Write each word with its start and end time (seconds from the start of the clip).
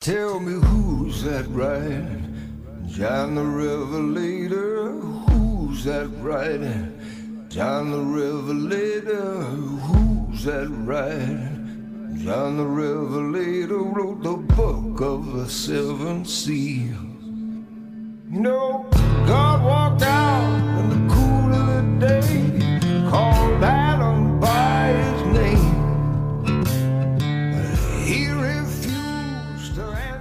Tell 0.00 0.40
me 0.40 0.54
who's 0.66 1.24
that 1.24 1.46
right? 1.48 2.22
John 2.88 3.34
the 3.34 3.44
Revelator. 3.44 4.92
Who's 4.92 5.84
that 5.84 6.08
right? 6.22 7.50
John 7.50 7.90
the 7.90 8.00
Revelator. 8.00 9.42
Who's 9.42 10.44
that 10.44 10.68
right? 10.70 12.24
John 12.24 12.56
the 12.56 12.64
Revelator 12.64 13.76
wrote 13.76 14.22
the 14.22 14.38
book 14.38 15.02
of 15.02 15.34
the 15.34 15.46
seven 15.46 16.24
seals. 16.24 16.96
You 18.30 18.40
know, 18.40 18.86
God 19.26 19.62
walked 19.62 20.00
out 20.00 20.80
in 20.80 20.88
the 20.88 21.14
cool 21.14 21.54
of 21.54 22.00
the 22.00 22.06
day, 22.06 22.49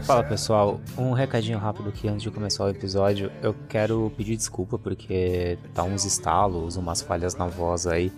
Fala 0.10 0.24
pessoal, 0.24 0.82
um 0.98 1.12
recadinho 1.12 1.60
rápido 1.60 1.90
aqui 1.90 2.08
antes 2.08 2.24
de 2.24 2.32
começar 2.32 2.66
o 2.66 2.70
episódio. 2.70 3.32
Eu 3.44 3.54
quero 3.70 4.12
pedir 4.18 4.36
desculpa 4.36 4.80
porque 4.80 5.56
tá 5.72 5.84
uns 5.84 6.04
estalos, 6.04 6.78
umas 6.78 7.00
falhas 7.00 7.36
na 7.36 7.46
voz 7.46 7.86
aí. 7.86 8.12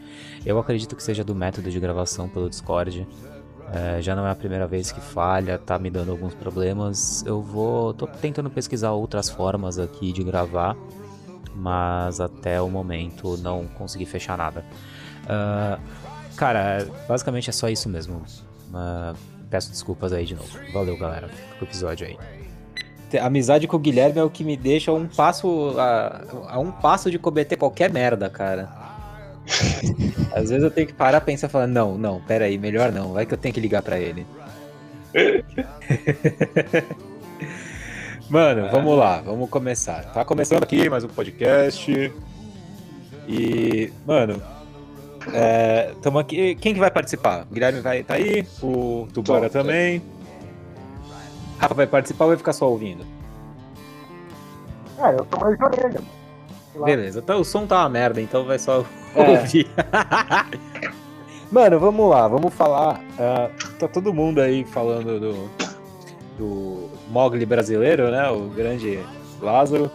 Eu 0.45 0.57
acredito 0.57 0.95
que 0.95 1.03
seja 1.03 1.21
do 1.21 1.35
método 1.35 1.70
de 1.70 1.77
gravação 1.81 2.29
pelo 2.29 2.49
Discord. 2.49 3.05
É, 3.73 4.01
já 4.01 4.15
não 4.15 4.25
é 4.25 4.31
a 4.31 4.35
primeira 4.35 4.65
vez 4.65 4.89
que 4.89 5.01
falha, 5.01 5.57
tá 5.57 5.77
me 5.77 5.89
dando 5.89 6.12
alguns 6.12 6.34
problemas. 6.34 7.25
Eu 7.25 7.41
vou. 7.41 7.93
tô 7.93 8.07
tentando 8.07 8.49
pesquisar 8.49 8.91
outras 8.91 9.29
formas 9.29 9.77
aqui 9.77 10.13
de 10.13 10.23
gravar, 10.23 10.77
mas 11.53 12.21
até 12.21 12.62
o 12.62 12.70
momento 12.70 13.35
não 13.35 13.67
consegui 13.67 14.05
fechar 14.05 14.37
nada. 14.37 14.63
Ah, 15.27 15.77
cara, 16.37 16.87
basicamente 17.05 17.49
é 17.49 17.53
só 17.53 17.67
isso 17.67 17.89
mesmo. 17.89 18.23
Ah, 18.73 19.13
peço 19.51 19.69
desculpas 19.69 20.13
aí 20.13 20.25
de 20.25 20.33
novo. 20.33 20.57
Valeu, 20.73 20.97
galera. 20.97 21.27
Fica 21.27 21.55
com 21.59 21.65
o 21.65 21.67
episódio 21.67 22.07
aí. 22.07 22.17
A 23.19 23.25
amizade 23.25 23.67
com 23.67 23.75
o 23.75 23.79
Guilherme 23.79 24.19
é 24.19 24.23
o 24.23 24.29
que 24.29 24.41
me 24.43 24.55
deixa 24.55 24.93
um 24.93 25.05
passo 25.05 25.76
a, 25.77 26.23
a 26.48 26.59
um 26.59 26.71
passo 26.71 27.12
de 27.12 27.20
cometer 27.20 27.57
qualquer 27.57 27.91
merda, 27.91 28.29
cara. 28.29 28.70
Às 30.34 30.49
vezes 30.49 30.63
eu 30.63 30.71
tenho 30.71 30.87
que 30.87 30.93
parar, 30.93 31.20
pensar 31.20 31.48
e 31.48 31.49
falar, 31.49 31.67
não, 31.67 31.98
não, 31.98 32.21
pera 32.21 32.45
aí, 32.45 32.57
melhor 32.57 32.89
não, 32.91 33.11
vai 33.11 33.26
que 33.26 33.34
eu 33.34 33.37
tenho 33.37 33.53
que 33.53 33.59
ligar 33.59 33.81
pra 33.81 33.99
ele. 33.99 34.26
Mano, 38.29 38.70
vamos 38.71 38.98
lá, 38.98 39.20
vamos 39.20 39.49
começar. 39.49 40.05
Tá 40.13 40.23
começando 40.23 40.63
aqui 40.63 40.89
mais 40.89 41.04
um 41.04 41.09
podcast. 41.09 42.13
E, 43.27 43.91
mano, 44.07 44.41
é, 45.33 45.93
tamo 46.01 46.19
aqui. 46.19 46.55
Quem 46.55 46.73
que 46.73 46.79
vai 46.79 46.91
participar? 46.91 47.45
O 47.49 47.53
Guilherme 47.53 47.79
vai 47.81 48.03
tá 48.03 48.15
aí, 48.15 48.45
o 48.61 49.07
Tubara 49.13 49.49
Tô, 49.49 49.59
também. 49.59 50.01
Rafa 51.59 51.73
vai 51.75 51.87
participar 51.87 52.25
ou 52.25 52.29
vai 52.29 52.37
ficar 52.37 52.53
só 52.53 52.69
ouvindo? 52.69 53.05
Ah, 54.99 55.11
eu 55.11 55.25
tô 55.25 55.39
mais 55.39 55.57
de 55.57 55.63
orelha. 55.63 56.01
Beleza, 56.85 57.19
então 57.19 57.41
o 57.41 57.45
som 57.45 57.67
tá 57.67 57.79
uma 57.83 57.89
merda, 57.89 58.21
então 58.21 58.45
vai 58.45 58.57
só 58.57 58.85
É. 59.15 59.29
ouvir. 59.29 59.67
Mano, 61.51 61.79
vamos 61.79 62.09
lá, 62.09 62.27
vamos 62.27 62.53
falar. 62.53 63.01
ah, 63.19 63.49
tá 63.77 63.87
todo 63.87 64.13
mundo 64.13 64.39
aí 64.39 64.63
falando 64.63 65.19
do, 65.19 65.49
do 66.38 66.89
Mogli 67.09 67.45
brasileiro, 67.45 68.09
né? 68.09 68.29
O 68.29 68.47
grande 68.49 68.99
Lázaro. 69.41 69.91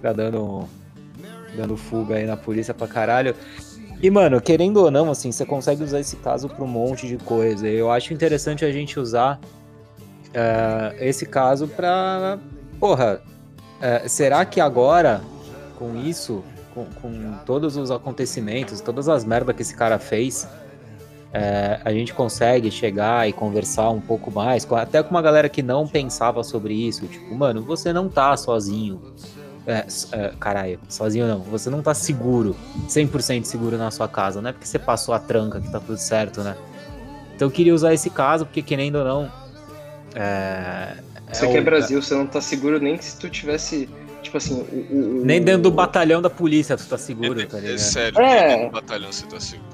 Tá 0.00 0.12
dando, 0.12 0.64
dando 1.56 1.76
fuga 1.76 2.16
aí 2.16 2.26
na 2.26 2.36
polícia 2.36 2.72
pra 2.72 2.86
caralho. 2.88 3.34
E, 4.04 4.10
mano, 4.10 4.38
querendo 4.38 4.82
ou 4.82 4.90
não, 4.90 5.10
assim, 5.10 5.32
você 5.32 5.46
consegue 5.46 5.82
usar 5.82 5.98
esse 5.98 6.16
caso 6.16 6.46
pra 6.46 6.62
um 6.62 6.68
monte 6.68 7.08
de 7.08 7.16
coisa. 7.16 7.66
Eu 7.66 7.90
acho 7.90 8.12
interessante 8.12 8.62
a 8.62 8.70
gente 8.70 9.00
usar 9.00 9.40
ah, 10.34 10.92
esse 11.00 11.24
caso 11.24 11.66
pra. 11.68 12.38
Porra, 12.78 13.22
é, 13.80 14.06
será 14.06 14.44
que 14.44 14.60
agora, 14.60 15.22
com 15.78 15.96
isso, 15.96 16.44
com, 16.74 16.84
com 17.00 17.32
todos 17.46 17.78
os 17.78 17.90
acontecimentos, 17.90 18.82
todas 18.82 19.08
as 19.08 19.24
merdas 19.24 19.56
que 19.56 19.62
esse 19.62 19.74
cara 19.74 19.98
fez, 19.98 20.46
é, 21.32 21.80
a 21.82 21.90
gente 21.90 22.12
consegue 22.12 22.70
chegar 22.70 23.26
e 23.26 23.32
conversar 23.32 23.88
um 23.88 24.02
pouco 24.02 24.30
mais, 24.30 24.70
até 24.70 25.02
com 25.02 25.12
uma 25.12 25.22
galera 25.22 25.48
que 25.48 25.62
não 25.62 25.88
pensava 25.88 26.44
sobre 26.44 26.74
isso. 26.74 27.06
Tipo, 27.06 27.34
mano, 27.34 27.62
você 27.62 27.90
não 27.90 28.10
tá 28.10 28.36
sozinho. 28.36 29.00
É, 29.66 29.86
é, 30.12 30.32
caralho, 30.38 30.78
sozinho 30.88 31.26
não. 31.26 31.40
Você 31.40 31.70
não 31.70 31.82
tá 31.82 31.94
seguro, 31.94 32.54
100% 32.88 33.44
seguro 33.44 33.78
na 33.78 33.90
sua 33.90 34.06
casa. 34.06 34.42
Não 34.42 34.50
é 34.50 34.52
porque 34.52 34.66
você 34.66 34.78
passou 34.78 35.14
a 35.14 35.18
tranca 35.18 35.60
que 35.60 35.70
tá 35.70 35.80
tudo 35.80 35.96
certo, 35.96 36.42
né? 36.42 36.54
Então 37.34 37.48
eu 37.48 37.52
queria 37.52 37.74
usar 37.74 37.94
esse 37.94 38.10
caso, 38.10 38.44
porque 38.44 38.62
querendo 38.62 38.96
ou 38.96 39.04
não. 39.04 39.32
É, 40.14 40.96
Isso 41.32 41.44
é 41.44 41.48
aqui 41.48 41.56
é 41.56 41.60
Brasil, 41.60 42.00
você 42.02 42.14
não 42.14 42.26
tá 42.26 42.40
seguro 42.40 42.78
nem 42.78 42.96
que 42.96 43.04
se 43.04 43.18
tu 43.18 43.28
tivesse, 43.28 43.88
tipo 44.22 44.36
assim, 44.36 44.54
o, 44.54 45.20
o- 45.20 45.24
Nem 45.24 45.42
dentro 45.42 45.62
do 45.62 45.70
batalhão 45.70 46.20
da 46.22 46.30
polícia 46.30 46.76
tu 46.76 46.84
tá 46.86 46.96
seguro, 46.98 47.40
É, 47.40 47.46
tá 47.46 47.58
é 47.58 47.60
ligado? 47.62 47.78
sério, 47.78 48.20
É. 48.20 48.56
nem 48.56 48.66
no 48.66 48.70
batalhão 48.70 49.10
você 49.10 49.26
tá 49.26 49.40
seguro. 49.40 49.68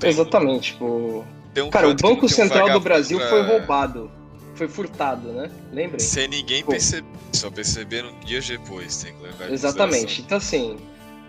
Tem- 0.00 0.10
Exatamente, 0.10 0.72
tipo. 0.72 1.24
um 1.56 1.70
Cara, 1.70 1.88
o 1.88 1.94
Banco 1.94 2.16
tem 2.16 2.24
um 2.24 2.28
Central 2.28 2.70
do 2.72 2.80
Brasil 2.80 3.18
pra- 3.18 3.28
foi 3.28 3.42
roubado. 3.46 4.10
Foi 4.58 4.66
furtado, 4.66 5.28
né? 5.32 5.48
Lembrem? 5.72 6.00
Sem 6.00 6.26
ninguém 6.26 6.64
Pô. 6.64 6.72
perceber, 6.72 7.06
só 7.32 7.48
perceberam 7.48 8.10
dias 8.24 8.48
depois, 8.48 9.00
tem 9.00 9.14
que 9.14 9.22
levar 9.22 9.52
Exatamente. 9.52 10.20
Então, 10.20 10.36
assim, 10.36 10.76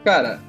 cara. 0.03 0.41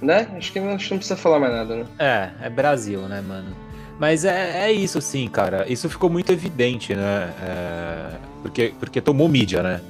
Né? 0.00 0.28
Acho 0.36 0.52
que 0.52 0.58
não, 0.58 0.72
acho 0.74 0.86
que 0.86 0.90
não 0.90 0.98
precisa 0.98 1.16
falar 1.16 1.38
mais 1.38 1.52
nada, 1.52 1.76
né? 1.76 1.86
É, 1.96 2.46
é 2.46 2.50
Brasil, 2.50 3.02
né, 3.02 3.20
mano? 3.20 3.54
Mas 4.00 4.24
é, 4.24 4.64
é 4.64 4.72
isso, 4.72 5.00
sim, 5.00 5.28
cara. 5.28 5.64
Isso 5.70 5.88
ficou 5.88 6.10
muito 6.10 6.32
evidente, 6.32 6.92
né? 6.92 7.32
É, 7.40 8.16
porque, 8.42 8.74
porque 8.80 9.00
tomou 9.00 9.28
mídia, 9.28 9.62
né? 9.62 9.80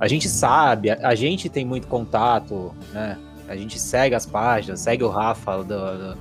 A 0.00 0.08
gente 0.08 0.28
sabe, 0.28 0.90
a, 0.90 0.98
a 1.04 1.14
gente 1.14 1.48
tem 1.48 1.64
muito 1.64 1.86
contato, 1.86 2.74
né? 2.92 3.16
A 3.46 3.54
gente 3.54 3.78
segue 3.78 4.16
as 4.16 4.26
páginas, 4.26 4.80
segue 4.80 5.04
o 5.04 5.08
Rafa 5.08 5.58
do, 5.58 5.64
do 5.64 6.18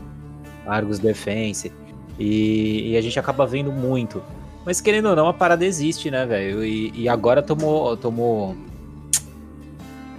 Argos 0.67 0.99
Defense. 0.99 1.73
E, 2.19 2.91
e 2.91 2.97
a 2.97 3.01
gente 3.01 3.17
acaba 3.17 3.45
vendo 3.45 3.71
muito. 3.71 4.21
Mas 4.65 4.81
querendo 4.81 5.07
ou 5.09 5.15
não, 5.15 5.27
a 5.27 5.33
parada 5.33 5.65
existe, 5.65 6.11
né, 6.11 6.25
velho? 6.25 6.63
E, 6.65 6.91
e 6.93 7.07
agora 7.09 7.41
tomou, 7.41 7.95
tomou. 7.97 8.55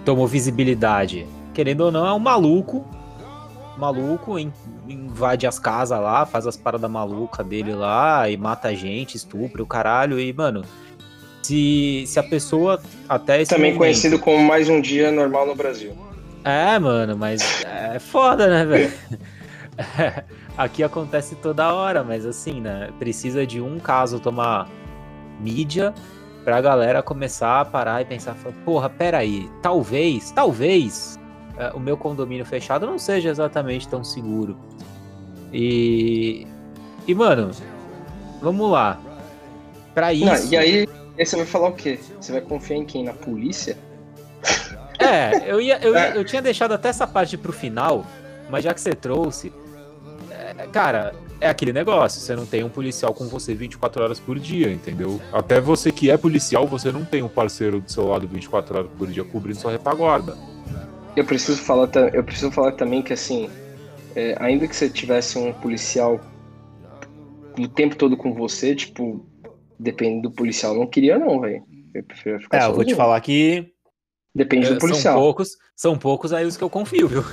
Tomou 0.05 0.27
visibilidade. 0.27 1.27
Querendo 1.53 1.83
ou 1.83 1.93
não, 1.93 2.07
é 2.07 2.13
um 2.13 2.19
maluco 2.19 2.85
maluco, 3.79 4.39
in- 4.39 4.53
invade 4.87 5.47
as 5.47 5.59
casas 5.59 5.99
lá, 5.99 6.27
faz 6.27 6.47
as 6.47 6.55
paradas 6.55 6.91
malucas 6.91 7.47
dele 7.47 7.73
lá 7.75 8.29
e 8.29 8.37
mata 8.37 8.69
a 8.69 8.75
gente, 8.75 9.17
estupra 9.17 9.63
o 9.63 9.67
caralho. 9.67 10.21
E, 10.21 10.31
mano, 10.35 10.63
se, 11.43 12.05
se 12.07 12.19
a 12.19 12.23
pessoa 12.23 12.79
até 13.09 13.43
Também 13.47 13.73
momento- 13.73 13.79
conhecido 13.79 14.19
como 14.19 14.39
mais 14.47 14.69
um 14.69 14.81
dia 14.83 15.11
normal 15.11 15.47
no 15.47 15.55
Brasil. 15.55 15.97
É, 16.45 16.79
mano, 16.79 17.17
mas 17.17 17.63
é 17.65 17.99
foda, 17.99 18.49
né, 18.49 18.65
velho? 18.67 18.93
Aqui 20.57 20.83
acontece 20.83 21.37
toda 21.37 21.73
hora, 21.73 22.03
mas 22.05 22.27
assim, 22.27 22.61
né? 22.61 22.91
Precisa 22.99 23.47
de 23.47 23.61
um 23.61 23.79
caso 23.79 24.21
tomar 24.21 24.69
mídia 25.41 25.95
pra 26.45 26.61
galera 26.61 27.03
começar 27.03 27.61
a 27.61 27.65
parar 27.65 28.03
e 28.03 28.05
pensar, 28.05 28.35
porra, 28.65 28.89
peraí, 28.91 29.49
talvez, 29.63 30.31
talvez 30.33 31.19
é, 31.57 31.71
o 31.75 31.81
meu 31.81 31.97
condomínio 31.97 32.45
fechado 32.45 32.87
não 32.87 32.99
seja 32.99 33.29
exatamente 33.31 33.89
tão 33.89 34.03
seguro. 34.05 34.57
E. 35.53 36.47
E, 37.07 37.15
mano, 37.15 37.51
vamos 38.41 38.71
lá. 38.71 38.99
Pra 39.95 40.13
isso. 40.13 40.27
Não, 40.47 40.53
e 40.53 40.57
aí, 40.57 40.89
aí 41.19 41.27
você 41.27 41.37
vai 41.37 41.47
falar 41.47 41.69
o 41.69 41.73
quê? 41.73 41.99
Você 42.21 42.33
vai 42.33 42.41
confiar 42.41 42.77
em 42.77 42.85
quem? 42.85 43.05
Na 43.05 43.13
polícia? 43.13 43.77
É, 44.99 45.51
eu, 45.51 45.61
ia, 45.61 45.79
eu, 45.83 45.95
ia- 45.95 46.15
É. 46.15 46.17
eu 46.17 46.25
tinha 46.25 46.43
deixado 46.43 46.73
até 46.73 46.89
essa 46.91 47.07
parte 47.07 47.37
pro 47.37 47.53
final, 47.53 48.05
mas 48.51 48.63
já 48.65 48.75
que 48.75 48.81
você 48.81 48.93
trouxe. 48.95 49.53
É, 50.61 50.67
cara, 50.67 51.15
é 51.41 51.49
aquele 51.49 51.73
negócio, 51.73 52.21
você 52.21 52.37
não 52.37 52.45
tem 52.45 52.63
um 52.63 52.69
policial 52.69 53.15
com 53.15 53.27
você 53.27 53.55
24 53.55 54.03
horas 54.03 54.21
por 54.21 54.39
dia, 54.39 54.71
entendeu? 54.71 55.21
Até 55.33 55.61
você 55.61 55.91
que 55.91 56.11
é 56.11 56.17
policial, 56.17 56.67
você 56.67 56.93
não 56.93 57.05
tem 57.05 57.23
um 57.23 57.29
parceiro 57.29 57.81
do 57.81 57.91
seu 57.91 58.07
lado 58.07 58.29
24 58.29 58.77
horas 58.77 58.91
por 58.97 59.09
dia 59.09 59.25
cobrindo 59.25 59.59
sua 59.59 59.73
retaguarda. 59.73 60.37
Eu 61.17 61.25
preciso 61.25 61.61
falar, 61.63 61.89
eu 62.13 62.23
preciso 62.23 62.51
falar 62.51 62.73
também 62.73 63.03
que 63.03 63.13
assim, 63.13 63.49
é, 64.15 64.37
ainda 64.39 64.69
que 64.69 64.77
você 64.77 64.89
tivesse 64.89 65.39
um 65.39 65.53
policial 65.53 66.21
o 67.59 67.69
tempo 67.69 67.97
todo 67.97 68.17
com 68.17 68.33
você, 68.33 68.75
tipo, 68.75 69.27
depende 69.79 70.23
do 70.23 70.31
policial, 70.31 70.75
não 70.75 70.87
queria 70.87 71.19
não, 71.19 71.41
velho. 71.41 71.63
Eu 71.93 72.05
prefiro 72.05 72.41
ficar 72.41 72.59
É, 72.59 72.67
eu 72.67 72.75
vou 72.75 72.85
te 72.85 72.95
falar 72.95 73.21
que 73.21 73.73
Depende 74.35 74.67
é, 74.67 74.75
do 74.75 74.81
são 74.81 74.89
policial, 74.89 75.19
poucos, 75.19 75.57
são 75.75 75.99
poucos 75.99 76.33
aí 76.33 76.45
os 76.45 76.57
que 76.57 76.63
eu 76.63 76.71
confio, 76.71 77.09
viu? 77.09 77.25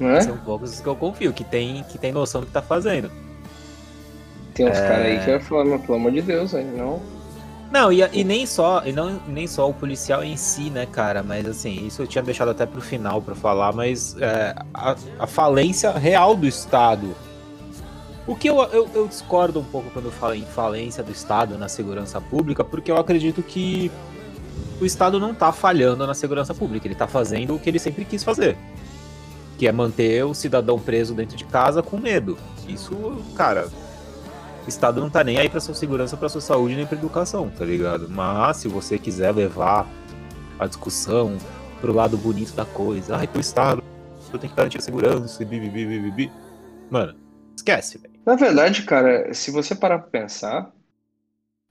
É? 0.00 0.20
São 0.20 0.36
poucos 0.38 0.72
os 0.74 0.80
que 0.80 0.86
eu 0.88 0.96
confio, 0.96 1.32
que 1.32 1.44
tem, 1.44 1.84
que 1.84 1.98
tem 1.98 2.12
noção 2.12 2.40
do 2.42 2.46
que 2.46 2.52
tá 2.52 2.62
fazendo. 2.62 3.10
Tem 4.54 4.68
uns 4.68 4.78
É. 4.78 4.88
caras 4.88 5.06
aí 5.06 5.18
que 5.20 5.30
vai 5.30 5.40
falar, 5.40 5.64
mas 5.64 5.80
pelo 5.82 5.94
amor 5.98 6.12
de 6.12 6.22
Deus, 6.22 6.52
velho, 6.52 6.76
não. 6.76 7.02
Não, 7.70 7.92
e, 7.92 8.00
e 8.12 8.24
nem 8.24 8.46
só, 8.46 8.82
e 8.86 8.92
não, 8.92 9.20
nem 9.26 9.46
só 9.46 9.68
o 9.68 9.74
policial 9.74 10.24
em 10.24 10.36
si, 10.36 10.70
né, 10.70 10.86
cara? 10.86 11.22
Mas 11.22 11.46
assim, 11.46 11.86
isso 11.86 12.00
eu 12.02 12.06
tinha 12.06 12.22
deixado 12.22 12.50
até 12.50 12.64
pro 12.66 12.80
final 12.80 13.20
pra 13.20 13.34
falar, 13.34 13.72
mas 13.74 14.16
é, 14.18 14.54
a, 14.72 14.96
a 15.18 15.26
falência 15.26 15.90
real 15.92 16.34
do 16.34 16.46
Estado 16.46 17.14
O 18.26 18.36
que 18.36 18.48
eu, 18.48 18.56
eu, 18.72 18.90
eu 18.94 19.08
discordo 19.08 19.58
um 19.58 19.64
pouco 19.64 19.90
quando 19.90 20.06
eu 20.06 20.12
falo 20.12 20.34
em 20.34 20.44
falência 20.46 21.02
do 21.02 21.10
Estado 21.10 21.56
na 21.56 21.68
segurança 21.68 22.20
pública, 22.20 22.62
porque 22.64 22.90
eu 22.90 22.98
acredito 22.98 23.42
que 23.42 23.90
o 24.80 24.84
Estado 24.84 25.18
não 25.20 25.34
tá 25.34 25.52
falhando 25.52 26.06
na 26.06 26.14
segurança 26.14 26.54
pública, 26.54 26.86
ele 26.86 26.94
tá 26.94 27.08
fazendo 27.08 27.54
o 27.54 27.60
que 27.60 27.68
ele 27.70 27.78
sempre 27.78 28.04
quis 28.04 28.22
fazer. 28.22 28.58
Que 29.58 29.66
é 29.66 29.72
manter 29.72 30.24
o 30.24 30.32
cidadão 30.32 30.78
preso 30.78 31.14
dentro 31.14 31.36
de 31.36 31.44
casa 31.44 31.82
com 31.82 31.98
medo. 31.98 32.38
Isso, 32.68 32.94
cara, 33.36 33.68
o 34.64 34.68
Estado 34.68 35.00
não 35.00 35.10
tá 35.10 35.24
nem 35.24 35.38
aí 35.38 35.48
pra 35.48 35.60
sua 35.60 35.74
segurança, 35.74 36.16
pra 36.16 36.28
sua 36.28 36.40
saúde, 36.40 36.76
nem 36.76 36.86
pra 36.86 36.96
educação, 36.96 37.50
tá 37.50 37.64
ligado? 37.64 38.08
Mas 38.08 38.58
se 38.58 38.68
você 38.68 38.98
quiser 38.98 39.34
levar 39.34 39.88
a 40.58 40.66
discussão 40.66 41.36
pro 41.80 41.92
lado 41.92 42.16
bonito 42.16 42.54
da 42.54 42.64
coisa, 42.64 43.16
ai, 43.16 43.26
pro 43.26 43.40
Estado, 43.40 43.82
eu 44.32 44.38
tenho 44.38 44.50
que 44.50 44.56
garantir 44.56 44.78
a 44.78 44.82
segurança, 44.82 45.44
bibi, 45.44 45.70
bibi, 45.70 45.98
bibi. 46.00 46.32
Mano, 46.90 47.18
esquece, 47.56 47.98
velho. 47.98 48.14
Na 48.26 48.36
verdade, 48.36 48.82
cara, 48.82 49.32
se 49.32 49.50
você 49.50 49.74
parar 49.74 50.00
pra 50.00 50.10
pensar, 50.10 50.70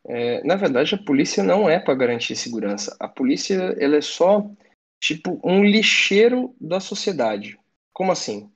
é, 0.07 0.43
na 0.43 0.55
verdade 0.55 0.95
a 0.95 0.97
polícia 0.97 1.43
não 1.43 1.69
é 1.69 1.79
pra 1.79 1.93
garantir 1.93 2.35
segurança. 2.35 2.95
A 2.99 3.07
polícia, 3.07 3.75
ela 3.79 3.97
é 3.97 4.01
só, 4.01 4.49
tipo, 4.99 5.39
um 5.43 5.63
lixeiro 5.63 6.55
da 6.59 6.79
sociedade. 6.79 7.59
Como 7.97 8.11
assim? 8.11 8.53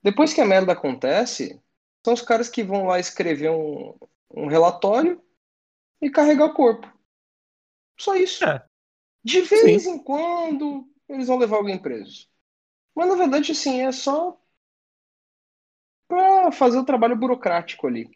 Depois 0.00 0.32
que 0.32 0.40
a 0.40 0.46
merda 0.46 0.74
acontece, 0.74 1.60
são 2.04 2.14
os 2.14 2.22
caras 2.22 2.48
que 2.48 2.62
vão 2.62 2.86
lá 2.86 3.00
escrever 3.00 3.50
um, 3.50 3.98
um 4.30 4.46
relatório 4.46 5.20
e 6.00 6.08
carregar 6.08 6.44
o 6.44 6.54
corpo. 6.54 6.86
Só 7.98 8.14
isso. 8.14 8.44
É. 8.44 8.64
De 9.24 9.40
vez 9.40 9.86
em 9.86 9.98
quando 9.98 10.88
eles 11.08 11.26
vão 11.26 11.36
levar 11.36 11.56
alguém 11.56 11.76
preso. 11.76 12.28
Mas 12.94 13.08
na 13.08 13.16
verdade, 13.16 13.50
assim, 13.50 13.80
é 13.80 13.90
só 13.90 14.40
pra 16.06 16.52
fazer 16.52 16.78
o 16.78 16.84
trabalho 16.84 17.16
burocrático 17.16 17.88
ali. 17.88 18.08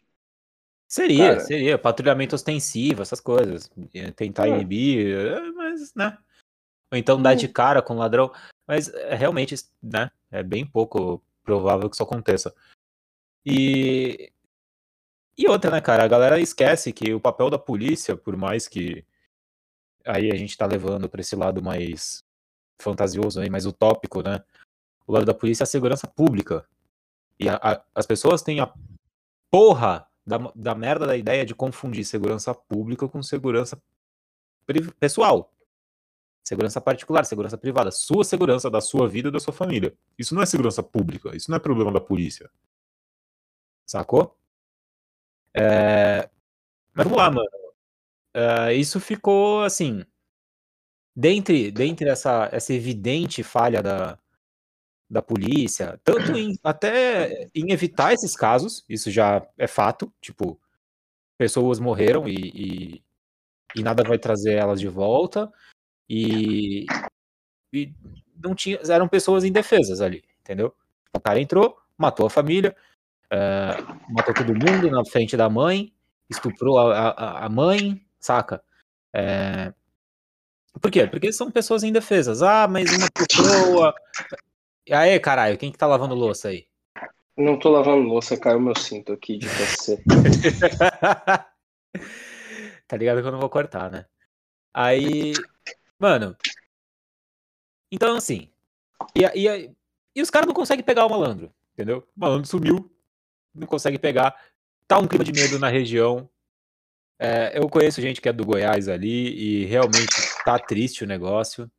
Seria, 0.87 1.31
Cara. 1.31 1.39
seria. 1.41 1.77
Patrulhamento 1.77 2.33
ostensivo, 2.33 3.01
essas 3.01 3.19
coisas. 3.19 3.69
Tentar 4.15 4.47
É. 4.47 4.51
inibir, 4.51 5.53
mas, 5.53 5.93
né? 5.93 6.17
Ou 6.93 6.97
então 6.97 7.21
dar 7.21 7.35
de 7.35 7.49
cara 7.49 7.81
com 7.81 7.95
o 7.95 7.97
ladrão. 7.97 8.31
Mas 8.69 8.87
é, 8.93 9.15
realmente, 9.15 9.55
né? 9.81 10.11
É 10.29 10.43
bem 10.43 10.63
pouco 10.63 11.23
provável 11.43 11.89
que 11.89 11.95
isso 11.95 12.03
aconteça. 12.03 12.53
E. 13.43 14.31
E 15.35 15.47
outra, 15.49 15.71
né, 15.71 15.81
cara? 15.81 16.03
A 16.03 16.07
galera 16.07 16.39
esquece 16.39 16.93
que 16.93 17.11
o 17.11 17.19
papel 17.19 17.49
da 17.49 17.57
polícia, 17.57 18.15
por 18.15 18.37
mais 18.37 18.67
que. 18.67 19.03
Aí 20.05 20.31
a 20.31 20.35
gente 20.35 20.55
tá 20.55 20.67
levando 20.67 21.09
pra 21.09 21.19
esse 21.19 21.35
lado 21.35 21.63
mais 21.63 22.23
fantasioso 22.79 23.41
aí, 23.41 23.49
mais 23.49 23.65
utópico, 23.65 24.21
né? 24.21 24.43
O 25.07 25.13
lado 25.13 25.25
da 25.25 25.33
polícia 25.33 25.63
é 25.63 25.65
a 25.65 25.67
segurança 25.67 26.05
pública. 26.07 26.63
E 27.39 27.49
a- 27.49 27.55
a- 27.61 27.83
as 27.95 28.05
pessoas 28.05 28.43
têm 28.43 28.59
a 28.59 28.71
porra 29.49 30.07
da, 30.27 30.37
da 30.55 30.75
merda 30.75 31.07
da 31.07 31.17
ideia 31.17 31.43
de 31.43 31.55
confundir 31.55 32.05
segurança 32.05 32.53
pública 32.53 33.07
com 33.09 33.23
segurança 33.23 33.81
pessoal. 34.99 35.51
Segurança 36.43 36.81
particular, 36.81 37.25
segurança 37.25 37.57
privada. 37.57 37.91
Sua 37.91 38.23
segurança 38.23 38.69
da 38.69 38.81
sua 38.81 39.07
vida 39.07 39.29
e 39.29 39.31
da 39.31 39.39
sua 39.39 39.53
família. 39.53 39.95
Isso 40.17 40.33
não 40.33 40.41
é 40.41 40.45
segurança 40.45 40.81
pública. 40.81 41.35
Isso 41.35 41.49
não 41.51 41.57
é 41.57 41.59
problema 41.59 41.91
da 41.91 42.01
polícia. 42.01 42.49
Sacou? 43.85 44.37
É, 45.55 46.29
Mas 46.93 47.05
vamos 47.05 47.17
lá, 47.17 47.31
mano. 47.31 47.49
É, 48.33 48.73
Isso 48.73 48.99
ficou 48.99 49.63
assim. 49.63 50.03
Dentre, 51.15 51.71
dentre 51.71 52.09
essa, 52.09 52.49
essa 52.51 52.73
evidente 52.73 53.43
falha 53.43 53.81
da, 53.83 54.17
da 55.09 55.21
polícia, 55.21 55.99
tanto 56.03 56.31
em, 56.37 56.57
até 56.63 57.49
em 57.53 57.71
evitar 57.71 58.13
esses 58.13 58.35
casos, 58.35 58.85
isso 58.87 59.09
já 59.11 59.45
é 59.57 59.67
fato, 59.67 60.13
tipo, 60.21 60.59
pessoas 61.37 61.79
morreram 61.79 62.27
e, 62.27 62.35
e, 62.35 63.03
e 63.75 63.83
nada 63.83 64.03
vai 64.03 64.19
trazer 64.19 64.53
elas 64.53 64.79
de 64.79 64.87
volta, 64.87 65.51
e, 66.09 66.85
e 67.71 67.93
não 68.41 68.55
tinha, 68.55 68.79
eram 68.89 69.07
pessoas 69.07 69.43
indefesas 69.43 70.01
ali, 70.01 70.23
entendeu? 70.41 70.73
O 71.13 71.19
cara 71.19 71.39
entrou, 71.39 71.77
matou 71.97 72.25
a 72.25 72.29
família, 72.29 72.75
eh, 73.31 73.77
matou 74.09 74.33
todo 74.33 74.53
mundo 74.53 74.89
na 74.89 75.05
frente 75.05 75.37
da 75.37 75.49
mãe, 75.49 75.93
estuprou 76.29 76.79
a, 76.79 77.09
a, 77.09 77.45
a 77.45 77.49
mãe, 77.49 78.03
saca? 78.19 78.61
Eh, 79.13 79.71
por 80.81 80.91
quê? 80.91 81.07
Porque 81.07 81.31
são 81.31 81.51
pessoas 81.51 81.83
indefesas. 81.83 82.41
Ah, 82.41 82.67
mas 82.67 82.91
uma 82.91 83.07
pessoa. 83.11 83.93
E 84.87 84.93
aí, 84.93 85.19
caralho, 85.19 85.55
quem 85.55 85.71
que 85.71 85.77
tá 85.77 85.85
lavando 85.85 86.15
louça 86.15 86.47
aí? 86.47 86.65
Não 87.37 87.59
tô 87.59 87.69
lavando 87.69 88.07
louça, 88.07 88.35
caiu 88.35 88.59
meu 88.59 88.75
cinto 88.75 89.13
aqui 89.13 89.37
de 89.37 89.47
PC. 89.47 90.03
tá 92.87 92.97
ligado 92.97 93.21
que 93.21 93.27
eu 93.27 93.31
não 93.31 93.39
vou 93.39 93.51
cortar, 93.51 93.91
né? 93.91 94.07
Aí, 94.73 95.33
mano. 95.99 96.35
Então, 97.91 98.15
assim. 98.15 98.49
E, 99.15 99.23
e, 99.23 99.71
e 100.15 100.21
os 100.21 100.29
caras 100.29 100.47
não 100.47 100.53
conseguem 100.53 100.83
pegar 100.83 101.05
o 101.05 101.09
malandro, 101.09 101.53
entendeu? 101.73 102.07
O 102.15 102.19
malandro 102.19 102.47
sumiu, 102.47 102.91
não 103.53 103.67
consegue 103.67 103.97
pegar. 103.97 104.35
Tá 104.87 104.97
um 104.97 105.07
clima 105.07 105.23
de 105.23 105.31
medo 105.31 105.59
na 105.59 105.69
região. 105.69 106.29
É, 107.19 107.57
eu 107.57 107.69
conheço 107.69 108.01
gente 108.01 108.21
que 108.21 108.29
é 108.29 108.33
do 108.33 108.45
Goiás 108.45 108.87
ali 108.87 109.63
e 109.63 109.65
realmente 109.65 110.15
tá 110.45 110.57
triste 110.57 111.03
o 111.03 111.07
negócio. 111.07 111.69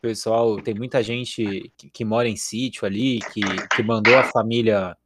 Pessoal, 0.00 0.60
tem 0.60 0.74
muita 0.74 1.02
gente 1.02 1.72
que, 1.76 1.88
que 1.90 2.04
mora 2.04 2.28
em 2.28 2.36
sítio 2.36 2.84
ali, 2.84 3.20
que, 3.32 3.40
que 3.68 3.82
mandou 3.84 4.16
a 4.16 4.24
família 4.24 4.96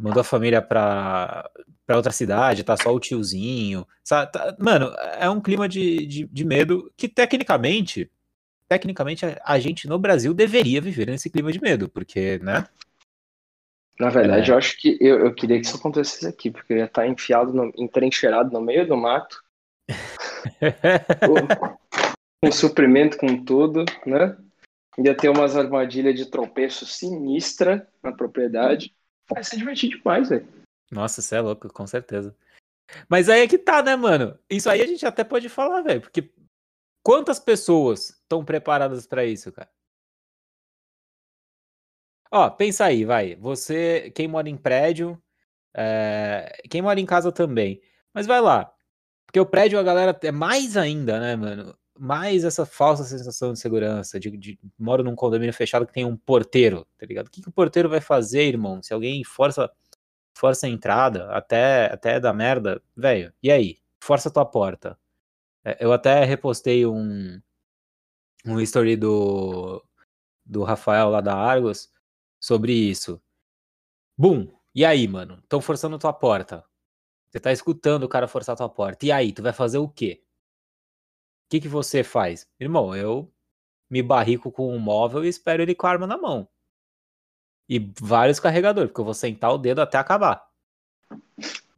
mandou 0.00 0.20
a 0.20 0.24
família 0.24 0.62
pra, 0.62 1.48
pra 1.86 1.96
outra 1.96 2.10
cidade, 2.10 2.64
tá 2.64 2.76
só 2.76 2.92
o 2.92 2.98
tiozinho. 2.98 3.86
Sabe? 4.02 4.32
Tá- 4.32 4.56
mano, 4.58 4.92
é 5.18 5.28
um 5.28 5.40
clima 5.40 5.68
de, 5.68 6.06
de, 6.06 6.24
de 6.26 6.44
medo 6.44 6.90
que 6.96 7.08
tecnicamente, 7.08 8.10
tecnicamente 8.68 9.26
a, 9.44 9.58
gente 9.58 9.86
no 9.86 9.98
Brasil 9.98 10.32
deveria 10.32 10.80
viver 10.80 11.06
nesse 11.06 11.28
clima 11.28 11.52
de 11.52 11.60
medo, 11.60 11.88
porque, 11.88 12.38
né? 12.38 12.66
Na 13.98 14.08
verdade, 14.08 14.50
eu 14.50 14.56
acho 14.56 14.78
que 14.78 14.96
eu, 14.98 15.26
eu 15.26 15.34
queria 15.34 15.60
que 15.60 15.66
isso 15.66 15.76
acontecesse 15.76 16.26
aqui, 16.26 16.50
porque 16.50 16.72
eu 16.72 16.78
ia 16.78 16.86
estar 16.86 17.06
enfiado, 17.06 17.52
no, 17.52 17.70
entrencheirado 17.76 18.50
no 18.50 18.60
meio 18.60 18.88
do 18.88 18.96
mato, 18.96 19.42
com, 21.20 21.76
com 22.42 22.52
suprimento 22.52 23.18
com 23.18 23.44
tudo, 23.44 23.84
né? 24.06 24.38
Ia 24.98 25.14
ter 25.14 25.28
umas 25.28 25.56
armadilhas 25.56 26.14
de 26.14 26.26
tropeço 26.26 26.86
sinistra 26.86 27.86
na 28.02 28.12
propriedade. 28.12 28.94
Vai 29.32 29.44
ser 29.44 29.56
divertido 29.56 29.98
demais, 29.98 30.28
velho. 30.28 30.46
Nossa, 30.90 31.22
você 31.22 31.36
é 31.36 31.40
louco, 31.40 31.72
com 31.72 31.86
certeza. 31.86 32.36
Mas 33.08 33.28
aí 33.28 33.42
é 33.42 33.48
que 33.48 33.58
tá, 33.58 33.82
né, 33.82 33.94
mano? 33.94 34.38
Isso 34.48 34.68
aí 34.68 34.82
a 34.82 34.86
gente 34.86 35.06
até 35.06 35.22
pode 35.22 35.48
falar, 35.48 35.82
velho, 35.82 36.00
porque 36.00 36.32
quantas 37.02 37.38
pessoas 37.38 38.10
estão 38.10 38.44
preparadas 38.44 39.06
pra 39.06 39.24
isso, 39.24 39.52
cara? 39.52 39.70
Ó, 42.32 42.48
pensa 42.50 42.84
aí, 42.84 43.04
vai. 43.04 43.34
Você, 43.36 44.10
quem 44.14 44.28
mora 44.28 44.48
em 44.48 44.56
prédio, 44.56 45.20
é, 45.74 46.62
quem 46.70 46.80
mora 46.82 47.00
em 47.00 47.06
casa 47.06 47.32
também. 47.32 47.82
Mas 48.14 48.26
vai 48.26 48.40
lá. 48.40 48.72
Porque 49.26 49.40
o 49.40 49.46
prédio, 49.46 49.78
a 49.78 49.82
galera 49.82 50.18
é 50.22 50.32
mais 50.32 50.76
ainda, 50.76 51.20
né, 51.20 51.36
mano? 51.36 51.76
Mais 52.02 52.44
essa 52.44 52.64
falsa 52.64 53.04
sensação 53.04 53.52
de 53.52 53.58
segurança. 53.58 54.18
De, 54.18 54.30
de 54.30 54.58
moro 54.78 55.04
num 55.04 55.14
condomínio 55.14 55.52
fechado 55.52 55.86
que 55.86 55.92
tem 55.92 56.04
um 56.04 56.16
porteiro, 56.16 56.86
tá 56.98 57.04
ligado? 57.04 57.26
O 57.26 57.30
que, 57.30 57.42
que 57.42 57.48
o 57.48 57.52
porteiro 57.52 57.88
vai 57.88 58.00
fazer, 58.00 58.44
irmão? 58.44 58.82
Se 58.82 58.94
alguém 58.94 59.22
força, 59.22 59.70
força 60.34 60.66
a 60.66 60.70
entrada, 60.70 61.30
até, 61.32 61.92
até 61.92 62.18
dar 62.18 62.32
merda, 62.32 62.82
velho, 62.96 63.32
e 63.42 63.50
aí? 63.50 63.78
Força 64.00 64.30
tua 64.30 64.46
porta. 64.46 64.98
É, 65.64 65.76
Eu 65.84 65.92
até 65.92 66.24
repostei 66.24 66.86
um, 66.86 67.40
um 68.46 68.60
story 68.60 68.96
do, 68.96 69.84
do 70.44 70.62
Rafael 70.64 71.10
lá 71.10 71.20
da 71.20 71.36
Argos 71.36 71.92
sobre 72.40 72.72
isso. 72.72 73.20
Bum! 74.16 74.48
E 74.74 74.84
aí, 74.84 75.06
mano? 75.08 75.38
Estão 75.42 75.60
forçando 75.60 75.98
tua 75.98 76.12
porta. 76.12 76.64
Você 77.30 77.40
tá 77.40 77.52
escutando 77.52 78.04
o 78.04 78.08
cara 78.08 78.26
forçar 78.28 78.56
tua 78.56 78.68
porta. 78.68 79.04
E 79.06 79.12
aí, 79.12 79.32
tu 79.32 79.42
vai 79.42 79.52
fazer 79.52 79.78
o 79.78 79.88
quê? 79.88 80.22
O 81.50 81.50
que, 81.50 81.62
que 81.62 81.68
você 81.68 82.04
faz? 82.04 82.46
Irmão, 82.60 82.94
eu 82.94 83.28
me 83.90 84.04
barrico 84.04 84.52
com 84.52 84.72
um 84.72 84.78
móvel 84.78 85.24
e 85.24 85.28
espero 85.28 85.60
ele 85.60 85.74
com 85.74 85.84
a 85.84 85.90
arma 85.90 86.06
na 86.06 86.16
mão. 86.16 86.46
E 87.68 87.92
vários 88.00 88.38
carregadores, 88.38 88.88
porque 88.88 89.00
eu 89.00 89.04
vou 89.04 89.14
sentar 89.14 89.52
o 89.52 89.58
dedo 89.58 89.80
até 89.80 89.98
acabar. 89.98 90.46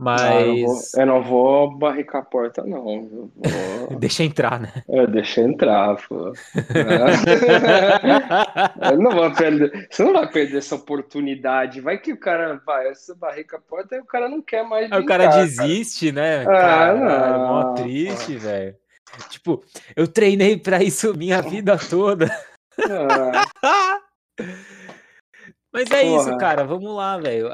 Ah, 0.04 0.42
eu, 0.42 0.46
não 0.46 0.66
vou, 0.66 0.74
Mas. 0.74 0.94
eu 0.94 1.06
não 1.06 1.22
vou 1.22 1.78
barricar 1.78 2.20
a 2.20 2.24
porta, 2.24 2.62
não. 2.66 3.30
Vou. 3.88 3.98
Deixa 3.98 4.24
entrar, 4.24 4.60
né? 4.60 4.70
Eu 4.86 5.06
deixo 5.06 5.40
entrar, 5.40 5.96
pô. 6.06 6.34
Não 8.98 9.10
vou 9.10 9.32
perder. 9.32 9.88
Você 9.90 10.04
não 10.04 10.12
vai 10.12 10.30
perder 10.30 10.58
essa 10.58 10.74
oportunidade. 10.74 11.80
Vai 11.80 11.98
que 11.98 12.12
o 12.12 12.18
cara 12.18 12.60
vai, 12.66 12.94
você 12.94 13.14
barrica 13.14 13.56
a 13.56 13.60
porta 13.60 13.96
e 13.96 14.00
o 14.00 14.04
cara 14.04 14.28
não 14.28 14.42
quer 14.42 14.64
mais. 14.64 14.92
Aí 14.92 15.00
o 15.00 15.06
cara 15.06 15.28
brincar, 15.28 15.44
desiste, 15.44 16.12
né? 16.12 16.44
Ah, 16.46 17.38
mó 17.38 17.64
não, 17.64 17.74
triste, 17.74 18.36
velho. 18.36 18.76
Tipo, 19.31 19.64
eu 19.95 20.09
treinei 20.09 20.57
pra 20.57 20.83
isso 20.83 21.16
minha 21.16 21.40
vida 21.42 21.76
toda. 21.78 22.26
Ah, 23.62 24.00
Mas 25.73 25.90
é 25.90 26.02
isso, 26.02 26.26
Porra. 26.26 26.38
cara. 26.38 26.64
Vamos 26.64 26.95
lá, 26.95 27.19
velho. 27.19 27.49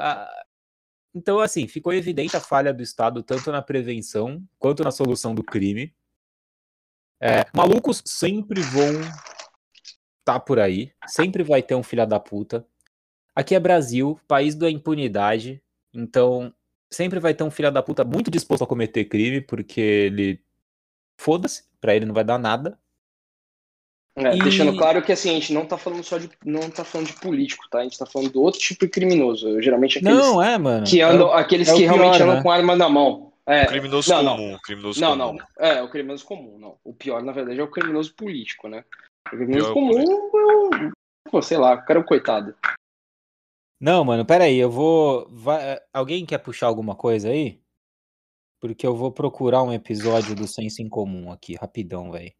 Então, 1.13 1.39
assim, 1.39 1.67
ficou 1.67 1.93
evidente 1.93 2.35
a 2.35 2.41
falha 2.41 2.73
do 2.73 2.83
Estado 2.83 3.23
tanto 3.23 3.51
na 3.51 3.61
prevenção 3.61 4.43
quanto 4.57 4.83
na 4.83 4.91
solução 4.91 5.33
do 5.33 5.43
crime. 5.43 5.95
É, 7.21 7.45
malucos 7.53 8.01
sempre 8.05 8.61
vão 8.61 8.93
tá 10.23 10.39
por 10.39 10.59
aí, 10.59 10.93
sempre 11.07 11.43
vai 11.43 11.63
ter 11.63 11.75
um 11.75 11.83
filho 11.83 12.05
da 12.05 12.19
puta. 12.19 12.65
Aqui 13.35 13.55
é 13.55 13.59
Brasil, 13.59 14.19
país 14.27 14.53
da 14.53 14.69
impunidade, 14.69 15.61
então 15.93 16.53
sempre 16.91 17.19
vai 17.19 17.33
ter 17.33 17.43
um 17.43 17.51
filho 17.51 17.71
da 17.71 17.81
puta 17.81 18.03
muito 18.03 18.29
disposto 18.29 18.63
a 18.63 18.67
cometer 18.67 19.05
crime, 19.05 19.41
porque 19.41 19.81
ele 19.81 20.43
foda-se, 21.19 21.63
pra 21.81 21.93
ele 21.95 22.05
não 22.05 22.13
vai 22.13 22.23
dar 22.23 22.37
nada. 22.39 22.79
É, 24.15 24.35
E- 24.35 24.41
Deixando 24.43 24.75
claro 24.77 25.01
que 25.01 25.11
assim, 25.11 25.29
a 25.29 25.33
gente 25.33 25.53
não 25.53 25.65
tá 25.65 25.77
falando 25.77 26.03
só 26.03 26.17
de. 26.17 26.29
não 26.43 26.69
tá 26.69 26.83
falando 26.83 27.07
de 27.07 27.13
político, 27.13 27.65
tá? 27.69 27.79
A 27.79 27.83
gente 27.83 27.97
tá 27.97 28.05
falando 28.05 28.31
do 28.31 28.41
outro 28.41 28.59
tipo 28.59 28.85
de 28.85 28.91
criminoso. 28.91 29.61
Geralmente 29.61 29.99
aqueles 29.99 30.17
Não, 30.17 30.41
é, 30.41 30.57
mano. 30.57 30.85
que 30.85 30.99
É 30.99 31.07
o- 31.07 31.11
andam, 31.11 31.31
aqueles 31.31 31.67
é 31.69 31.73
o 31.73 31.77
que 31.77 31.83
realmente 31.83 32.15
pior, 32.17 32.23
andam 32.23 32.35
né? 32.37 32.43
com 32.43 32.51
arma 32.51 32.75
na 32.75 32.89
mão. 32.89 33.31
É, 33.45 33.65
Criminoso 33.65 34.11
não, 34.13 34.23
não. 34.23 34.35
comum, 34.37 34.57
criminoso 34.63 35.01
Não, 35.01 35.17
comum. 35.17 35.37
não. 35.37 35.65
É, 35.65 35.81
o 35.81 35.89
criminoso 35.89 36.23
comum, 36.25 36.59
não. 36.59 36.77
O 36.83 36.93
pior, 36.93 37.23
na 37.23 37.31
verdade, 37.31 37.59
é 37.59 37.63
o 37.63 37.71
criminoso 37.71 38.13
político, 38.13 38.67
né? 38.67 38.83
O 39.27 39.29
criminoso 39.31 39.65
Pior 39.65 39.73
comum 39.73 39.97
é 39.97 40.03
um. 40.03 40.91
Pô, 41.31 41.41
sei 41.41 41.57
lá, 41.57 41.73
o 41.73 41.83
cara 41.85 41.99
é 41.99 42.01
um 42.01 42.05
coitado. 42.05 42.55
Não, 43.81 44.03
mano, 44.03 44.25
pera 44.25 44.43
aí, 44.43 44.57
eu 44.57 44.69
vou. 44.69 45.27
vai- 45.31 45.79
Alguém 45.93 46.25
quer 46.25 46.37
puxar 46.39 46.67
alguma 46.67 46.93
coisa 46.95 47.29
aí? 47.29 47.59
Porque 48.59 48.85
eu 48.85 48.95
vou 48.95 49.11
procurar 49.11 49.63
um 49.63 49.71
episódio 49.73 50.35
do 50.35 50.47
Senso 50.47 50.81
em 50.81 50.89
Comum 50.89 51.31
aqui, 51.31 51.55
rapidão, 51.55 52.11
velho. 52.11 52.33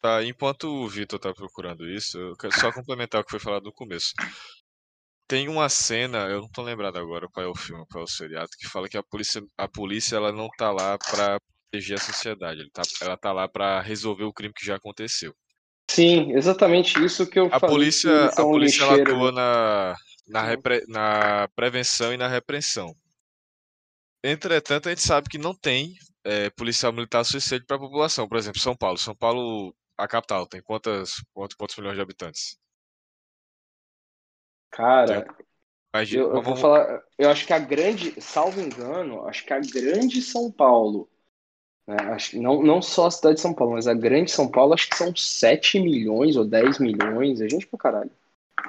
Tá, 0.00 0.22
enquanto 0.24 0.64
o 0.64 0.88
Vitor 0.88 1.18
tá 1.18 1.32
procurando 1.32 1.88
isso, 1.88 2.18
eu 2.18 2.36
quero 2.36 2.52
só 2.58 2.72
complementar 2.72 3.20
o 3.20 3.24
que 3.24 3.30
foi 3.30 3.40
falado 3.40 3.64
no 3.64 3.72
começo. 3.72 4.12
Tem 5.28 5.48
uma 5.48 5.68
cena, 5.68 6.18
eu 6.28 6.40
não 6.42 6.48
tô 6.48 6.62
lembrado 6.62 6.98
agora 6.98 7.28
qual 7.28 7.44
é 7.44 7.48
o 7.48 7.54
filme, 7.54 7.84
qual 7.90 8.02
é 8.02 8.04
o 8.04 8.08
seriado, 8.08 8.48
que 8.58 8.68
fala 8.68 8.88
que 8.88 8.96
a 8.96 9.02
polícia, 9.02 9.42
a 9.56 9.66
polícia 9.66 10.16
ela 10.16 10.30
não 10.32 10.48
tá 10.56 10.70
lá 10.70 10.96
pra 10.98 11.40
proteger 11.70 11.98
a 11.98 12.00
sociedade, 12.00 12.60
ele 12.60 12.70
tá- 12.70 12.82
ela 13.00 13.16
tá 13.16 13.32
lá 13.32 13.48
pra 13.48 13.80
resolver 13.80 14.24
o 14.24 14.32
crime 14.32 14.54
que 14.54 14.64
já 14.64 14.76
aconteceu. 14.76 15.34
Sim, 15.90 16.32
exatamente 16.32 17.02
isso 17.04 17.28
que 17.28 17.38
eu 17.38 17.46
A 17.46 17.58
falei. 17.58 17.76
polícia, 17.76 18.26
a 18.26 18.42
polícia 18.42 18.82
ela 18.84 19.02
atua 19.02 19.32
na, 19.32 19.96
na, 20.28 20.42
repre- 20.42 20.84
na 20.88 21.48
prevenção 21.56 22.12
e 22.12 22.16
na 22.16 22.28
repreensão. 22.28 22.94
Entretanto, 24.30 24.88
a 24.88 24.90
gente 24.90 25.02
sabe 25.02 25.28
que 25.28 25.38
não 25.38 25.54
tem 25.54 25.94
eh, 26.24 26.50
policial 26.50 26.92
militar 26.92 27.24
suficiente 27.24 27.64
para 27.66 27.76
a 27.76 27.80
população. 27.80 28.28
Por 28.28 28.36
exemplo, 28.38 28.60
São 28.60 28.76
Paulo. 28.76 28.98
São 28.98 29.14
Paulo, 29.14 29.74
a 29.96 30.08
capital, 30.08 30.46
tem 30.46 30.60
quantas, 30.62 31.14
quantos, 31.32 31.56
quantos 31.56 31.76
milhões 31.76 31.96
de 31.96 32.02
habitantes? 32.02 32.58
Cara, 34.70 35.26
de- 36.08 36.18
eu, 36.18 36.34
eu 36.34 36.42
vamos- 36.42 36.44
vou 36.44 36.56
falar. 36.56 37.02
Eu 37.18 37.30
acho 37.30 37.46
que 37.46 37.52
a 37.54 37.58
grande, 37.60 38.20
salvo 38.22 38.60
engano, 38.60 39.26
acho 39.28 39.44
que 39.46 39.52
a 39.52 39.60
grande 39.60 40.22
São 40.22 40.50
Paulo. 40.52 41.08
né, 41.86 41.96
acho, 42.12 42.40
não, 42.40 42.62
não 42.62 42.82
só 42.82 43.06
a 43.06 43.10
cidade 43.12 43.36
de 43.36 43.42
São 43.42 43.54
Paulo, 43.54 43.74
mas 43.74 43.88
a 43.88 43.94
grande 43.94 44.30
São 44.30 44.50
Paulo, 44.50 44.74
acho 44.74 44.88
que 44.90 44.96
são 44.96 45.14
7 45.16 45.80
milhões 45.80 46.36
ou 46.36 46.44
10 46.46 46.78
milhões. 46.80 47.40
É 47.40 47.48
gente 47.48 47.66
pra 47.66 47.78
caralho. 47.78 48.10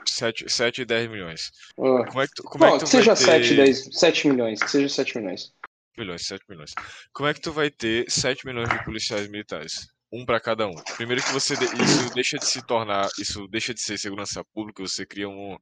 7, 0.06 0.50
7 0.50 0.82
e 0.82 0.86
10 0.86 1.10
milhões. 1.10 1.52
Ah. 1.80 2.06
Como 2.08 2.22
é 2.22 2.28
que 2.28 2.34
tu, 2.36 2.44
como 2.44 2.66
é 2.66 2.70
Bom, 2.70 2.78
que 2.78 2.84
tu 2.86 2.90
seja 2.90 3.14
vai 3.14 3.24
7, 3.24 3.50
ter... 3.50 3.56
10, 3.56 3.90
7 3.92 4.28
milhões, 4.28 4.60
que 4.62 4.70
seja 4.72 4.90
7 4.90 5.18
milhões. 5.18 5.54
milhões, 5.98 6.26
7 6.26 6.44
milhões. 6.50 6.74
Como 7.12 7.28
é 7.30 7.34
que 7.34 7.42
tu 7.42 7.52
vai 7.52 7.70
ter 7.72 8.10
7 8.10 8.46
milhões 8.46 8.70
de 8.70 8.84
policiais 8.84 9.28
militares? 9.28 9.88
Um 10.12 10.26
para 10.26 10.40
cada 10.40 10.66
um. 10.68 10.76
Primeiro 10.96 11.22
que 11.22 11.32
você 11.34 11.56
de- 11.58 11.66
isso 11.66 12.14
deixa 12.14 12.38
de 12.38 12.46
se 12.46 12.62
tornar, 12.66 13.10
isso 13.20 13.46
deixa 13.48 13.74
de 13.74 13.82
ser 13.82 13.98
segurança 13.98 14.44
pública, 14.54 14.82
você 14.82 15.06
cria 15.06 15.28
um, 15.28 15.58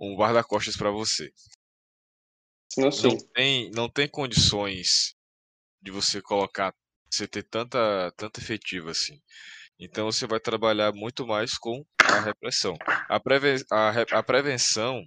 um 0.00 0.16
guarda-costas 0.16 0.76
para 0.76 0.90
você. 0.90 1.30
Não. 2.76 2.88
Não 2.90 3.18
tem, 3.32 3.70
não 3.70 3.88
tem 3.88 4.08
condições 4.08 5.14
de 5.80 5.92
você 5.92 6.20
colocar, 6.20 6.74
você 7.08 7.28
ter 7.28 7.44
tanta, 7.44 8.12
tanta 8.16 8.40
efetiva 8.40 8.90
assim. 8.90 9.20
Então 9.78 10.06
você 10.10 10.26
vai 10.26 10.38
trabalhar 10.40 10.92
muito 10.92 11.26
mais 11.26 11.58
com 11.58 11.84
a 12.06 12.20
repressão. 12.20 12.76
A, 13.08 13.18
preven 13.18 13.56
a, 13.70 13.90
re- 13.90 14.06
a 14.12 14.22
prevenção, 14.22 15.02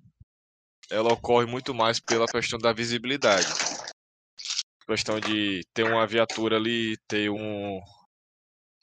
ela 0.92 1.14
ocorre 1.14 1.46
muito 1.46 1.74
mais 1.74 2.00
pela 2.00 2.26
questão 2.26 2.60
da 2.60 2.74
visibilidade. 2.74 3.48
Questão 4.86 5.20
de 5.20 5.62
ter 5.74 5.84
uma 5.84 6.08
viatura 6.08 6.58
ali, 6.58 6.98
ter 7.08 7.30
um 7.30 7.80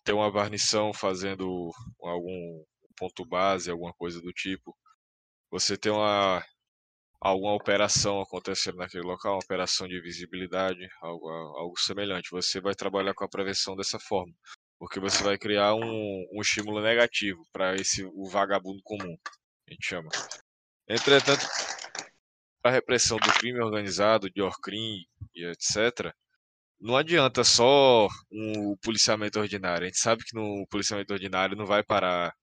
ter 0.05 0.13
uma 0.13 0.29
guarnição 0.29 0.93
fazendo 0.93 1.71
algum 2.03 2.65
ponto 2.97 3.25
base, 3.25 3.71
alguma 3.71 3.93
coisa 3.95 4.21
do 4.21 4.33
tipo. 4.33 4.77
Você 5.51 5.77
ter 5.79 5.91
uma 5.91 6.45
alguma 7.21 7.55
operação 7.55 8.21
acontecendo 8.21 8.77
naquele 8.77 9.05
local, 9.05 9.35
uma 9.35 9.45
operação 9.45 9.89
de 9.89 10.01
visibilidade, 10.01 10.87
algo, 11.01 11.29
algo 11.31 11.79
semelhante. 11.79 12.31
Você 12.31 12.61
vai 12.61 12.75
trabalhar 12.75 13.15
com 13.15 13.25
a 13.25 13.29
prevenção 13.29 13.75
dessa 13.75 13.99
forma, 13.99 14.33
porque 14.85 15.01
você 15.01 15.25
vai 15.25 15.39
criar 15.39 15.75
um, 15.75 16.29
um 16.31 16.43
estímulo 16.43 16.83
negativo 16.83 17.43
para 17.51 17.75
esse 17.75 18.05
o 18.05 18.29
vagabundo 18.29 18.83
comum, 18.83 19.17
a 19.67 19.73
gente 19.73 19.87
chama. 19.87 20.11
Entretanto, 20.87 21.47
a 22.63 22.71
repressão 22.71 23.17
do 23.17 23.33
crime 23.33 23.63
organizado, 23.63 24.29
de 24.29 24.43
Orcrim 24.43 25.07
e 25.35 25.47
etc., 25.47 26.13
não 26.79 26.99
adianta 26.99 27.43
só 27.43 28.09
um 28.31 28.77
policiamento 28.83 29.41
ordinário. 29.41 29.85
A 29.85 29.87
gente 29.87 29.99
sabe 29.99 30.23
que 30.23 30.37
no 30.37 30.67
policiamento 30.69 31.15
ordinário 31.15 31.57
não 31.57 31.65
vai 31.65 31.83
parar, 31.83 32.35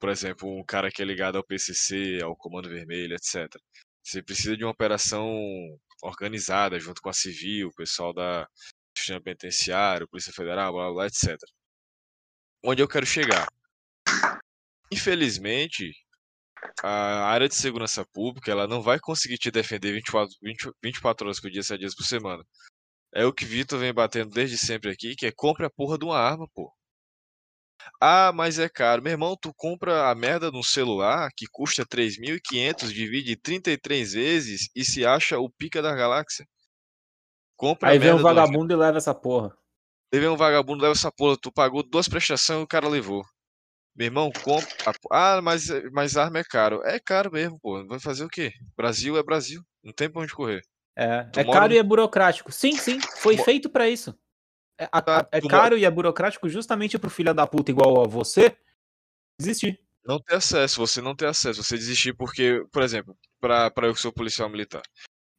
por 0.00 0.08
exemplo, 0.08 0.48
um 0.50 0.64
cara 0.64 0.90
que 0.90 1.00
é 1.00 1.04
ligado 1.04 1.38
ao 1.38 1.44
PCC, 1.46 2.18
ao 2.24 2.34
Comando 2.34 2.68
Vermelho, 2.68 3.14
etc. 3.14 3.46
Você 4.02 4.20
precisa 4.20 4.56
de 4.56 4.64
uma 4.64 4.72
operação 4.72 5.32
organizada, 6.02 6.80
junto 6.80 7.00
com 7.00 7.08
a 7.08 7.12
civil, 7.12 7.68
o 7.68 7.74
pessoal 7.74 8.12
da 8.12 8.48
sistema 8.96 9.20
penitenciário, 9.22 10.08
Polícia 10.08 10.32
Federal, 10.32 10.72
blá, 10.72 10.90
blá, 10.90 11.06
etc. 11.06 11.38
Onde 12.64 12.82
eu 12.82 12.88
quero 12.88 13.06
chegar? 13.06 13.46
Infelizmente, 14.92 15.92
a 16.82 17.26
área 17.26 17.48
de 17.48 17.54
segurança 17.54 18.04
pública 18.12 18.50
ela 18.50 18.66
não 18.66 18.82
vai 18.82 18.98
conseguir 18.98 19.38
te 19.38 19.50
defender 19.50 19.92
24, 19.92 20.34
20 20.42 20.70
24 20.82 21.26
horas 21.26 21.40
por 21.40 21.50
dia, 21.50 21.62
7 21.62 21.80
dias 21.80 21.94
por 21.94 22.04
semana. 22.04 22.44
É 23.14 23.24
o 23.24 23.32
que 23.32 23.44
Vitor 23.44 23.78
vem 23.78 23.92
batendo 23.92 24.30
desde 24.30 24.58
sempre 24.58 24.90
aqui, 24.90 25.14
que 25.14 25.26
é 25.26 25.32
compre 25.32 25.64
a 25.64 25.70
porra 25.70 25.98
de 25.98 26.04
uma 26.04 26.18
arma, 26.18 26.46
pô. 26.54 26.72
Ah, 28.00 28.32
mas 28.34 28.58
é 28.58 28.68
caro. 28.68 29.02
Meu 29.02 29.12
irmão, 29.12 29.36
tu 29.40 29.52
compra 29.54 30.10
a 30.10 30.14
merda 30.14 30.50
de 30.50 30.56
um 30.56 30.62
celular 30.62 31.30
que 31.36 31.46
custa 31.50 31.86
3.500, 31.86 32.92
divide 32.92 33.32
em 33.32 33.36
33 33.36 34.12
vezes 34.12 34.68
e 34.74 34.84
se 34.84 35.06
acha 35.06 35.38
o 35.38 35.48
pica 35.48 35.80
da 35.80 35.94
galáxia. 35.94 36.46
Compra 37.56 37.88
Aí 37.90 37.96
a 37.96 38.00
vem 38.00 38.12
um 38.12 38.22
vagabundo 38.22 38.72
e 38.72 38.76
leva 38.76 38.98
essa 38.98 39.14
porra. 39.14 39.56
Vem 40.12 40.28
um 40.28 40.36
vagabundo, 40.36 40.82
leva 40.82 40.92
essa 40.92 41.12
porra, 41.12 41.36
tu 41.40 41.52
pagou 41.52 41.82
duas 41.82 42.08
prestações 42.08 42.60
e 42.60 42.62
o 42.62 42.66
cara 42.66 42.88
levou. 42.88 43.22
Meu 43.94 44.06
irmão, 44.06 44.30
compra. 44.32 44.68
Ah, 45.12 45.40
mas, 45.42 45.66
mas 45.92 46.16
arma 46.16 46.38
é 46.38 46.44
caro. 46.44 46.80
É 46.84 46.98
caro 46.98 47.30
mesmo, 47.32 47.58
pô. 47.60 47.84
Vai 47.86 47.98
fazer 48.00 48.24
o 48.24 48.28
quê? 48.28 48.52
Brasil 48.76 49.18
é 49.18 49.22
Brasil. 49.22 49.60
Não 49.82 49.92
tem 49.92 50.08
pra 50.10 50.22
onde 50.22 50.32
correr. 50.32 50.62
É, 50.96 51.24
Tu 51.24 51.40
é 51.40 51.44
mora 51.44 51.60
caro 51.60 51.72
e 51.72 51.78
é 51.78 51.82
burocrático. 51.82 52.50
Sim, 52.52 52.72
sim, 52.76 52.98
foi 53.18 53.36
Mo- 53.36 53.44
feito 53.44 53.68
pra 53.68 53.88
isso. 53.88 54.16
É, 54.80 54.88
a- 54.90 55.02
Tá, 55.02 55.28
é 55.32 55.40
caro 55.40 55.76
e 55.76 55.84
é 55.84 55.90
burocrático 55.90 56.48
justamente 56.48 56.98
pro 56.98 57.10
filho 57.10 57.34
da 57.34 57.46
puta 57.46 57.70
igual 57.70 58.02
a 58.02 58.06
você 58.08 58.56
existir. 59.40 59.80
Não 60.04 60.18
ter 60.20 60.36
acesso, 60.36 60.78
você 60.78 61.02
não 61.02 61.14
ter 61.14 61.26
acesso, 61.26 61.62
você 61.62 61.76
desistir 61.76 62.14
porque, 62.14 62.64
por 62.72 62.82
exemplo, 62.82 63.16
para 63.40 63.72
eu 63.86 63.92
que 63.94 64.00
sou 64.00 64.12
policial 64.12 64.48
militar, 64.48 64.82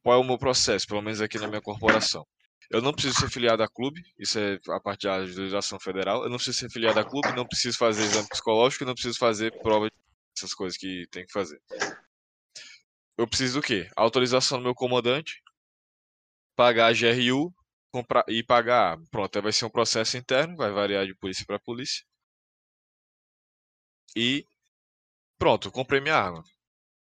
qual 0.02 0.16
é 0.16 0.20
o 0.22 0.24
meu 0.26 0.38
processo, 0.38 0.86
pelo 0.86 1.02
menos 1.02 1.20
aqui 1.20 1.38
na 1.38 1.48
minha 1.48 1.60
corporação? 1.60 2.24
Eu 2.70 2.80
não 2.80 2.92
preciso 2.92 3.18
ser 3.18 3.30
filiado 3.30 3.62
a 3.62 3.68
clube, 3.68 4.00
isso 4.18 4.38
é 4.38 4.58
a 4.68 4.80
parte 4.80 5.06
da 5.06 5.16
legislação 5.16 5.78
federal, 5.80 6.22
eu 6.22 6.30
não 6.30 6.36
preciso 6.36 6.58
ser 6.58 6.70
filiado 6.70 7.00
a 7.00 7.04
clube, 7.04 7.32
não 7.32 7.46
preciso 7.46 7.76
fazer 7.78 8.04
exame 8.04 8.28
psicológico, 8.28 8.84
não 8.84 8.94
preciso 8.94 9.18
fazer 9.18 9.52
prova, 9.60 9.86
de- 9.86 9.92
essas 10.36 10.54
coisas 10.54 10.78
que 10.78 11.06
tem 11.10 11.26
que 11.26 11.32
fazer. 11.32 11.60
Eu 13.16 13.28
preciso 13.28 13.60
do 13.60 13.64
quê? 13.64 13.88
Autorização 13.96 14.58
do 14.58 14.64
meu 14.64 14.74
comandante, 14.74 15.40
pagar 16.56 16.86
a 16.86 16.92
GRU 16.92 17.52
comprar, 17.92 18.24
e 18.28 18.42
pagar. 18.42 18.98
Pronto, 19.10 19.42
vai 19.42 19.52
ser 19.52 19.64
um 19.64 19.70
processo 19.70 20.16
interno, 20.16 20.56
vai 20.56 20.70
variar 20.70 21.04
de 21.06 21.14
polícia 21.14 21.44
para 21.46 21.58
polícia. 21.58 22.04
E 24.16 24.44
pronto, 25.38 25.70
comprei 25.72 26.00
minha 26.00 26.16
arma. 26.16 26.44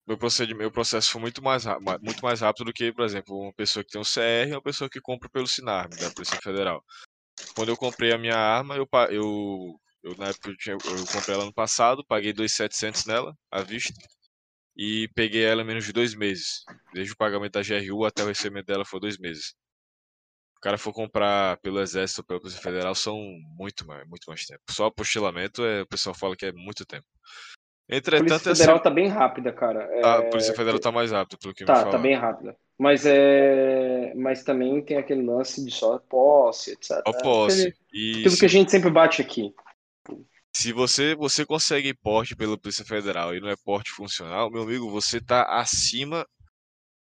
Meu, 0.08 0.18
meu 0.56 0.72
processo 0.72 1.12
foi 1.12 1.22
muito 1.22 1.44
mais, 1.44 1.66
muito 2.02 2.24
mais 2.24 2.42
rápido 2.42 2.66
do 2.66 2.74
que, 2.74 2.94
por 2.94 3.04
exemplo, 3.04 3.36
uma 3.40 3.54
pessoa 3.54 3.84
que 3.84 3.92
tem 3.92 4.00
um 4.00 4.04
CR 4.04 4.50
e 4.50 4.52
uma 4.54 4.62
pessoa 4.62 4.90
que 4.90 5.02
compra 5.02 5.30
pelo 5.30 5.48
Sinarme, 5.48 5.98
da 5.98 6.12
Polícia 6.12 6.38
Federal. 6.40 6.84
Quando 7.56 7.70
eu 7.70 7.78
comprei 7.78 8.14
a 8.14 8.18
minha 8.18 8.38
arma, 8.38 8.76
eu, 8.78 8.88
eu, 9.12 9.80
eu 10.04 10.16
na 10.18 10.28
época 10.30 10.50
eu, 10.50 10.58
tinha, 10.58 10.76
eu 10.76 11.08
comprei 11.08 11.36
ela 11.36 11.46
no 11.46 11.54
passado, 11.54 12.06
paguei 12.06 12.34
2.700 12.34 13.06
nela, 13.06 13.36
à 13.52 13.62
vista, 13.64 13.94
e 14.78 15.10
peguei 15.16 15.44
ela 15.46 15.62
em 15.64 15.66
menos 15.66 15.86
de 15.86 15.94
dois 15.94 16.16
meses. 16.16 16.64
Desde 16.94 17.14
o 17.14 17.18
pagamento 17.18 17.54
da 17.54 17.64
GRU 17.64 18.06
até 18.06 18.24
o 18.24 18.28
recebimento 18.28 18.68
dela 18.68 18.86
foi 18.86 19.00
dois 19.00 19.18
meses. 19.18 19.56
O 20.58 20.62
cara 20.62 20.78
for 20.78 20.94
comprar 20.94 21.58
pelo 21.58 21.80
Exército 21.80 22.22
ou 22.22 22.26
pela 22.26 22.40
Polícia 22.40 22.62
Federal 22.62 22.96
são 22.96 23.18
muito 23.58 23.86
mais, 23.86 24.08
muito 24.08 24.26
mais 24.28 24.46
tempo. 24.46 24.62
Só 24.72 24.86
apostilamento, 24.88 25.64
é, 25.64 25.84
o 25.84 25.88
pessoal 25.88 26.16
fala 26.16 26.36
que 26.36 26.46
é 26.46 26.52
muito 26.52 26.86
tempo. 26.86 27.06
A 27.90 27.96
Entretanto, 27.96 28.28
Polícia 28.28 28.50
essa- 28.52 28.56
Federal 28.64 28.80
tá 28.80 28.90
bem 28.90 29.08
rápida, 29.08 29.54
cara. 29.54 29.84
É, 29.92 30.04
a 30.06 30.24
Polícia 30.24 30.54
Federal 30.56 30.80
tá 30.80 30.92
mais 30.92 31.12
rápida, 31.12 31.38
pelo 31.40 31.54
que 31.54 31.64
Tá, 31.66 31.74
falaram. 31.76 31.92
tá 31.92 31.98
bem 32.00 32.16
rápida. 32.16 32.58
Mas 32.78 33.06
é. 33.06 34.12
Mas 34.16 34.44
também 34.44 34.82
tem 34.84 34.98
aquele 34.98 35.22
lance 35.24 35.64
de 35.64 35.72
só 35.72 35.98
posse, 36.00 36.72
etc. 36.72 37.02
Ó, 37.06 37.14
posse. 37.14 37.68
Aquele- 37.92 38.20
Aquilo 38.20 38.38
que 38.38 38.46
a 38.46 38.50
gente 38.50 38.72
sempre 38.72 38.90
bate 38.90 39.22
aqui. 39.22 39.54
se 40.54 40.72
você, 40.74 41.16
você 41.16 41.46
consegue 41.46 41.94
porte 41.94 42.36
pela 42.36 42.58
Polícia 42.58 42.84
Federal 42.86 43.36
e 43.36 43.40
não 43.42 43.50
é 43.50 43.56
porte 43.64 43.92
funcional, 43.92 44.50
meu 44.50 44.64
amigo, 44.64 44.90
você 44.90 45.20
tá 45.22 45.44
acima 45.60 46.26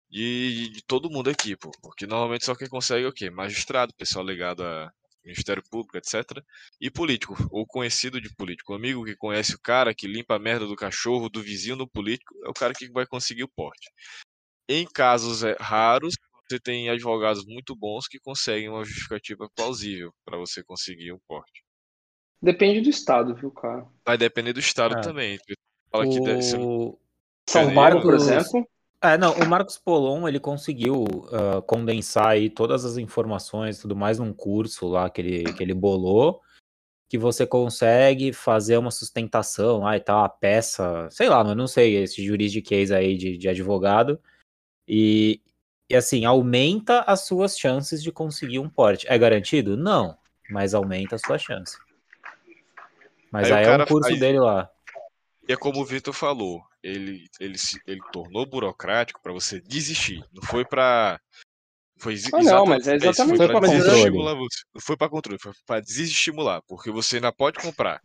de, 0.09 0.69
de 0.71 0.83
todo 0.85 1.09
mundo 1.09 1.29
aqui, 1.29 1.55
pô. 1.55 1.71
Porque 1.81 2.05
normalmente 2.05 2.43
só 2.45 2.53
quem 2.55 2.67
consegue 2.67 3.05
é 3.05 3.07
o 3.07 3.13
quê? 3.13 3.29
Magistrado, 3.29 3.93
pessoal 3.95 4.25
ligado 4.25 4.63
a 4.63 4.91
Ministério 5.25 5.63
Público, 5.69 5.97
etc. 5.97 6.23
E 6.79 6.89
político, 6.91 7.35
ou 7.51 7.65
conhecido 7.65 8.21
de 8.21 8.33
político. 8.35 8.73
Um 8.73 8.75
amigo 8.75 9.03
que 9.03 9.15
conhece 9.15 9.55
o 9.55 9.59
cara, 9.59 9.93
que 9.93 10.07
limpa 10.07 10.35
a 10.35 10.39
merda 10.39 10.65
do 10.67 10.75
cachorro, 10.75 11.29
do 11.29 11.41
vizinho 11.41 11.75
do 11.75 11.87
político, 11.87 12.35
é 12.45 12.49
o 12.49 12.53
cara 12.53 12.73
que 12.73 12.89
vai 12.89 13.05
conseguir 13.05 13.43
o 13.43 13.49
porte. 13.49 13.91
Em 14.69 14.85
casos 14.85 15.43
é, 15.43 15.55
raros, 15.59 16.15
você 16.47 16.59
tem 16.59 16.89
advogados 16.89 17.45
muito 17.45 17.75
bons 17.75 18.07
que 18.07 18.19
conseguem 18.19 18.69
uma 18.69 18.83
justificativa 18.85 19.49
plausível 19.55 20.13
para 20.23 20.37
você 20.37 20.63
conseguir 20.63 21.11
um 21.11 21.19
porte. 21.27 21.63
Depende 22.41 22.81
do 22.81 22.89
estado, 22.89 23.33
viu, 23.33 23.49
cara? 23.49 23.87
Vai 24.05 24.17
depender 24.17 24.53
do 24.53 24.59
estado 24.59 24.95
Ah. 24.95 25.01
também. 25.01 25.39
Fala 25.89 26.07
que 26.07 26.19
deve 26.21 26.41
ser 26.43 26.59
O... 26.59 26.99
São 27.49 27.73
Paulo, 27.73 28.01
por 28.01 28.13
exemplo. 28.13 28.67
É, 29.01 29.17
não, 29.17 29.33
o 29.33 29.47
Marcos 29.47 29.77
Polon, 29.77 30.27
ele 30.27 30.39
conseguiu 30.39 31.05
ah, 31.31 31.61
condensar 31.61 32.29
aí 32.29 32.49
todas 32.49 32.85
as 32.85 32.97
informações 32.97 33.77
e 33.77 33.81
tudo 33.81 33.95
mais 33.95 34.19
num 34.19 34.33
curso 34.33 34.87
lá 34.87 35.09
que 35.09 35.21
ele, 35.21 35.53
que 35.53 35.61
ele 35.61 35.73
bolou, 35.73 36.41
que 37.07 37.17
você 37.17 37.45
consegue 37.45 38.33
fazer 38.33 38.77
uma 38.77 38.91
sustentação 38.91 39.79
lá 39.79 39.95
e 39.95 39.99
tal, 39.99 40.23
a 40.23 40.29
peça, 40.29 41.07
sei 41.11 41.29
lá, 41.29 41.43
mas 41.43 41.55
não 41.55 41.67
sei, 41.67 41.97
esse 41.97 42.25
juridiquês 42.25 42.91
aí 42.91 43.15
de, 43.15 43.37
de 43.37 43.47
advogado, 43.47 44.19
e, 44.87 45.41
e 45.89 45.95
assim, 45.95 46.25
aumenta 46.25 47.01
as 47.01 47.21
suas 47.21 47.57
chances 47.57 48.01
de 48.01 48.11
conseguir 48.11 48.59
um 48.59 48.69
porte. 48.69 49.05
É 49.07 49.17
garantido? 49.17 49.77
Não, 49.77 50.17
mas 50.49 50.73
aumenta 50.73 51.15
a 51.15 51.19
sua 51.19 51.37
chance. 51.37 51.77
Mas 53.31 53.51
Aí 53.51 53.65
aí, 53.65 53.65
é 53.65 53.83
um 53.83 53.85
curso 53.85 54.17
dele 54.17 54.39
lá. 54.39 54.69
E 55.47 55.53
é 55.53 55.55
como 55.55 55.79
o 55.79 55.85
Vitor 55.85 56.13
falou, 56.13 56.63
ele, 56.81 57.27
ele, 57.39 57.57
se, 57.57 57.79
ele 57.85 58.01
tornou 58.11 58.45
burocrático 58.45 59.21
para 59.21 59.33
você 59.33 59.59
desistir. 59.61 60.23
Não 60.33 60.41
foi 60.41 60.65
para 60.65 61.19
Foi 61.99 62.15
Ah, 62.33 62.41
não, 62.41 62.65
mas 62.65 62.87
é 62.87 62.95
exatamente 62.95 63.37
Foi 63.37 63.51
controle. 63.51 63.83
desestimular 63.83 64.35
você. 64.35 64.59
Não 64.73 64.81
foi 64.81 64.97
para 64.97 65.09
controle, 65.09 65.39
foi 65.39 65.53
para 65.65 65.81
desestimular, 65.81 66.61
porque 66.67 66.91
você 66.91 67.17
ainda 67.17 67.31
pode 67.31 67.59
comprar. 67.59 68.01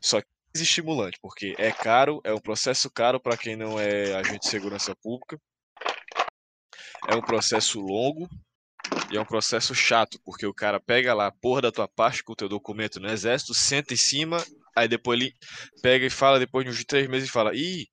Só 0.00 0.20
que 0.20 0.26
é 0.26 0.52
desestimulante, 0.54 1.18
porque 1.20 1.54
é 1.58 1.72
caro, 1.72 2.20
é 2.24 2.32
um 2.32 2.40
processo 2.40 2.90
caro 2.90 3.20
para 3.20 3.36
quem 3.36 3.56
não 3.56 3.78
é 3.78 4.14
agente 4.14 4.40
de 4.40 4.48
segurança 4.48 4.94
pública. 5.02 5.40
É 7.08 7.14
um 7.16 7.22
processo 7.22 7.80
longo 7.80 8.28
e 9.10 9.16
é 9.16 9.20
um 9.20 9.24
processo 9.24 9.74
chato, 9.74 10.20
porque 10.24 10.46
o 10.46 10.54
cara 10.54 10.78
pega 10.78 11.12
lá 11.14 11.26
a 11.26 11.32
porra 11.32 11.62
da 11.62 11.72
tua 11.72 11.88
parte 11.88 12.22
com 12.22 12.32
o 12.32 12.36
teu 12.36 12.48
documento 12.48 13.00
no 13.00 13.08
exército, 13.08 13.54
senta 13.54 13.92
em 13.92 13.96
cima, 13.96 14.44
aí 14.76 14.88
depois 14.88 15.20
ele 15.20 15.32
pega 15.82 16.06
e 16.06 16.10
fala, 16.10 16.38
depois 16.38 16.64
de 16.64 16.70
uns 16.70 16.84
três 16.84 17.08
meses, 17.08 17.28
e 17.28 17.32
fala, 17.32 17.54
ih, 17.54 17.86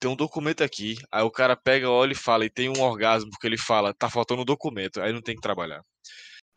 tem 0.00 0.10
um 0.10 0.16
documento 0.16 0.62
aqui. 0.62 0.96
Aí 1.10 1.22
o 1.22 1.30
cara 1.30 1.56
pega, 1.56 1.90
olha 1.90 2.12
e 2.12 2.16
fala, 2.16 2.44
e 2.44 2.50
tem 2.50 2.68
um 2.68 2.80
orgasmo, 2.80 3.30
porque 3.30 3.46
ele 3.46 3.58
fala, 3.58 3.94
tá 3.94 4.08
faltando 4.08 4.42
um 4.42 4.44
documento, 4.44 5.00
aí 5.00 5.12
não 5.12 5.22
tem 5.22 5.34
que 5.34 5.42
trabalhar. 5.42 5.82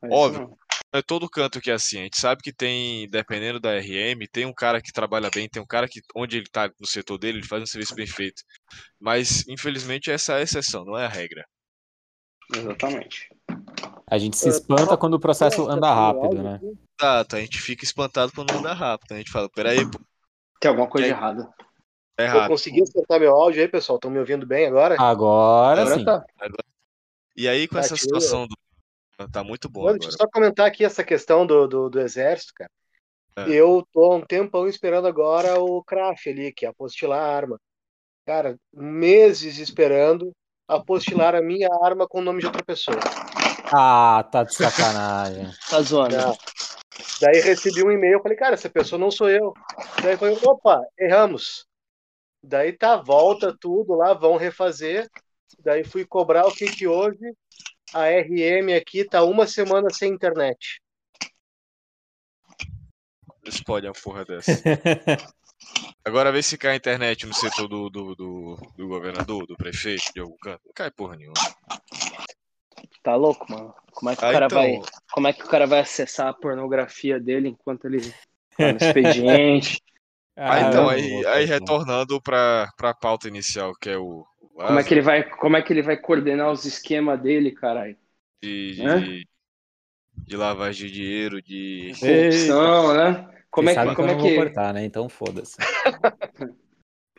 É 0.03 0.07
Óbvio. 0.09 0.57
Não 0.93 0.99
é 0.99 1.01
todo 1.01 1.29
canto 1.29 1.61
que 1.61 1.71
é 1.71 1.73
assim. 1.73 1.99
A 1.99 2.03
gente 2.03 2.19
sabe 2.19 2.41
que 2.41 2.51
tem, 2.51 3.07
dependendo 3.09 3.59
da 3.59 3.77
RM, 3.79 4.27
tem 4.31 4.45
um 4.45 4.53
cara 4.53 4.81
que 4.81 4.91
trabalha 4.91 5.29
bem, 5.29 5.47
tem 5.47 5.61
um 5.61 5.65
cara 5.65 5.87
que, 5.87 6.01
onde 6.15 6.37
ele 6.37 6.47
tá 6.51 6.69
no 6.79 6.85
setor 6.85 7.17
dele, 7.17 7.39
ele 7.39 7.47
faz 7.47 7.63
um 7.63 7.65
serviço 7.65 7.95
bem 7.95 8.07
feito. 8.07 8.43
Mas, 8.99 9.47
infelizmente, 9.47 10.11
essa 10.11 10.33
é 10.33 10.37
a 10.37 10.41
exceção, 10.41 10.83
não 10.83 10.97
é 10.97 11.05
a 11.05 11.09
regra. 11.09 11.45
Exatamente. 12.53 13.29
A 14.11 14.17
gente 14.17 14.35
se 14.37 14.49
espanta 14.49 14.97
quando 14.97 15.13
o 15.13 15.19
processo 15.19 15.69
anda 15.69 15.91
rápido, 15.93 16.43
né? 16.43 16.59
Exato, 16.99 17.37
a 17.37 17.39
gente 17.39 17.61
fica 17.61 17.85
espantado 17.85 18.33
quando 18.35 18.51
anda 18.51 18.73
rápido. 18.73 19.13
A 19.13 19.17
gente 19.17 19.31
fala, 19.31 19.49
peraí, 19.49 19.89
pô, 19.89 19.97
Tem 20.59 20.67
alguma 20.69 20.87
coisa 20.87 21.07
É. 21.07 21.11
errada. 21.11 21.49
Eu 22.17 22.25
errado. 22.25 22.49
consegui 22.49 22.83
acertar 22.83 23.19
meu 23.21 23.31
áudio 23.33 23.61
aí, 23.61 23.69
pessoal. 23.69 23.95
Estão 23.95 24.11
me 24.11 24.19
ouvindo 24.19 24.45
bem 24.45 24.67
agora? 24.67 24.95
Agora 24.99 25.81
Agora 25.81 25.95
sim. 25.97 26.03
tá. 26.03 26.23
E 27.37 27.47
aí, 27.47 27.67
com 27.69 27.75
Tá, 27.75 27.79
essa 27.79 27.95
situação 27.95 28.45
do. 28.45 28.55
Tá 29.31 29.43
muito 29.43 29.69
bom 29.69 29.83
Mano, 29.83 29.97
deixa 29.99 30.13
eu 30.13 30.17
só 30.17 30.27
comentar 30.27 30.65
aqui 30.67 30.83
essa 30.83 31.03
questão 31.03 31.45
do, 31.45 31.67
do, 31.67 31.89
do 31.89 31.99
exército, 32.01 32.53
cara. 32.55 32.69
É. 33.37 33.49
Eu 33.49 33.87
tô 33.93 34.11
há 34.11 34.15
um 34.17 34.21
tempão 34.21 34.67
esperando 34.67 35.07
agora 35.07 35.57
o 35.61 35.81
craft 35.83 36.27
ali, 36.27 36.51
que 36.51 36.65
é 36.65 36.69
apostilar 36.69 37.19
a 37.19 37.33
arma. 37.35 37.57
Cara, 38.25 38.57
meses 38.73 39.57
esperando 39.57 40.31
apostilar 40.67 41.33
a 41.33 41.41
minha 41.41 41.69
arma 41.81 42.07
com 42.07 42.19
o 42.19 42.23
nome 42.23 42.39
de 42.41 42.47
outra 42.47 42.63
pessoa. 42.63 42.97
Ah, 43.73 44.27
tá 44.29 44.43
de 44.43 44.53
sacanagem. 44.53 45.49
Tá 45.69 45.81
zoando. 45.81 46.15
Daí 47.21 47.39
recebi 47.41 47.83
um 47.83 47.91
e-mail, 47.91 48.21
falei, 48.21 48.37
cara, 48.37 48.55
essa 48.55 48.69
pessoa 48.69 48.99
não 48.99 49.09
sou 49.09 49.29
eu. 49.29 49.53
Daí 50.03 50.17
falei, 50.17 50.37
opa, 50.43 50.81
erramos. 50.99 51.65
Daí 52.43 52.73
tá, 52.73 52.97
volta 52.97 53.55
tudo 53.57 53.93
lá, 53.95 54.13
vão 54.13 54.35
refazer. 54.35 55.09
Daí 55.59 55.83
fui 55.83 56.05
cobrar 56.05 56.45
o 56.47 56.51
que 56.51 56.65
que 56.65 56.87
hoje 56.87 57.33
a 57.93 58.07
RM 58.09 58.75
aqui 58.75 59.05
tá 59.05 59.23
uma 59.23 59.47
semana 59.47 59.89
sem 59.89 60.11
internet. 60.11 60.81
Podem 63.65 63.89
uma 63.89 63.95
porra 64.01 64.25
dessa. 64.25 64.51
Agora 66.03 66.31
vê 66.31 66.41
se 66.41 66.57
cai 66.57 66.73
a 66.73 66.75
internet 66.75 67.25
no 67.25 67.33
setor 67.33 67.67
do, 67.67 67.89
do, 67.89 68.15
do, 68.15 68.55
do 68.75 68.87
governador, 68.87 69.45
do 69.45 69.55
prefeito, 69.55 70.11
de 70.13 70.19
algum 70.19 70.35
canto. 70.37 70.61
Não 70.65 70.73
cai 70.73 70.91
porra 70.91 71.15
nenhuma. 71.15 71.35
Tá 73.03 73.15
louco, 73.15 73.51
mano? 73.51 73.73
Como 73.93 74.11
é 74.11 74.15
que 74.15 74.23
o 74.23 74.27
Ah, 74.27 74.31
cara 74.31 74.47
então, 74.47 74.61
vai. 74.61 74.79
Como 75.11 75.27
é 75.27 75.33
que 75.33 75.43
o 75.43 75.47
cara 75.47 75.65
vai 75.67 75.79
acessar 75.79 76.27
a 76.27 76.33
pornografia 76.33 77.19
dele 77.19 77.49
enquanto 77.49 77.85
ele 77.85 78.13
tá 78.57 78.69
no 78.69 78.77
expediente? 78.77 79.81
ah, 80.47 80.59
então 80.61 80.87
Ah, 80.87 80.89
aí, 80.89 81.25
não, 81.27 81.27
aí 81.27 81.45
não. 81.59 81.77
retornando 81.77 82.21
pra, 82.21 82.69
pra 82.77 82.93
pauta 82.93 83.27
inicial, 83.27 83.73
que 83.75 83.89
é 83.89 83.97
o. 83.97 84.25
o 84.41 84.61
Como 84.63 84.79
é 84.79 84.83
que 84.83 84.93
ele 84.93 85.01
vai, 85.01 85.29
como 85.29 85.55
é 85.57 85.61
que 85.61 85.71
ele 85.73 85.81
vai 85.83 85.97
coordenar 85.97 86.51
os 86.51 86.65
esquemas 86.65 87.21
dele, 87.21 87.51
caralho? 87.51 87.95
de, 88.41 88.73
de, 88.73 89.27
de 90.27 90.37
lavagem 90.37 90.87
de 90.87 90.93
dinheiro, 90.93 91.41
de. 91.41 91.91
Corrupção, 91.99 92.93
né? 92.93 93.43
Como 93.49 93.69
é 93.69 93.75
Vocês 93.75 93.75
que, 93.75 93.91
sabem 93.91 93.95
como 93.95 94.09
eu 94.09 94.11
é 94.11 94.15
não 94.15 94.21
vou 94.21 94.31
que 94.31 94.33
cortar, 94.33 94.73
né? 94.73 94.83
Então 94.85 95.07
foda-se. 95.09 95.57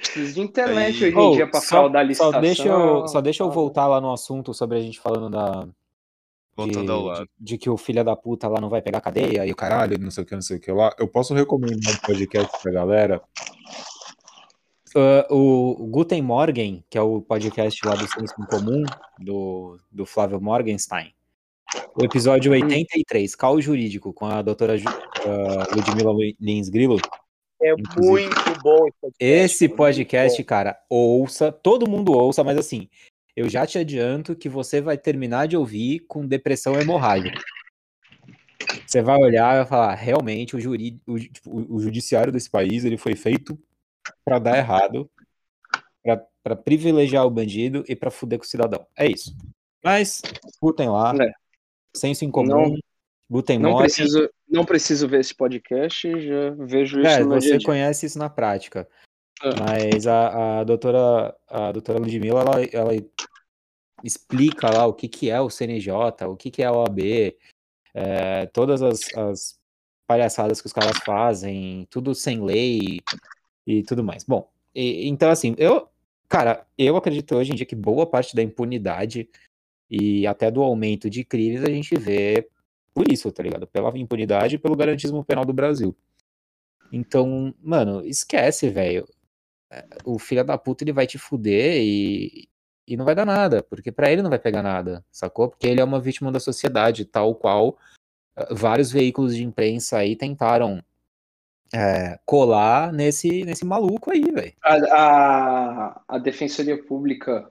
precisa 0.03 0.33
de 0.35 0.41
internet 0.41 1.05
Aí- 1.05 1.11
hoje 1.11 1.17
em 1.17 1.19
Oh, 1.19 1.33
dia 1.37 1.47
pra 1.51 1.61
só, 1.61 1.67
fraudar 1.67 2.03
a 2.03 2.05
só 2.05 2.09
licitação? 2.09 2.41
deixa 2.41 2.69
eu, 2.69 3.09
só 3.09 3.21
deixa 3.21 3.43
eu 3.43 3.51
voltar 3.51 3.87
lá 3.87 4.01
no 4.01 4.12
assunto 4.12 4.53
sobre 4.53 4.79
a 4.79 4.81
gente 4.81 5.01
falando 5.01 5.31
da, 5.31 5.67
Voltando 6.57 6.85
de, 6.85 6.91
ao 6.93 7.03
lado. 7.03 7.25
de- 7.25 7.31
de 7.53 7.59
que 7.59 7.71
o 7.71 7.77
filho 7.77 8.05
da 8.05 8.15
puta 8.15 8.47
lá 8.49 8.61
não 8.61 8.69
vai 8.69 8.83
pegar 8.83 9.01
cadeia 9.01 9.47
e 9.47 9.53
o 9.53 9.57
caralho, 9.57 9.99
não 9.99 10.11
sei 10.11 10.23
o 10.25 10.27
que, 10.27 10.35
não 10.35 10.43
sei 10.43 10.59
o 10.59 10.61
que 10.61 10.71
lá. 10.71 10.95
Eu 10.99 11.09
posso 11.09 11.33
recomendar 11.35 11.95
um 11.95 11.99
podcast 12.07 12.62
pra 12.62 12.73
galera. 12.73 13.23
Ah, 14.95 15.27
o 15.31 15.87
Guten 15.91 16.21
Morgen, 16.23 16.85
que 16.91 16.99
é 16.99 17.03
o 17.03 17.23
podcast 17.23 17.81
lá 17.87 17.95
do 17.95 18.07
Senso 18.07 18.35
em 18.38 18.45
Comum, 18.45 18.83
do, 19.19 19.79
do 19.91 20.05
Flávio 20.05 20.38
Morgenstein. 20.41 21.15
O 21.97 22.05
episódio 22.05 22.53
83, 22.53 23.35
Cal 23.35 23.59
Jurídico, 23.61 24.12
com 24.12 24.27
a 24.27 24.43
doutora 24.43 24.75
ah, 24.77 25.75
Ludmila 25.75 26.12
Lins 26.38 26.69
Grilo. 26.69 26.99
É 27.62 27.72
Inclusive. 27.72 28.27
muito 28.27 28.62
bom 28.62 28.87
esse 28.88 28.96
podcast. 29.01 29.14
Esse 29.20 29.68
podcast, 29.68 30.44
cara, 30.44 30.81
ouça, 30.90 31.53
todo 31.53 31.88
mundo 31.88 32.12
ouça, 32.12 32.42
mas 32.42 32.59
assim, 32.59 32.88
eu 33.37 33.48
já 33.48 33.66
te 33.66 33.79
adianto 33.79 34.35
que 34.35 34.48
você 34.48 34.81
vai 34.81 34.98
terminar 34.98 35.46
de 35.48 35.57
ouvir 35.57 36.01
com 36.09 36.27
depressão 36.27 36.75
hemorrágica. 36.81 37.40
Você 38.87 39.03
vai 39.03 39.16
olhar 39.18 39.55
e 39.55 39.59
vai 39.59 39.66
falar, 39.66 39.94
realmente, 39.94 40.55
o, 40.57 40.61
juri, 40.61 41.01
o, 41.07 41.18
tipo, 41.18 41.51
o- 41.75 41.81
judiciário 41.81 42.33
desse 42.33 42.51
país 42.51 42.85
ele 42.85 42.96
foi 42.98 43.14
feito 43.16 43.59
pra 44.25 44.38
dar 44.38 44.57
errado, 44.59 45.11
pra- 46.03 46.25
pra 46.42 46.57
privilegiar 46.57 47.25
o 47.27 47.31
bandido 47.31 47.85
e 47.88 47.94
pra 47.94 48.11
fuder 48.11 48.38
com 48.38 48.44
o 48.44 48.48
cidadão. 48.48 48.85
É 48.96 49.07
isso. 49.07 49.37
Mas, 49.85 50.20
escutem 50.46 50.88
lá, 50.88 51.12
É. 51.20 51.33
senso 51.96 52.25
em 52.25 52.31
comum, 52.31 52.77
Guten 53.33 53.59
Não 53.59 53.71
Morgen. 53.71 53.87
preciso, 53.87 54.31
não 54.47 54.64
preciso 54.64 55.09
ver 55.09 55.21
esse 55.21 55.35
podcast, 55.35 56.03
já 56.21 56.51
vejo 56.51 57.01
isso 57.01 57.09
É, 57.09 57.16
dia 57.16 57.25
você 57.27 57.57
dia. 57.57 57.66
conhece 57.66 58.05
isso 58.05 58.18
na 58.18 58.29
prática. 58.29 58.87
É. 59.42 59.49
Mas 59.59 60.07
a, 60.07 60.61
a 60.61 60.64
doutora, 60.64 61.35
a 61.49 61.73
doutora 61.73 61.99
Ludmilla, 61.99 62.42
ela, 62.42 62.62
ela 62.73 62.92
explica 64.05 64.68
lá 64.71 64.87
o 64.87 64.92
que, 64.92 65.09
que 65.09 65.31
é 65.31 65.40
o 65.40 65.49
CNJ, 65.49 66.27
o 66.29 66.37
que, 66.37 66.51
que 66.51 66.62
é 66.62 66.66
a 66.66 66.73
OAB, 66.73 67.35
é, 67.95 68.47
todas 68.53 68.83
as, 68.83 69.01
as 69.16 69.59
palhaçadas 70.07 70.61
que 70.61 70.66
os 70.66 70.73
caras 70.73 70.99
fazem, 70.99 71.87
tudo 71.90 72.14
sem 72.14 72.42
lei 72.45 73.01
e 73.66 73.83
tudo 73.83 74.05
mais. 74.05 74.25
Bom, 74.25 74.47
e- 74.75 75.09
então 75.09 75.31
assim, 75.31 75.55
eu, 75.57 75.88
cara, 76.29 76.66
eu 76.77 76.97
acredito 76.97 77.35
hoje 77.35 77.53
em 77.53 77.55
dia 77.55 77.64
que 77.66 77.75
boa 77.77 78.05
parte 78.07 78.37
da 78.37 78.42
impunidade 78.42 79.27
e 79.90 80.27
até 80.27 80.51
do 80.51 80.62
aumento 80.62 81.09
de 81.09 81.25
crimes 81.25 81.62
a 81.62 81.71
gente 81.71 81.95
vê 81.97 82.47
por 82.94 83.11
isso, 83.11 83.31
tá 83.33 83.42
ligado? 83.42 83.66
Pela 83.66 83.96
impunidade 83.98 84.57
e 84.57 84.59
pelo 84.59 84.76
garantismo 84.76 85.24
penal 85.24 85.44
do 85.44 85.52
Brasil. 85.52 85.96
Então, 86.92 87.55
mano, 87.62 88.05
esquece, 88.05 88.68
velho. 88.68 89.09
É, 89.70 89.87
O 90.05 90.18
filho 90.18 90.44
da 90.44 90.59
puta 90.59 90.85
ele 90.85 90.92
vai 90.92 91.07
te 91.07 91.18
fuder 91.18 91.81
e, 91.81 92.48
E 92.87 92.96
não 92.96 93.05
vai 93.05 93.14
dar 93.14 93.24
nada, 93.24 93.62
porque 93.62 93.90
pra 93.90 94.11
ele 94.11 94.22
não 94.22 94.31
vai 94.31 94.38
pegar 94.38 94.62
nada, 94.62 95.05
sacou? 95.11 95.48
Porque 95.48 95.66
ele 95.66 95.81
é 95.81 95.85
uma 95.85 96.00
vítima 96.00 96.31
da 96.31 96.40
sociedade, 96.40 97.05
tal 97.05 97.35
qual 97.35 97.78
ah, 98.37 98.48
vários 98.50 98.90
veículos 98.90 99.35
de 99.35 99.44
imprensa 99.44 99.98
aí 99.98 100.16
tentaram 100.16 100.83
é, 101.72 102.18
colar 102.26 102.92
nesse, 102.92 103.44
nesse 103.44 103.64
maluco 103.64 104.11
aí, 104.11 104.31
velho. 104.31 104.52
A, 104.62 104.74
a, 104.74 106.02
a 106.09 106.18
Defensoria 106.18 106.83
Pública, 106.85 107.50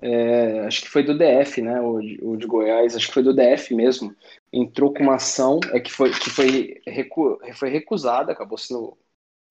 é, 0.00 0.60
acho 0.66 0.82
que 0.82 0.88
foi 0.88 1.02
do 1.02 1.16
DF, 1.16 1.62
né? 1.62 1.80
O, 1.80 2.00
de- 2.00 2.18
o 2.22 2.36
de 2.36 2.46
Goiás, 2.46 2.96
acho 2.96 3.08
que 3.08 3.14
foi 3.14 3.22
do 3.22 3.34
DF 3.34 3.74
mesmo. 3.74 4.14
Entrou 4.52 4.92
com 4.92 5.02
uma 5.02 5.16
ação 5.16 5.58
é, 5.72 5.80
que, 5.80 5.92
foi, 5.92 6.10
que 6.10 6.30
foi, 6.30 6.80
recu, 6.86 7.38
foi 7.54 7.68
recusada, 7.70 8.32
acabou 8.32 8.58
sendo 8.58 8.96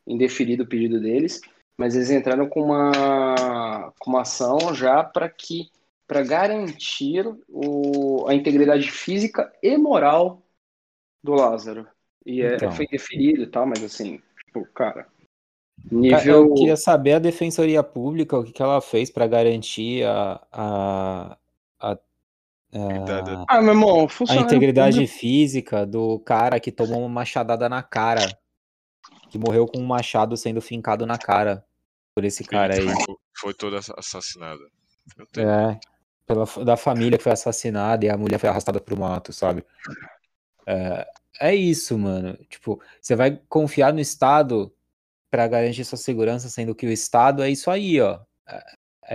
indeferido 0.05 0.63
o 0.63 0.67
pedido 0.67 0.99
deles, 1.01 1.41
mas 1.77 1.95
eles 1.95 2.09
entraram 2.09 2.47
com 2.49 2.61
uma, 2.61 3.91
com 3.99 4.09
uma 4.11 4.21
ação 4.21 4.73
já 4.73 5.03
para 5.03 5.29
que 5.29 5.69
para 6.07 6.23
garantir 6.23 7.25
o, 7.49 8.25
a 8.29 8.33
integridade 8.33 8.89
física 8.89 9.51
e 9.61 9.77
moral 9.77 10.41
do 11.23 11.33
Lázaro. 11.33 11.87
E 12.25 12.41
é, 12.41 12.55
Então. 12.55 12.71
foi 12.71 12.87
deferido 12.87 13.43
e 13.43 13.47
tal, 13.47 13.65
mas 13.65 13.83
assim, 13.83 14.21
tipo, 14.45 14.65
cara, 14.73 15.05
Ca- 15.05 15.16
nível. 15.91 16.45
Eu 16.47 16.53
queria 16.53 16.77
saber 16.77 17.13
a 17.13 17.19
Defensoria 17.19 17.83
Pública, 17.83 18.37
o 18.37 18.43
que, 18.43 18.51
que 18.51 18.61
ela 18.61 18.81
fez 18.81 19.09
pra 19.09 19.27
garantir 19.27 20.03
a, 20.05 20.41
a, 20.51 21.37
a, 21.79 21.97
Integridade. 22.73 23.31
a, 23.31 23.45
Ah, 23.47 23.61
meu 23.61 23.71
irmão, 23.73 24.07
a 24.27 24.35
integridade 24.35 24.97
público- 24.97 25.17
física 25.17 25.85
do 25.85 26.19
cara 26.19 26.59
que 26.59 26.71
tomou 26.71 26.99
uma 26.99 27.09
machadada 27.09 27.69
na 27.69 27.81
cara, 27.81 28.37
que 29.29 29.37
morreu 29.37 29.65
com 29.67 29.79
um 29.79 29.85
machado 29.85 30.35
sendo 30.35 30.61
fincado 30.61 31.05
na 31.05 31.17
cara 31.17 31.65
por 32.13 32.23
esse 32.25 32.43
cara 32.43 32.73
aí. 32.75 32.81
Foi, 32.81 33.15
foi 33.33 33.53
toda 33.53 33.79
assassinada. 33.97 34.61
É, 35.37 35.79
pela, 36.25 36.45
da 36.65 36.75
família 36.75 37.17
que 37.17 37.23
foi 37.23 37.31
assassinada 37.31 38.05
e 38.05 38.09
a 38.09 38.17
mulher 38.17 38.37
foi 38.37 38.49
arrastada 38.49 38.81
pro 38.81 38.97
mato, 38.99 39.31
sabe? 39.31 39.63
É, 40.65 41.07
é 41.39 41.55
isso, 41.55 41.97
mano. 41.97 42.33
Tipo, 42.49 42.81
você 43.01 43.15
vai 43.15 43.39
confiar 43.47 43.93
no 43.93 43.99
Estado 44.01 44.73
pra 45.29 45.47
garantir 45.47 45.83
sua 45.85 45.97
segurança, 45.97 46.49
sendo 46.49 46.75
que 46.75 46.85
o 46.85 46.91
Estado 46.91 47.43
é 47.43 47.49
isso 47.49 47.69
aí, 47.69 47.99
ó. 48.01 48.19
É, 48.47 48.63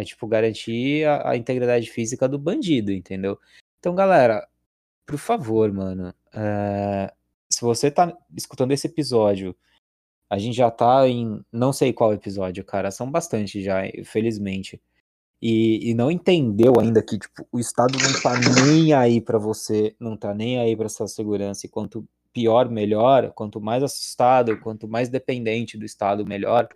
é, 0.01 0.05
tipo, 0.05 0.27
garantir 0.27 1.07
a, 1.07 1.31
a 1.31 1.37
integridade 1.37 1.91
física 1.91 2.29
do 2.29 2.39
bandido, 2.39 2.93
entendeu? 2.93 3.39
Então, 3.79 3.95
galera, 3.95 4.47
por 5.07 5.19
favor, 5.19 5.73
mano, 5.73 6.15
é, 6.35 7.13
se 7.51 7.61
você 7.61 7.91
tá 7.91 8.17
escutando 8.37 8.73
esse 8.73 8.87
episódio, 8.87 9.57
a 10.31 10.39
gente 10.39 10.57
já 10.57 10.71
tá 10.71 11.07
em 11.09 11.45
não 11.53 11.73
sei 11.73 11.93
qual 11.93 12.13
episódio, 12.15 12.65
cara, 12.65 12.91
são 12.91 13.11
bastante 13.11 13.63
já, 13.63 13.83
felizmente. 14.05 14.81
E, 15.43 15.91
e 15.91 15.95
não 15.95 16.11
entendeu 16.11 16.75
ainda 16.81 17.03
que 17.03 17.19
tipo, 17.19 17.47
o 17.51 17.59
Estado 17.59 17.99
não 17.99 18.23
tá 18.23 18.33
nem 18.65 18.95
aí 18.95 19.21
pra 19.21 19.39
você, 19.39 19.95
não 19.99 20.17
tá 20.17 20.33
nem 20.33 20.61
aí 20.61 20.77
pra 20.77 20.89
sua 20.89 21.09
segurança. 21.09 21.67
E 21.67 21.69
quanto 21.69 22.07
pior, 22.33 22.69
melhor. 22.69 23.33
Quanto 23.33 23.61
mais 23.61 23.83
assustado, 23.83 24.59
quanto 24.61 24.89
mais 24.89 25.09
dependente 25.09 25.77
do 25.79 25.85
Estado, 25.85 26.27
melhor. 26.27 26.69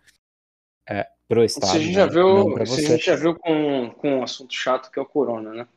É, 0.89 1.09
pro 1.29 1.43
Estado. 1.45 1.67
Isso 1.71 1.77
a 1.77 1.81
gente 1.81 1.95
já 1.95 2.07
né? 2.07 2.13
Viu, 2.13 2.49
isso 2.63 2.63
a 2.63 2.67
você. 2.77 2.87
gente 2.87 3.07
já 3.07 3.17
viu 3.17 3.35
com, 3.35 3.91
com 3.99 4.19
um 4.19 4.23
assunto 4.23 4.55
chato 4.55 4.91
que 4.91 4.99
é 4.99 5.03
o 5.03 5.07
corona, 5.07 5.53
né? 5.53 5.69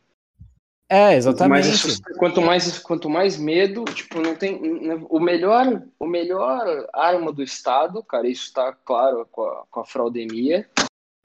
É, 0.91 1.09
Quanto 1.09 1.17
exatamente. 1.17 1.49
mais, 1.49 1.67
assusta- 1.67 2.13
quanto 2.17 2.41
mais, 2.41 2.79
quanto 2.79 3.09
mais 3.09 3.37
medo, 3.37 3.85
tipo, 3.85 4.19
não 4.21 4.35
tem. 4.35 4.59
né, 4.81 4.99
O 5.09 5.19
melhor, 5.19 5.83
o 5.99 6.07
melhor 6.07 6.87
arma 6.93 7.31
do 7.31 7.43
Estado, 7.43 8.03
cara, 8.03 8.27
isso 8.27 8.45
está 8.45 8.73
claro 8.73 9.27
com 9.31 9.43
a, 9.43 9.65
com 9.69 9.79
a 9.81 9.85
fraudemia, 9.85 10.67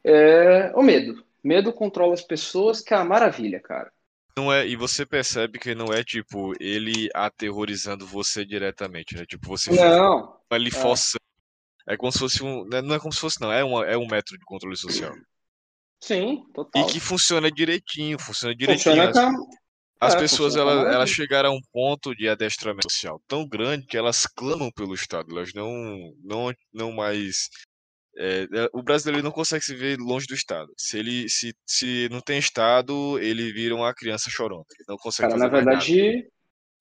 é 0.04 0.70
o 0.74 0.82
medo. 0.82 1.24
Medo 1.42 1.72
controla 1.72 2.12
as 2.12 2.20
pessoas, 2.22 2.82
que 2.82 2.92
é 2.92 2.96
uma 2.96 3.06
maravilha, 3.06 3.58
cara. 3.58 3.90
Não 4.36 4.52
é, 4.52 4.66
e 4.66 4.74
você 4.74 5.06
percebe 5.06 5.58
que 5.58 5.74
não 5.74 5.92
é 5.92 6.02
tipo 6.02 6.52
ele 6.60 7.08
aterrorizando 7.14 8.06
você 8.06 8.44
diretamente, 8.44 9.14
né? 9.14 9.24
Tipo, 9.24 9.48
você 9.48 9.70
fica 9.70 9.88
Não, 9.88 10.36
ali 10.50 10.68
é. 10.68 10.70
forçando. 10.72 11.20
É 11.86 11.96
como 11.96 12.10
se 12.10 12.18
fosse 12.18 12.42
um. 12.42 12.64
né, 12.64 12.82
Não 12.82 12.94
é 12.94 12.98
como 12.98 13.12
se 13.12 13.20
fosse, 13.20 13.40
não. 13.40 13.52
É, 13.52 13.62
uma, 13.62 13.84
é 13.84 13.96
um 13.96 14.06
método 14.06 14.38
de 14.38 14.44
controle 14.44 14.76
social. 14.76 15.12
sim, 16.02 16.44
E 16.48 16.52
total. 16.52 16.86
que 16.86 16.98
funciona 16.98 17.50
direitinho, 17.50 18.18
funciona 18.18 18.54
direitinho. 18.54 18.96
Funciona 18.96 19.10
As, 19.10 19.36
com 19.36 19.46
as 20.00 20.14
é, 20.14 20.18
pessoas 20.18 20.54
funciona 20.54 20.70
elas, 20.80 20.94
elas 20.94 21.10
chegaram 21.10 21.50
a 21.50 21.54
um 21.54 21.60
ponto 21.72 22.14
de 22.14 22.28
adestramento 22.28 22.90
social 22.90 23.20
tão 23.28 23.46
grande 23.46 23.86
que 23.86 23.96
elas 23.96 24.26
clamam 24.26 24.70
pelo 24.72 24.94
Estado. 24.94 25.30
Elas 25.30 25.52
não, 25.54 26.12
não, 26.22 26.52
não 26.72 26.92
mais. 26.92 27.48
É, 28.16 28.48
é, 28.52 28.68
o 28.72 28.82
brasileiro 28.82 29.24
não 29.24 29.32
consegue 29.32 29.64
se 29.64 29.74
ver 29.74 29.98
longe 29.98 30.26
do 30.26 30.34
Estado. 30.34 30.72
Se 30.76 30.98
ele 30.98 31.28
se, 31.28 31.54
se 31.66 32.08
não 32.10 32.20
tem 32.20 32.38
Estado, 32.38 33.18
ele 33.18 33.52
vira 33.52 33.74
uma 33.74 33.92
criança 33.94 34.30
chorona. 34.30 34.64
Ele 34.76 34.84
não 34.88 34.96
consegue 34.96 35.28
Cara, 35.28 35.40
fazer 35.40 35.44
na 35.44 35.50
verdade, 35.50 36.28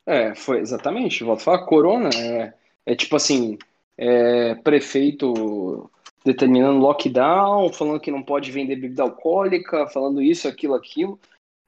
é, 0.06 0.36
foi 0.36 0.60
exatamente. 0.60 1.24
Volto 1.24 1.42
a 1.42 1.44
falar, 1.44 1.66
corona 1.66 2.10
é, 2.16 2.54
é 2.86 2.96
tipo 2.96 3.16
assim, 3.16 3.58
é, 3.98 4.56
prefeito 4.56 5.90
determinando 6.26 6.80
lockdown, 6.80 7.72
falando 7.74 8.00
que 8.00 8.12
não 8.12 8.24
pode 8.24 8.52
vender 8.52 8.76
bebida 8.78 9.04
alcoólica, 9.04 9.88
falando 9.88 10.22
isso, 10.22 10.48
aquilo, 10.48 10.76
aquilo. 10.76 11.20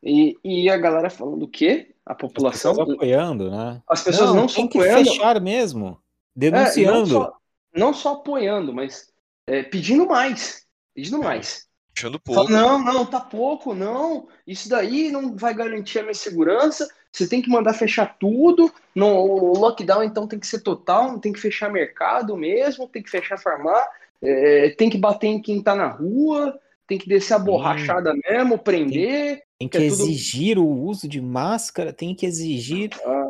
E, 0.02 0.38
e 0.44 0.70
a 0.70 0.78
galera 0.78 1.10
falando 1.10 1.44
o 1.44 1.48
quê? 1.48 1.94
A 2.06 2.14
As 2.14 2.18
população. 2.18 2.76
pessoas 2.76 2.96
apoiando, 2.96 3.50
né? 3.50 3.82
As 3.90 4.04
pessoas 4.04 4.34
não, 4.34 4.48
só 4.48 4.58
tem 4.58 4.68
que 4.68 4.78
apoiando. 4.78 5.10
fechar 5.10 5.42
mesmo. 5.42 5.88
é, 5.88 5.90
não, 5.90 5.98
Denunciando. 6.36 7.08
só, 7.08 7.34
não 7.76 7.94
só 7.94 8.14
apoiando, 8.14 8.72
mas 8.72 9.12
é, 9.48 9.64
pedindo 9.64 10.06
mais. 10.08 10.66
Pedindo 10.94 11.20
mais. 11.20 11.66
Achando 11.98 12.20
Fala, 12.26 12.38
pouco. 12.38 12.52
não, 12.52 12.84
não, 12.84 13.06
tá 13.06 13.20
pouco, 13.20 13.74
não. 13.74 14.28
Isso 14.46 14.68
daí 14.68 15.12
não 15.12 15.36
vai 15.36 15.54
garantir 15.54 16.00
a 16.00 16.04
minha 16.04 16.14
segurança. 16.14 16.88
Você 17.12 17.28
tem 17.28 17.42
que 17.42 17.50
mandar 17.50 17.74
fechar 17.74 18.18
tudo. 18.20 18.72
No, 18.94 19.08
o 19.08 19.58
lockdown, 19.58 20.04
então, 20.04 20.28
tem 20.28 20.38
que 20.40 20.48
ser 20.48 20.60
total. 20.62 21.18
Tem 21.20 21.32
que 21.32 21.40
fechar 21.40 21.72
mercado 21.72 22.36
mesmo. 22.36 22.88
Tem 22.90 23.02
que 23.02 23.10
fechar 23.10 23.38
farmácia. 23.38 23.88
é, 24.22 24.70
tem 24.72 24.90
que 24.90 24.98
bater 24.98 25.28
em 25.28 25.42
quem 25.42 25.62
tá 25.62 25.74
na 25.76 25.88
rua. 25.88 26.60
Tem 26.88 26.98
que 26.98 27.08
descer 27.08 27.34
a 27.36 27.40
borrachada 27.40 28.14
mesmo, 28.30 28.60
prender. 28.60 29.42
Tem 29.58 29.68
que 29.70 29.78
que 29.78 29.86
é 29.86 29.90
tudo- 29.90 30.04
exigir 30.04 30.60
o 30.60 30.68
uso 30.68 31.08
de 31.08 31.20
máscara, 31.22 31.92
tem 31.94 32.14
que 32.14 32.26
exigir. 32.26 32.90
Ah, 33.06 33.30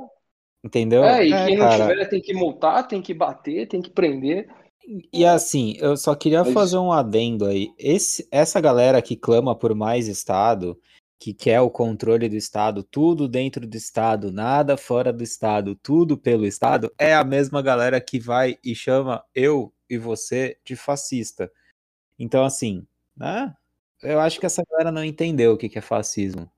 Entendeu? 0.64 1.04
É, 1.04 1.26
e 1.26 1.32
É, 1.32 1.46
quem 1.46 1.58
não 1.58 1.70
cara. 1.70 1.88
tiver 1.88 2.06
tem 2.10 2.22
que 2.22 2.34
multar, 2.34 2.88
tem 2.88 3.02
que 3.02 3.14
bater, 3.14 3.68
tem 3.68 3.82
que 3.82 3.90
prender. 3.92 4.50
E 5.12 5.26
assim, 5.26 5.76
eu 5.80 5.98
só 5.98 6.16
queria 6.16 6.44
Mas- 6.44 6.54
fazer 6.54 6.78
um 6.78 6.92
adendo 6.92 7.46
aí. 7.46 7.74
Esse, 7.78 8.28
essa 8.32 8.62
galera 8.62 9.02
que 9.02 9.16
clama 9.16 9.56
por 9.56 9.74
mais 9.74 10.08
Estado, 10.08 10.80
que 11.20 11.34
quer 11.34 11.60
o 11.62 11.70
controle 11.70 12.30
do 12.30 12.36
Estado, 12.36 12.84
tudo 12.84 13.28
dentro 13.28 13.66
do 13.66 13.76
Estado, 13.76 14.32
nada 14.32 14.78
fora 14.78 15.12
do 15.12 15.24
Estado, 15.24 15.76
tudo 15.76 16.18
pelo 16.18 16.46
Estado, 16.46 16.94
é 17.00 17.16
a 17.16 17.24
mesma 17.24 17.62
galera 17.62 18.00
que 18.00 18.20
vai 18.20 18.60
e 18.64 18.76
chama 18.76 19.24
eu 19.34 19.74
e 19.90 19.98
você 19.98 20.58
de 20.64 20.76
fascista. 20.76 21.52
Então, 22.20 22.46
assim, 22.46 22.86
né? 23.16 23.56
Eu 24.04 24.20
acho 24.20 24.40
que 24.40 24.46
essa 24.46 24.64
galera 24.70 24.92
não 24.92 25.04
entendeu 25.04 25.54
o 25.54 25.58
que 25.58 25.70
que 25.70 25.80
é 25.80 25.82
fascismo. 25.82 26.52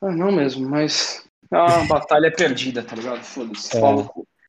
Ah, 0.00 0.10
não 0.12 0.30
mesmo, 0.32 0.68
mas 0.68 1.26
é 1.50 1.56
uma 1.56 1.86
batalha 1.86 2.30
perdida, 2.32 2.82
tá 2.82 2.94
ligado? 2.94 3.22
Foda-se. 3.22 3.76
É. 3.76 3.80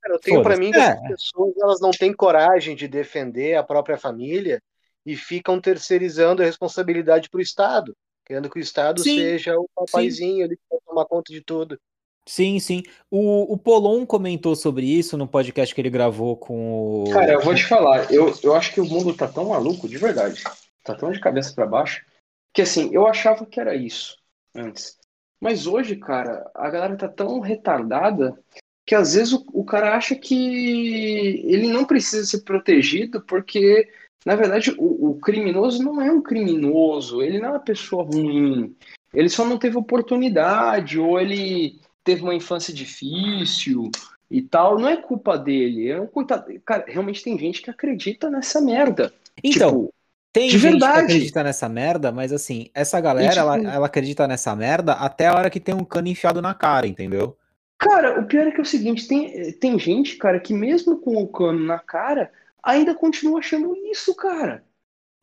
Cara, 0.04 0.16
eu 0.16 0.20
tenho 0.20 0.42
pra 0.44 0.52
Foda-se. 0.56 0.62
mim 0.62 0.72
que 0.72 0.78
É. 0.80 0.82
essas 0.82 1.08
pessoas 1.08 1.54
elas 1.58 1.80
não 1.80 1.92
têm 1.92 2.14
coragem 2.14 2.76
de 2.76 2.88
defender 2.88 3.56
a 3.56 3.64
própria 3.64 3.98
família 3.98 4.62
e 5.06 5.16
ficam 5.16 5.60
terceirizando 5.60 6.42
a 6.42 6.46
responsabilidade 6.46 7.30
pro 7.30 7.42
Estado, 7.42 7.96
querendo 8.26 8.50
que 8.50 8.60
o 8.60 8.62
Estado 8.62 9.02
Sim, 9.02 9.18
seja 9.18 9.58
o 9.58 9.66
papaizinho 9.74 10.44
ali 10.46 10.58
que 10.58 10.64
vai 10.70 10.80
tomar 10.86 11.06
conta 11.06 11.32
de 11.32 11.42
tudo. 11.42 11.80
Sim, 12.28 12.58
sim. 12.60 12.84
O, 13.12 13.54
o 13.54 13.58
Polon 13.58 14.06
comentou 14.06 14.56
sobre 14.56 14.86
isso 14.86 15.18
no 15.18 15.28
podcast 15.28 15.74
que 15.74 15.82
ele 15.82 15.90
gravou 15.90 16.38
com 16.38 17.04
o. 17.04 17.12
Cara, 17.12 17.34
eu 17.34 17.42
vou 17.42 17.54
te 17.56 17.66
falar, 17.66 18.12
eu, 18.14 18.34
eu 18.44 18.56
acho 18.56 18.74
que 18.74 18.80
o 18.82 18.86
mundo 18.86 19.14
tá 19.16 19.28
tão 19.28 19.50
maluco, 19.50 19.90
de 19.90 19.98
verdade, 19.98 20.42
tá 20.84 20.96
tão 20.96 21.12
de 21.12 21.20
cabeça 21.20 21.54
pra 21.54 21.66
baixo, 21.66 22.06
que 22.54 22.62
assim, 22.62 22.90
eu 22.94 23.06
achava 23.08 23.46
que 23.46 23.60
era 23.60 23.76
isso 23.76 24.18
antes. 24.56 24.98
Mas 25.42 25.68
hoje, 25.68 25.98
cara, 25.98 26.50
a 26.56 26.70
galera 26.70 26.96
tá 26.96 27.10
tão 27.10 27.42
retardada 27.42 28.42
que 28.86 28.96
às 28.96 29.14
vezes 29.14 29.34
o, 29.34 29.46
o 29.54 29.64
cara 29.64 29.96
acha 29.96 30.16
que 30.16 31.44
ele 31.46 31.68
não 31.68 31.86
precisa 31.86 32.26
ser 32.26 32.42
protegido 32.44 33.22
porque, 33.22 33.88
na 34.26 34.36
verdade, 34.36 34.74
o, 34.78 35.10
o 35.12 35.16
criminoso 35.20 35.82
não 35.84 36.02
é 36.02 36.12
um 36.12 36.22
criminoso, 36.22 37.22
ele 37.22 37.40
não 37.40 37.50
é 37.50 37.52
uma 37.52 37.60
pessoa 37.60 38.04
ruim, 38.04 38.76
ele 39.14 39.30
só 39.30 39.46
não 39.46 39.58
teve 39.58 39.78
oportunidade, 39.78 41.00
ou 41.00 41.20
ele 41.20 41.80
teve 42.04 42.22
uma 42.24 42.36
infância 42.36 42.74
difícil, 42.74 43.90
e 44.30 44.42
tal, 44.42 44.80
não 44.80 44.90
é 44.90 44.98
culpa 44.98 45.38
dele. 45.38 45.90
É 45.90 46.02
um 46.02 46.08
coitado. 46.08 46.52
Cara, 46.66 46.86
realmente 46.88 47.24
tem 47.24 47.38
gente 47.38 47.62
que 47.62 47.70
acredita 47.70 48.32
nessa 48.32 48.60
merda. 48.60 49.14
Então, 49.44 49.70
Tipo, 49.70 49.94
tem 50.34 50.48
de 50.50 50.58
gente 50.58 50.72
verdade. 50.72 51.06
que 51.06 51.14
acredita 51.14 51.44
nessa 51.44 51.70
merda, 51.70 52.12
mas 52.12 52.34
assim, 52.34 52.70
essa 52.74 53.00
galera, 53.00 53.30
tipo- 53.30 53.40
ela, 53.42 53.58
ela 53.58 53.86
acredita 53.86 54.28
nessa 54.28 54.56
merda 54.56 54.94
até 54.94 55.28
a 55.28 55.36
hora 55.36 55.50
que 55.52 55.60
tem 55.60 55.76
um 55.76 55.86
cano 55.86 56.08
enfiado 56.08 56.42
na 56.42 56.56
cara, 56.56 56.88
entendeu? 56.88 57.38
Cara, 57.84 58.20
o 58.20 58.26
pior 58.26 58.48
é 58.48 58.52
que 58.52 58.60
é 58.60 58.62
o 58.62 58.66
seguinte: 58.66 59.08
tem, 59.08 59.52
tem 59.54 59.80
gente, 59.80 60.18
cara, 60.18 60.40
que 60.40 60.54
mesmo 60.54 61.00
com 61.00 61.16
o 61.16 61.28
cano 61.28 61.60
na 61.60 61.80
cara, 61.80 62.32
ainda 62.62 62.96
continua 62.96 63.40
achando 63.40 63.76
isso, 63.92 64.16
cara. 64.16 64.64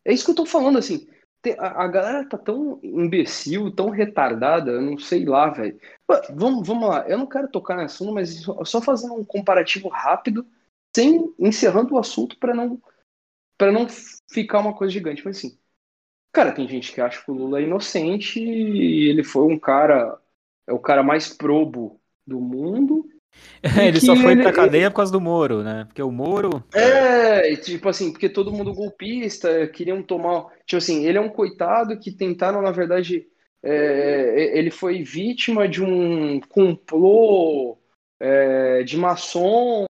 É 0.05 0.12
isso 0.12 0.25
que 0.25 0.31
eu 0.31 0.37
tô 0.37 0.46
falando, 0.46 0.79
assim. 0.79 1.09
A, 1.59 1.85
a 1.85 1.88
galera 1.88 2.29
tá 2.29 2.37
tão 2.37 2.79
imbecil, 2.83 3.75
tão 3.75 3.88
retardada, 3.88 4.73
eu 4.73 4.83
não 4.83 4.99
sei 4.99 5.25
lá, 5.25 5.49
velho. 5.49 5.81
Vamos, 6.35 6.66
vamos 6.66 6.88
lá, 6.88 7.09
eu 7.09 7.16
não 7.16 7.27
quero 7.27 7.49
tocar 7.49 7.77
nesse 7.77 7.94
assunto, 7.94 8.12
mas 8.12 8.42
só 8.64 8.83
fazendo 8.83 9.14
um 9.14 9.25
comparativo 9.25 9.88
rápido, 9.88 10.46
sem 10.94 11.35
encerrando 11.38 11.94
o 11.94 11.99
assunto 11.99 12.38
pra 12.38 12.55
não 12.55 12.81
para 13.57 13.73
não 13.73 13.87
ficar 14.31 14.61
uma 14.61 14.75
coisa 14.75 14.92
gigante. 14.92 15.23
Mas 15.25 15.38
assim, 15.38 15.59
cara, 16.33 16.53
tem 16.53 16.68
gente 16.68 16.92
que 16.92 17.01
acha 17.01 17.23
que 17.23 17.31
o 17.31 17.35
Lula 17.35 17.61
é 17.61 17.64
inocente 17.64 18.40
e 18.42 19.09
ele 19.09 19.25
foi 19.25 19.44
um 19.44 19.59
cara, 19.59 20.18
é 20.66 20.73
o 20.73 20.79
cara 20.79 21.03
mais 21.03 21.29
probo 21.29 22.01
do 22.26 22.40
mundo. 22.40 23.04
ele 23.80 24.00
só 24.00 24.16
foi 24.16 24.33
ele- 24.33 24.42
pra 24.42 24.52
cadeia 24.52 24.90
por 24.90 24.96
causa 24.96 25.12
do 25.12 25.20
Moro, 25.20 25.62
né? 25.62 25.85
Porque 25.87 26.02
o 26.02 26.11
Moro. 26.11 26.64
É, 26.74 27.54
tipo 27.56 27.88
assim, 27.88 28.11
porque 28.11 28.28
todo 28.28 28.52
mundo 28.52 28.74
golpista, 28.74 29.66
queriam 29.68 30.02
tomar. 30.02 30.46
Tipo 30.66 30.78
assim, 30.78 31.04
ele 31.06 31.16
é 31.18 31.20
um 31.20 31.28
coitado 31.28 31.98
que 31.98 32.11
tentaram, 32.11 32.61
na 32.62 32.72
verdade. 32.72 33.26
é, 33.62 34.59
ele 34.59 34.70
foi 34.70 35.02
vítima 35.02 35.68
de 35.68 35.83
um 35.85 36.40
complô 36.48 37.78
é, 38.18 38.83
de 38.83 38.96
maçons 38.96 39.87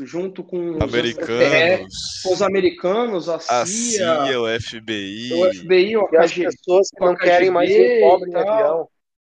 junto 0.00 0.42
com 0.42 0.70
os 0.76 0.80
Americanos, 0.82 2.22
com 2.24 2.32
os 2.32 2.42
americanos, 2.42 3.28
a 3.28 3.36
a 3.36 3.66
CIA, 3.66 4.24
CIA, 4.26 4.40
o 4.40 4.60
FBI. 4.60 5.32
o 5.34 5.54
FBI, 5.54 5.96
o 5.96 6.08
E 6.12 6.16
as 6.16 6.32
KGB. 6.32 6.46
pessoas 6.50 6.88
que 6.90 7.04
não 7.04 7.14
querem 7.14 7.50
mais 7.50 7.68
KGB 7.68 7.88
ver 7.88 8.00
pobre 8.00 8.30
no 8.30 8.38
avião. 8.38 8.88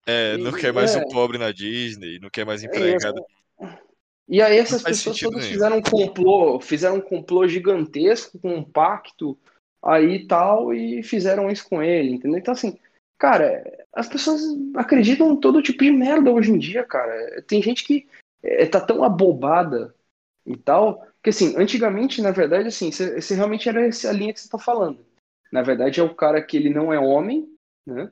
É, 0.09 0.39
não 0.39 0.53
quer 0.53 0.73
mais 0.73 0.97
é. 0.97 0.99
um 0.99 1.09
pobre 1.09 1.37
na 1.37 1.53
Disney, 1.53 2.19
não 2.19 2.31
quer 2.31 2.47
mais 2.47 2.65
É 2.65 2.67
empregado. 2.67 3.23
E 4.27 4.41
aí 4.41 4.57
essas 4.57 4.83
pessoas 4.83 5.19
todas 5.21 5.41
nenhum. 5.41 5.53
fizeram 5.53 5.77
um 5.77 5.83
complô, 5.83 6.59
fizeram 6.61 6.97
um 6.97 7.01
complô 7.01 7.47
gigantesco 7.47 8.39
com 8.39 8.55
um 8.55 8.65
pacto 8.65 9.39
aí 9.83 10.17
e 10.17 10.27
tal, 10.27 10.73
e 10.73 11.03
fizeram 11.03 11.51
isso 11.51 11.69
com 11.69 11.83
ele, 11.83 12.13
entendeu? 12.13 12.39
Então, 12.39 12.53
assim, 12.53 12.79
cara, 13.19 13.63
as 13.93 14.09
pessoas 14.09 14.43
acreditam 14.75 15.33
em 15.33 15.37
todo 15.37 15.63
tipo 15.63 15.85
de 15.85 15.91
merda 15.91 16.31
hoje 16.31 16.53
em 16.53 16.59
dia, 16.59 16.85
cara. 16.85 17.43
Tem 17.43 17.63
gente 17.63 17.85
que 17.85 18.07
é, 18.43 18.65
tá 18.65 18.81
tão 18.81 19.05
abobada 19.05 19.95
e 20.47 20.57
tal, 20.57 21.07
que 21.23 21.29
assim, 21.29 21.55
antigamente, 21.57 22.23
na 22.23 22.31
verdade, 22.31 22.69
assim, 22.69 22.91
você 22.91 23.35
realmente 23.35 23.69
era 23.69 23.87
essa 23.87 24.11
linha 24.11 24.33
que 24.33 24.41
você 24.41 24.49
tá 24.49 24.59
falando. 24.59 25.05
Na 25.53 25.63
verdade, 25.63 26.01
é 26.01 26.03
o 26.03 26.15
cara 26.15 26.43
que 26.43 26.57
ele 26.57 26.71
não 26.71 26.93
é 26.93 26.99
homem, 26.99 27.47
né? 27.87 28.11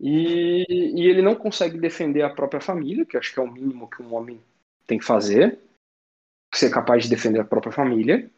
E, 0.00 0.64
e 0.70 1.06
ele 1.06 1.20
não 1.20 1.34
consegue 1.34 1.78
defender 1.78 2.22
a 2.22 2.30
própria 2.30 2.60
família, 2.60 3.04
que 3.04 3.18
acho 3.18 3.34
que 3.34 3.38
é 3.38 3.42
o 3.42 3.52
mínimo 3.52 3.88
que 3.88 4.02
um 4.02 4.14
homem 4.14 4.40
tem 4.86 4.98
que 4.98 5.04
fazer, 5.04 5.58
ser 6.54 6.70
capaz 6.70 7.04
de 7.04 7.10
defender 7.10 7.40
a 7.40 7.44
própria 7.44 7.70
família. 7.70 8.30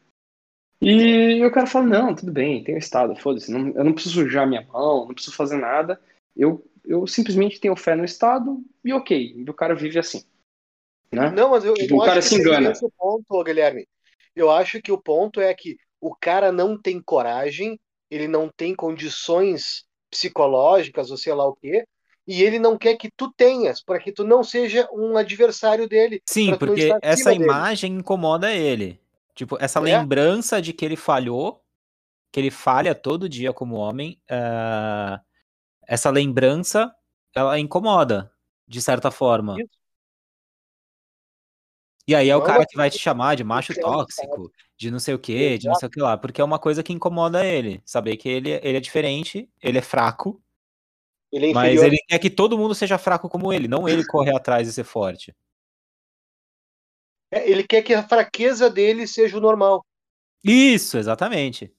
E 0.81 1.45
o 1.45 1.53
cara 1.53 1.69
fala, 1.69 1.87
não, 1.87 2.15
tudo 2.15 2.33
bem, 2.33 2.65
tem 2.65 2.75
o 2.75 2.79
Estado, 2.79 3.15
foda-se, 3.15 3.53
eu 3.53 3.85
não 3.85 3.93
preciso 3.93 4.23
sujar 4.23 4.49
minha 4.49 4.63
mão, 4.63 5.07
não 5.07 5.15
preciso 5.15 5.37
fazer 5.37 5.57
nada, 5.57 6.01
eu, 6.37 6.65
eu 6.85 7.07
simplesmente 7.07 7.61
tenho 7.61 7.77
fé 7.77 7.95
no 7.95 8.05
Estado 8.05 8.61
e 8.85 8.93
ok, 8.93 9.35
e 9.37 9.49
o 9.49 9.55
cara 9.55 9.77
vive 9.77 10.01
assim. 10.01 10.25
Né? 11.13 11.31
Não, 11.31 11.51
mas 11.51 11.65
eu, 11.65 11.71
eu 11.71 11.77
Tipo, 11.77 12.03
o 12.03 12.05
cara 12.05 12.21
se 12.21 12.35
engana. 12.35 12.73
esse 12.73 12.85
o 12.85 12.91
ponto, 12.91 13.45
Guilherme. 13.45 13.87
Eu 14.35 14.51
acho 14.51 14.83
que 14.83 14.91
o 14.91 15.01
ponto 15.01 15.41
é 15.41 15.55
que 15.55 15.77
o 16.01 16.17
cara 16.17 16.51
não 16.51 16.77
tem 16.77 17.01
coragem, 17.01 17.79
ele 18.11 18.27
não 18.27 18.49
tem 18.49 18.75
condições 18.75 19.85
psicológicas 20.13 21.11
ou 21.11 21.17
sei 21.17 21.33
lá 21.33 21.47
o 21.47 21.57
quê, 21.57 21.85
e 22.29 22.43
ele 22.43 22.59
não 22.59 22.79
quer 22.79 22.95
que 22.97 23.11
tu 23.17 23.33
tenhas, 23.33 23.83
para 23.83 23.99
que 23.99 24.13
tu 24.13 24.23
não 24.23 24.45
seja 24.45 24.87
um 24.93 25.17
adversário 25.17 25.89
dele. 25.89 26.23
Sim, 26.29 26.55
porque 26.57 26.93
essa 27.03 27.31
dele. 27.31 27.45
imagem 27.45 27.95
incomoda 27.95 28.53
ele. 28.53 29.01
Tipo, 29.35 29.57
essa 29.59 29.81
É? 29.81 29.83
lembrança 29.83 30.61
de 30.63 30.73
que 30.73 30.85
ele 30.85 30.95
falhou, 30.97 31.61
que 32.31 32.39
ele 32.39 32.51
falha 32.51 32.95
todo 32.95 33.29
dia 33.29 33.53
como 33.53 33.75
homem, 33.77 34.21
ah, 34.31 35.21
essa 35.89 36.11
lembrança, 36.11 36.95
ela 37.35 37.59
incomoda, 37.59 38.31
de 38.69 38.81
certa 38.81 39.11
forma. 39.11 39.57
Isso. 39.61 39.82
E 42.07 42.15
aí 42.15 42.29
é 42.29 42.37
o 42.37 42.43
cara 42.43 42.67
que 42.67 42.77
vai 42.77 42.91
te 42.91 42.99
chamar 42.99 43.37
de 43.37 43.45
macho 43.45 43.73
tóxico, 43.75 44.51
de 44.77 44.91
não 44.91 44.99
sei 44.99 45.15
o 45.15 45.19
quê, 45.19 45.57
de 45.57 45.69
não 45.69 45.75
sei 45.77 45.87
o 45.87 45.91
que 45.91 46.01
lá, 46.01 46.17
porque 46.17 46.41
é 46.41 46.45
uma 46.45 46.59
coisa 46.59 46.83
que 46.83 46.93
incomoda 46.93 47.47
ele. 47.47 47.81
Saber 47.85 48.17
que 48.17 48.29
ele, 48.29 48.51
ele 48.63 48.77
é 48.77 48.81
diferente, 48.81 49.49
ele 49.63 49.79
é 49.79 49.83
fraco, 49.83 50.43
Ele 51.33 51.51
é 51.51 51.55
mas 51.55 51.81
ele 51.81 51.99
quer 52.09 52.19
que 52.19 52.29
todo 52.29 52.59
mundo 52.59 52.75
seja 52.75 52.99
fraco 52.99 53.29
como 53.29 53.53
ele, 53.53 53.69
não 53.69 53.89
ele 53.89 54.05
correr 54.05 54.35
atrás 54.35 54.67
e 54.67 54.73
ser 54.73 54.85
forte. 54.85 55.35
É, 57.31 57.49
ele 57.49 57.65
quer 57.65 57.83
que 57.83 57.95
a 57.95 58.07
fraqueza 58.07 58.69
dele 58.69 59.07
seja 59.07 59.39
o 59.39 59.41
normal. 59.41 59.85
Isso, 60.45 60.99
exatamente. 60.99 61.73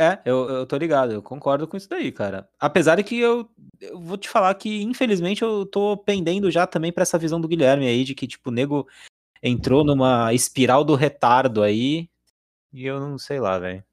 É, 0.00 0.18
eu, 0.24 0.48
eu 0.48 0.66
tô 0.66 0.78
ligado, 0.78 1.12
eu 1.12 1.22
concordo 1.22 1.68
com 1.68 1.76
isso 1.76 1.86
daí, 1.86 2.10
cara. 2.10 2.48
Apesar 2.58 2.96
de 2.96 3.04
que 3.04 3.20
eu, 3.20 3.46
eu 3.78 4.00
vou 4.00 4.16
te 4.16 4.30
falar 4.30 4.54
que, 4.54 4.82
infelizmente, 4.82 5.42
eu 5.42 5.66
tô 5.66 5.94
pendendo 5.94 6.50
já 6.50 6.66
também 6.66 6.90
pra 6.90 7.02
essa 7.02 7.18
visão 7.18 7.38
do 7.38 7.46
Guilherme 7.46 7.86
aí, 7.86 8.02
de 8.02 8.14
que, 8.14 8.26
tipo, 8.26 8.48
o 8.48 8.52
nego 8.52 8.88
entrou 9.42 9.84
numa 9.84 10.32
espiral 10.32 10.84
do 10.84 10.94
retardo 10.94 11.62
aí, 11.62 12.08
e 12.72 12.86
eu 12.86 12.98
não 12.98 13.18
sei 13.18 13.40
lá, 13.40 13.58
velho. 13.58 13.84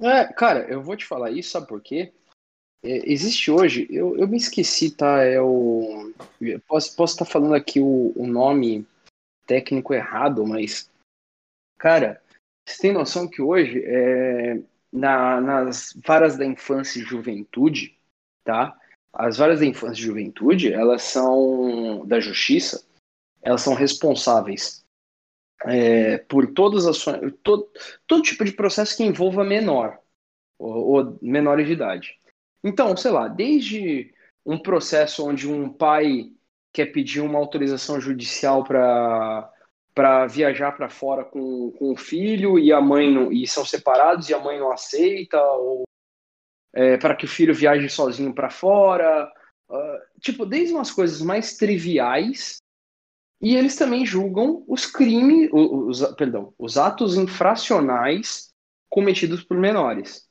É, 0.00 0.24
cara, 0.32 0.68
eu 0.68 0.82
vou 0.82 0.96
te 0.96 1.06
falar 1.06 1.30
isso, 1.30 1.50
sabe 1.50 1.68
por 1.68 1.80
quê? 1.80 2.12
É, 2.82 3.08
existe 3.08 3.48
hoje, 3.48 3.86
eu, 3.90 4.18
eu 4.18 4.26
me 4.26 4.36
esqueci, 4.36 4.90
tá? 4.90 5.22
É 5.22 5.40
o. 5.40 6.12
eu 6.40 6.58
Posso, 6.66 6.96
posso 6.96 7.14
estar 7.14 7.26
falando 7.26 7.54
aqui 7.54 7.78
o, 7.78 8.12
o 8.16 8.26
nome 8.26 8.84
técnico 9.46 9.94
errado, 9.94 10.44
mas. 10.44 10.90
Cara, 11.78 12.20
você 12.66 12.82
tem 12.82 12.92
noção 12.92 13.28
que 13.28 13.40
hoje, 13.40 13.84
é, 13.84 14.60
na, 14.92 15.40
nas 15.40 15.92
varas 16.04 16.36
da 16.36 16.44
infância 16.44 17.00
e 17.00 17.04
juventude, 17.04 17.98
tá? 18.44 18.76
As 19.12 19.38
varas 19.38 19.60
da 19.60 19.66
infância 19.66 20.00
e 20.00 20.04
juventude, 20.04 20.72
elas 20.72 21.02
são. 21.02 22.06
da 22.06 22.20
justiça, 22.20 22.84
elas 23.42 23.60
são 23.60 23.74
responsáveis 23.74 24.84
é, 25.64 26.18
por 26.18 26.52
todas 26.52 26.86
as. 26.86 27.02
Todo, 27.42 27.70
todo 28.06 28.22
tipo 28.22 28.44
de 28.44 28.52
processo 28.52 28.96
que 28.96 29.04
envolva 29.04 29.44
menor 29.44 29.98
ou, 30.58 31.04
ou 31.04 31.18
menores 31.22 31.66
de 31.66 31.72
idade. 31.72 32.18
Então, 32.64 32.96
sei 32.96 33.10
lá, 33.10 33.28
desde 33.28 34.14
um 34.44 34.58
processo 34.58 35.26
onde 35.26 35.48
um 35.48 35.68
pai 35.68 36.32
quer 36.72 36.86
pedir 36.86 37.20
uma 37.20 37.38
autorização 37.38 38.00
judicial 38.00 38.64
para 38.64 39.52
para 39.94 40.26
viajar 40.26 40.72
para 40.72 40.88
fora 40.88 41.24
com, 41.24 41.70
com 41.72 41.92
o 41.92 41.96
filho 41.96 42.58
e 42.58 42.72
a 42.72 42.80
mãe 42.80 43.12
não, 43.12 43.32
e 43.32 43.46
são 43.46 43.64
separados 43.64 44.28
e 44.28 44.34
a 44.34 44.38
mãe 44.38 44.58
não 44.58 44.72
aceita 44.72 45.40
ou 45.40 45.82
é, 46.74 46.96
para 46.96 47.14
que 47.14 47.26
o 47.26 47.28
filho 47.28 47.54
viaje 47.54 47.88
sozinho 47.88 48.34
para 48.34 48.48
fora, 48.48 49.30
uh, 49.68 50.20
tipo 50.20 50.46
desde 50.46 50.74
umas 50.74 50.90
coisas 50.90 51.20
mais 51.20 51.56
triviais 51.56 52.56
e 53.42 53.56
eles 53.56 53.76
também 53.76 54.06
julgam 54.06 54.64
os 54.68 54.86
crimes, 54.86 55.50
os, 55.52 56.00
os, 56.00 56.14
perdão, 56.14 56.54
os 56.58 56.78
atos 56.78 57.16
infracionais 57.16 58.50
cometidos 58.88 59.42
por 59.42 59.58
menores. 59.58 60.28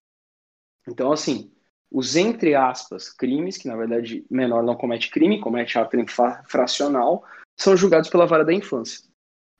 Então, 0.88 1.12
assim, 1.12 1.52
os 1.92 2.16
entre 2.16 2.56
aspas 2.56 3.12
crimes, 3.12 3.58
que 3.58 3.68
na 3.68 3.76
verdade 3.76 4.26
menor 4.32 4.64
não 4.64 4.76
comete 4.76 5.12
crime, 5.12 5.42
comete 5.42 5.78
ato 5.78 5.98
infracional, 6.00 7.24
são 7.60 7.76
julgados 7.76 8.10
pela 8.10 8.26
vara 8.26 8.46
da 8.46 8.54
infância. 8.54 9.11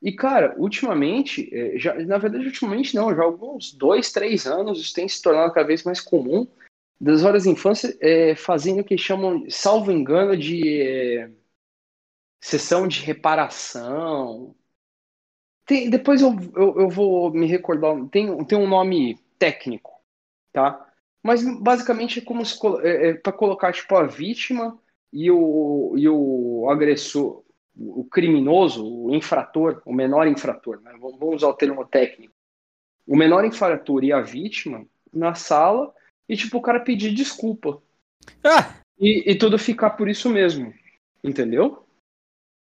E, 0.02 0.12
cara, 0.12 0.56
ultimamente, 0.58 1.50
já, 1.78 1.94
na 1.94 2.18
verdade, 2.18 2.46
ultimamente 2.46 2.96
não, 2.96 3.14
já 3.16 3.22
há 3.22 3.26
alguns 3.26 3.72
dois, 3.72 4.12
três 4.12 4.48
anos, 4.48 4.82
isso 4.82 4.94
tem 4.96 5.08
se 5.08 5.22
tornado 5.22 5.54
cada 5.54 5.68
vez 5.68 5.84
mais 5.84 6.02
comum, 6.02 6.48
das 7.00 7.22
varas 7.22 7.46
da 7.46 7.52
infância 7.52 7.96
é, 8.00 8.36
fazendo 8.36 8.82
o 8.82 8.84
que 8.84 8.98
chamam, 8.98 9.46
salvo 9.50 9.92
engano, 9.92 10.36
de 10.36 10.82
é, 10.82 11.32
sessão 12.40 12.88
de 12.88 13.02
reparação. 13.02 14.56
Tem, 15.66 15.90
depois 15.90 16.22
eu, 16.22 16.36
eu, 16.56 16.82
eu, 16.82 16.90
vou 16.90 17.32
me 17.32 17.46
recordar, 17.46 17.96
tem, 18.10 18.44
tem 18.46 18.58
um 18.58 18.68
nome 18.68 19.20
técnico, 19.40 20.02
tá? 20.52 20.88
Mas 21.24 21.44
basicamente 21.60 22.20
é 22.20 22.22
como 22.22 22.46
se 22.46 22.60
é, 22.84 23.10
é 23.10 23.14
para 23.14 23.32
colocar 23.32 23.72
tipo 23.72 23.96
a 23.96 24.06
vítima 24.06 24.80
e 25.14 25.30
o, 25.30 25.96
e 25.98 26.10
o 26.10 26.70
agressor, 26.70 27.41
o 27.76 28.04
criminoso, 28.04 28.86
o 28.86 29.16
infrator, 29.16 29.82
o 29.86 29.94
menor 29.94 30.28
infrator, 30.28 30.82
né? 30.82 30.92
vamos 31.00 31.38
usar 31.38 31.48
o 31.48 31.54
termo 31.54 31.86
técnico, 31.86 32.34
o 33.08 33.16
menor 33.16 33.46
infrator 33.46 34.04
e 34.04 34.12
a 34.12 34.22
vítima 34.22 34.86
na 35.12 35.34
sala 35.36 35.94
e 36.28 36.36
tipo 36.36 36.58
o 36.58 36.62
cara 36.62 36.80
pedir 36.80 37.14
desculpa 37.14 37.82
ah! 38.44 38.80
e, 39.00 39.32
e 39.32 39.38
tudo 39.38 39.58
ficar 39.58 39.92
por 39.92 40.10
isso 40.10 40.30
mesmo, 40.30 40.74
entendeu? 41.24 41.86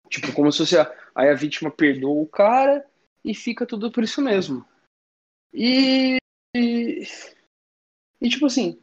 Tipo 0.09 0.33
como 0.33 0.51
se 0.51 0.59
fosse 0.59 0.79
a, 0.79 0.91
aí 1.15 1.29
a 1.29 1.35
vítima 1.35 1.71
perdoa 1.71 2.23
o 2.23 2.27
cara 2.27 2.85
e 3.25 3.35
fica 3.35 3.67
tudo 3.67 3.91
por 3.91 4.05
isso 4.05 4.21
mesmo. 4.21 4.65
E, 5.53 6.17
e 6.55 7.03
e, 8.25 8.29
tipo 8.31 8.47
assim, 8.47 8.81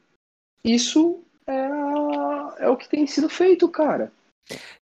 isso 0.63 1.23
é, 1.47 2.63
é 2.63 2.69
o 2.69 2.77
que 2.77 2.87
tem 2.87 3.07
sido 3.07 3.27
feito, 3.27 3.67
cara. 3.67 4.13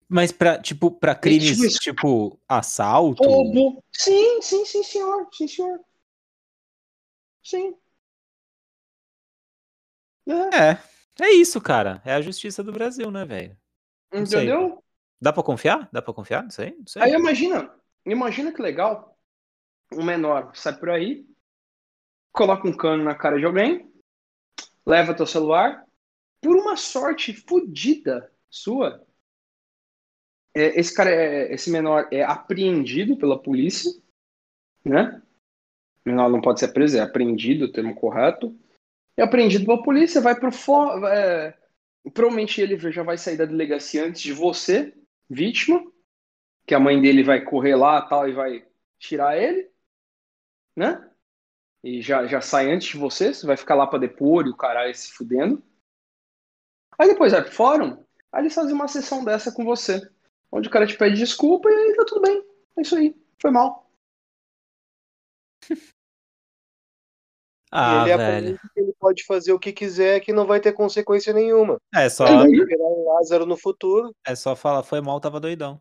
Mas 0.09 0.31
pra, 0.31 0.61
tipo, 0.61 0.91
pra 0.91 1.15
crimes, 1.15 1.57
tipo, 1.57 1.79
tipo, 1.81 2.41
assalto? 2.49 3.23
Roubo. 3.25 3.83
Sim, 3.93 4.41
sim, 4.41 4.65
sim, 4.65 4.83
senhor. 4.83 5.29
Sim, 5.33 5.49
senhor. 5.49 5.81
Sim. 7.43 7.77
É, 10.29 10.71
É. 10.73 10.79
É 11.19 11.31
isso, 11.33 11.61
cara. 11.61 12.03
É 12.05 12.13
a 12.13 12.21
justiça 12.21 12.63
do 12.63 12.73
Brasil, 12.73 13.11
né, 13.11 13.25
velho? 13.25 13.57
Não 14.13 14.27
sei. 14.27 14.41
entendeu? 14.45 14.85
Dá 15.21 15.33
pra 15.33 15.43
confiar? 15.43 15.89
Dá 15.91 16.03
pra 16.03 16.13
confiar? 16.13 16.43
Não 16.43 16.51
sei. 16.51 16.77
Não 16.79 16.87
sei. 16.87 17.03
Aí 17.03 17.13
imagina, 17.13 17.75
imagina 18.05 18.53
que 18.53 18.61
legal. 18.61 19.19
Um 19.93 20.05
menor 20.05 20.55
sai 20.55 20.77
por 20.77 20.91
aí, 20.91 21.25
coloca 22.33 22.69
um 22.69 22.77
cano 22.77 23.03
na 23.03 23.15
cara 23.15 23.39
de 23.39 23.47
alguém, 23.47 23.91
leva 24.85 25.15
teu 25.15 25.27
celular, 25.27 25.87
por 26.43 26.57
uma 26.57 26.77
sorte 26.77 27.33
fodida 27.33 28.31
sua, 28.51 29.07
esse 30.59 30.95
cara, 30.95 31.11
é, 31.11 31.53
esse 31.53 31.71
menor 31.71 32.09
é 32.11 32.23
apreendido 32.23 33.17
pela 33.17 33.41
polícia, 33.41 33.91
né? 34.85 35.23
O 36.05 36.09
menor 36.09 36.31
não 36.31 36.41
pode 36.41 36.61
ser 36.61 36.69
preso, 36.69 36.97
é 36.97 37.01
apreendido, 37.01 37.73
termo 37.73 37.95
correto. 37.95 38.57
É 39.17 39.23
apreendido 39.23 39.65
pela 39.67 39.83
polícia, 39.83 40.21
vai 40.21 40.39
pro 40.39 40.53
fo- 40.53 41.07
é, 41.07 41.57
provavelmente 42.13 42.61
ele 42.61 42.79
já 42.93 43.03
vai 43.03 43.19
sair 43.19 43.37
da 43.37 43.45
delegacia 43.45 44.05
antes 44.05 44.23
de 44.23 44.33
você, 44.33 44.95
vítima, 45.29 45.85
que 46.67 46.75
a 46.75 46.81
mãe 46.81 47.01
dele 47.01 47.23
vai 47.23 47.43
correr 47.43 47.75
lá 47.75 48.03
tal 48.03 48.29
e 48.29 48.33
vai 48.33 48.67
tirar 48.99 49.37
ele, 49.37 49.71
né? 50.77 51.11
E 51.83 52.03
já, 52.03 52.27
já 52.27 52.41
sai 52.41 52.71
antes 52.71 52.89
de 52.89 52.99
você, 52.99 53.33
você 53.33 53.47
vai 53.47 53.57
ficar 53.57 53.75
lá 53.75 53.87
pra 53.87 53.99
depor 53.99 54.47
e 54.47 54.51
o 54.51 54.57
caralho 54.57 54.95
se 54.95 55.13
fudendo. 55.13 55.63
Aí 56.99 57.09
depois 57.09 57.33
vai 57.33 57.43
pro 57.43 57.53
fórum, 57.53 58.05
aí 58.33 58.43
eles 58.43 58.55
fazem 58.55 58.73
uma 58.73 58.89
sessão 58.89 59.25
dessa 59.25 59.53
com 59.53 59.65
você, 59.65 60.01
onde 60.53 60.69
o 60.69 60.71
cara 60.71 60.87
te 60.87 60.97
pede 60.97 61.17
desculpa 61.17 61.71
e 61.71 61.75
aí 61.75 61.95
tá 61.95 62.05
tudo 62.07 62.21
bem. 62.23 62.45
É 62.79 62.83
isso 62.83 62.97
aí, 62.97 63.15
foi 63.41 63.51
mal. 63.51 63.91
Ah, 67.73 68.05
ele 68.09 68.17
velho. 68.17 68.61
que 68.75 68.81
ele 68.81 68.93
pode 68.99 69.25
fazer 69.25 69.53
o 69.53 69.59
que 69.59 69.73
quiser, 69.73 70.21
que 70.21 70.33
não 70.33 70.47
vai 70.47 70.61
ter 70.61 70.73
consequência 70.73 71.33
nenhuma. 71.33 71.79
É 71.95 72.09
só, 72.09 72.25
Vai 72.25 72.49
virar 72.49 72.85
um 72.85 73.13
Lázaro 73.13 73.45
no 73.45 73.57
futuro. 73.57 74.15
é 74.25 74.35
só 74.35 74.55
falar, 74.55 74.83
foi 74.83 75.01
mal, 75.01 75.21
tava 75.21 75.41
doidão. 75.41 75.81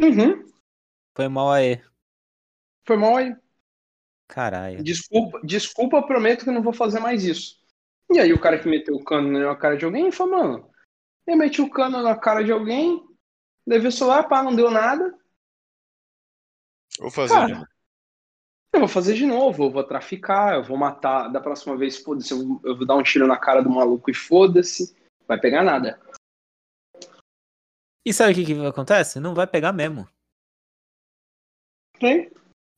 Uhum, 0.00 0.44
Foi 1.16 1.28
mal 1.28 1.50
aí. 1.50 1.82
foi 2.86 2.96
mal 2.96 3.16
aí. 3.16 3.34
Caralho. 4.28 4.82
Desculpa, 4.82 5.40
desculpa, 5.44 6.02
prometo 6.06 6.44
que 6.44 6.50
não 6.50 6.62
vou 6.62 6.72
fazer 6.72 7.00
mais 7.00 7.24
isso. 7.24 7.58
E 8.12 8.18
aí 8.18 8.32
o 8.32 8.40
cara 8.40 8.58
que 8.58 8.68
meteu 8.68 8.94
o 8.94 9.04
cano 9.04 9.30
na 9.38 9.56
cara 9.56 9.76
de 9.76 9.84
alguém 9.84 10.10
falou, 10.12 10.38
mano, 10.38 10.70
eu 11.26 11.36
meti 11.36 11.60
o 11.60 11.70
cano 11.70 12.02
na 12.02 12.16
cara 12.16 12.42
de 12.42 12.52
alguém, 12.52 13.02
levei 13.70 13.88
o 13.88 13.92
celular, 13.92 14.24
pá, 14.24 14.42
não 14.42 14.54
deu 14.54 14.68
nada. 14.70 15.16
Vou 16.98 17.10
fazer 17.10 17.34
Cara, 17.34 17.46
de 17.46 17.52
novo. 17.52 17.66
Eu 18.72 18.80
vou 18.80 18.88
fazer 18.88 19.14
de 19.14 19.26
novo, 19.26 19.64
eu 19.64 19.70
vou 19.70 19.84
traficar, 19.84 20.56
eu 20.56 20.64
vou 20.64 20.76
matar. 20.76 21.28
Da 21.28 21.40
próxima 21.40 21.76
vez, 21.76 21.98
foda-se, 21.98 22.32
eu, 22.32 22.46
vou- 22.46 22.60
eu 22.64 22.76
vou 22.76 22.86
dar 22.86 22.96
um 22.96 23.02
tiro 23.02 23.26
na 23.26 23.38
cara 23.38 23.62
do 23.62 23.70
maluco 23.70 24.10
e 24.10 24.14
foda-se. 24.14 24.96
Vai 25.26 25.38
pegar 25.38 25.62
nada. 25.62 26.00
E 28.04 28.12
sabe 28.12 28.32
o 28.32 28.34
que, 28.34 28.44
que 28.44 28.66
acontece? 28.66 29.20
Não 29.20 29.34
vai 29.34 29.46
pegar 29.46 29.72
mesmo. 29.72 30.08
Tem? 31.98 32.32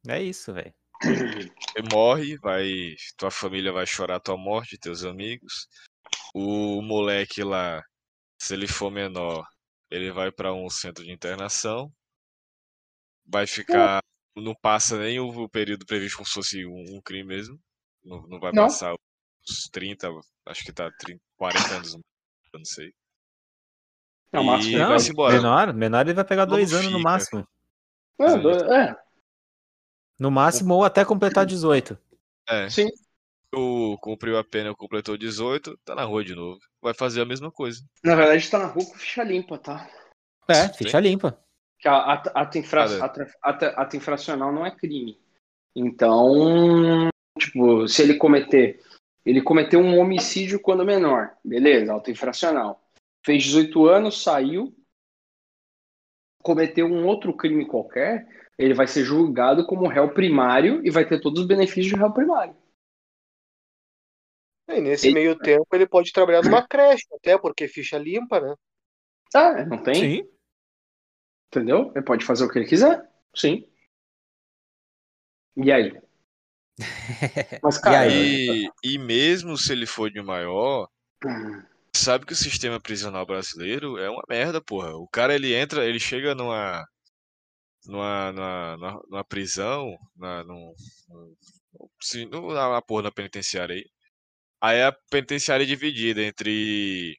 É 0.07 0.20
isso, 0.22 0.52
velho. 0.52 0.74
Você 1.02 1.83
morre, 1.90 2.37
vai. 2.38 2.96
Tua 3.16 3.31
família 3.31 3.72
vai 3.72 3.87
chorar 3.87 4.20
tua 4.20 4.37
morte, 4.37 4.78
teus 4.78 5.05
amigos. 5.05 5.68
O 6.35 6.83
moleque 6.83 7.42
lá, 7.42 7.83
se 8.40 8.55
ele 8.55 8.66
for 8.66 8.90
menor, 8.90 9.46
ele 9.92 10.11
vai 10.11 10.33
pra 10.33 10.55
um 10.55 10.68
centro 10.70 11.05
de 11.05 11.12
internação. 11.12 11.92
Vai 13.26 13.46
ficar. 13.46 14.00
Não 14.35 14.55
passa 14.55 14.98
nem 14.98 15.20
o 15.20 15.48
período 15.48 15.85
previsto 15.85 16.16
como 16.16 16.26
se 16.26 16.33
fosse 16.33 16.66
um, 16.66 16.96
um 16.96 17.00
crime 17.02 17.28
mesmo. 17.28 17.61
Não, 18.02 18.22
não 18.26 18.40
vai 18.40 18.50
Não. 18.52 18.64
passar 18.64 18.94
os 19.46 19.68
30, 19.70 20.09
acho 20.46 20.64
que 20.64 20.72
tá 20.72 20.90
30, 20.98 21.20
40 21.37 21.74
anos, 21.74 21.94
eu 21.94 22.00
não 22.55 22.64
sei. 22.64 22.92
É 24.33 24.40
o 24.40 24.44
máximo. 24.44 24.72
E 24.74 24.78
Não, 24.78 24.88
vai-se 24.88 25.11
embora. 25.12 25.35
menor, 25.37 25.74
menor 25.74 26.00
ele 26.07 26.14
vai 26.14 26.24
pegar 26.24 26.46
Como 26.46 26.57
dois 26.57 26.72
anos 26.72 26.90
no 26.90 27.00
máximo. 27.00 27.46
É, 28.18 28.38
do- 28.38 28.72
é, 28.72 28.96
No 30.18 30.31
máximo 30.31 30.74
ou 30.74 30.85
até 30.85 31.05
completar 31.05 31.44
18. 31.44 31.98
É. 32.48 32.70
sim. 32.70 32.87
O 33.54 33.98
cumpriu 33.98 34.38
a 34.38 34.44
pena, 34.44 34.74
completou 34.74 35.16
18, 35.16 35.76
tá 35.84 35.94
na 35.94 36.04
rua 36.04 36.24
de 36.24 36.34
novo. 36.34 36.58
Vai 36.80 36.94
fazer 36.94 37.20
a 37.20 37.26
mesma 37.26 37.50
coisa. 37.50 37.82
Na 38.02 38.14
verdade, 38.14 38.50
tá 38.50 38.58
na 38.58 38.66
rua 38.66 38.84
com 38.86 38.94
ficha 38.94 39.22
limpa, 39.22 39.58
tá? 39.58 39.90
É, 40.48 40.68
ficha 40.72 40.98
limpa. 40.98 41.38
Que 41.78 41.86
a 41.86 41.98
ata, 42.14 42.30
ata 42.34 42.58
infra- 42.58 42.84
ata- 43.42 43.68
ata 43.76 43.96
infracional 43.96 44.52
não 44.52 44.64
é 44.64 44.70
crime. 44.70 45.20
Então, 45.76 47.08
tipo, 47.38 47.86
se 47.88 48.02
ele 48.02 48.14
cometer. 48.14 48.80
Ele 49.24 49.42
cometeu 49.42 49.80
um 49.80 49.98
homicídio 49.98 50.58
quando 50.58 50.84
menor. 50.84 51.30
Beleza, 51.44 51.92
auto 51.92 52.10
infracional. 52.10 52.82
Fez 53.24 53.42
18 53.44 53.86
anos, 53.86 54.22
saiu. 54.22 54.74
Cometeu 56.42 56.86
um 56.86 57.06
outro 57.06 57.36
crime 57.36 57.66
qualquer. 57.66 58.26
Ele 58.58 58.74
vai 58.74 58.86
ser 58.86 59.04
julgado 59.04 59.66
como 59.66 59.86
réu 59.88 60.12
primário 60.12 60.84
e 60.84 60.90
vai 60.90 61.06
ter 61.06 61.20
todos 61.20 61.42
os 61.42 61.46
benefícios 61.46 61.86
de 61.86 61.94
réu 61.96 62.12
primário. 62.12 62.56
E 64.68 64.81
nesse 64.81 65.07
Ele- 65.09 65.14
meio 65.14 65.38
tempo 65.38 65.66
ele 65.72 65.87
pode 65.87 66.12
trabalhar 66.12 66.42
numa 66.42 66.66
creche, 66.68 67.07
até 67.14 67.38
porque 67.38 67.68
ficha 67.68 67.98
limpa, 67.98 68.40
né? 68.40 68.55
Ah, 69.35 69.64
não 69.64 69.83
tem? 69.83 69.94
Sim. 69.94 70.29
Entendeu? 71.48 71.92
Ele 71.94 72.05
pode 72.05 72.25
fazer 72.25 72.44
o 72.44 72.48
que 72.48 72.59
ele 72.59 72.68
quiser. 72.68 73.03
Sim. 73.35 73.66
E 75.57 75.70
aí? 75.70 75.92
Mas, 77.62 77.79
cara, 77.79 78.11
E, 78.11 78.68
e 78.83 78.98
mesmo 78.98 79.57
se 79.59 79.72
ele 79.72 79.87
for 79.87 80.11
de 80.11 80.22
maior, 80.22 80.88
sabe 81.94 82.27
que 82.27 82.33
o 82.33 82.37
sistema 82.37 82.81
prisional 82.81 83.27
brasileiro 83.27 83.98
é 83.98 84.09
uma 84.09 84.22
merda, 84.29 84.61
porra. 84.62 84.96
O 84.96 85.07
cara 85.09 85.35
ele 85.35 85.55
entra, 85.55 85.85
ele 85.85 86.01
chega 86.01 86.35
numa 86.35 86.85
numa, 87.87 88.33
numa, 88.33 89.03
numa, 89.09 89.25
prisão, 89.25 89.96
na, 90.16 90.44
num, 90.44 90.72
num, 91.09 91.35
se- 92.01 92.27
numa 92.27 92.68
uma 92.68 92.83
porra 92.83 93.03
na 93.05 93.12
penitenciária 93.12 93.75
aí. 93.75 93.85
Aí 94.62 94.83
a 94.83 94.92
penitenciária 95.11 95.64
é 95.64 95.66
dividida 95.66 96.22
entre 96.22 97.18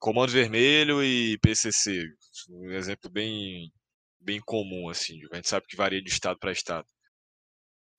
Comando 0.00 0.32
Vermelho 0.32 1.02
e 1.02 1.38
PCC. 1.38 2.02
Um 2.48 2.70
exemplo 2.72 3.08
bem 3.10 3.70
bem 4.20 4.40
comum 4.40 4.88
assim. 4.88 5.18
A 5.32 5.36
gente 5.36 5.48
sabe 5.48 5.66
que 5.68 5.76
varia 5.76 6.02
de 6.02 6.10
estado 6.10 6.38
para 6.38 6.52
estado. 6.52 6.86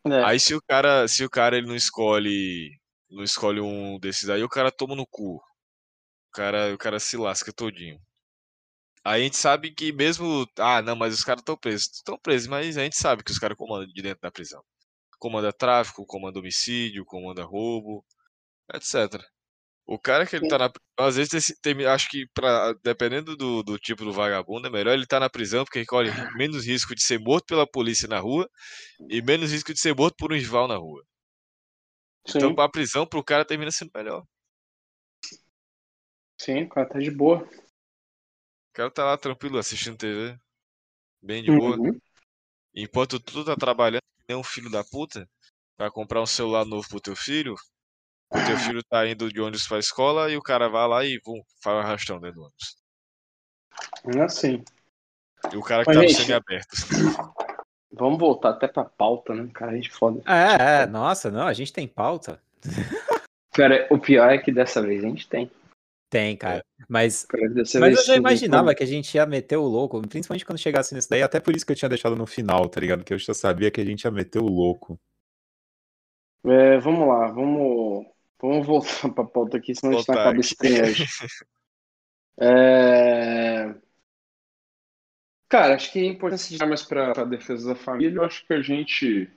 é, 0.08 0.24
Aí 0.24 0.40
se 0.40 0.56
o 0.56 0.62
cara, 0.62 1.08
se 1.08 1.24
o 1.26 1.30
cara 1.30 1.58
ele 1.58 1.68
não 1.68 1.76
escolhe, 1.76 2.80
não 3.10 3.24
escolhe 3.24 3.60
um 3.62 4.00
desses 4.00 4.30
aí, 4.30 4.44
o 4.44 4.50
cara 4.50 4.72
toma 4.72 4.96
no 4.96 5.06
cu. 5.08 5.36
O 5.38 5.42
cara, 6.34 6.74
o 6.74 6.78
cara 6.78 7.00
se 7.00 7.18
lasca 7.18 7.54
todinho. 7.54 8.00
Aí 9.04 9.22
a 9.22 9.24
gente 9.24 9.38
sabe 9.38 9.72
que 9.74 9.92
mesmo, 9.92 10.46
ah, 10.60 10.82
não, 10.82 10.96
mas 10.96 11.14
os 11.14 11.24
caras 11.24 11.42
estão 11.42 11.58
presos. 11.58 11.88
Estão 11.96 12.18
presos, 12.20 12.48
mas 12.48 12.78
a 12.78 12.84
gente 12.84 12.96
sabe 12.98 13.24
que 13.24 13.32
os 13.32 13.40
caras 13.40 13.58
comandam 13.58 13.88
de 13.88 14.02
dentro 14.02 14.22
da 14.22 14.32
prisão. 14.32 14.64
Comanda 15.20 15.54
tráfico, 15.54 16.06
comanda 16.06 16.40
homicídio, 16.40 17.06
comanda 17.06 17.44
roubo, 17.44 18.06
etc. 18.74 19.26
O 19.86 20.00
cara 20.00 20.26
que 20.28 20.36
ele 20.36 20.46
tá 20.46 20.58
na 20.58 20.72
às 21.00 21.16
vezes 21.18 21.54
tem, 21.62 21.86
acho 21.86 22.10
que 22.10 22.26
pra, 22.34 22.74
dependendo 22.84 23.36
do, 23.36 23.64
do 23.64 23.78
tipo 23.80 24.06
do 24.06 24.14
vagabundo, 24.14 24.68
é 24.68 24.72
melhor 24.72 24.94
ele 24.94 25.04
estar 25.04 25.20
na 25.20 25.30
prisão 25.30 25.64
porque 25.66 25.80
ele 25.80 25.86
corre 25.88 26.12
menos 26.38 26.66
risco 26.66 26.96
de 26.96 27.04
ser 27.04 27.20
morto 27.20 27.48
pela 27.48 27.68
polícia 27.68 28.08
na 28.08 28.20
rua 28.20 28.50
e 29.10 29.22
menos 29.22 29.52
risco 29.54 29.74
de 29.74 29.80
ser 29.82 29.96
morto 29.96 30.16
por 30.18 30.32
um 30.34 30.38
rival 30.38 30.68
na 30.68 30.78
rua. 30.78 31.04
sim, 32.28 32.56
Então, 32.56 32.60
a 32.60 32.68
prisão 32.70 33.06
pro 33.06 33.24
cara 33.24 33.46
termina 33.46 33.72
sendo 33.72 33.92
melhor. 33.96 34.24
sim, 36.38 36.64
o 36.64 36.70
cara 36.70 36.90
tá 36.90 37.00
de 37.00 37.10
boa. 37.12 37.48
O 38.70 38.74
cara 38.74 38.92
tá 38.92 39.06
lá 39.06 39.18
tranquilo 39.18 39.58
assistindo 39.58 39.98
TV, 39.98 40.40
bem 41.22 41.44
de 41.44 41.52
boa. 41.52 41.80
Uhum. 41.80 42.00
Enquanto 42.76 43.20
tu 43.20 43.46
tá 43.46 43.56
trabalhando, 43.58 44.02
tem 44.28 44.36
um 44.38 44.44
filho 44.44 44.70
da 44.72 44.84
puta, 44.84 45.30
pra 45.78 45.92
comprar 45.92 46.22
um 46.22 46.26
celular 46.28 46.66
novo 46.66 46.88
pro 46.90 47.02
teu 47.02 47.16
filho, 47.16 47.56
o 48.32 48.46
teu 48.46 48.58
filho 48.58 48.84
tá 48.84 49.06
indo 49.08 49.32
de 49.32 49.42
ônibus 49.42 49.68
pra 49.68 49.80
escola 49.80 50.32
e 50.32 50.38
o 50.38 50.42
cara 50.42 50.70
vai 50.70 50.88
lá 50.88 51.06
e 51.06 51.20
vum, 51.26 51.42
faz 51.62 51.76
o 51.76 51.80
arrastão 51.80 52.20
dentro 52.20 52.36
do 52.36 52.42
ônibus. 52.44 52.78
É 54.16 54.22
assim. 54.22 54.64
E 55.52 55.58
o 55.58 55.62
cara 55.62 55.84
que 55.84 55.90
Mas, 55.90 55.98
tá 55.98 56.02
no 56.02 56.08
gente, 56.08 56.22
semi-aberto. 56.22 56.76
Vamos 57.94 58.20
voltar 58.20 58.52
até 58.52 58.68
pra 58.70 58.86
pauta, 58.86 59.36
né? 59.36 59.50
Cara, 59.54 59.74
a 59.74 59.76
gente 59.76 59.92
foda. 59.92 60.22
É, 60.26 60.84
é, 60.84 60.86
nossa, 60.86 61.30
não, 61.30 61.46
a 61.46 61.54
gente 61.54 61.74
tem 61.74 61.88
pauta. 61.88 62.42
Cara, 63.54 63.86
o 63.92 64.00
pior 64.00 64.32
é 64.32 64.38
que 64.38 64.50
dessa 64.50 64.82
vez 64.82 65.04
a 65.04 65.08
gente 65.08 65.28
tem. 65.28 65.52
Tem, 66.10 66.36
cara. 66.36 66.64
Mas, 66.90 67.26
dessa 67.54 67.80
mas 67.80 67.96
vez 67.96 68.00
eu 68.00 68.06
já 68.06 68.16
imaginava 68.18 68.76
que 68.76 68.84
a 68.84 68.86
gente 68.86 69.16
ia 69.16 69.26
meter 69.26 69.56
o 69.56 69.64
louco, 69.64 70.02
principalmente 70.08 70.46
quando 70.46 70.60
chegasse 70.60 70.94
nisso 70.94 71.10
daí, 71.10 71.22
até 71.22 71.40
por 71.40 71.56
isso 71.56 71.66
que 71.66 71.72
eu 71.72 71.76
tinha 71.76 71.88
deixado 71.88 72.18
no 72.18 72.26
final, 72.26 72.68
tá 72.68 72.82
ligado? 72.82 73.04
Que 73.04 73.14
eu 73.14 73.18
já 73.18 73.34
sabia 73.34 73.72
que 73.72 73.80
a 73.80 73.86
gente 73.86 74.04
ia 74.04 74.12
meter 74.12 74.40
o 74.40 74.48
louco. 74.48 75.00
É, 76.46 76.78
vamos 76.80 77.08
lá, 77.08 77.28
vamos, 77.28 78.06
vamos 78.50 78.66
voltar 78.68 79.10
pra 79.14 79.24
pauta 79.24 79.58
aqui, 79.58 79.76
senão 79.76 79.94
a 79.94 79.98
gente 79.98 80.06
tá 80.08 80.14
Voltar 80.14 80.30
acaba 80.30 80.42
estranho 80.42 80.84
hoje. 80.84 81.06
É... 82.40 83.76
Cara, 85.50 85.76
acho 85.76 85.92
que 85.92 86.00
a 86.00 86.06
importância 86.06 86.56
de 86.56 86.64
armas 86.64 86.82
para 86.84 87.12
a 87.12 87.26
defesa 87.26 87.70
da 87.70 87.76
família, 87.76 88.18
eu 88.18 88.24
acho 88.24 88.46
que 88.48 88.54
a 88.54 88.62
gente 88.62 89.30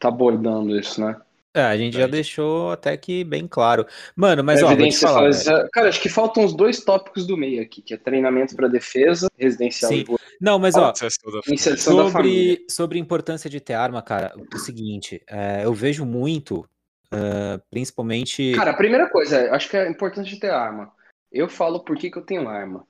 tá 0.00 0.08
abordando 0.08 0.76
isso, 0.76 1.00
né? 1.00 1.20
É, 1.54 1.62
a 1.62 1.76
gente 1.76 1.92
já 1.92 2.00
Verdade. 2.00 2.12
deixou 2.12 2.72
até 2.72 2.96
que 2.96 3.22
bem 3.24 3.46
claro. 3.46 3.86
Mano, 4.16 4.42
mas 4.42 4.62
ó, 4.62 4.66
vou 4.68 4.76
te 4.76 4.80
Evidência 4.80 5.06
falar, 5.06 5.32
faz- 5.32 5.44
Cara, 5.70 5.88
acho 5.90 6.00
que 6.00 6.08
faltam 6.08 6.44
os 6.44 6.56
dois 6.56 6.82
tópicos 6.82 7.26
do 7.26 7.36
meio 7.36 7.62
aqui, 7.62 7.82
que 7.82 7.92
é 7.92 7.96
treinamento 7.98 8.56
para 8.56 8.68
defesa, 8.68 9.28
residencial 9.38 9.92
Sim. 9.92 10.04
e 10.08 10.16
Não, 10.40 10.58
mas 10.58 10.74
ó, 10.76 10.92
Sucessão 10.94 11.30
da 11.30 11.40
inserção 11.52 11.96
da 11.96 12.10
família. 12.10 12.54
sobre, 12.56 12.66
sobre 12.70 12.98
a 12.98 13.00
importância 13.02 13.50
de 13.50 13.60
ter 13.60 13.74
arma, 13.74 14.00
cara, 14.02 14.32
o 14.52 14.58
seguinte, 14.58 15.22
é, 15.28 15.64
eu 15.64 15.74
vejo 15.74 16.06
muito, 16.06 16.66
é, 17.12 17.58
principalmente. 17.70 18.52
Cara, 18.54 18.70
a 18.70 18.76
primeira 18.76 19.08
coisa, 19.08 19.50
acho 19.52 19.68
que 19.68 19.76
é 19.76 19.88
importante 19.88 20.38
ter 20.38 20.50
arma. 20.50 20.92
Eu 21.30 21.48
falo 21.48 21.80
por 21.80 21.96
que, 21.96 22.10
que 22.10 22.18
eu 22.18 22.24
tenho 22.24 22.48
arma. 22.48 22.86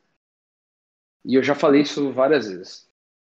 E 1.24 1.34
eu 1.34 1.42
já 1.42 1.54
falei 1.54 1.82
isso 1.82 2.12
várias 2.12 2.48
vezes. 2.48 2.88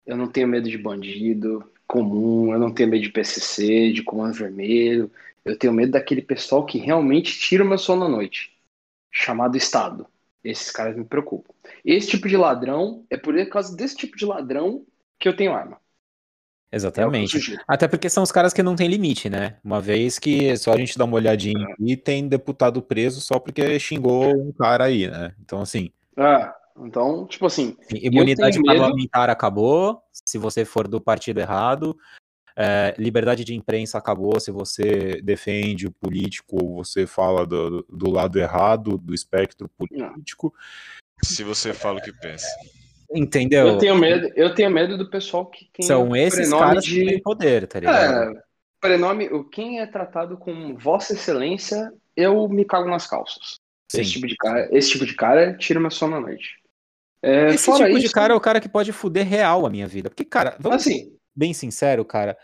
Eu 0.05 0.17
não 0.17 0.29
tenho 0.29 0.49
medo 0.49 0.69
de 0.69 0.79
bandido 0.79 1.71
comum, 1.87 2.53
eu 2.53 2.59
não 2.59 2.73
tenho 2.73 2.89
medo 2.89 3.03
de 3.03 3.11
PCC, 3.11 3.93
de 3.93 4.03
comando 4.03 4.35
vermelho. 4.35 5.11
Eu 5.45 5.57
tenho 5.59 5.73
medo 5.73 5.93
daquele 5.93 6.23
pessoal 6.23 6.67
que 6.67 6.79
realmente 6.79 7.39
tira 7.39 7.63
o 7.63 7.67
meu 7.67 7.79
sono 7.79 8.05
à 8.05 8.09
noite, 8.09 8.57
chamado 9.11 9.57
Estado. 9.57 10.07
Esses 10.43 10.71
caras 10.71 10.97
me 10.97 11.05
preocupam. 11.05 11.53
Esse 11.85 12.09
tipo 12.09 12.29
de 12.29 12.37
ladrão, 12.37 13.05
é 13.11 13.17
por 13.17 13.35
causa 13.49 13.77
desse 13.77 13.97
tipo 13.97 14.17
de 14.17 14.25
ladrão 14.25 14.85
que 15.19 15.29
eu 15.29 15.37
tenho 15.37 15.53
arma. 15.53 15.81
É 16.71 16.77
Exatamente. 16.77 17.31
sugiro. 17.39 17.63
Até 17.67 17.87
porque 17.87 18.11
são 18.11 18.23
os 18.23 18.33
caras 18.33 18.53
que 18.53 18.63
não 18.63 18.75
têm 18.77 18.89
limite, 18.89 19.31
né? 19.31 19.57
Uma 19.65 19.81
vez 19.81 20.19
que 20.19 20.57
só 20.57 20.73
a 20.73 20.77
gente 20.77 20.99
dá 20.99 21.05
uma 21.05 21.17
olhadinha 21.17 21.75
e 21.79 21.97
tem 21.97 22.29
deputado 22.29 22.83
preso 22.83 23.21
só 23.21 23.39
porque 23.39 23.79
xingou 23.79 24.35
um 24.37 24.53
cara 24.53 24.85
aí, 24.85 25.09
né? 25.09 25.35
Então, 25.41 25.61
assim, 25.61 25.91
Ah, 26.17 26.53
então, 26.79 27.27
tipo 27.27 27.47
assim, 27.47 27.77
imunidade 27.91 28.55
tenho 28.55 28.67
medo- 28.67 28.79
parlamentar 28.81 29.31
acabou 29.31 30.03
se 30.13 30.39
você 30.39 30.65
for 30.65 30.89
do 30.89 31.01
partido 31.01 31.39
errado. 31.41 31.97
É, 32.59 32.95
liberdade 32.99 33.45
de 33.45 33.55
imprensa 33.55 33.99
acabou 33.99 34.41
se 34.41 34.51
você 34.51 35.21
defende 35.23 35.87
o 35.87 35.93
político 35.93 36.57
ou 36.59 36.83
você 36.83 37.07
fala 37.07 37.47
do, 37.47 37.83
do 37.89 38.11
lado 38.11 38.39
errado 38.39 38.97
do 38.97 39.15
espectro 39.15 39.69
político. 39.69 40.55
Se 41.23 41.45
você 41.45 41.75
fala 41.75 41.99
o 41.99 42.03
que 42.03 42.13
pensa. 42.13 42.47
Entendeu? 43.11 43.69
eu 43.69 43.79
tenho 43.79 43.97
medo, 43.97 44.31
eu 44.35 44.55
tenho 44.55 44.71
medo 44.71 44.99
do 44.99 45.09
pessoal 45.09 45.47
que 45.47 45.69
tem 45.73 45.87
São 45.87 46.15
esses 46.15 46.51
caras 46.51 46.85
de 46.85 47.01
que 47.01 47.07
têm 47.07 47.23
poder, 47.23 47.67
tá 47.67 47.81
ligado? 47.81 48.33
É, 48.33 48.43
prenome, 48.81 49.29
quem 49.51 49.81
é 49.81 49.87
tratado 49.87 50.37
com 50.37 50.77
Vossa 50.77 51.13
Excelência, 51.13 51.93
eu 52.17 52.49
me 52.49 52.65
cago 52.65 52.89
nas 52.89 53.07
calças. 53.07 53.59
Sim. 53.91 54.01
Esse 54.01 54.13
tipo 54.13 54.27
de 54.27 54.37
cara, 54.37 54.69
esse 54.73 54.91
tipo 54.91 55.07
de 55.07 55.15
cara 55.15 55.57
tira 55.57 55.79
meu 55.79 55.91
sono 55.91 56.17
à 56.17 56.21
noite. 56.21 56.57
É, 57.23 57.49
Esse 57.49 57.73
tipo 57.73 57.99
de 57.99 58.05
isso, 58.05 58.15
cara 58.15 58.35
é 58.35 58.37
o 58.37 58.41
cara 58.41 58.61
que 58.61 58.69
pode 58.69 58.93
fuder 58.93 59.27
real 59.27 59.67
a 59.67 59.71
minha 59.71 59.87
vida. 59.87 60.11
Porque, 60.11 60.25
cara, 60.25 60.57
vamos 60.61 60.83
ser 60.83 60.91
assim, 60.91 61.17
bem 61.35 61.53
sincero, 61.53 62.05
cara. 62.05 62.37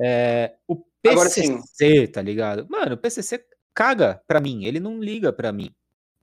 é, 0.00 0.54
o 0.66 0.76
PCC, 1.02 2.08
tá 2.08 2.20
ligado? 2.20 2.66
Mano, 2.68 2.94
o 2.94 2.98
PCC 2.98 3.44
caga 3.74 4.20
pra 4.26 4.40
mim. 4.40 4.64
Ele 4.64 4.80
não 4.80 5.00
liga 5.00 5.32
pra 5.32 5.52
mim. 5.52 5.70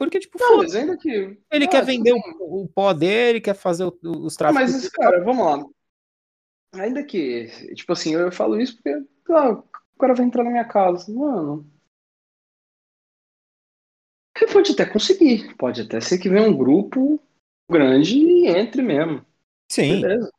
Porque, 0.06 0.20
tipo, 0.20 0.38
não, 0.40 0.58
mas 0.58 0.76
ainda 0.76 0.98
que 0.98 1.10
ele 1.52 1.66
ah, 1.66 1.68
quer 1.68 1.86
vender 1.86 2.14
bem. 2.14 2.22
o, 2.40 2.64
o 2.64 2.68
pó 2.68 2.94
dele, 2.94 3.42
quer 3.42 3.56
fazer 3.56 3.86
o- 3.86 3.98
os 4.04 4.36
tráficos. 4.36 4.64
mas 4.64 4.76
esse 4.76 4.92
cara, 4.92 5.24
vamos 5.24 5.46
lá. 5.46 5.66
Ainda 6.74 7.04
que, 7.04 7.48
tipo 7.76 7.94
assim, 7.94 8.14
eu 8.16 8.32
falo 8.32 8.60
isso 8.60 8.76
porque 8.76 8.90
ah, 9.30 9.52
o 9.52 9.98
cara 10.00 10.16
vai 10.16 10.26
entrar 10.26 10.44
na 10.44 10.50
minha 10.50 10.66
casa, 10.66 11.12
mano. 11.14 11.70
Ele 14.36 14.52
pode 14.52 14.72
até 14.72 14.86
conseguir, 14.86 15.56
pode 15.56 15.82
até 15.82 16.02
ser 16.02 16.18
que 16.18 16.28
venha 16.28 16.42
um 16.50 16.58
grupo 16.58 17.20
grande 17.70 18.18
e 18.18 18.48
entre 18.48 18.82
mesmo. 18.82 19.26
Sim, 19.72 20.02
Beleza. 20.02 20.32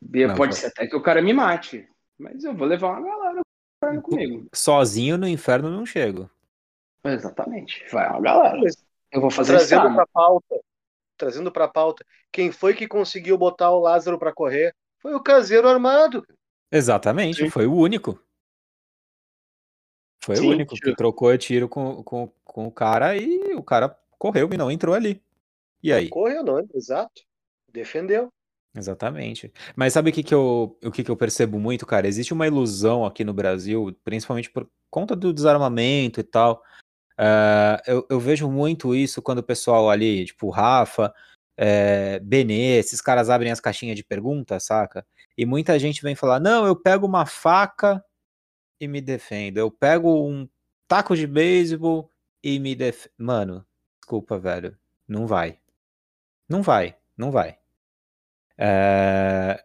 Não, 0.00 0.34
pode 0.36 0.56
ser 0.56 0.66
até 0.66 0.86
que 0.86 0.96
o 0.96 1.02
cara 1.02 1.20
me 1.20 1.32
mate. 1.32 1.86
Mas 2.16 2.42
eu 2.44 2.54
vou 2.54 2.66
levar 2.66 2.98
uma 2.98 3.02
galera 3.02 3.42
comigo. 4.02 4.48
sozinho 4.54 5.18
no 5.18 5.28
inferno 5.28 5.70
não 5.70 5.84
chego. 5.84 6.30
Exatamente. 7.04 7.84
Vai 7.90 8.08
uma 8.08 8.20
galera. 8.20 8.60
Eu 9.10 9.20
vou 9.20 9.30
fazer 9.30 9.56
trazendo 9.56 9.94
para 9.94 10.06
pauta, 10.06 10.60
trazendo 11.16 11.52
para 11.52 11.68
pauta, 11.68 12.04
quem 12.30 12.52
foi 12.52 12.74
que 12.74 12.86
conseguiu 12.86 13.38
botar 13.38 13.70
o 13.70 13.80
Lázaro 13.80 14.18
para 14.18 14.32
correr? 14.32 14.74
Foi 14.98 15.14
o 15.14 15.22
caseiro 15.22 15.68
armado. 15.68 16.26
Exatamente, 16.70 17.44
Sim. 17.44 17.50
foi 17.50 17.66
o 17.66 17.74
único. 17.74 18.20
Foi 20.22 20.36
Sim, 20.36 20.48
o 20.48 20.50
único 20.50 20.74
que 20.74 20.94
trocou 20.94 21.36
tiro 21.38 21.68
com, 21.68 22.02
com, 22.02 22.30
com 22.44 22.66
o 22.66 22.72
cara 22.72 23.16
e 23.16 23.54
o 23.54 23.62
cara 23.62 23.96
correu 24.18 24.48
e 24.52 24.56
não 24.56 24.70
entrou 24.70 24.94
ali. 24.94 25.22
E 25.82 25.92
aí? 25.92 26.08
Correu, 26.08 26.42
não, 26.42 26.66
exato. 26.74 27.22
Defendeu. 27.72 28.30
Exatamente. 28.74 29.52
Mas 29.74 29.92
sabe 29.92 30.10
o 30.10 30.12
que, 30.12 30.22
que, 30.22 30.34
eu, 30.34 30.76
o 30.84 30.90
que, 30.90 31.02
que 31.02 31.10
eu 31.10 31.16
percebo 31.16 31.58
muito, 31.58 31.86
cara? 31.86 32.06
Existe 32.06 32.34
uma 32.34 32.46
ilusão 32.46 33.06
aqui 33.06 33.24
no 33.24 33.32
Brasil, 33.32 33.96
principalmente 34.04 34.50
por 34.50 34.68
conta 34.90 35.16
do 35.16 35.32
desarmamento 35.32 36.20
e 36.20 36.22
tal. 36.22 36.62
Ah, 37.18 37.82
eu, 37.84 38.06
eu 38.08 38.20
vejo 38.20 38.48
muito 38.48 38.94
isso 38.94 39.20
quando 39.20 39.38
o 39.38 39.42
pessoal 39.42 39.90
ali, 39.90 40.24
tipo 40.24 40.50
Rafa, 40.50 41.12
é, 41.56 42.20
Benê, 42.20 42.78
esses 42.78 43.00
caras 43.00 43.28
abrem 43.28 43.50
as 43.50 43.60
caixinhas 43.60 43.96
de 43.96 44.04
perguntas, 44.04 44.62
saca? 44.64 45.04
E 45.36 45.44
muita 45.44 45.78
gente 45.78 46.00
vem 46.02 46.14
falar: 46.14 46.38
não, 46.38 46.64
eu 46.64 46.76
pego 46.76 47.06
uma 47.06 47.26
faca 47.26 48.02
e 48.80 48.86
me 48.86 49.00
defendo. 49.00 49.58
Eu 49.58 49.70
pego 49.70 50.24
um 50.28 50.48
taco 50.86 51.16
de 51.16 51.26
beisebol 51.26 52.12
e 52.42 52.60
me 52.60 52.76
defendo. 52.76 53.12
Mano, 53.18 53.66
desculpa, 54.00 54.38
velho. 54.38 54.78
Não 55.08 55.26
vai. 55.26 55.58
Não 56.48 56.62
vai. 56.62 56.96
Não 57.16 57.32
vai. 57.32 57.58
É... 58.56 59.64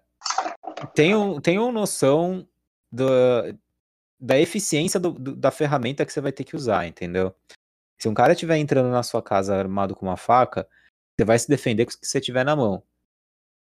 Tenham, 0.95 1.39
tenham 1.39 1.71
noção 1.71 2.47
do, 2.91 3.05
da 4.23 4.39
eficiência 4.39 4.99
do- 4.99 5.11
do- 5.11 5.35
da 5.35 5.51
ferramenta 5.51 6.05
que 6.05 6.13
você 6.13 6.21
vai 6.21 6.31
ter 6.31 6.45
que 6.45 6.55
usar, 6.55 6.87
entendeu? 6.87 7.35
Se 7.99 8.07
um 8.07 8.13
cara 8.13 8.31
estiver 8.33 8.57
entrando 8.57 8.89
na 8.89 9.03
sua 9.03 9.21
casa 9.21 9.55
armado 9.55 9.93
com 9.95 10.05
uma 10.05 10.15
faca, 10.17 10.65
você 11.17 11.25
vai 11.25 11.37
se 11.37 11.47
defender 11.49 11.85
com 11.85 11.91
o 11.91 11.97
que 11.99 12.07
você 12.07 12.21
tiver 12.21 12.43
na 12.45 12.55
mão. 12.55 12.81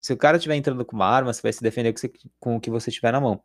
Se 0.03 0.13
o 0.13 0.17
cara 0.17 0.37
estiver 0.37 0.57
entrando 0.57 0.85
com 0.85 0.95
uma 0.97 1.07
arma, 1.07 1.33
você 1.33 1.43
vai 1.43 1.53
se 1.53 1.63
defender 1.63 1.93
com, 1.93 1.99
você- 1.99 2.13
com 2.39 2.57
o 2.57 2.61
que 2.61 2.71
você 2.71 2.91
tiver 2.91 3.11
na 3.13 3.21
mão. 3.21 3.43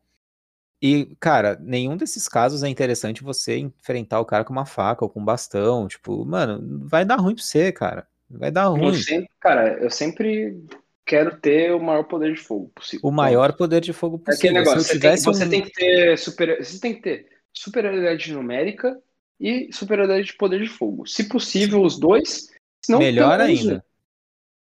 E, 0.82 1.16
cara, 1.20 1.58
nenhum 1.62 1.96
desses 1.96 2.28
casos 2.28 2.62
é 2.64 2.68
interessante 2.68 3.24
você 3.24 3.58
enfrentar 3.58 4.20
o 4.20 4.26
cara 4.26 4.44
com 4.44 4.52
uma 4.54 4.66
faca 4.66 5.06
ou 5.06 5.10
com 5.10 5.22
um 5.22 5.26
bastão. 5.26 5.88
Tipo, 5.88 6.26
mano, 6.26 6.86
vai 6.88 7.06
dar 7.06 7.16
ruim 7.16 7.34
pra 7.36 7.44
você, 7.44 7.72
cara. 7.72 8.08
Vai 8.30 8.52
dar 8.52 8.66
Eu 8.66 8.76
ruim. 8.76 8.94
sempre, 9.02 9.30
cara, 9.40 9.78
eu 9.82 9.90
sempre 9.90 10.62
quero 11.06 11.40
ter 11.40 11.72
o 11.74 11.80
maior 11.80 12.04
poder 12.04 12.34
de 12.34 12.40
fogo 12.40 12.72
possível. 12.74 13.08
O 13.08 13.12
maior 13.12 13.54
poder 13.54 13.82
de 13.82 13.94
fogo 13.94 14.18
É 14.28 14.34
aquele 14.34 14.54
possível. 14.54 14.54
negócio, 14.54 14.82
você, 14.82 15.00
tem, 15.00 15.18
você 15.18 15.46
um... 15.46 15.50
tem 15.50 15.62
que 15.64 15.72
ter 15.72 16.18
super, 16.18 16.64
você 16.64 16.80
tem 16.80 16.96
que 16.96 17.02
ter 17.02 17.28
superioridade 17.54 18.34
numérica 18.34 19.00
e 19.40 19.72
superioridade 19.72 20.26
de 20.28 20.34
poder 20.34 20.62
de 20.62 20.70
fogo. 20.70 21.06
Se 21.06 21.28
possível, 21.30 21.82
os 21.82 22.00
dois. 22.00 22.50
Senão, 22.84 23.00
Melhor 23.00 23.40
ainda. 23.40 23.86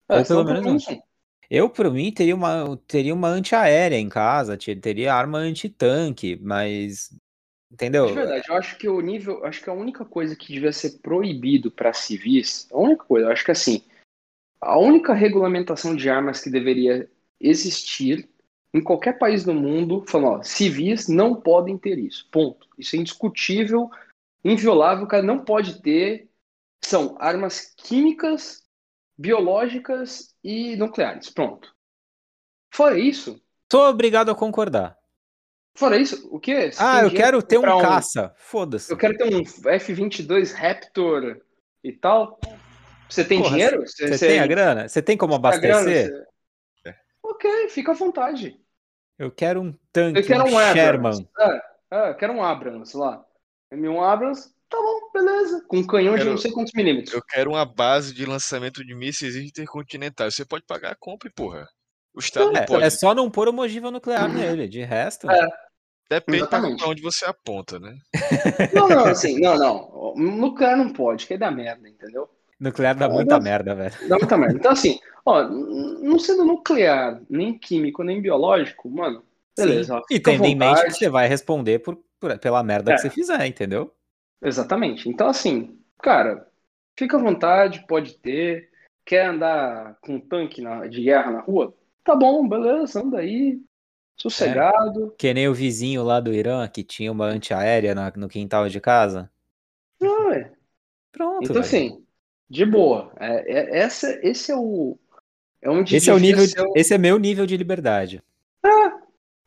É, 0.10 0.20
Ou 0.20 0.26
pelo 0.26 0.44
menos 0.44 0.88
um. 0.88 1.00
Eu, 1.50 1.70
por 1.70 1.92
mim, 1.92 2.12
teria 2.14 2.34
uma, 2.34 2.80
teria 2.88 3.14
uma 3.14 3.28
antiaérea 3.28 3.98
em 3.98 4.08
casa, 4.08 4.56
te- 4.56 4.76
teria 4.76 5.14
arma 5.14 5.38
antitanque, 5.38 6.40
mas. 6.42 7.10
Entendeu? 7.70 8.08
De 8.08 8.14
verdade, 8.14 8.44
eu 8.50 8.56
acho 8.56 8.78
que 8.78 8.88
o 8.88 9.00
nível, 9.00 9.46
acho 9.46 9.62
que 9.62 9.70
a 9.70 9.74
única 9.74 10.04
coisa 10.04 10.36
que 10.36 10.54
devia 10.54 10.74
ser 10.74 11.00
proibido 11.02 11.72
para 11.72 11.94
civis, 11.94 12.68
a 12.72 12.78
única 12.78 13.04
coisa, 13.06 13.28
eu 13.28 13.32
acho 13.32 13.46
que 13.46 13.52
assim, 13.52 13.82
a 14.62 14.78
única 14.78 15.14
regulamentação 15.14 15.96
de 15.96 16.10
armas 16.10 16.42
que 16.42 16.50
deveria 16.50 17.10
existir 17.40 18.30
em 18.74 18.82
qualquer 18.82 19.18
país 19.18 19.44
do 19.44 19.54
mundo, 19.54 20.06
falando, 20.08 20.40
ó, 20.40 20.44
civis 20.44 21.08
não 21.08 21.36
podem 21.36 21.78
ter 21.78 21.98
isso. 21.98 22.30
Ponto. 22.32 22.68
Isso 22.78 22.96
é 22.96 23.00
indiscutível, 23.00 23.90
inviolável, 24.46 25.04
o 25.06 25.08
cara 25.08 25.24
não 25.24 25.44
pode 25.44 25.82
ter. 25.82 26.30
São 26.84 27.16
armas 27.20 27.74
químicas, 27.76 28.64
biológicas 29.18 30.34
e 30.44 30.76
nucleares. 30.78 31.30
Pronto. 31.30 31.76
Fora 32.74 32.98
isso, 32.98 33.42
Sou 33.72 33.88
obrigado 33.88 34.30
a 34.30 34.36
concordar. 34.36 34.98
fora 35.78 35.98
isso, 35.98 36.28
o 36.30 36.40
quê? 36.40 36.72
Você 36.72 36.82
Ah, 36.82 37.04
eu 37.04 37.12
quero 37.12 37.42
ter 37.42 37.58
um 37.58 37.62
comprar 37.62 37.82
caça. 37.82 38.34
Foda-se. 38.38 38.92
Eu 38.92 38.98
quero 38.98 39.18
ter 39.18 39.34
um 39.34 39.42
F-22 39.70 40.54
Raptor 40.54 41.42
e 41.84 41.94
tal. 41.94 42.40
Você 43.12 43.26
tem 43.26 43.40
Porra, 43.40 43.52
dinheiro? 43.52 43.82
Você 43.86 44.18
tem 44.18 44.40
a 44.40 44.48
grana? 44.48 44.88
Você 44.88 45.02
tem 45.02 45.18
como 45.18 45.38
grana, 45.40 45.48
abastecer? 45.58 46.10
você- 46.12 46.96
Ok, 47.24 47.70
fica 47.70 47.92
à 47.92 47.96
vontade. 47.96 48.60
Eu 49.20 49.30
quero 49.32 49.62
um 49.62 49.74
tanque, 49.94 50.20
Eu 50.20 50.26
quero 50.26 50.44
um, 50.46 50.54
um 50.54 50.58
Abrams. 50.58 50.74
Sherman. 51.20 51.30
É, 51.40 51.62
é, 51.92 52.10
eu 52.10 52.16
quero 52.16 52.34
um 52.34 52.44
Abrams 52.44 52.98
lá. 52.98 53.24
M1 53.72 54.02
Abrams, 54.04 54.50
tá 54.70 54.78
bom, 54.78 55.12
beleza. 55.14 55.64
Com 55.68 55.78
um 55.78 55.86
canhão 55.88 56.14
de 56.14 56.20
Quero- 56.20 56.32
não 56.32 56.38
sei 56.38 56.52
quantos 56.52 56.74
milímetros. 56.74 57.14
Eu 57.14 57.22
quero 57.24 57.52
uma 57.52 57.66
base 57.66 58.14
de 58.14 58.26
lançamento 58.26 58.84
de 58.84 58.96
mísseis 58.96 59.36
intercontinentais. 59.36 60.36
Você 60.36 60.44
pode 60.46 60.66
pagar 60.66 60.92
a 60.92 60.96
compra, 60.96 61.30
porra. 61.36 61.68
O 62.14 62.20
Estado 62.20 62.52
não 62.52 62.62
É, 62.62 62.66
pode. 62.66 62.84
é 62.84 62.90
só 62.90 63.14
não 63.14 63.30
pôr 63.30 63.48
uma 63.48 63.64
ogiva 63.64 63.92
nuclear 63.92 64.28
nele. 64.28 64.68
De 64.68 64.84
resto. 64.84 65.30
É. 65.30 65.48
Depende 66.10 66.40
pra 66.40 66.58
exatamente. 66.58 66.80
pra 66.80 66.90
onde 66.90 67.02
você 67.02 67.24
aponta, 67.26 67.80
né? 67.80 67.96
Não, 68.74 68.90
não, 68.90 69.06
assim, 69.06 69.40
não, 69.40 69.58
não. 69.58 70.14
Nuclear 70.18 70.76
não 70.76 70.92
pode, 70.92 71.26
que 71.26 71.34
aí 71.34 71.40
dá 71.40 71.50
merda, 71.50 71.88
entendeu? 71.88 72.28
Nuclear 72.62 72.96
dá 72.96 73.08
Ah, 73.08 73.10
muita 73.10 73.36
nossa. 73.36 73.44
merda, 73.44 73.76
velho. 73.76 73.96
Dá 74.08 74.18
muita 74.18 74.38
merda. 74.38 74.58
Então, 74.58 74.72
assim, 74.72 75.00
ó, 75.26 75.44
não 75.50 76.20
sendo 76.20 76.46
nuclear, 76.46 77.22
nem 77.30 77.58
químico, 77.58 78.04
nem 78.04 78.22
biológico, 78.22 78.90
mano, 78.90 79.24
beleza. 79.58 79.98
Sim. 79.98 80.16
E 80.16 80.20
tendo 80.20 80.46
em 80.46 80.56
mente 80.56 80.84
que 80.84 80.92
você 80.92 81.10
vai 81.10 81.28
responder 81.28 81.80
por, 81.80 81.98
por- 82.20 82.38
pela 82.40 82.64
merda 82.64 82.92
É. 82.92 82.96
que 82.96 83.02
você 83.02 83.10
fizer, 83.10 83.46
entendeu? 83.48 83.94
Exatamente. 84.42 85.10
Então, 85.10 85.28
assim, 85.28 85.80
cara, 86.02 86.48
fica 86.98 87.18
à 87.18 87.20
vontade, 87.22 87.86
pode 87.88 88.14
ter. 88.20 88.70
Quer 89.04 89.26
andar 89.26 89.98
com 90.02 90.16
um 90.16 90.20
tanque 90.20 90.62
na- 90.62 90.86
de 90.88 91.02
guerra 91.04 91.32
na 91.32 91.42
rua? 91.42 91.74
Tá 92.04 92.16
bom, 92.16 92.48
beleza, 92.48 93.02
anda 93.02 93.20
aí. 93.20 93.60
Sossegado. 94.18 95.16
Que 95.18 95.34
nem 95.34 95.48
o 95.48 95.54
vizinho 95.54 96.04
lá 96.04 96.20
do 96.20 96.32
Irã 96.32 96.68
que 96.68 96.84
tinha 96.84 97.12
uma 97.12 97.26
antiaérea 97.26 97.96
na- 97.96 98.14
no 98.16 98.30
quintal 98.30 98.70
de 98.70 98.80
casa. 98.80 99.32
Não, 100.00 100.32
é. 100.32 100.52
Pronto. 101.12 101.44
Então, 101.44 101.56
velho. 101.56 101.66
assim, 101.66 102.06
de 102.52 102.66
boa. 102.66 103.12
É, 103.20 103.54
é- 103.54 103.80
essa, 103.80 104.20
esse 104.22 104.52
é 104.52 104.56
o. 104.56 104.98
É 105.62 105.70
onde 105.70 105.96
esse 105.96 106.10
é 106.10 106.14
o 106.14 106.18
nível, 106.18 106.44
esse 106.76 106.94
é 106.94 106.98
meu 106.98 107.18
nível 107.18 107.46
de 107.46 107.56
liberdade. 107.56 108.22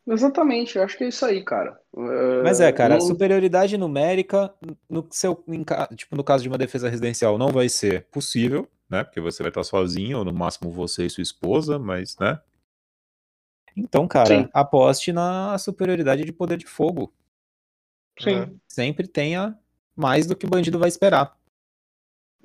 Exatamente, 0.07 0.77
eu 0.77 0.83
acho 0.83 0.97
que 0.97 1.03
é 1.03 1.07
isso 1.07 1.25
aí, 1.25 1.43
cara. 1.43 1.79
Mas 2.43 2.59
é, 2.59 2.71
cara, 2.71 2.95
não- 2.95 3.01
superioridade 3.01 3.75
numérica 3.75 4.53
no 4.87 5.07
seu, 5.09 5.43
em 5.47 5.65
tipo, 5.95 6.15
no 6.15 6.23
caso 6.23 6.43
de 6.43 6.49
uma 6.49 6.59
defesa 6.59 6.87
residencial, 6.89 7.39
não 7.39 7.47
vai 7.49 7.67
ser 7.69 8.05
possível, 8.11 8.67
né? 8.87 9.03
Porque 9.03 9.19
você 9.19 9.41
vai 9.41 9.49
estar 9.49 9.63
sozinho, 9.63 10.19
ou 10.19 10.25
no 10.25 10.31
máximo 10.31 10.69
você 10.69 11.05
e 11.07 11.09
sua 11.09 11.23
esposa, 11.23 11.79
mas, 11.79 12.17
né? 12.19 12.39
Então, 13.75 14.07
cara, 14.07 14.27
Sim. 14.27 14.49
aposte 14.53 15.11
na 15.11 15.57
superioridade 15.57 16.23
de 16.23 16.31
poder 16.31 16.57
de 16.57 16.67
fogo. 16.67 17.11
Sim, 18.19 18.59
Sempre 18.67 19.07
tenha 19.07 19.57
mais 19.95 20.27
do 20.27 20.35
que 20.35 20.45
o 20.45 20.49
bandido 20.49 20.77
vai 20.79 20.87
esperar. 20.87 21.35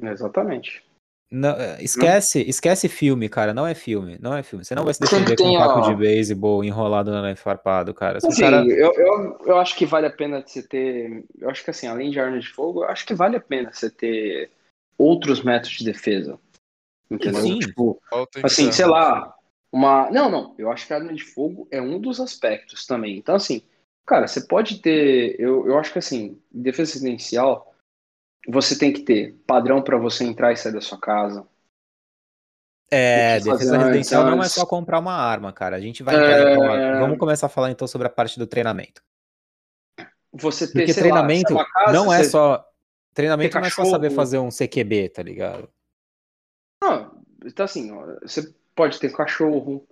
Exatamente. 0.08 0.82
Não, 1.30 1.50
é, 1.50 1.80
esquece, 1.80 2.40
esquece 2.40 2.88
filme, 2.88 3.28
cara. 3.28 3.54
Não 3.54 3.64
é 3.64 3.72
filme. 3.72 4.18
Não 4.20 4.36
é 4.36 4.42
filme. 4.42 4.64
Você 4.64 4.74
não 4.74 4.84
vai 4.84 4.92
se 4.92 5.00
defender 5.00 5.36
com 5.36 5.44
um 5.44 5.58
taco 5.58 5.78
ó. 5.78 5.88
de 5.88 5.94
beisebol 5.94 6.64
enrolado 6.64 7.12
no 7.12 7.36
farpado, 7.36 7.94
cara. 7.94 8.18
Assim, 8.18 8.42
cara- 8.42 8.66
eu, 8.66 8.92
eu, 8.94 9.38
eu 9.46 9.58
acho 9.58 9.76
que 9.76 9.86
vale 9.86 10.06
a 10.06 10.10
pena 10.10 10.42
você 10.44 10.60
ter. 10.60 11.24
Eu 11.38 11.48
acho 11.48 11.62
que 11.62 11.70
assim, 11.70 11.86
além 11.86 12.10
de 12.10 12.18
arma 12.18 12.40
de 12.40 12.48
fogo, 12.48 12.82
eu 12.82 12.88
acho 12.88 13.06
que 13.06 13.14
vale 13.14 13.36
a 13.36 13.40
pena 13.40 13.72
você 13.72 13.88
ter 13.88 14.50
outros 14.98 15.40
métodos 15.40 15.78
de 15.78 15.84
defesa. 15.84 16.36
Entendeu? 17.08 17.42
Sim. 17.42 17.58
Tipo, 17.60 18.00
assim, 18.42 18.72
sei 18.72 18.86
lá, 18.86 19.32
uma. 19.70 20.10
Não, 20.10 20.28
não. 20.28 20.54
Eu 20.58 20.70
acho 20.72 20.84
que 20.84 20.92
a 20.92 20.96
arma 20.96 21.14
de 21.14 21.22
fogo 21.22 21.68
é 21.70 21.80
um 21.80 22.00
dos 22.00 22.18
aspectos 22.18 22.86
também. 22.86 23.16
Então, 23.16 23.36
assim, 23.36 23.62
cara, 24.04 24.26
você 24.26 24.40
pode 24.40 24.80
ter. 24.80 25.36
Eu, 25.38 25.64
eu 25.68 25.78
acho 25.78 25.92
que 25.92 26.00
assim, 26.00 26.40
defesa 26.50 26.94
residencial, 26.94 27.69
você 28.48 28.78
tem 28.78 28.92
que 28.92 29.02
ter 29.02 29.34
padrão 29.46 29.82
para 29.82 29.96
você 29.98 30.24
entrar 30.24 30.52
e 30.52 30.56
sair 30.56 30.72
da 30.72 30.80
sua 30.80 30.98
casa. 30.98 31.46
É, 32.92 33.38
defesa 33.38 33.78
residencial 33.78 34.24
não 34.24 34.38
é 34.38 34.40
antes. 34.40 34.52
só 34.52 34.66
comprar 34.66 34.98
uma 34.98 35.14
arma, 35.14 35.52
cara. 35.52 35.76
A 35.76 35.80
gente 35.80 36.02
vai 36.02 36.16
entrar 36.16 36.52
então, 36.52 36.74
É. 36.74 36.98
Vamos 36.98 37.18
começar 37.18 37.46
a 37.46 37.50
falar 37.50 37.70
então 37.70 37.86
sobre 37.86 38.08
a 38.08 38.10
parte 38.10 38.38
do 38.38 38.46
treinamento. 38.46 39.00
Você 40.32 40.66
ter, 40.66 40.72
Porque 40.80 40.92
sei 40.92 41.04
lá, 41.04 41.08
treinamento 41.22 41.52
é 41.52 41.56
uma 41.56 41.64
casa, 41.70 41.92
não 41.92 42.12
é 42.12 42.18
você- 42.24 42.30
só. 42.30 42.66
Treinamento 43.14 43.58
não 43.58 43.66
é 43.66 43.70
só 43.70 43.84
saber 43.84 44.10
fazer 44.10 44.38
um 44.38 44.50
CQB, 44.50 45.08
tá 45.08 45.22
ligado? 45.22 45.68
Não, 46.82 47.22
então 47.44 47.64
assim, 47.64 47.90
ó, 47.92 48.16
você 48.22 48.54
pode 48.74 48.98
ter 48.98 49.12
cachorro, 49.12 49.86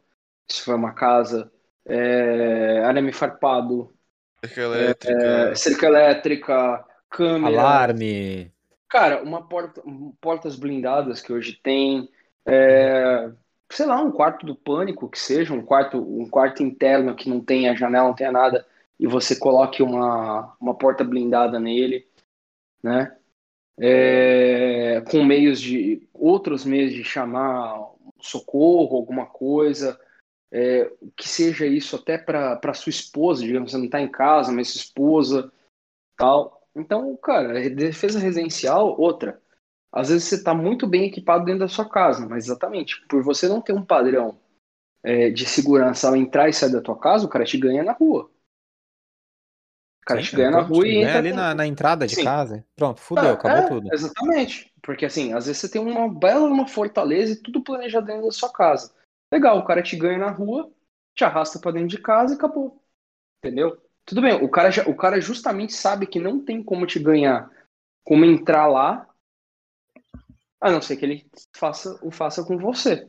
se 0.50 0.62
for 0.62 0.76
uma 0.76 0.92
casa, 0.94 1.52
é, 1.84 2.80
arame 2.84 3.12
farpado, 3.12 3.92
Cerca 4.44 4.60
elétrica. 4.62 5.12
é, 5.24 5.54
cerca 5.56 5.86
elétrica, 5.86 6.87
câmera. 7.10 7.60
Alarme. 7.60 8.52
Cara, 8.88 9.22
uma 9.22 9.46
porta, 9.46 9.82
portas 10.20 10.56
blindadas 10.56 11.20
que 11.20 11.32
hoje 11.32 11.58
tem, 11.62 12.08
é, 12.46 13.30
sei 13.70 13.86
lá, 13.86 14.00
um 14.00 14.10
quarto 14.10 14.46
do 14.46 14.54
pânico 14.54 15.08
que 15.08 15.18
seja, 15.18 15.52
um 15.52 15.62
quarto, 15.62 15.98
um 15.98 16.28
quarto 16.28 16.62
interno 16.62 17.14
que 17.14 17.28
não 17.28 17.40
tenha 17.40 17.76
janela, 17.76 18.08
não 18.08 18.14
tenha 18.14 18.32
nada, 18.32 18.66
e 18.98 19.06
você 19.06 19.36
coloque 19.36 19.82
uma, 19.82 20.56
uma 20.58 20.74
porta 20.74 21.04
blindada 21.04 21.60
nele, 21.60 22.06
né? 22.82 23.14
É, 23.80 25.02
com 25.08 25.22
meios 25.22 25.60
de 25.60 26.08
outros 26.12 26.64
meios 26.64 26.92
de 26.92 27.04
chamar 27.04 27.92
socorro, 28.20 28.96
alguma 28.96 29.26
coisa, 29.26 30.00
é, 30.50 30.90
que 31.14 31.28
seja 31.28 31.66
isso 31.66 31.94
até 31.94 32.18
para 32.18 32.74
sua 32.74 32.90
esposa, 32.90 33.44
digamos, 33.44 33.70
você 33.70 33.78
não 33.78 33.84
está 33.84 34.00
em 34.00 34.10
casa, 34.10 34.50
mas 34.50 34.70
sua 34.70 34.80
esposa, 34.80 35.52
tal. 36.16 36.57
Então, 36.78 37.16
cara, 37.16 37.68
defesa 37.70 38.18
residencial, 38.18 38.98
outra. 38.98 39.40
Às 39.92 40.10
vezes 40.10 40.24
você 40.24 40.34
está 40.36 40.54
muito 40.54 40.86
bem 40.86 41.06
equipado 41.06 41.44
dentro 41.44 41.60
da 41.60 41.68
sua 41.68 41.88
casa, 41.88 42.26
mas 42.28 42.44
exatamente, 42.44 43.00
por 43.08 43.22
você 43.22 43.48
não 43.48 43.60
ter 43.60 43.72
um 43.72 43.84
padrão 43.84 44.38
é, 45.02 45.30
de 45.30 45.46
segurança 45.46 46.08
ao 46.08 46.16
entrar 46.16 46.48
e 46.48 46.52
sair 46.52 46.72
da 46.72 46.80
tua 46.80 46.98
casa, 46.98 47.26
o 47.26 47.28
cara 47.28 47.44
te 47.44 47.58
ganha 47.58 47.82
na 47.82 47.92
rua. 47.92 48.30
O 50.02 50.06
cara 50.08 50.20
Sim, 50.20 50.30
te 50.30 50.36
ganha 50.36 50.50
na 50.50 50.60
rua 50.60 50.86
e 50.86 50.96
entra 50.96 51.18
ali 51.18 51.32
na, 51.32 51.54
na 51.54 51.66
entrada 51.66 52.06
de 52.06 52.14
Sim. 52.16 52.24
casa. 52.24 52.64
Pronto, 52.76 53.00
fudeu, 53.00 53.28
Ah, 53.28 53.32
acabou 53.32 53.62
é, 53.62 53.68
tudo. 53.68 53.90
Exatamente. 53.92 54.72
Porque 54.82 55.04
assim, 55.04 55.32
às 55.32 55.46
vezes 55.46 55.60
você 55.60 55.68
tem 55.70 55.80
uma 55.80 56.08
bela 56.08 56.46
uma 56.46 56.66
fortaleza 56.66 57.32
e 57.32 57.42
tudo 57.42 57.62
planejado 57.62 58.06
dentro 58.06 58.24
da 58.26 58.30
sua 58.30 58.50
casa. 58.50 58.94
Legal, 59.32 59.58
o 59.58 59.64
cara 59.64 59.82
te 59.82 59.96
ganha 59.96 60.18
na 60.18 60.30
rua, 60.30 60.70
te 61.14 61.24
arrasta 61.24 61.58
pra 61.58 61.70
dentro 61.72 61.88
de 61.88 61.98
casa 61.98 62.34
e 62.34 62.36
acabou. 62.36 62.82
Entendeu? 63.38 63.78
Tudo 64.08 64.22
bem, 64.22 64.42
o 64.42 64.48
cara, 64.48 64.70
o 64.88 64.94
cara 64.94 65.20
justamente 65.20 65.74
sabe 65.74 66.06
que 66.06 66.18
não 66.18 66.42
tem 66.42 66.62
como 66.62 66.86
te 66.86 66.98
ganhar, 66.98 67.50
como 68.02 68.24
entrar 68.24 68.66
lá, 68.66 69.06
a 70.58 70.70
não 70.70 70.80
ser 70.80 70.96
que 70.96 71.04
ele 71.04 71.26
faça, 71.54 71.98
o 72.02 72.10
faça 72.10 72.42
com 72.42 72.56
você. 72.56 73.06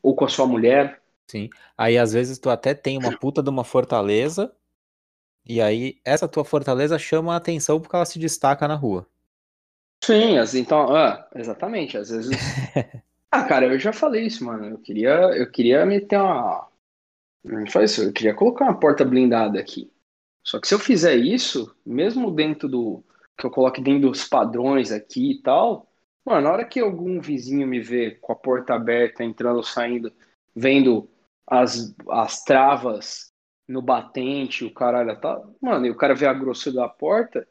Ou 0.00 0.14
com 0.14 0.24
a 0.24 0.28
sua 0.28 0.46
mulher. 0.46 1.02
Aí 1.76 1.98
às 1.98 2.12
vezes 2.12 2.38
tu 2.38 2.50
até 2.50 2.72
tem 2.72 2.96
uma 2.98 3.18
puta 3.18 3.42
de 3.42 3.50
uma 3.50 3.64
fortaleza. 3.64 4.54
E 5.44 5.60
aí 5.60 5.98
essa 6.04 6.28
tua 6.28 6.44
fortaleza 6.44 6.96
chama 7.00 7.34
a 7.34 7.38
atenção 7.38 7.80
porque 7.80 7.96
ela 7.96 8.04
se 8.04 8.20
destaca 8.20 8.68
na 8.68 8.76
rua. 8.76 9.04
Sim, 10.04 10.36
então, 10.54 10.94
ah, 10.94 11.28
exatamente. 11.34 11.98
Às 11.98 12.10
vezes. 12.10 12.30
ah, 13.28 13.42
cara, 13.42 13.66
eu 13.66 13.78
já 13.80 13.92
falei 13.92 14.26
isso, 14.26 14.44
mano. 14.44 14.66
Eu 14.66 14.78
queria, 14.78 15.10
eu 15.36 15.50
queria 15.50 15.84
meter 15.84 16.20
uma. 16.20 16.68
Não 17.42 17.66
faz 17.66 17.90
isso, 17.90 18.04
eu 18.04 18.12
queria 18.12 18.34
colocar 18.34 18.66
uma 18.66 18.78
porta 18.78 19.04
blindada 19.04 19.58
aqui. 19.58 19.90
Só 20.44 20.60
que 20.60 20.66
se 20.68 20.74
eu 20.74 20.78
fizer 20.78 21.16
isso, 21.16 21.74
mesmo 21.84 22.30
dentro 22.30 22.68
do. 22.68 23.02
que 23.38 23.46
eu 23.46 23.50
coloque 23.50 23.80
dentro 23.80 24.08
dos 24.08 24.24
padrões 24.28 24.90
aqui 24.92 25.32
e 25.32 25.42
tal, 25.42 25.88
mano, 26.24 26.42
na 26.42 26.52
hora 26.52 26.64
que 26.64 26.80
algum 26.80 27.20
vizinho 27.20 27.66
me 27.66 27.80
vê 27.80 28.12
com 28.12 28.32
a 28.32 28.36
porta 28.36 28.74
aberta, 28.74 29.24
entrando 29.24 29.56
ou 29.58 29.62
saindo, 29.62 30.12
vendo 30.54 31.08
as, 31.46 31.94
as 32.10 32.42
travas 32.44 33.32
no 33.68 33.80
batente, 33.80 34.64
o 34.64 34.72
caralho 34.74 35.18
tá. 35.20 35.40
Mano, 35.60 35.86
e 35.86 35.90
o 35.90 35.96
cara 35.96 36.14
vê 36.14 36.26
a 36.26 36.34
grossura 36.34 36.76
da 36.76 36.88
porta, 36.88 37.46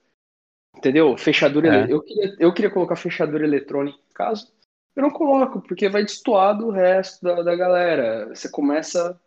entendeu? 0.75 1.17
Fechadura. 1.17 1.87
É. 1.87 1.91
Eu, 1.91 2.01
queria, 2.01 2.35
eu 2.39 2.53
queria 2.53 2.71
colocar 2.71 2.95
fechadura 2.95 3.43
eletrônica 3.45 3.97
em 3.97 4.13
casa. 4.13 4.47
Eu 4.95 5.03
não 5.03 5.09
coloco, 5.09 5.61
porque 5.61 5.87
vai 5.87 6.03
destoar 6.03 6.57
do 6.57 6.69
resto 6.69 7.23
da, 7.23 7.41
da 7.41 7.55
galera. 7.55 8.27
Você 8.29 8.49
começa. 8.49 9.19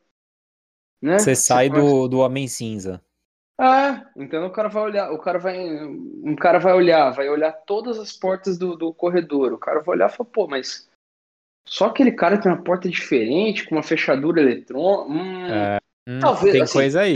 Né? 1.00 1.18
Você 1.18 1.34
sai 1.34 1.68
começa- 1.68 1.86
do, 1.88 2.08
do 2.08 2.18
Homem 2.18 2.46
Cinza. 2.46 3.02
É, 3.61 4.05
então 4.16 4.46
o 4.46 4.50
cara 4.50 4.68
vai 4.68 4.82
olhar, 4.82 5.12
o 5.12 5.18
cara 5.18 5.38
vai, 5.38 5.57
um 5.84 6.34
cara 6.34 6.59
vai 6.59 6.72
olhar, 6.72 7.11
vai 7.11 7.28
olhar 7.28 7.52
todas 7.52 7.98
as 7.98 8.12
portas 8.12 8.59
do, 8.59 8.76
do 8.76 8.92
corredor. 8.92 9.52
O 9.52 9.59
cara 9.59 9.80
vai 9.80 9.96
olhar 9.96 10.11
e 10.11 10.12
falar, 10.12 10.30
pô, 10.30 10.48
mas 10.48 10.88
só 11.66 11.86
aquele 11.86 12.12
cara 12.12 12.40
tem 12.40 12.50
uma 12.50 12.62
porta 12.62 12.88
diferente, 12.88 13.64
com 13.64 13.76
uma 13.76 13.82
fechadura 13.82 14.40
eletrônica. 14.40 15.12
Hum, 15.12 15.46
É. 15.46 15.78
Hum, 16.07 16.18
Talvez, 16.20 16.52
tem 16.52 16.62
assim, 16.62 16.72
coisa 16.72 17.00
aí. 17.00 17.14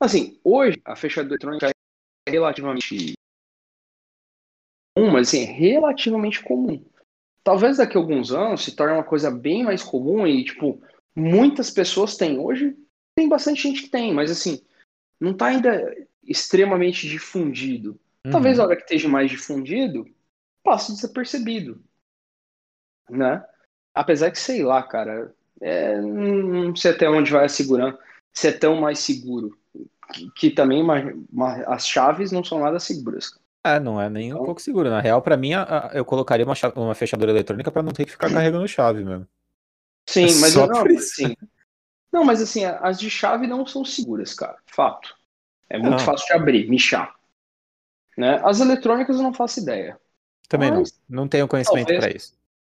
Assim, 0.00 0.40
hoje 0.44 0.80
a 0.84 0.94
fechadura 0.94 1.34
eletrônica 1.34 1.68
é 1.68 2.30
relativamente 2.30 3.12
comum, 4.96 5.10
mas 5.12 5.28
assim, 5.28 5.42
é 5.42 5.52
relativamente 5.52 6.42
comum. 6.42 6.84
Talvez 7.42 7.78
daqui 7.78 7.96
a 7.96 8.00
alguns 8.00 8.30
anos 8.30 8.64
se 8.64 8.76
torne 8.76 8.94
uma 8.94 9.04
coisa 9.04 9.30
bem 9.30 9.64
mais 9.64 9.82
comum 9.82 10.26
e, 10.26 10.44
tipo, 10.44 10.80
muitas 11.16 11.70
pessoas 11.70 12.16
têm. 12.16 12.38
Hoje 12.38 12.76
tem 13.16 13.28
bastante 13.28 13.62
gente 13.62 13.82
que 13.82 13.88
tem, 13.88 14.14
mas 14.14 14.30
assim, 14.30 14.60
não 15.20 15.34
tá 15.34 15.46
ainda 15.46 15.94
extremamente 16.22 17.08
difundido. 17.08 17.98
Talvez 18.30 18.58
a 18.58 18.62
Uhum. 18.62 18.68
hora 18.68 18.76
que 18.76 18.82
esteja 18.82 19.08
mais 19.08 19.30
difundido, 19.30 20.06
passe 20.62 20.92
desapercebido. 20.92 21.80
Né? 23.08 23.42
Apesar 23.94 24.30
que, 24.30 24.38
sei 24.38 24.62
lá, 24.62 24.82
cara, 24.82 25.32
é, 25.60 26.00
não 26.00 26.74
sei 26.76 26.90
até 26.92 27.08
onde 27.08 27.30
vai 27.32 27.46
a 27.46 27.48
segurança, 27.48 27.98
se 28.32 28.48
é 28.48 28.52
tão 28.52 28.76
mais 28.80 28.98
seguro. 28.98 29.58
Que, 30.12 30.30
que 30.32 30.50
também 30.50 30.82
uma- 30.82 31.12
uma- 31.32 31.62
as 31.74 31.86
chaves 31.86 32.30
não 32.32 32.42
são 32.44 32.60
nada 32.60 32.78
seguras. 32.80 33.38
É, 33.64 33.78
não 33.80 34.00
é 34.00 34.08
nem 34.08 34.32
um 34.32 34.36
Então- 34.36 34.44
pouco 34.46 34.60
seguro. 34.62 34.88
Na 34.88 35.00
real, 35.00 35.20
pra 35.20 35.36
mim, 35.36 35.52
a- 35.52 35.62
a- 35.62 35.90
eu 35.94 36.04
colocaria 36.04 36.44
uma, 36.46 36.54
cha- 36.54 36.72
uma 36.76 36.94
fechadura 36.94 37.30
eletrônica 37.30 37.70
pra 37.70 37.82
não 37.82 37.92
ter 37.92 38.04
que 38.04 38.12
ficar 38.12 38.30
carregando 38.32 38.66
chave 38.68 39.04
mesmo. 39.04 39.26
Sim, 40.08 40.22
É 40.24 40.40
mas 40.40 40.52
só 40.52 40.66
não, 40.66 40.82
assim, 40.96 41.36
não, 42.12 42.24
mas 42.24 42.40
assim, 42.40 42.64
as 42.64 42.98
de 42.98 43.10
chave 43.10 43.46
não 43.46 43.66
são 43.66 43.84
seguras, 43.84 44.34
cara. 44.34 44.56
Fato. 44.66 45.16
É 45.68 45.78
muito 45.78 45.98
Não. 45.98 46.04
fácil 46.04 46.26
de 46.26 46.32
abrir, 46.32 46.68
michar. 46.68 47.14
Né? 48.16 48.40
As 48.42 48.60
eletrônicas 48.60 49.16
eu 49.16 49.22
não 49.22 49.34
faço 49.34 49.60
ideia. 49.60 50.00
Também 50.48 50.70
Mas, 50.70 50.98
não. 51.08 51.22
Não 51.22 51.28
tenho 51.28 51.46
conhecimento 51.46 51.94
pra 51.94 52.10
isso. 52.10 52.32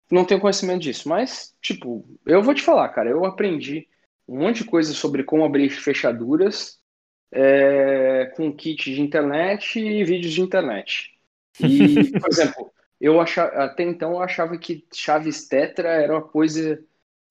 Não 0.09 0.23
tenho 0.23 0.39
conhecimento 0.39 0.81
disso, 0.81 1.09
mas, 1.09 1.55
tipo, 1.61 2.05
eu 2.25 2.41
vou 2.41 2.53
te 2.53 2.61
falar, 2.61 2.87
cara, 2.89 3.09
eu 3.09 3.25
aprendi 3.25 3.87
um 4.27 4.39
monte 4.39 4.63
de 4.63 4.69
coisa 4.69 4.93
sobre 4.93 5.23
como 5.23 5.43
abrir 5.43 5.69
fechaduras 5.69 6.79
é, 7.31 8.31
com 8.35 8.55
kit 8.55 8.93
de 8.93 9.01
internet 9.01 9.79
e 9.79 10.03
vídeos 10.03 10.33
de 10.33 10.41
internet. 10.41 11.11
E, 11.59 12.11
por 12.19 12.29
exemplo, 12.29 12.71
eu 13.01 13.19
achava, 13.19 13.51
até 13.63 13.83
então 13.83 14.11
eu 14.11 14.21
achava 14.21 14.57
que 14.57 14.85
chaves 14.93 15.47
tetra 15.47 15.89
era 15.89 16.13
uma 16.13 16.21
coisa. 16.21 16.83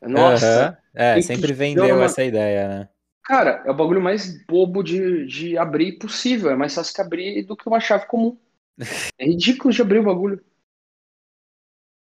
Nossa! 0.02 0.78
É, 0.94 1.20
sempre 1.20 1.52
vendeu 1.52 1.96
uma- 1.96 2.04
essa 2.04 2.22
ideia, 2.22 2.68
né? 2.68 2.88
Cara, 3.24 3.62
é 3.64 3.70
o 3.70 3.74
bagulho 3.74 4.02
mais 4.02 4.44
bobo 4.46 4.82
de, 4.82 5.26
de 5.26 5.56
abrir 5.56 5.98
possível. 5.98 6.50
É 6.50 6.56
mais 6.56 6.74
fácil 6.74 6.94
que 6.94 7.00
abrir 7.00 7.42
do 7.44 7.56
que 7.56 7.66
uma 7.68 7.80
chave 7.80 8.06
comum. 8.06 8.38
É 9.18 9.24
ridículo 9.24 9.72
de 9.72 9.80
abrir 9.80 10.00
o 10.00 10.04
bagulho. 10.04 10.44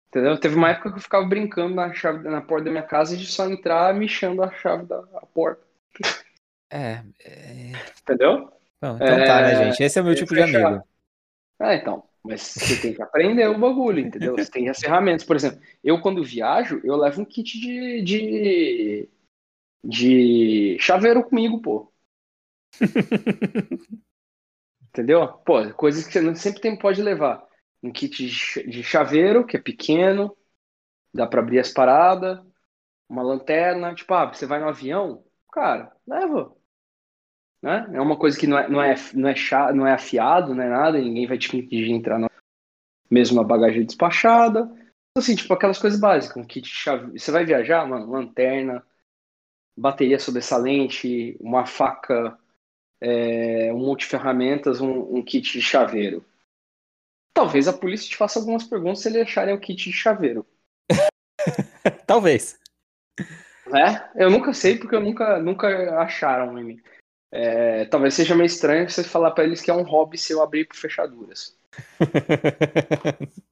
Entendeu? 0.07 0.39
Teve 0.39 0.55
uma 0.55 0.69
época 0.69 0.91
que 0.91 0.97
eu 0.97 1.01
ficava 1.01 1.25
brincando 1.25 1.73
na, 1.73 1.91
chave, 1.93 2.27
na 2.29 2.41
porta 2.41 2.65
da 2.65 2.71
minha 2.71 2.83
casa 2.83 3.17
de 3.17 3.25
só 3.25 3.49
entrar 3.49 3.93
mexendo 3.95 4.43
a 4.43 4.51
chave 4.51 4.85
da 4.85 4.99
a 5.15 5.25
porta. 5.25 5.63
É. 6.69 7.03
é... 7.23 7.71
Entendeu? 8.01 8.51
Bom, 8.81 8.95
então 8.95 9.25
tá, 9.25 9.41
né, 9.41 9.51
É, 9.53 9.65
gente? 9.65 9.83
Esse 9.83 9.99
é 9.99 10.01
o 10.01 10.05
meu 10.05 10.15
tipo 10.15 10.33
de 10.33 10.41
amigo. 10.41 10.83
É, 11.59 11.75
então. 11.75 12.03
Mas 12.23 12.41
você 12.41 12.77
tem 12.77 12.93
que 12.93 13.01
aprender 13.01 13.47
o 13.49 13.59
bagulho, 13.59 13.99
entendeu? 13.99 14.37
Você 14.37 14.49
tem 14.49 14.69
as 14.69 14.79
ferramentas. 14.79 15.25
Por 15.25 15.35
exemplo, 15.35 15.59
eu 15.83 16.01
quando 16.01 16.23
viajo, 16.23 16.79
eu 16.83 16.95
levo 16.95 17.21
um 17.21 17.25
kit 17.25 17.59
de, 17.59 18.01
de, 18.03 19.09
de 19.83 20.77
chaveiro 20.79 21.23
comigo, 21.23 21.61
pô. 21.61 21.91
Entendeu? 24.89 25.27
Pô, 25.45 25.73
coisas 25.73 26.05
que 26.05 26.13
você 26.13 26.21
não- 26.21 26.35
sempre 26.35 26.61
tem, 26.61 26.77
pode 26.77 27.01
levar. 27.01 27.43
Um 27.81 27.91
kit 27.91 28.15
de 28.25 28.29
ch- 28.29 28.63
de 28.67 28.83
chaveiro, 28.83 29.45
que 29.45 29.57
é 29.57 29.59
pequeno, 29.61 30.35
dá 31.13 31.27
pra 31.27 31.41
abrir 31.41 31.59
as 31.59 31.71
paradas, 31.71 32.39
uma 33.09 33.23
lanterna. 33.23 33.95
Tipo, 33.95 34.13
ah, 34.15 34.27
você 34.33 34.45
vai 34.47 34.59
no 34.61 34.69
avião? 34.69 35.25
Cara, 35.53 35.95
leva. 36.07 36.55
Né? 37.63 37.89
É 37.93 38.01
uma 38.01 38.17
coisa 38.17 38.37
que 38.37 38.45
não 38.45 38.59
é, 38.59 38.67
não 38.67 38.83
é, 38.83 38.93
não 39.13 39.29
é, 39.29 39.35
cha- 39.35 39.71
não 39.71 39.87
é 39.87 39.93
afiado, 39.93 40.53
não 40.53 40.61
é 40.61 40.69
nada, 40.69 40.99
ninguém 40.99 41.25
vai 41.25 41.37
te 41.37 41.55
impedir 41.55 41.85
de 41.85 41.93
entrar 41.93 42.19
na 42.19 42.29
mesmo 43.09 43.39
a 43.39 43.43
bagagem 43.43 43.85
despachada. 43.85 44.69
Assim, 45.17 45.33
tipo, 45.33 45.53
aquelas 45.53 45.79
coisas 45.79 45.97
básicas. 45.97 46.35
Um 46.35 46.45
kit 46.45 46.67
de 46.67 46.75
chave. 46.75 47.17
Você 47.17 47.31
vai 47.31 47.45
viajar, 47.45 47.87
mano, 47.87 48.11
lanterna, 48.11 48.85
bateria 49.77 50.19
sobressalente, 50.19 51.37
uma 51.39 51.65
faca 51.65 52.37
é, 52.99 53.71
um 53.71 53.77
multiferramentas, 53.77 54.81
um, 54.81 55.17
um 55.17 55.23
kit 55.23 55.53
de 55.53 55.61
chaveiro. 55.61 56.25
Talvez 57.33 57.67
a 57.67 57.73
polícia 57.73 58.09
te 58.09 58.17
faça 58.17 58.39
algumas 58.39 58.65
perguntas 58.65 58.99
se 58.99 59.07
eles 59.07 59.21
acharem 59.21 59.53
o 59.53 59.59
kit 59.59 59.89
de 59.89 59.95
chaveiro. 59.95 60.45
Talvez. 62.05 62.59
Né? 63.67 64.11
Eu 64.15 64.29
nunca 64.29 64.53
sei 64.53 64.77
porque 64.77 64.95
eu 64.95 65.01
nunca, 65.01 65.39
nunca 65.39 65.99
acharam 65.99 66.57
em 66.59 66.63
mim. 66.63 66.83
É, 67.35 67.85
talvez 67.85 68.13
seja 68.13 68.35
meio 68.35 68.45
estranho 68.45 68.87
você 68.87 69.03
falar 69.03 69.31
pra 69.31 69.43
eles 69.43 69.59
que 69.59 69.71
é 69.71 69.73
um 69.73 69.81
hobby 69.81 70.19
seu 70.19 70.43
abrir 70.43 70.65
por 70.65 70.77
fechaduras. 70.77 71.57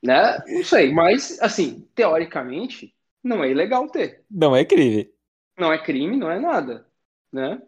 Né? 0.00 0.38
Não 0.46 0.62
sei, 0.62 0.92
mas 0.92 1.42
assim, 1.42 1.80
teoricamente, 1.92 2.94
não 3.20 3.42
é 3.42 3.50
ilegal 3.50 3.88
ter. 3.88 4.24
Não 4.30 4.54
é 4.54 4.64
crime. 4.64 5.12
Não 5.58 5.72
é 5.72 5.82
crime, 5.82 6.16
não 6.16 6.30
é 6.30 6.38
nada. 6.38 6.86
Né? 7.32 7.60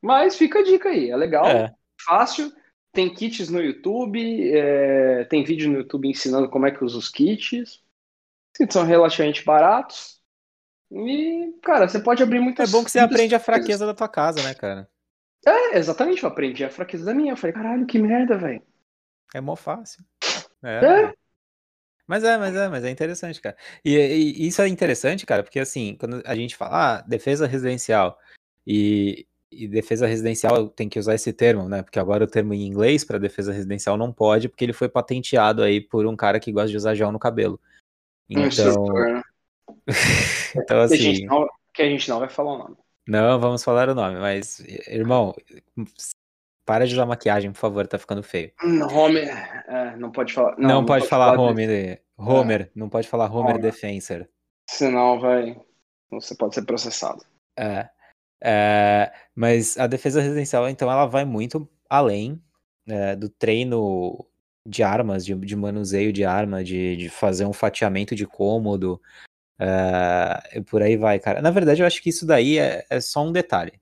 Mas 0.00 0.36
fica 0.36 0.60
a 0.60 0.62
dica 0.62 0.88
aí, 0.88 1.10
é 1.10 1.16
legal. 1.16 1.44
É. 1.46 1.74
fácil. 2.06 2.52
Tem 2.92 3.12
kits 3.12 3.48
no 3.48 3.60
YouTube, 3.60 4.52
é, 4.52 5.24
tem 5.24 5.42
vídeo 5.42 5.68
no 5.68 5.78
YouTube 5.78 6.08
ensinando 6.08 6.48
como 6.48 6.66
é 6.66 6.70
que 6.70 6.84
usa 6.84 6.96
os 6.96 7.08
kits. 7.08 7.52
Os 7.52 8.58
kits 8.58 8.72
são 8.72 8.84
relativamente 8.84 9.44
baratos. 9.44 10.21
E, 10.94 11.58
cara, 11.62 11.88
você 11.88 11.98
pode 11.98 12.22
abrir 12.22 12.36
É 12.36 12.40
muitas 12.40 12.70
bom 12.70 12.84
que 12.84 12.90
você 12.90 12.98
aprende 12.98 13.34
a 13.34 13.40
fraqueza 13.40 13.86
da 13.86 13.94
tua 13.94 14.08
casa, 14.08 14.42
né, 14.42 14.54
cara? 14.54 14.88
É, 15.44 15.78
exatamente, 15.78 16.22
eu 16.22 16.28
aprendi 16.28 16.64
a 16.64 16.70
fraqueza 16.70 17.04
da 17.04 17.14
minha. 17.14 17.32
Eu 17.32 17.36
falei, 17.36 17.54
caralho, 17.54 17.86
que 17.86 17.98
merda, 17.98 18.36
velho. 18.36 18.62
É 19.34 19.40
mó 19.40 19.56
fácil. 19.56 20.04
É. 20.62 20.84
É. 20.84 21.14
Mas 22.06 22.24
é, 22.24 22.36
mas 22.36 22.54
é, 22.54 22.68
mas 22.68 22.84
é 22.84 22.90
interessante, 22.90 23.40
cara. 23.40 23.56
E, 23.84 23.96
e 23.96 24.46
isso 24.46 24.60
é 24.60 24.68
interessante, 24.68 25.24
cara, 25.24 25.42
porque 25.42 25.58
assim, 25.58 25.96
quando 25.98 26.22
a 26.26 26.34
gente 26.34 26.54
fala, 26.54 26.98
ah, 26.98 27.00
defesa 27.00 27.46
residencial 27.46 28.18
e, 28.66 29.26
e 29.50 29.66
defesa 29.66 30.06
residencial 30.06 30.68
tem 30.68 30.88
que 30.88 30.98
usar 30.98 31.14
esse 31.14 31.32
termo, 31.32 31.68
né? 31.68 31.82
Porque 31.82 31.98
agora 31.98 32.24
o 32.24 32.26
termo 32.26 32.52
em 32.52 32.66
inglês 32.66 33.02
para 33.02 33.18
defesa 33.18 33.52
residencial 33.52 33.96
não 33.96 34.12
pode, 34.12 34.48
porque 34.48 34.64
ele 34.64 34.74
foi 34.74 34.88
patenteado 34.88 35.62
aí 35.62 35.80
por 35.80 36.06
um 36.06 36.14
cara 36.14 36.38
que 36.38 36.52
gosta 36.52 36.68
de 36.68 36.76
usar 36.76 36.94
gel 36.94 37.10
no 37.10 37.18
cabelo. 37.18 37.58
Um 38.30 39.21
Então, 39.86 40.62
então 40.62 40.88
que, 40.88 40.94
a 40.94 40.96
gente 40.96 41.16
assim, 41.16 41.26
não, 41.26 41.48
que 41.74 41.82
a 41.82 41.88
gente 41.88 42.08
não 42.08 42.18
vai 42.18 42.28
falar 42.28 42.54
o 42.54 42.58
nome. 42.58 42.76
não 43.06 43.40
vamos 43.40 43.64
falar 43.64 43.88
o 43.88 43.94
nome, 43.94 44.18
mas 44.18 44.60
irmão, 44.88 45.34
para 46.64 46.86
de 46.86 46.94
usar 46.94 47.06
maquiagem, 47.06 47.52
por 47.52 47.58
favor, 47.58 47.86
tá 47.86 47.98
ficando 47.98 48.22
feio. 48.22 48.52
Hum, 48.62 48.82
Homer, 48.82 49.28
é, 49.68 49.96
não 49.96 50.10
pode 50.10 50.32
falar. 50.32 50.56
Não, 50.58 50.84
pode, 50.84 51.06
falar 51.06 51.36
de- 51.36 51.42
Homer, 51.42 52.02
Homer, 52.16 52.70
não 52.74 52.88
pode 52.88 53.08
falar 53.08 53.30
Homer 53.30 53.56
Homer. 53.56 53.60
Defensor. 53.60 54.28
Senão 54.68 55.18
vai. 55.18 55.60
Você 56.10 56.34
pode 56.34 56.54
ser 56.54 56.62
processado. 56.62 57.24
É, 57.58 57.88
é, 58.42 59.12
mas 59.34 59.78
a 59.78 59.86
defesa 59.86 60.20
residencial, 60.20 60.68
então, 60.68 60.90
ela 60.90 61.06
vai 61.06 61.24
muito 61.24 61.68
além 61.88 62.42
é, 62.86 63.14
do 63.14 63.28
treino 63.28 64.26
de 64.66 64.82
armas, 64.82 65.24
de, 65.24 65.34
de 65.34 65.56
manuseio 65.56 66.12
de 66.12 66.24
arma, 66.24 66.62
de, 66.62 66.96
de 66.96 67.08
fazer 67.08 67.44
um 67.44 67.52
fatiamento 67.52 68.14
de 68.14 68.26
cômodo, 68.26 69.00
é, 69.58 70.58
e 70.58 70.60
por 70.60 70.82
aí 70.82 70.96
vai, 70.96 71.18
cara. 71.18 71.40
Na 71.40 71.50
verdade, 71.50 71.82
eu 71.82 71.86
acho 71.86 72.02
que 72.02 72.10
isso 72.10 72.26
daí 72.26 72.58
é, 72.58 72.84
é 72.90 73.00
só 73.00 73.24
um 73.24 73.32
detalhe. 73.32 73.80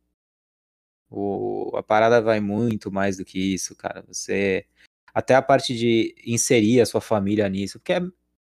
O, 1.10 1.72
a 1.74 1.82
parada 1.82 2.20
vai 2.20 2.38
muito 2.40 2.90
mais 2.92 3.16
do 3.16 3.24
que 3.24 3.54
isso, 3.54 3.74
cara. 3.74 4.04
Você. 4.06 4.64
Até 5.12 5.34
a 5.34 5.42
parte 5.42 5.74
de 5.74 6.14
inserir 6.24 6.80
a 6.80 6.86
sua 6.86 7.00
família 7.00 7.48
nisso, 7.48 7.78
porque 7.78 7.94
é. 7.94 8.02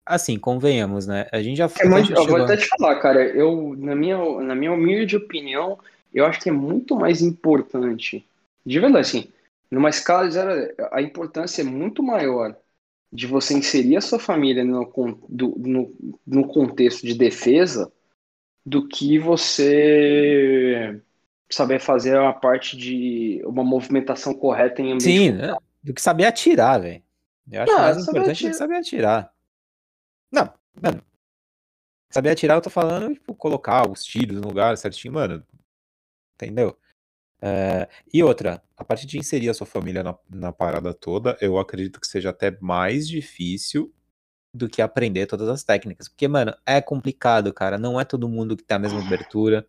Assim, 0.04 0.36
convenhamos, 0.36 1.06
né? 1.06 1.28
A 1.30 1.40
gente 1.40 1.58
já 1.58 1.70
É 1.78 1.88
muito, 1.88 2.08
já 2.08 2.16
eu 2.16 2.26
vou 2.26 2.42
até 2.42 2.56
te 2.56 2.66
falar, 2.66 2.96
cara, 2.96 3.22
eu, 3.22 3.76
na 3.78 3.94
minha, 3.94 4.18
na 4.40 4.52
minha 4.52 4.72
humilde 4.72 5.16
opinião, 5.16 5.78
eu 6.12 6.26
acho 6.26 6.40
que 6.40 6.48
é 6.48 6.52
muito 6.52 6.96
mais 6.96 7.22
importante, 7.22 8.26
de 8.66 8.80
verdade, 8.80 9.06
assim, 9.06 9.32
numa 9.70 9.90
escala 9.90 10.26
de 10.26 10.34
zero, 10.34 10.74
a 10.90 11.00
importância 11.00 11.62
é 11.62 11.64
muito 11.64 12.02
maior 12.02 12.56
de 13.12 13.26
você 13.26 13.54
inserir 13.54 13.96
a 13.96 14.00
sua 14.00 14.18
família 14.18 14.64
no, 14.64 14.84
do- 15.28 15.54
no, 15.58 16.16
no 16.26 16.48
contexto 16.48 17.06
de 17.06 17.14
defesa 17.14 17.92
do 18.66 18.88
que 18.88 19.18
você 19.18 21.00
saber 21.50 21.80
fazer 21.80 22.18
uma 22.18 22.32
parte 22.34 22.76
de 22.76 23.42
uma 23.46 23.64
movimentação 23.64 24.34
correta 24.34 24.82
em 24.82 24.92
ambiente 24.92 25.30
Sim, 25.30 25.32
né? 25.32 25.54
do 25.82 25.92
que 25.94 26.00
saber 26.00 26.26
atirar, 26.26 26.80
velho. 26.80 27.02
Eu 27.50 27.62
acho 27.62 27.74
Ah, 27.74 27.80
mais 27.80 27.98
importante 27.98 28.42
do 28.42 28.50
que 28.50 28.54
atirar. 28.54 28.56
saber 28.56 28.76
atirar. 28.76 29.32
Não, 30.30 30.52
mano. 30.74 31.02
Saber 32.10 32.30
atirar, 32.30 32.56
eu 32.56 32.62
tô 32.62 32.70
falando, 32.70 33.14
tipo, 33.14 33.34
colocar 33.34 33.90
os 33.90 34.04
tiros 34.04 34.40
no 34.40 34.48
lugar 34.48 34.76
certinho, 34.76 35.14
mano. 35.14 35.44
Entendeu? 36.36 36.78
É, 37.44 37.88
e 38.14 38.22
outra, 38.22 38.62
a 38.76 38.84
parte 38.84 39.04
de 39.04 39.18
inserir 39.18 39.48
a 39.48 39.54
sua 39.54 39.66
família 39.66 40.02
na, 40.04 40.16
na 40.30 40.52
parada 40.52 40.94
toda, 40.94 41.36
eu 41.40 41.58
acredito 41.58 42.00
que 42.00 42.06
seja 42.06 42.30
até 42.30 42.56
mais 42.60 43.08
difícil 43.08 43.92
do 44.54 44.68
que 44.68 44.80
aprender 44.80 45.26
todas 45.26 45.48
as 45.48 45.64
técnicas. 45.64 46.08
Porque, 46.08 46.28
mano, 46.28 46.54
é 46.64 46.80
complicado, 46.80 47.52
cara. 47.52 47.78
Não 47.78 48.00
é 48.00 48.04
todo 48.04 48.28
mundo 48.28 48.56
que 48.56 48.62
tem 48.62 48.76
a 48.76 48.80
mesma 48.80 49.04
abertura. 49.04 49.66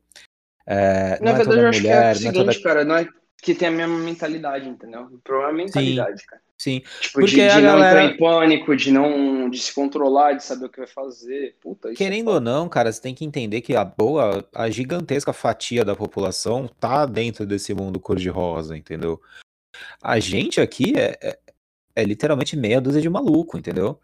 É, 0.67 1.19
Na 1.19 1.31
não 1.31 1.31
é 1.31 1.35
verdade, 1.35 1.43
toda 1.45 1.61
eu 1.61 1.69
acho 1.69 1.81
que 1.81 1.87
é 1.87 1.89
o 1.89 1.93
mulher, 1.93 2.03
não 2.03 2.09
é 2.09 2.15
seguinte, 2.15 2.33
toda. 2.33 2.61
cara, 2.61 2.85
não 2.85 2.95
é 2.95 3.07
que 3.43 3.53
tem 3.53 3.67
a 3.67 3.71
mesma 3.71 3.97
mentalidade, 3.99 4.67
entendeu? 4.67 5.01
O 5.11 5.19
problema 5.19 5.49
é 5.49 5.51
a 5.51 5.65
mentalidade, 5.65 6.25
cara. 6.25 6.41
Sim, 6.57 6.81
Tipo, 7.01 7.19
Porque 7.19 7.35
de, 7.35 7.41
a 7.41 7.55
de 7.55 7.61
não 7.61 7.71
galera- 7.73 8.03
entrar 8.05 8.15
em 8.15 8.17
pânico, 8.17 8.75
de 8.75 8.89
não 8.91 9.49
de 9.49 9.59
se 9.59 9.73
controlar, 9.75 10.33
de 10.33 10.43
saber 10.45 10.65
o 10.67 10.69
que 10.69 10.77
vai 10.77 10.87
fazer. 10.87 11.57
Puta, 11.59 11.89
isso 11.91 12.01
é 12.01 12.05
Querendo 12.05 12.25
foda. 12.27 12.35
ou 12.37 12.41
não, 12.41 12.69
cara, 12.69 12.89
você 12.89 13.01
tem 13.01 13.13
que 13.13 13.25
entender 13.25 13.59
que 13.61 13.75
a 13.75 13.83
boa, 13.83 14.47
a 14.55 14.69
gigantesca 14.69 15.33
fatia 15.33 15.83
da 15.83 15.93
população 15.95 16.67
tá 16.79 17.05
dentro 17.05 17.45
desse 17.45 17.73
mundo 17.73 17.99
cor-de-rosa, 17.99 18.77
entendeu? 18.77 19.19
A 20.01 20.19
gente 20.19 20.61
aqui 20.61 20.93
é, 20.95 21.17
é, 21.21 21.39
é 21.97 22.03
literalmente 22.05 22.55
meia 22.55 22.79
dúzia 22.79 23.01
de 23.01 23.09
maluco, 23.09 23.57
entendeu? 23.57 23.99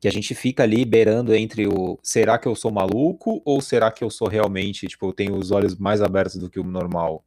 Que 0.00 0.08
a 0.08 0.12
gente 0.12 0.34
fica 0.34 0.62
ali 0.62 0.84
beirando 0.86 1.34
entre 1.34 1.66
o 1.66 1.98
será 2.02 2.38
que 2.38 2.48
eu 2.48 2.54
sou 2.54 2.70
maluco 2.70 3.42
ou 3.44 3.60
será 3.60 3.90
que 3.90 4.02
eu 4.02 4.08
sou 4.08 4.28
realmente, 4.28 4.86
tipo, 4.86 5.06
eu 5.08 5.12
tenho 5.12 5.34
os 5.36 5.50
olhos 5.50 5.76
mais 5.76 6.00
abertos 6.00 6.36
do 6.36 6.48
que 6.48 6.58
o 6.60 6.64
normal? 6.64 7.22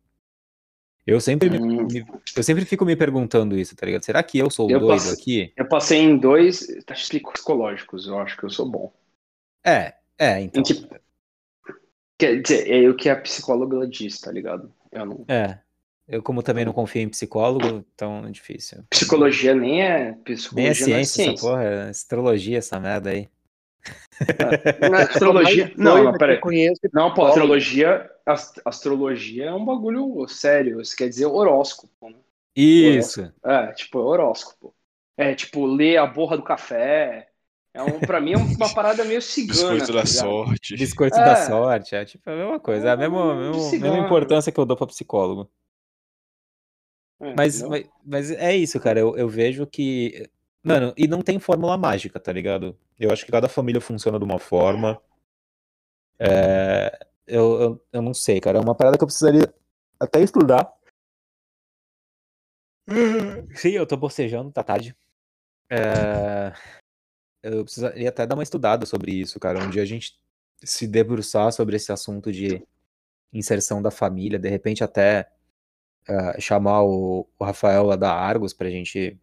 Eu 1.06 1.20
sempre, 1.20 1.50
Hum. 1.50 1.88
me- 1.88 2.06
eu 2.36 2.44
sempre 2.44 2.64
fico 2.64 2.86
me 2.86 2.96
perguntando 2.96 3.58
isso, 3.58 3.76
tá 3.76 3.86
ligado? 3.86 4.04
Será 4.04 4.22
que 4.22 4.38
eu 4.38 4.50
sou 4.52 4.68
o 4.68 4.72
Eu 4.72 4.80
doido 4.80 4.92
passo- 5.00 5.14
aqui? 5.14 5.52
Eu 5.58 5.68
passei 5.68 6.00
em 6.00 6.18
dois 6.18 6.60
testes 6.86 7.20
psicológicos, 7.20 8.08
eu 8.08 8.20
acho 8.20 8.38
que 8.38 8.44
eu 8.44 8.50
sou 8.50 8.70
bom. 8.70 8.94
É, 9.66 9.96
é, 10.18 10.42
então. 10.42 10.62
Que, 10.62 10.88
quer 12.18 12.42
dizer, 12.42 12.70
é 12.70 12.88
o 12.90 12.96
que 12.96 13.10
a 13.10 13.16
psicóloga 13.16 13.88
diz, 13.88 14.20
tá 14.20 14.32
ligado? 14.32 14.72
Eu 14.92 15.06
não. 15.06 15.26
É. 15.28 15.58
Eu, 16.08 16.22
como 16.22 16.44
também 16.44 16.66
não 16.66 16.74
confio 16.74 17.02
em 17.02 17.10
psicólogo, 17.10 17.86
então 17.96 18.26
é 18.28 18.32
difícil. 18.32 18.84
Psicologia 18.90 19.56
nem 19.56 19.82
é. 19.82 20.12
Nem 20.12 20.16
Psicologia 20.24 20.70
é 20.72 20.74
ciência, 20.74 21.26
não 21.26 21.32
é 21.32 21.34
essa 21.34 21.42
porra, 21.48 21.64
é 21.64 21.90
astrologia 21.90 22.58
essa 22.58 22.80
merda 22.80 23.12
aí. 23.12 23.30
Na 24.90 25.00
astrologia. 25.04 25.74
Não, 25.78 26.04
não, 26.04 26.18
peraí. 26.18 26.36
eu 26.38 26.42
conheço 26.42 26.80
é 26.86 26.90
Não, 26.94 27.14
pô, 27.14 27.26
astrologia, 27.26 28.10
ast- 28.26 28.62
astrologia 28.66 29.46
é 29.46 29.54
um 29.54 29.66
bagulho 29.66 30.28
sério. 30.28 30.80
Isso 30.82 30.96
quer 30.96 31.10
dizer 31.10 31.26
horóscopo, 31.26 32.10
né? 32.10 32.16
Isso. 32.56 33.32
É, 33.44 33.68
tipo, 33.74 34.00
é 34.00 34.02
horóscopo. 34.02 34.74
É, 35.18 35.36
tipo, 35.36 35.66
ler 35.66 35.98
a 35.98 36.06
borra 36.06 36.38
do 36.38 36.44
café. 36.44 37.28
É 37.74 37.82
um, 37.82 38.00
pra 38.00 38.20
mim 38.20 38.34
é 38.34 38.38
uma 38.38 38.74
parada 38.74 39.06
meio 39.06 39.22
cigana. 39.22 39.54
Biscoito 39.76 39.88
tá 39.88 39.94
da 39.94 40.00
ligado? 40.04 40.08
sorte. 40.10 40.76
Biscoito 40.76 41.18
É. 41.18 41.24
da 41.24 41.36
sorte, 41.38 41.96
é 41.96 42.04
tipo 42.04 42.30
a 42.30 42.36
mesma 42.36 42.60
coisa, 42.60 42.90
é 42.90 42.92
a 42.92 42.98
mesma, 42.98 43.34
É, 43.34 43.80
mesma, 43.80 43.98
importância 44.00 44.52
que 44.52 44.60
eu 44.60 44.66
dou 44.66 44.76
pra 44.76 44.88
psicólogo. 44.88 45.50
É, 47.22 47.34
Mas, 47.36 47.62
mas, 47.62 47.90
mas 48.04 48.32
é 48.32 48.56
isso, 48.56 48.80
cara. 48.80 49.00
Eu, 49.00 49.16
eu 49.16 49.30
vejo 49.30 49.66
que. 49.66 50.30
Mano, 50.64 50.94
e 50.96 51.08
não 51.08 51.22
tem 51.22 51.40
fórmula 51.40 51.78
mágica, 51.78 52.20
tá 52.20 52.32
ligado? 52.32 52.78
Eu 53.00 53.12
acho 53.12 53.26
que 53.26 53.32
cada 53.32 53.50
família 53.50 53.82
funciona 53.82 54.20
de 54.20 54.24
uma 54.24 54.38
forma. 54.38 55.02
É, 56.20 57.08
eu, 57.26 57.62
eu, 57.62 57.86
eu 57.94 58.02
não 58.02 58.14
sei, 58.14 58.40
cara. 58.40 58.60
É 58.60 58.62
uma 58.62 58.76
parada 58.76 58.98
que 58.98 59.04
eu 59.04 59.08
precisaria 59.08 59.52
até 60.00 60.22
estudar. 60.22 60.72
Sim, 63.56 63.70
eu 63.72 63.88
tô 63.88 63.98
bocejando, 63.98 64.52
tá 64.52 64.64
tarde. 64.64 64.96
É, 65.70 66.54
eu 67.42 67.64
precisaria 67.64 68.10
até 68.10 68.28
dar 68.28 68.36
uma 68.36 68.44
estudada 68.44 68.86
sobre 68.86 69.14
isso, 69.14 69.40
cara. 69.40 69.64
Um 69.64 69.70
dia 69.70 69.82
a 69.82 69.86
gente 69.86 70.20
se 70.64 70.88
debruçar 70.88 71.52
sobre 71.52 71.76
esse 71.76 71.92
assunto 71.92 72.32
de 72.32 72.62
inserção 73.34 73.82
da 73.82 73.90
família, 73.90 74.38
de 74.38 74.50
repente 74.50 74.84
até 74.84 75.30
eh, 76.08 76.40
chamar 76.42 76.84
o, 76.84 77.28
o 77.40 77.44
Rafael 77.44 77.84
lá 77.86 77.96
da 77.96 78.14
Argos 78.14 78.54
pra 78.54 78.70
gente 78.70 79.20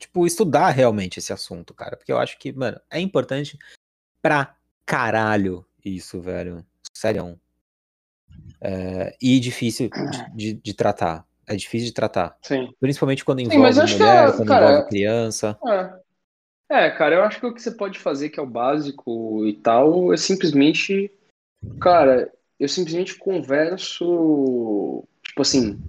tipo, 0.00 0.26
estudar 0.26 0.70
realmente 0.70 1.18
esse 1.18 1.32
assunto, 1.32 1.72
cara. 1.74 1.96
Porque 1.96 2.10
eu 2.10 2.18
acho 2.18 2.38
que, 2.38 2.52
mano, 2.52 2.80
é 2.90 2.98
importante 2.98 3.56
pra 4.20 4.56
caralho 4.84 5.64
isso, 5.84 6.20
velho. 6.20 6.64
Sério. 6.92 7.38
É, 8.60 9.16
e 9.20 9.38
difícil 9.38 9.88
de, 10.34 10.52
de- 10.54 10.60
de 10.60 10.74
tratar. 10.74 11.24
É 11.46 11.54
difícil 11.56 11.86
de 11.88 11.94
tratar. 11.94 12.36
Sim. 12.42 12.72
Principalmente 12.80 13.24
quando 13.24 13.38
Sim, 13.40 13.46
envolve 13.46 13.80
que 13.86 13.92
mulher, 13.92 14.28
é- 14.28 14.32
quando 14.32 14.48
cara, 14.48 14.70
envolve 14.70 14.88
criança. 14.88 15.58
É. 15.66 16.00
É, 16.72 16.90
cara, 16.90 17.16
eu 17.16 17.22
acho 17.24 17.40
que 17.40 17.46
o 17.46 17.52
que 17.52 17.60
você 17.60 17.72
pode 17.72 17.98
fazer, 17.98 18.30
que 18.30 18.38
é 18.38 18.42
o 18.42 18.46
básico 18.46 19.44
e 19.46 19.54
tal, 19.54 20.12
é 20.12 20.16
simplesmente. 20.16 21.12
Cara, 21.80 22.32
eu 22.58 22.68
simplesmente 22.68 23.16
converso, 23.16 25.04
tipo 25.22 25.42
assim, 25.42 25.80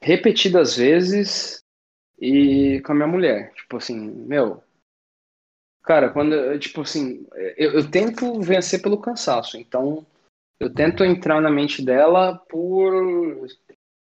repetidas 0.00 0.76
vezes 0.76 1.59
e 2.20 2.80
com 2.82 2.92
a 2.92 2.94
minha 2.94 3.06
mulher. 3.08 3.52
Tipo 3.54 3.76
assim, 3.78 3.98
meu. 3.98 4.62
Cara, 5.82 6.10
quando. 6.10 6.34
eu- 6.34 6.58
Tipo 6.58 6.82
assim, 6.82 7.26
eu, 7.56 7.72
eu 7.72 7.90
tento 7.90 8.40
vencer 8.40 8.82
pelo 8.82 9.00
cansaço. 9.00 9.56
Então, 9.56 10.06
eu 10.60 10.72
tento 10.72 11.04
entrar 11.04 11.40
na 11.40 11.50
mente 11.50 11.82
dela 11.84 12.36
por. 12.48 13.46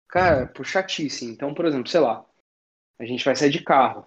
Cara, 0.09 0.47
por 0.47 0.65
chatice. 0.65 1.25
Então, 1.25 1.55
por 1.55 1.67
exemplo, 1.67 1.89
sei 1.89 2.01
lá, 2.01 2.25
a 2.99 3.05
gente 3.05 3.25
vai 3.25 3.37
sair 3.37 3.51
de 3.51 3.63
carro. 3.63 4.07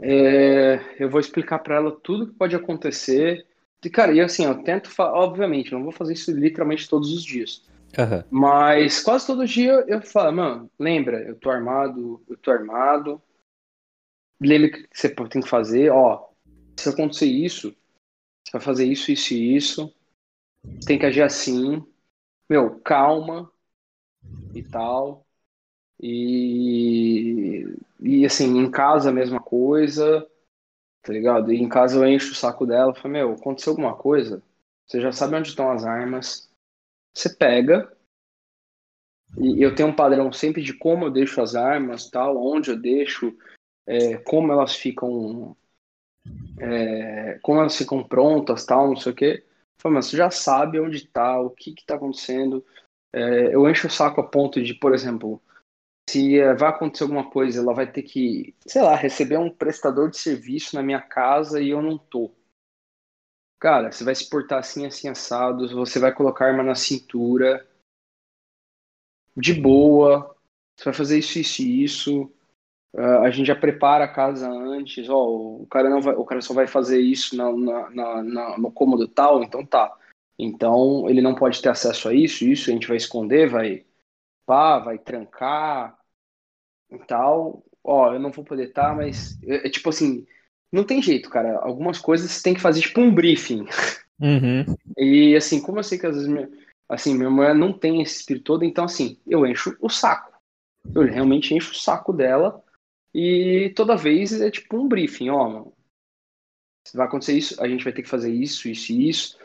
É, 0.00 1.02
eu 1.02 1.08
vou 1.08 1.20
explicar 1.20 1.58
pra 1.60 1.76
ela 1.76 1.90
tudo 1.90 2.26
que 2.28 2.34
pode 2.34 2.54
acontecer. 2.54 3.46
E, 3.84 3.90
cara, 3.90 4.12
e 4.12 4.20
assim, 4.20 4.44
eu 4.44 4.62
tento, 4.64 4.90
obviamente, 4.98 5.72
não 5.72 5.82
vou 5.82 5.92
fazer 5.92 6.14
isso 6.14 6.32
literalmente 6.32 6.88
todos 6.88 7.12
os 7.12 7.24
dias. 7.24 7.62
Aham. 7.98 8.24
Mas 8.30 9.00
quase 9.02 9.26
todo 9.26 9.46
dia 9.46 9.84
eu 9.88 10.02
falo, 10.02 10.36
mano, 10.36 10.70
lembra, 10.78 11.22
eu 11.22 11.36
tô 11.38 11.50
armado, 11.50 12.22
eu 12.28 12.36
tô 12.38 12.50
armado. 12.50 13.22
Lembra 14.40 14.68
o 14.68 14.72
que 14.72 14.88
você 14.92 15.08
tem 15.14 15.42
que 15.42 15.48
fazer, 15.48 15.90
ó. 15.90 16.28
Se 16.78 16.88
acontecer 16.90 17.26
isso, 17.26 17.70
você 18.44 18.52
vai 18.52 18.62
fazer 18.62 18.86
isso, 18.86 19.12
isso 19.12 19.34
e 19.34 19.56
isso. 19.56 19.94
Tem 20.86 20.98
que 20.98 21.06
agir 21.06 21.22
assim. 21.22 21.84
Meu, 22.50 22.80
calma 22.80 23.50
e 24.54 24.62
tal. 24.62 25.26
E, 26.02 27.64
e 28.00 28.26
assim, 28.26 28.58
em 28.58 28.70
casa 28.70 29.10
a 29.10 29.12
mesma 29.12 29.40
coisa, 29.40 30.26
tá 31.02 31.12
ligado? 31.12 31.52
E 31.52 31.56
em 31.62 31.68
casa 31.68 31.96
eu 31.98 32.06
encho 32.08 32.32
o 32.32 32.36
saco 32.36 32.66
dela, 32.66 32.94
falo, 32.94 33.10
meu, 33.14 33.32
aconteceu 33.34 33.72
alguma 33.72 33.96
coisa, 33.96 34.42
você 34.86 35.00
já 35.00 35.12
sabe 35.12 35.36
onde 35.36 35.48
estão 35.50 35.70
as 35.70 35.84
armas, 35.84 36.45
você 37.18 37.30
pega, 37.30 37.90
e 39.38 39.62
eu 39.62 39.74
tenho 39.74 39.88
um 39.88 39.96
padrão 39.96 40.32
sempre 40.32 40.62
de 40.62 40.72
como 40.72 41.06
eu 41.06 41.10
deixo 41.10 41.40
as 41.40 41.54
armas, 41.54 42.08
tal, 42.10 42.36
onde 42.36 42.70
eu 42.70 42.76
deixo, 42.76 43.36
é, 43.86 44.16
como 44.18 44.52
elas 44.52 44.74
ficam, 44.74 45.56
é, 46.58 47.38
como 47.42 47.60
elas 47.60 47.76
ficam 47.76 48.02
prontas, 48.02 48.64
tal, 48.64 48.88
não 48.88 48.96
sei 48.96 49.12
o 49.12 49.14
quê. 49.14 49.44
Falo, 49.80 49.94
mas 49.94 50.06
você 50.06 50.16
já 50.16 50.30
sabe 50.30 50.80
onde 50.80 51.06
tá, 51.06 51.38
o 51.40 51.50
que 51.50 51.72
que 51.72 51.84
tá 51.84 51.96
acontecendo. 51.96 52.64
É, 53.12 53.54
eu 53.54 53.68
encho 53.68 53.86
o 53.86 53.90
saco 53.90 54.20
a 54.20 54.26
ponto 54.26 54.62
de, 54.62 54.74
por 54.74 54.94
exemplo, 54.94 55.40
se 56.08 56.38
eh, 56.38 56.54
vai 56.54 56.70
acontecer 56.70 57.04
alguma 57.04 57.28
coisa, 57.28 57.60
ela 57.60 57.74
vai 57.74 57.90
ter 57.90 58.02
que, 58.02 58.54
sei 58.66 58.82
lá, 58.82 58.94
receber 58.94 59.38
um 59.38 59.50
prestador 59.50 60.10
de 60.10 60.16
serviço 60.16 60.76
na 60.76 60.82
minha 60.82 61.00
casa 61.00 61.60
e 61.60 61.70
eu 61.70 61.82
não 61.82 61.98
tô. 61.98 62.30
Cara, 63.66 63.90
você 63.90 64.04
vai 64.04 64.14
se 64.14 64.30
portar 64.30 64.60
assim, 64.60 64.86
assim, 64.86 65.08
assado, 65.08 65.68
você 65.74 65.98
vai 65.98 66.14
colocar 66.14 66.44
a 66.44 66.48
arma 66.50 66.62
na 66.62 66.76
cintura, 66.76 67.66
de 69.36 69.52
boa, 69.52 70.36
você 70.76 70.84
vai 70.84 70.94
fazer 70.94 71.18
isso, 71.18 71.36
isso 71.40 71.62
e 71.62 71.82
isso. 71.82 72.32
Ah, 72.96 73.22
a 73.22 73.30
gente 73.30 73.46
já 73.48 73.56
prepara 73.56 74.04
a 74.04 74.08
casa 74.08 74.48
antes, 74.48 75.08
ó, 75.08 75.26
o 75.28 75.66
cara 75.70 75.90
não 75.90 76.00
vai, 76.00 76.14
o 76.16 76.24
cara 76.24 76.40
só 76.42 76.54
vai 76.54 76.66
fazer 76.68 77.00
isso 77.00 77.36
na, 77.36 77.52
na, 77.52 77.90
na- 77.90 78.22
na- 78.24 78.58
no 78.58 78.72
cômodo 78.72 79.08
tal, 79.08 79.42
então 79.42 79.66
tá. 79.66 79.96
Então 80.38 81.08
ele 81.10 81.22
não 81.22 81.34
pode 81.34 81.62
ter 81.62 81.70
acesso 81.70 82.08
a 82.08 82.14
isso, 82.14 82.44
isso 82.46 82.70
a 82.70 82.72
gente 82.74 82.88
vai 82.88 82.96
esconder, 82.98 83.50
vai 83.50 83.86
pá, 84.46 84.78
vai 84.80 84.98
trancar 84.98 85.98
e 86.90 86.98
tal. 87.00 87.64
Ó, 87.84 88.12
eu 88.14 88.20
não 88.20 88.32
vou 88.32 88.44
poder 88.44 88.68
estar, 88.68 88.94
mas 88.96 89.38
é, 89.44 89.66
é 89.68 89.70
tipo 89.70 89.88
assim, 89.90 90.26
não 90.76 90.84
tem 90.84 91.02
jeito, 91.02 91.28
cara. 91.28 91.58
Algumas 91.58 91.98
coisas 91.98 92.30
você 92.30 92.42
tem 92.42 92.54
que 92.54 92.60
fazer 92.60 92.80
tipo 92.80 93.00
um 93.00 93.14
briefing. 93.14 93.66
Uhum. 94.20 94.64
E 94.96 95.34
assim, 95.36 95.60
como 95.60 95.78
eu 95.78 95.82
sei 95.82 95.98
que 95.98 96.06
às 96.06 96.14
vezes 96.14 96.28
minha, 96.28 96.48
assim, 96.88 97.14
minha 97.14 97.30
mulher 97.30 97.54
não 97.54 97.72
tem 97.72 98.00
esse 98.00 98.20
espírito 98.20 98.44
todo, 98.44 98.64
então 98.64 98.84
assim, 98.84 99.18
eu 99.26 99.46
encho 99.46 99.76
o 99.80 99.88
saco. 99.88 100.32
Eu 100.94 101.02
realmente 101.02 101.54
encho 101.54 101.72
o 101.72 101.76
saco 101.76 102.12
dela 102.12 102.62
e 103.12 103.72
toda 103.74 103.96
vez 103.96 104.40
é 104.40 104.50
tipo 104.50 104.76
um 104.76 104.88
briefing, 104.88 105.30
ó, 105.30 105.48
mano. 105.48 105.72
Vai 106.94 107.06
acontecer 107.06 107.36
isso, 107.36 107.60
a 107.60 107.66
gente 107.66 107.82
vai 107.82 107.92
ter 107.92 108.02
que 108.02 108.08
fazer 108.08 108.32
isso, 108.32 108.68
isso 108.68 108.92
e 108.92 109.08
isso. 109.08 109.38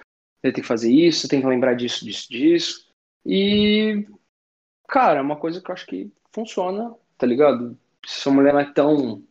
Vai 0.44 0.52
ter 0.52 0.62
que 0.62 0.68
fazer 0.68 0.92
isso, 0.92 1.28
tem 1.28 1.42
que 1.42 1.48
lembrar 1.48 1.74
disso, 1.74 2.06
disso, 2.06 2.30
disso. 2.30 2.88
E 3.26 4.06
Cara, 4.92 5.20
é 5.20 5.22
uma 5.22 5.38
coisa 5.38 5.62
que 5.62 5.72
eu 5.72 5.74
acho 5.74 5.86
que 5.86 6.12
funciona, 6.34 6.94
tá 7.18 7.26
ligado? 7.26 7.80
Se 8.06 8.20
sua 8.20 8.34
mulher 8.34 8.52
não 8.52 8.60
é 8.60 8.74
tão, 8.74 9.24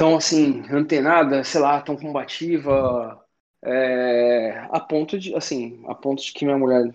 tão 0.00 0.16
assim, 0.16 0.62
antenada, 0.70 1.44
sei 1.44 1.60
lá, 1.60 1.78
tão 1.82 1.94
combativa, 1.94 3.22
é, 3.62 4.66
a 4.70 4.80
ponto 4.80 5.18
de, 5.18 5.34
assim, 5.34 5.84
a 5.86 5.94
ponto 5.94 6.22
de 6.22 6.32
que 6.32 6.46
minha 6.46 6.56
mulher 6.56 6.94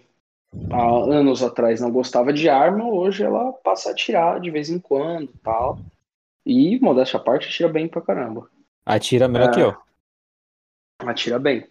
há 0.71 0.87
anos 1.13 1.43
atrás 1.43 1.79
não 1.79 1.91
gostava 1.91 2.33
de 2.33 2.49
arma, 2.49 2.83
hoje 2.89 3.23
ela 3.23 3.53
passa 3.53 3.89
a 3.89 3.91
atirar 3.91 4.39
de 4.41 4.49
vez 4.49 4.71
em 4.71 4.79
quando, 4.79 5.31
tal. 5.43 5.77
E, 6.43 6.79
modéstia 6.79 7.19
à 7.19 7.23
parte, 7.23 7.47
atira 7.47 7.69
bem 7.69 7.87
pra 7.87 8.01
caramba. 8.01 8.49
Atira 8.83 9.27
melhor 9.27 9.51
que 9.51 9.59
É. 9.59 9.65
eu. 9.65 9.77
Atira 11.07 11.37
bem. 11.37 11.69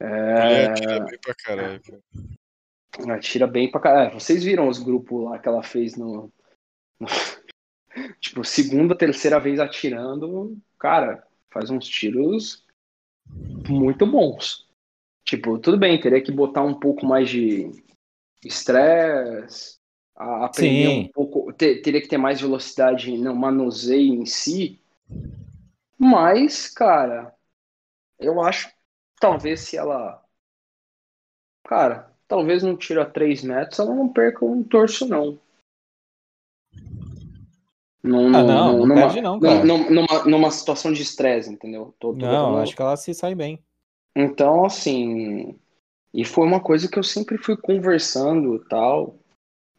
É, 0.00 0.64
atira 0.66 1.00
bem 1.04 1.18
pra 1.20 1.34
caralho. 1.36 1.80
cara. 1.80 3.14
Atira 3.16 3.46
bem 3.46 3.70
pra 3.70 3.80
caralho. 3.80 4.10
É, 4.10 4.14
vocês 4.14 4.42
viram 4.42 4.66
os 4.66 4.80
grupos 4.80 5.22
lá 5.22 5.38
que 5.38 5.46
ela 5.46 5.62
fez 5.62 5.96
no. 5.96 6.32
no- 6.98 7.06
tipo, 8.20 8.44
segunda, 8.44 8.96
terceira 8.96 9.40
vez 9.40 9.60
atirando. 9.60 10.56
Cara, 10.78 11.26
faz 11.50 11.70
uns 11.70 11.86
tiros 11.86 12.64
muito 13.68 14.06
bons. 14.06 14.66
Tipo, 15.24 15.58
tudo 15.58 15.78
bem, 15.78 16.00
teria 16.00 16.22
que 16.22 16.32
botar 16.32 16.62
um 16.62 16.74
pouco 16.78 17.06
mais 17.06 17.30
de 17.30 17.70
estresse, 18.44 19.78
aprender 20.16 20.88
Sim. 20.88 20.88
um 20.88 21.08
pouco. 21.08 21.52
te- 21.54 21.82
teria 21.82 22.00
que 22.02 22.08
ter 22.08 22.18
mais 22.18 22.40
velocidade 22.40 23.16
no 23.18 23.34
manuseio 23.36 24.14
em 24.14 24.26
si. 24.26 24.80
Mas, 25.98 26.68
cara, 26.68 27.34
eu 28.18 28.42
acho 28.42 28.70
talvez 29.20 29.60
se 29.62 29.76
ela. 29.78 30.22
Cara, 31.64 32.08
talvez 32.28 32.62
num 32.62 32.76
tiro 32.76 33.02
a 33.02 33.04
3 33.04 33.42
metros 33.42 33.80
ela 33.80 33.92
não 33.94 34.08
perca 34.08 34.44
um 34.44 34.62
torso, 34.62 35.08
não. 35.08 35.40
Num- 38.02 38.34
Ah, 38.34 38.42
não, 38.42 38.78
não 38.78 38.86
numa, 38.86 38.94
perde 38.94 39.20
não, 39.20 39.38
cara. 39.38 39.64
num- 39.64 39.90
numa, 39.90 40.24
numa 40.24 40.50
situação 40.50 40.92
de 40.92 41.02
estresse, 41.02 41.50
entendeu? 41.50 41.94
Tô- 42.00 42.12
tô 42.12 42.16
Não, 42.26 42.50
botando- 42.50 42.62
acho 42.62 42.74
que 42.76 42.82
ela 42.82 42.96
se 42.96 43.14
sai 43.14 43.34
bem. 43.34 43.62
Então, 44.16 44.64
assim, 44.64 45.58
e 46.12 46.24
foi 46.24 46.44
uma 46.46 46.60
coisa 46.60 46.88
que 46.88 46.98
eu 46.98 47.02
sempre 47.04 47.38
fui 47.38 47.56
conversando 47.56 48.56
e 48.56 48.68
tal. 48.68 49.18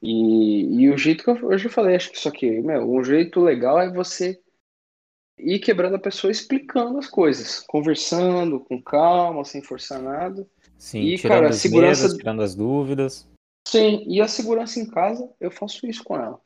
E, 0.01 0.81
e 0.83 0.89
o 0.89 0.97
jeito 0.97 1.23
que 1.23 1.29
eu, 1.29 1.51
eu 1.51 1.57
já 1.57 1.69
falei, 1.69 1.95
acho 1.95 2.11
que 2.11 2.17
isso 2.17 2.27
aqui, 2.27 2.49
meu, 2.61 2.89
um 2.89 3.03
jeito 3.03 3.39
legal 3.41 3.79
é 3.79 3.89
você 3.91 4.39
ir 5.37 5.59
quebrando 5.59 5.95
a 5.95 5.99
pessoa 5.99 6.31
explicando 6.31 6.97
as 6.97 7.07
coisas, 7.07 7.59
conversando 7.59 8.59
com 8.59 8.81
calma, 8.81 9.43
sem 9.45 9.61
forçar 9.61 10.01
nada. 10.01 10.47
Sim, 10.77 11.01
E, 11.01 11.17
tirando 11.17 11.41
cara, 11.41 11.49
os 11.49 11.55
segurança- 11.57 12.01
medos, 12.03 12.17
tirando 12.17 12.41
as 12.41 12.55
dúvidas. 12.55 13.27
Sim, 13.67 14.03
e 14.07 14.19
a 14.21 14.27
segurança 14.27 14.79
em 14.79 14.89
casa, 14.89 15.29
eu 15.39 15.49
faço 15.51 15.85
isso 15.87 16.03
com 16.03 16.15
ela. 16.17 16.39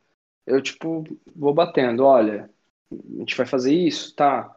Eu, 0.47 0.61
tipo, 0.61 1.03
vou 1.35 1.53
batendo, 1.53 2.05
olha, 2.05 2.49
a 2.89 3.19
gente 3.19 3.35
vai 3.35 3.45
fazer 3.45 3.75
isso, 3.75 4.15
tá? 4.15 4.49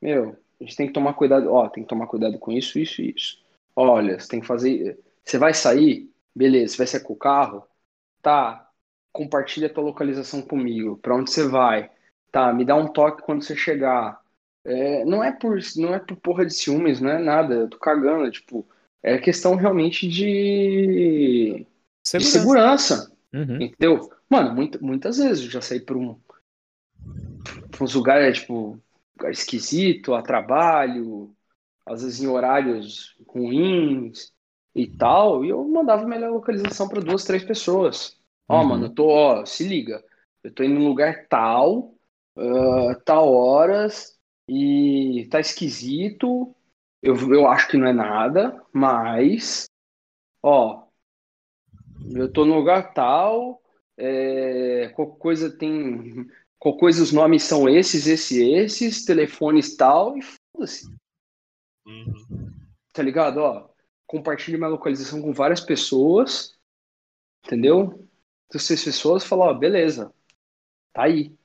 Meu, 0.00 0.36
a 0.60 0.64
gente 0.64 0.76
tem 0.76 0.86
que 0.86 0.92
tomar 0.92 1.14
cuidado, 1.14 1.50
ó, 1.50 1.66
tem 1.66 1.82
que 1.82 1.88
tomar 1.88 2.06
cuidado 2.06 2.38
com 2.38 2.52
isso, 2.52 2.78
isso 2.78 3.00
e 3.00 3.14
isso. 3.16 3.42
Olha, 3.74 4.20
você 4.20 4.28
tem 4.28 4.40
que 4.40 4.46
fazer. 4.46 5.00
Você 5.24 5.38
vai 5.38 5.54
sair? 5.54 6.10
Beleza, 6.34 6.74
você 6.74 6.78
vai 6.78 6.86
sair 6.86 7.02
com 7.02 7.14
o 7.14 7.16
carro? 7.16 7.66
Tá. 8.20 8.68
Compartilha 9.12 9.66
a 9.68 9.70
tua 9.72 9.84
localização 9.84 10.42
comigo. 10.42 10.98
Pra 10.98 11.16
onde 11.16 11.30
você 11.30 11.48
vai? 11.48 11.90
Tá, 12.30 12.52
me 12.52 12.64
dá 12.64 12.76
um 12.76 12.92
toque 12.92 13.22
quando 13.22 13.42
você 13.42 13.56
chegar. 13.56 14.20
É, 14.62 15.04
não 15.06 15.24
é 15.24 15.32
por, 15.32 15.58
não 15.76 15.94
é 15.94 16.00
por 16.00 16.16
porra 16.16 16.44
de 16.44 16.52
ciúmes, 16.52 17.00
não 17.00 17.10
é 17.10 17.18
nada. 17.18 17.54
Eu 17.54 17.70
tô 17.70 17.78
cagando, 17.78 18.30
tipo, 18.30 18.66
é 19.02 19.16
questão 19.18 19.54
realmente 19.54 20.06
de, 20.06 21.66
de 22.18 22.24
segurança. 22.24 23.13
Uhum. 23.34 23.56
Entendeu? 23.60 24.10
Mano, 24.30 24.54
muita- 24.54 24.78
muitas 24.80 25.18
vezes 25.18 25.44
eu 25.44 25.50
já 25.50 25.60
saí 25.60 25.80
por 25.80 25.96
um, 25.96 26.18
uns 27.80 27.94
lugares, 27.94 28.40
tipo, 28.40 28.80
lugar 29.16 29.30
esquisito, 29.32 30.14
a 30.14 30.22
trabalho, 30.22 31.34
às 31.86 32.02
vezes 32.02 32.22
em 32.22 32.28
horários 32.28 33.16
ruins 33.28 34.32
e 34.74 34.86
tal, 34.88 35.44
e 35.44 35.50
eu 35.50 35.64
mandava 35.68 36.06
melhor 36.06 36.32
localização 36.32 36.88
para 36.88 37.00
duas, 37.00 37.24
três 37.24 37.44
pessoas. 37.44 38.18
Ó, 38.48 38.58
Uhum. 38.58 38.68
mano, 38.68 38.86
eu 38.86 38.90
tô, 38.94 39.08
ó, 39.08 39.44
se 39.46 39.66
liga, 39.68 40.04
eu 40.42 40.52
tô 40.52 40.64
indo 40.64 40.74
num 40.74 40.88
lugar 40.88 41.26
tal, 41.28 41.94
ah, 42.36 42.94
tal 43.04 43.32
horas, 43.32 44.18
e 44.48 45.28
tá 45.30 45.40
esquisito, 45.40 46.54
eu, 47.02 47.16
eu 47.32 47.48
acho 47.48 47.68
que 47.68 47.76
não 47.78 47.86
é 47.88 47.92
nada, 47.92 48.62
mas, 48.72 49.66
ó, 50.42 50.83
eu 52.12 52.32
tô 52.32 52.44
no 52.44 52.54
lugar 52.54 52.92
tal, 52.92 53.62
é, 53.96 54.88
qualquer 54.94 55.18
coisa 55.18 55.56
tem. 55.56 56.26
Qualquer 56.58 56.80
coisa 56.80 57.02
os 57.02 57.12
nomes 57.12 57.42
são 57.42 57.68
esses, 57.68 58.06
esses, 58.06 58.38
esses, 58.38 59.04
telefones 59.04 59.76
tal, 59.76 60.16
e 60.16 60.22
foda-se, 60.22 60.88
Uhum. 61.86 62.48
tá 62.92 63.02
ligado? 63.02 63.38
Ó, 63.38 63.68
compartilhe 64.06 64.56
minha 64.56 64.68
localização 64.68 65.20
com 65.20 65.32
várias 65.32 65.60
pessoas, 65.60 66.58
entendeu? 67.44 68.08
Essas 68.54 68.82
pessoas 68.82 69.24
falam, 69.24 69.48
ó, 69.48 69.54
beleza, 69.54 70.12
tá 70.92 71.04
aí. 71.04 71.36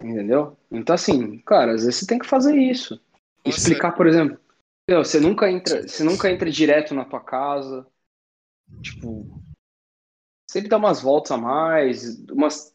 Entendeu? 0.00 0.56
Então, 0.70 0.94
assim, 0.94 1.38
cara, 1.40 1.72
às 1.72 1.84
vezes 1.84 1.96
você 2.00 2.06
tem 2.06 2.18
que 2.18 2.26
fazer 2.26 2.56
isso. 2.56 3.00
Nossa, 3.44 3.58
Explicar, 3.58 3.92
por 3.92 4.06
exemplo, 4.06 4.38
você 4.88 5.20
nunca 5.20 5.50
entra, 5.50 5.86
você 5.86 6.02
nunca 6.04 6.30
entra 6.30 6.50
direto 6.50 6.94
na 6.94 7.04
tua 7.04 7.20
casa. 7.20 7.86
Tipo, 8.82 9.43
sempre 10.54 10.68
dá 10.68 10.76
umas 10.76 11.02
voltas 11.02 11.32
a 11.32 11.36
mais, 11.36 12.24
umas 12.30 12.72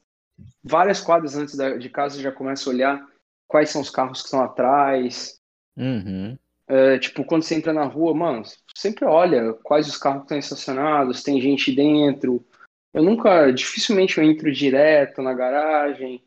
várias 0.61 0.99
quadras 0.99 1.37
antes 1.37 1.55
da- 1.55 1.77
de 1.77 1.89
casa 1.89 2.17
você 2.17 2.21
já 2.21 2.31
começa 2.31 2.69
a 2.69 2.73
olhar 2.73 3.07
quais 3.47 3.69
são 3.69 3.81
os 3.81 3.89
carros 3.89 4.19
que 4.19 4.25
estão 4.25 4.43
atrás. 4.43 5.39
Uhum. 5.77 6.37
É, 6.67 6.99
tipo, 6.99 7.23
quando 7.23 7.43
você 7.43 7.55
entra 7.55 7.71
na 7.71 7.85
rua, 7.85 8.13
mano, 8.13 8.43
sempre 8.75 9.05
olha 9.05 9.53
quais 9.63 9.87
os 9.87 9.95
carros 9.95 10.19
que 10.19 10.25
estão 10.25 10.37
estacionados, 10.37 11.23
tem 11.23 11.39
gente 11.39 11.73
dentro. 11.73 12.45
Eu 12.93 13.01
nunca, 13.01 13.49
dificilmente 13.49 14.17
eu 14.17 14.25
entro 14.25 14.51
direto 14.51 15.21
na 15.21 15.33
garagem, 15.33 16.21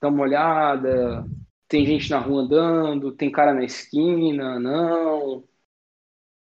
dá 0.00 0.08
uma 0.08 0.24
olhada, 0.24 1.24
tem 1.68 1.86
gente 1.86 2.10
na 2.10 2.18
rua 2.18 2.42
andando, 2.42 3.12
tem 3.12 3.30
cara 3.30 3.54
na 3.54 3.62
esquina, 3.62 4.58
não. 4.58 5.44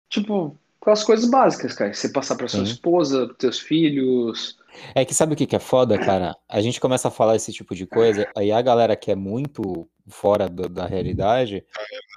Tipo, 0.10 0.60
aquelas 0.84 1.04
coisas 1.04 1.30
básicas, 1.30 1.74
cara. 1.74 1.94
Você 1.94 2.10
passar 2.10 2.36
pra 2.36 2.48
sua 2.48 2.66
Sim. 2.66 2.72
esposa, 2.72 3.26
pros 3.26 3.38
teus 3.38 3.60
filhos. 3.60 4.58
É 4.94 5.04
que 5.06 5.14
sabe 5.14 5.34
o 5.34 5.36
que 5.36 5.46
que 5.48 5.56
é 5.56 5.60
foda, 5.60 5.98
cara? 5.98 6.36
A 6.50 6.62
gente 6.62 6.80
começa 6.80 7.08
a 7.08 7.12
falar 7.12 7.36
esse 7.36 7.52
tipo 7.52 7.74
de 7.76 7.86
coisa, 7.86 8.30
aí 8.38 8.52
a 8.52 8.62
galera 8.62 8.96
que 8.96 9.12
é 9.12 9.16
muito 9.16 9.88
fora 10.08 10.50
do- 10.50 10.68
da 10.70 10.86
realidade, 10.86 11.64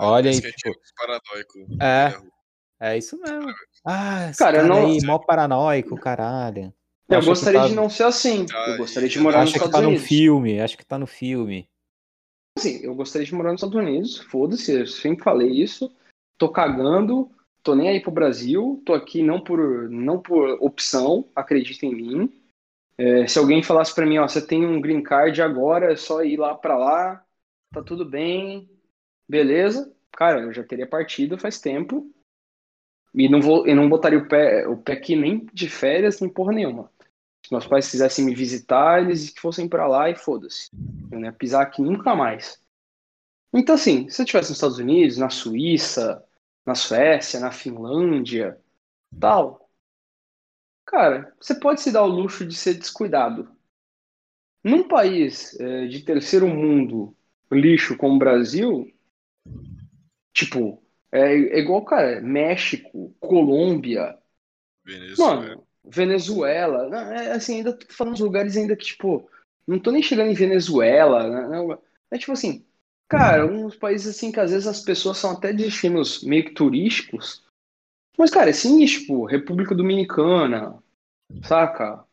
olha 0.01 0.25
Parece 0.31 0.39
e 0.39 0.43
que 0.43 0.47
a 0.47 0.51
gente 0.51 0.63
tipo, 0.63 0.79
é 0.79 1.07
paranoico. 1.07 1.83
É. 2.81 2.89
é 2.95 2.99
isso 2.99 3.19
mesmo. 3.21 3.53
Ah, 3.85 4.31
esse 4.31 4.39
Cara, 4.39 4.59
cara, 4.59 4.69
eu 4.69 4.69
não- 4.69 4.87
aí, 4.87 5.01
mó 5.05 5.19
paranoico, 5.19 5.97
caralho. 5.97 6.73
Eu 7.09 7.21
que 7.21 7.27
gostaria 7.27 7.61
tá- 7.61 7.69
de 7.69 7.75
não 7.75 7.89
ser 7.89 8.03
assim. 8.03 8.47
Ah, 8.53 8.71
Eu 8.71 8.79
gostaria 8.79 9.09
de 9.09 9.17
eu 9.17 9.23
morar 9.23 9.43
nos 9.43 9.51
que 9.53 9.59
Estados 9.59 9.81
tá 9.81 9.87
Unidos. 9.87 10.07
filme, 10.07 10.61
acha 10.61 10.77
que 10.77 10.85
tá 10.85 10.99
no 10.99 11.07
filme. 11.07 11.69
Assim, 12.59 12.81
eu 12.83 12.95
gostaria 12.95 13.25
de 13.27 13.35
morar 13.35 13.53
nos 13.53 13.63
Estados 13.63 13.77
Unidos, 13.77 14.17
foda-se, 14.19 14.73
eu 14.73 14.87
sempre 14.87 15.23
falei 15.23 15.51
isso. 15.51 15.95
Tô 16.39 16.49
cagando, 16.49 17.31
tô 17.67 17.75
nem 17.75 17.89
aí 17.89 18.01
pro 18.01 18.13
Brasil, 18.13 18.81
tô 18.87 18.95
aqui 18.95 19.25
não 19.25 19.41
por, 19.41 19.91
não 19.91 20.23
por 20.23 20.51
opção, 20.63 21.29
acredita 21.35 21.85
em 21.85 21.95
mim. 21.97 22.43
É, 22.97 23.27
se 23.27 23.41
alguém 23.41 23.61
falasse 23.61 23.93
pra 23.93 24.07
mim, 24.07 24.19
ó, 24.19 24.29
você 24.29 24.41
tem 24.41 24.65
um 24.65 24.81
green 24.81 25.03
card 25.03 25.43
agora, 25.43 25.93
é 25.93 25.97
só 25.97 26.23
ir 26.23 26.37
lá 26.37 26.55
pra 26.55 26.79
lá, 26.79 27.27
tá 27.73 27.83
tudo 27.83 28.05
bem, 28.05 28.71
beleza. 29.29 29.93
Cara, 30.13 30.43
eu 30.43 30.53
já 30.53 30.63
teria 30.63 30.87
partido 30.87 31.37
faz 31.37 31.61
tempo. 31.61 32.09
E 33.13 33.29
não 33.29 33.41
vou, 33.41 33.67
eu 33.67 33.75
não 33.75 33.89
botaria 33.89 34.19
o 34.21 34.29
pé, 34.29 34.69
o 34.69 34.77
pé 34.77 34.93
aqui 34.93 35.17
nem 35.17 35.45
de 35.53 35.69
férias, 35.69 36.21
nem 36.21 36.31
porra 36.31 36.53
nenhuma. 36.53 36.89
Se 37.45 37.53
meus 37.53 37.67
pais 37.67 37.91
quisessem 37.91 38.25
me 38.25 38.35
visitar, 38.35 39.03
eles 39.03 39.31
que 39.31 39.41
fossem 39.41 39.69
pra 39.69 39.89
lá 39.89 40.09
e 40.09 40.15
foda-se. 40.15 40.71
Eu 41.11 41.19
não 41.19 41.27
ia 41.27 41.33
pisar 41.33 41.63
aqui 41.63 41.83
nunca 41.83 42.15
mais. 42.15 42.61
Então, 43.53 43.75
assim, 43.75 44.09
se 44.09 44.23
eu 44.23 44.25
estivesse 44.25 44.51
nos 44.51 44.57
Estados 44.57 44.79
Unidos, 44.79 45.17
na 45.17 45.31
Suíça, 45.31 46.25
na 46.67 46.75
Suécia, 46.75 47.39
na 47.39 47.53
Finlândia, 47.53 48.61
tal, 49.21 49.71
cara, 50.85 51.35
você 51.41 51.55
pode 51.55 51.81
se 51.81 51.93
dar 51.93 52.03
o 52.03 52.07
luxo 52.07 52.45
de 52.45 52.55
ser 52.55 52.75
descuidado. 52.75 53.49
Num 54.65 54.89
país 54.89 55.59
eh, 55.61 55.87
de 55.87 56.03
terceiro 56.03 56.49
mundo, 56.49 57.17
lixo 57.53 57.97
como 57.97 58.17
o 58.17 58.19
Brasil, 58.19 58.93
tipo, 60.33 60.83
é, 61.13 61.21
é 61.21 61.59
igual, 61.61 61.85
cara, 61.85 62.21
México, 62.21 63.15
Colômbia, 63.21 64.19
Venezuela. 64.85 65.37
Mano, 65.37 65.67
Venezuela, 65.85 66.89
não, 66.89 67.13
é, 67.13 67.33
assim, 67.33 67.59
ainda 67.59 67.73
tô 67.73 67.87
falando 67.93 68.15
dos 68.15 68.23
lugares 68.23 68.57
ainda 68.57 68.77
que, 68.77 68.85
tipo, 68.85 69.31
não 69.67 69.79
tô 69.79 69.93
nem 69.93 70.03
chegando 70.03 70.31
em 70.31 70.35
Venezuela, 70.35 71.49
né, 71.49 71.79
é 72.11 72.19
tipo 72.19 72.33
assim, 72.33 72.67
cara, 73.09 73.47
uns 73.47 73.77
países 73.77 74.17
assim 74.17 74.33
que 74.33 74.41
às 74.41 74.51
vezes 74.51 74.67
as 74.67 74.81
pessoas 74.81 75.19
são 75.19 75.33
até 75.33 75.53
destinos 75.53 76.23
meio 76.23 76.45
que 76.45 76.53
turísticos, 76.53 77.45
mas, 78.19 78.31
cara, 78.31 78.51
é 78.51 78.53
sinistro, 78.53 79.01
tipo, 79.01 79.25
República 79.27 79.75
Dominicana, 79.75 80.83
saca? 81.45 82.05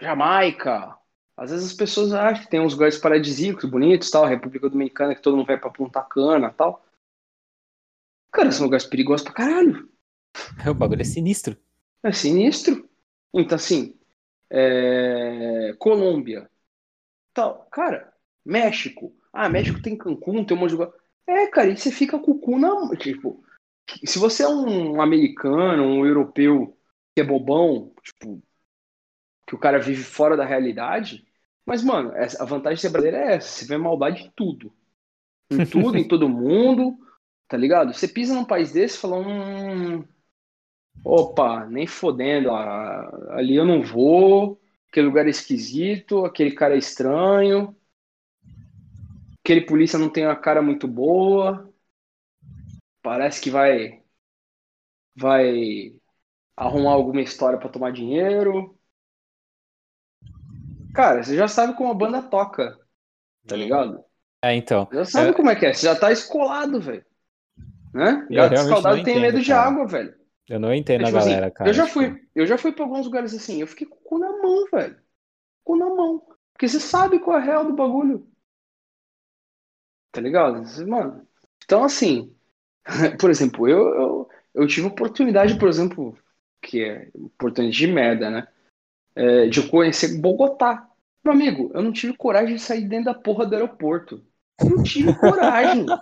Jamaica, 0.00 0.98
às 1.36 1.50
vezes 1.50 1.70
as 1.70 1.76
pessoas 1.76 2.12
acham 2.12 2.44
que 2.44 2.50
tem 2.50 2.60
uns 2.60 2.72
lugares 2.72 2.98
paradisíacos, 2.98 3.64
bonitos, 3.64 4.10
tal, 4.10 4.26
República 4.26 4.68
Dominicana, 4.68 5.14
que 5.14 5.22
todo 5.22 5.36
mundo 5.36 5.46
vai 5.46 5.58
pra 5.58 5.70
Punta 5.70 6.02
Cana, 6.02 6.50
tal. 6.50 6.84
Cara, 8.32 8.50
são 8.50 8.64
lugares 8.64 8.86
perigosos 8.86 9.24
pra 9.24 9.34
caralho. 9.34 9.88
O 10.68 10.74
bagulho 10.74 11.02
é 11.02 11.04
sinistro. 11.04 11.56
É 12.02 12.10
sinistro. 12.10 12.88
Então, 13.34 13.56
assim, 13.56 13.98
é... 14.50 15.74
Colômbia. 15.78 16.50
Tal. 17.34 17.66
Cara, 17.70 18.12
México. 18.44 19.14
Ah, 19.32 19.48
México 19.48 19.80
tem 19.80 19.96
Cancún, 19.96 20.44
tem 20.44 20.56
um 20.56 20.60
monte 20.60 20.70
de 20.70 20.76
lugar. 20.76 20.92
É, 21.26 21.46
cara, 21.46 21.70
e 21.70 21.76
você 21.76 21.90
fica 21.90 22.18
com 22.18 22.32
o 22.32 22.38
cu 22.38 22.58
na 22.58 22.68
mão. 22.68 22.94
Tipo, 22.96 23.42
se 24.04 24.18
você 24.18 24.42
é 24.42 24.48
um 24.48 25.00
americano, 25.00 25.84
um 25.84 26.06
europeu 26.06 26.76
que 27.14 27.22
é 27.22 27.24
bobão, 27.24 27.92
tipo, 28.02 28.42
que 29.46 29.54
o 29.54 29.58
cara 29.58 29.78
vive 29.78 30.02
fora 30.02 30.36
da 30.36 30.44
realidade. 30.44 31.26
Mas, 31.64 31.82
mano, 31.82 32.12
a 32.12 32.44
vantagem 32.44 32.76
de 32.76 32.80
ser 32.82 32.90
brasileiro 32.90 33.24
é 33.24 33.34
essa. 33.36 33.48
Você 33.48 33.66
vê 33.66 33.76
maldade 33.76 34.24
em 34.24 34.32
tudo. 34.34 34.72
Em 35.50 35.64
tudo, 35.66 35.96
em 35.96 36.06
todo 36.06 36.28
mundo. 36.28 36.98
Tá 37.48 37.56
ligado? 37.56 37.92
Você 37.92 38.08
pisa 38.08 38.34
num 38.34 38.44
país 38.44 38.72
desse 38.72 38.96
e 38.96 39.00
fala, 39.00 39.18
hum, 39.18 40.04
Opa, 41.04 41.66
nem 41.66 41.86
fodendo, 41.86 42.50
ah, 42.50 43.30
ali 43.30 43.56
eu 43.56 43.64
não 43.64 43.82
vou, 43.82 44.60
aquele 44.88 45.06
lugar 45.06 45.26
é 45.26 45.30
esquisito, 45.30 46.24
aquele 46.24 46.52
cara 46.52 46.74
é 46.74 46.78
estranho, 46.78 47.74
aquele 49.44 49.62
polícia 49.66 49.98
não 49.98 50.10
tem 50.10 50.26
uma 50.26 50.36
cara 50.36 50.62
muito 50.62 50.86
boa, 50.88 51.72
parece 53.02 53.40
que 53.40 53.50
vai 53.50 54.02
vai 55.16 55.94
arrumar 56.56 56.92
alguma 56.92 57.22
história 57.22 57.58
pra 57.58 57.68
tomar 57.70 57.92
dinheiro. 57.92 58.78
Cara, 60.94 61.22
você 61.22 61.36
já 61.36 61.48
sabe 61.48 61.74
como 61.76 61.90
a 61.90 61.94
banda 61.94 62.22
toca, 62.22 62.78
tá 63.46 63.56
ligado? 63.56 64.04
É, 64.42 64.54
então. 64.54 64.88
Já 64.92 65.04
sabe 65.04 65.30
É. 65.30 65.32
como 65.32 65.50
é 65.50 65.56
que 65.56 65.66
é, 65.66 65.74
você 65.74 65.86
já 65.86 65.96
tá 65.98 66.12
escolado, 66.12 66.80
velho. 66.80 67.04
Né? 67.94 68.26
Gato 68.30 68.54
escaldado 68.54 69.02
tem 69.04 69.14
entendo, 69.14 69.22
medo 69.22 69.40
de 69.40 69.48
cara. 69.48 69.68
água, 69.68 69.86
velho. 69.86 70.14
Eu 70.48 70.60
não 70.60 70.74
entendo 70.74 71.02
É, 71.02 71.04
a 71.04 71.06
tipo 71.06 71.18
assim, 71.18 71.30
galera, 71.30 71.50
cara. 71.50 71.70
eu 71.70 71.74
já 71.74 71.84
tipo, 71.86 71.94
fui, 71.94 72.28
eu 72.34 72.46
já 72.46 72.58
fui 72.58 72.72
pra 72.72 72.84
alguns 72.84 73.06
lugares 73.06 73.34
assim, 73.34 73.60
eu 73.60 73.66
fiquei 73.66 73.86
com 73.86 73.96
o 73.96 74.00
cu 74.00 74.18
na 74.18 74.30
mão, 74.42 74.66
velho. 74.72 74.96
Com 75.64 75.74
o 75.74 75.78
cu 75.78 75.84
na 75.90 75.94
mão. 75.96 76.26
Porque 76.52 76.68
você 76.68 76.80
sabe 76.80 77.20
qual 77.20 77.38
é 77.38 77.42
a 77.42 77.44
real 77.44 77.66
do 77.66 77.74
bagulho. 77.74 78.31
Tá 80.12 80.20
ligado? 80.20 80.62
Mano, 80.86 81.26
então 81.64 81.82
assim, 81.82 82.34
por 83.18 83.30
exemplo, 83.30 83.68
eu, 83.68 83.88
eu, 83.94 84.28
eu 84.54 84.66
tive 84.66 84.86
oportunidade, 84.86 85.58
por 85.58 85.68
exemplo, 85.68 86.16
que 86.60 86.84
é 86.84 87.10
oportunidade 87.14 87.76
de 87.76 87.86
merda, 87.86 88.30
né? 88.30 88.48
É, 89.14 89.46
de 89.46 89.68
conhecer 89.68 90.20
Bogotá. 90.20 90.88
Meu 91.24 91.32
amigo, 91.32 91.70
eu 91.74 91.82
não 91.82 91.92
tive 91.92 92.16
coragem 92.16 92.56
de 92.56 92.62
sair 92.62 92.86
dentro 92.86 93.06
da 93.06 93.14
porra 93.14 93.46
do 93.46 93.54
aeroporto. 93.54 94.24
Eu 94.60 94.70
não 94.70 94.82
tive 94.82 95.14
coragem. 95.14 95.86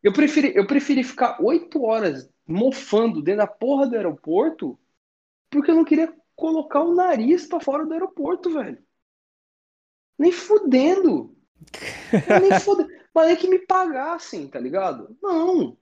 Eu 0.00 0.12
preferi, 0.12 0.54
eu 0.54 0.64
preferi 0.64 1.02
ficar 1.02 1.42
oito 1.42 1.82
horas 1.82 2.30
mofando 2.46 3.20
dentro 3.20 3.38
da 3.38 3.48
porra 3.48 3.84
do 3.84 3.96
aeroporto 3.96 4.78
porque 5.50 5.70
eu 5.70 5.74
não 5.74 5.84
queria 5.84 6.14
colocar 6.36 6.80
o 6.80 6.94
nariz 6.94 7.46
para 7.46 7.60
fora 7.60 7.84
do 7.84 7.92
aeroporto, 7.92 8.50
velho. 8.50 8.78
Nem 10.18 10.32
fudendo. 10.32 11.36
Nem 12.40 12.60
fudendo. 12.60 12.97
Mas 13.18 13.26
nem 13.26 13.36
que 13.36 13.48
me 13.48 13.58
pagassem, 13.58 14.46
tá 14.46 14.60
ligado? 14.60 15.16
Não. 15.20 15.76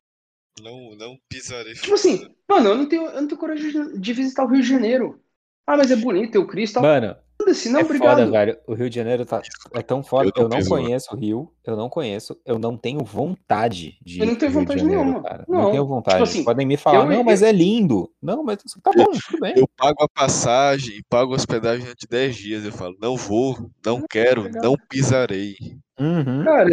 Não, 0.62 0.96
não 0.96 1.18
pisarei. 1.28 1.74
Tipo 1.74 1.92
assim, 1.92 2.26
mano, 2.48 2.70
eu 2.70 2.76
não 2.78 2.86
tenho, 2.88 3.02
eu 3.04 3.20
não 3.20 3.28
tenho 3.28 3.38
coragem 3.38 3.98
de 4.00 4.12
visitar 4.14 4.44
o 4.44 4.48
Rio 4.48 4.62
de 4.62 4.68
Janeiro. 4.68 5.20
Ah, 5.66 5.76
mas 5.76 5.90
é 5.90 5.96
bonito, 5.96 6.32
tem 6.32 6.40
o 6.40 6.46
Cristo. 6.46 6.80
Mano, 6.80 7.14
Foda-se, 7.38 7.68
não, 7.68 7.80
é 7.80 7.82
obrigado. 7.84 8.18
foda, 8.20 8.30
velho. 8.30 8.58
O 8.66 8.72
Rio 8.72 8.88
de 8.88 8.96
Janeiro 8.96 9.26
tá, 9.26 9.42
é 9.74 9.82
tão 9.82 10.02
foda. 10.02 10.30
Eu 10.30 10.32
não 10.34 10.42
Eu 10.44 10.48
não 10.48 10.56
piso 10.56 10.70
conheço 10.70 11.14
o 11.14 11.18
Rio, 11.18 11.52
eu 11.62 11.76
não 11.76 11.90
conheço, 11.90 12.40
eu 12.46 12.58
não 12.58 12.74
tenho 12.78 13.04
vontade 13.04 13.98
de 14.00 14.18
Eu 14.20 14.26
não 14.26 14.34
tenho 14.34 14.50
de 14.50 14.56
vontade 14.58 14.80
Janeiro, 14.80 15.04
nenhuma. 15.04 15.22
cara. 15.22 15.44
Não. 15.46 15.62
Não 15.64 15.70
tenho 15.72 15.86
vontade. 15.86 16.16
Tipo 16.16 16.24
assim, 16.30 16.44
Podem 16.44 16.66
me 16.66 16.78
falar, 16.78 17.04
eu- 17.04 17.16
não, 17.18 17.22
mas 17.22 17.42
é 17.42 17.52
lindo. 17.52 18.10
Não, 18.22 18.42
mas 18.42 18.56
tá 18.82 18.90
bom, 18.96 19.10
tudo 19.10 19.40
bem. 19.40 19.52
Eu 19.58 19.68
pago 19.76 20.02
a 20.02 20.08
passagem, 20.08 21.02
pago 21.10 21.32
a 21.32 21.36
hospedagem 21.36 21.82
durante 21.82 22.06
10 22.08 22.34
dias. 22.34 22.64
Eu 22.64 22.72
falo, 22.72 22.96
não 22.98 23.14
vou, 23.14 23.70
não 23.84 24.00
quero, 24.08 24.40
obrigado. 24.40 24.64
não 24.64 24.74
pisarei. 24.88 25.56
Uhum. 26.00 26.42
Cara, 26.44 26.70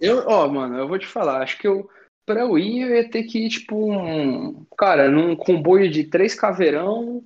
eu, 0.00 0.24
ó, 0.26 0.48
mano, 0.48 0.76
eu 0.78 0.88
vou 0.88 0.98
te 0.98 1.06
falar, 1.06 1.42
acho 1.42 1.58
que 1.58 1.66
eu, 1.66 1.88
pra 2.24 2.40
eu 2.40 2.58
ir, 2.58 2.82
eu 2.82 2.96
ia 2.96 3.10
ter 3.10 3.24
que 3.24 3.46
ir, 3.46 3.48
tipo, 3.48 3.76
um, 3.92 4.64
cara, 4.76 5.10
num 5.10 5.34
comboio 5.36 5.90
de 5.90 6.04
três 6.04 6.34
caveirão, 6.34 7.24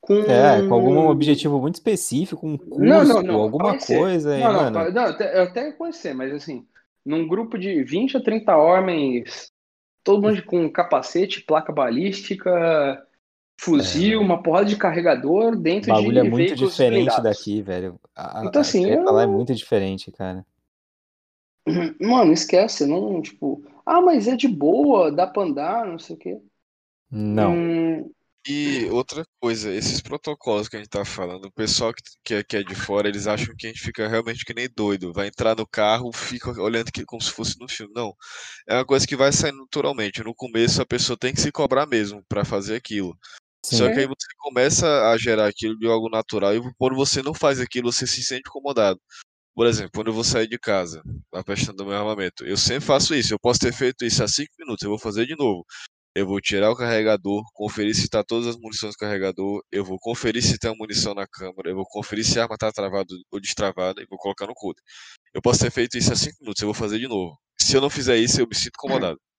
com... 0.00 0.14
É, 0.14 0.66
com 0.66 0.74
algum 0.74 1.08
objetivo 1.08 1.60
muito 1.60 1.76
específico, 1.76 2.46
um 2.46 2.56
curso, 2.56 2.80
Não, 2.80 3.04
não, 3.04 3.22
não, 3.22 3.40
alguma 3.40 3.78
coisa. 3.78 4.36
Não, 4.38 4.52
não, 4.52 4.70
mano, 4.72 4.92
não, 4.92 5.06
eu 5.20 5.42
até 5.44 5.66
ia 5.68 5.72
conhecer, 5.72 6.14
mas 6.14 6.32
assim, 6.32 6.66
num 7.04 7.26
grupo 7.26 7.56
de 7.58 7.82
20 7.84 8.16
a 8.16 8.20
30 8.22 8.56
homens, 8.56 9.50
todo 10.02 10.22
mundo 10.22 10.42
com 10.44 10.70
capacete, 10.70 11.42
placa 11.42 11.72
balística, 11.72 13.06
fuzil, 13.60 14.20
uma 14.20 14.42
porrada 14.42 14.66
de 14.66 14.76
carregador 14.76 15.52
o 15.52 15.56
dentro 15.56 15.90
É. 15.90 15.94
bagulho 15.94 16.18
é 16.18 16.22
de 16.24 16.30
muito 16.30 16.56
diferente 16.56 17.04
blindados. 17.04 17.22
daqui, 17.22 17.62
velho. 17.62 18.00
A, 18.16 18.42
Então, 18.44 18.60
assim, 18.60 18.84
a 18.84 18.88
treta 18.88 19.02
eu- 19.10 19.12
lá 19.14 19.22
é 19.22 19.26
muito 19.26 19.54
diferente, 19.54 20.10
cara. 20.10 20.44
Mano, 22.00 22.32
esquece, 22.32 22.86
não, 22.86 23.20
tipo, 23.22 23.62
ah, 23.86 24.00
mas 24.00 24.26
é 24.26 24.36
de 24.36 24.48
boa, 24.48 25.12
dá 25.12 25.26
pra 25.26 25.42
andar, 25.42 25.86
não 25.86 25.98
sei 25.98 26.16
o 26.16 26.18
quê. 26.18 26.40
Não. 27.10 27.52
Hum, 27.54 28.10
E 28.46 28.88
outra 28.90 29.24
coisa, 29.40 29.72
esses 29.72 30.00
protocolos 30.00 30.68
que 30.68 30.76
a 30.76 30.78
gente 30.80 30.88
tá 30.88 31.04
falando, 31.04 31.44
o 31.44 31.52
pessoal 31.52 31.92
que, 31.94 32.02
que, 32.24 32.34
é, 32.34 32.42
que 32.42 32.56
é 32.56 32.62
de 32.64 32.74
fora, 32.74 33.08
eles 33.08 33.26
acham 33.28 33.54
que 33.56 33.66
a 33.66 33.70
gente 33.70 33.80
fica 33.82 34.08
realmente 34.08 34.44
que 34.44 34.54
nem 34.54 34.68
doido. 34.74 35.12
Vai 35.12 35.28
entrar 35.28 35.56
no 35.56 35.66
carro, 35.66 36.10
fica 36.12 36.50
olhando 36.60 36.90
que, 36.90 37.04
como 37.04 37.22
se 37.22 37.30
fosse 37.30 37.58
no 37.60 37.68
filme. 37.68 37.92
Não. 37.94 38.14
É 38.66 38.74
uma 38.74 38.84
coisa 38.86 39.06
que 39.06 39.14
vai 39.16 39.32
sair 39.32 39.52
naturalmente. 39.52 40.24
No 40.24 40.34
começo, 40.34 40.82
a 40.82 40.86
pessoa 40.86 41.16
tem 41.16 41.32
que 41.32 41.40
se 41.40 41.52
cobrar 41.52 41.86
mesmo 41.86 42.24
pra 42.28 42.44
fazer 42.44 42.74
aquilo. 42.76 43.16
Sim. 43.64 43.76
Só 43.76 43.92
que 43.92 44.00
aí 44.00 44.06
você 44.06 44.26
começa 44.38 44.86
a 45.10 45.16
gerar 45.16 45.46
aquilo 45.46 45.78
de 45.78 45.86
algo 45.86 46.08
natural 46.08 46.54
e 46.56 46.74
quando 46.76 46.96
você 46.96 47.22
não 47.22 47.32
faz 47.34 47.60
aquilo, 47.60 47.92
você 47.92 48.06
se 48.06 48.22
sente 48.22 48.48
incomodado. 48.48 49.00
Por 49.54 49.66
exemplo, 49.66 49.92
quando 49.94 50.08
eu 50.08 50.14
vou 50.14 50.24
sair 50.24 50.48
de 50.48 50.58
casa, 50.58 51.02
a 51.32 51.44
questão 51.44 51.74
do 51.74 51.84
meu 51.84 51.94
armamento, 51.96 52.44
eu 52.44 52.56
sempre 52.56 52.86
faço 52.86 53.14
isso. 53.14 53.34
Eu 53.34 53.38
posso 53.38 53.60
ter 53.60 53.72
feito 53.72 54.04
isso 54.04 54.22
há 54.24 54.28
5 54.28 54.50
minutos, 54.58 54.82
eu 54.82 54.90
vou 54.90 54.98
fazer 54.98 55.26
de 55.26 55.36
novo. 55.36 55.64
Eu 56.14 56.26
vou 56.26 56.40
tirar 56.40 56.70
o 56.70 56.76
carregador, 56.76 57.42
conferir 57.54 57.94
se 57.94 58.02
está 58.04 58.22
todas 58.24 58.46
as 58.46 58.56
munições 58.56 58.94
do 58.94 58.98
carregador, 58.98 59.62
eu 59.72 59.84
vou 59.84 59.98
conferir 59.98 60.42
se 60.42 60.58
tem 60.58 60.70
a 60.70 60.74
munição 60.74 61.14
na 61.14 61.26
câmera, 61.26 61.70
eu 61.70 61.76
vou 61.76 61.86
conferir 61.86 62.24
se 62.24 62.38
a 62.38 62.42
arma 62.44 62.54
está 62.54 62.70
travada 62.72 63.14
ou 63.30 63.40
destravada 63.40 64.02
e 64.02 64.06
vou 64.08 64.18
colocar 64.18 64.46
no 64.46 64.54
coldre. 64.54 64.82
Eu 65.34 65.40
posso 65.42 65.60
ter 65.60 65.70
feito 65.70 65.96
isso 65.98 66.12
há 66.12 66.16
5 66.16 66.36
minutos, 66.40 66.62
eu 66.62 66.66
vou 66.68 66.74
fazer 66.74 66.98
de 66.98 67.08
novo. 67.08 67.38
Se 67.60 67.76
eu 67.76 67.80
não 67.80 67.90
fizer 67.90 68.16
isso, 68.18 68.40
eu 68.40 68.46
me 68.48 68.54
sinto 68.54 68.74
incomodado. 68.78 69.18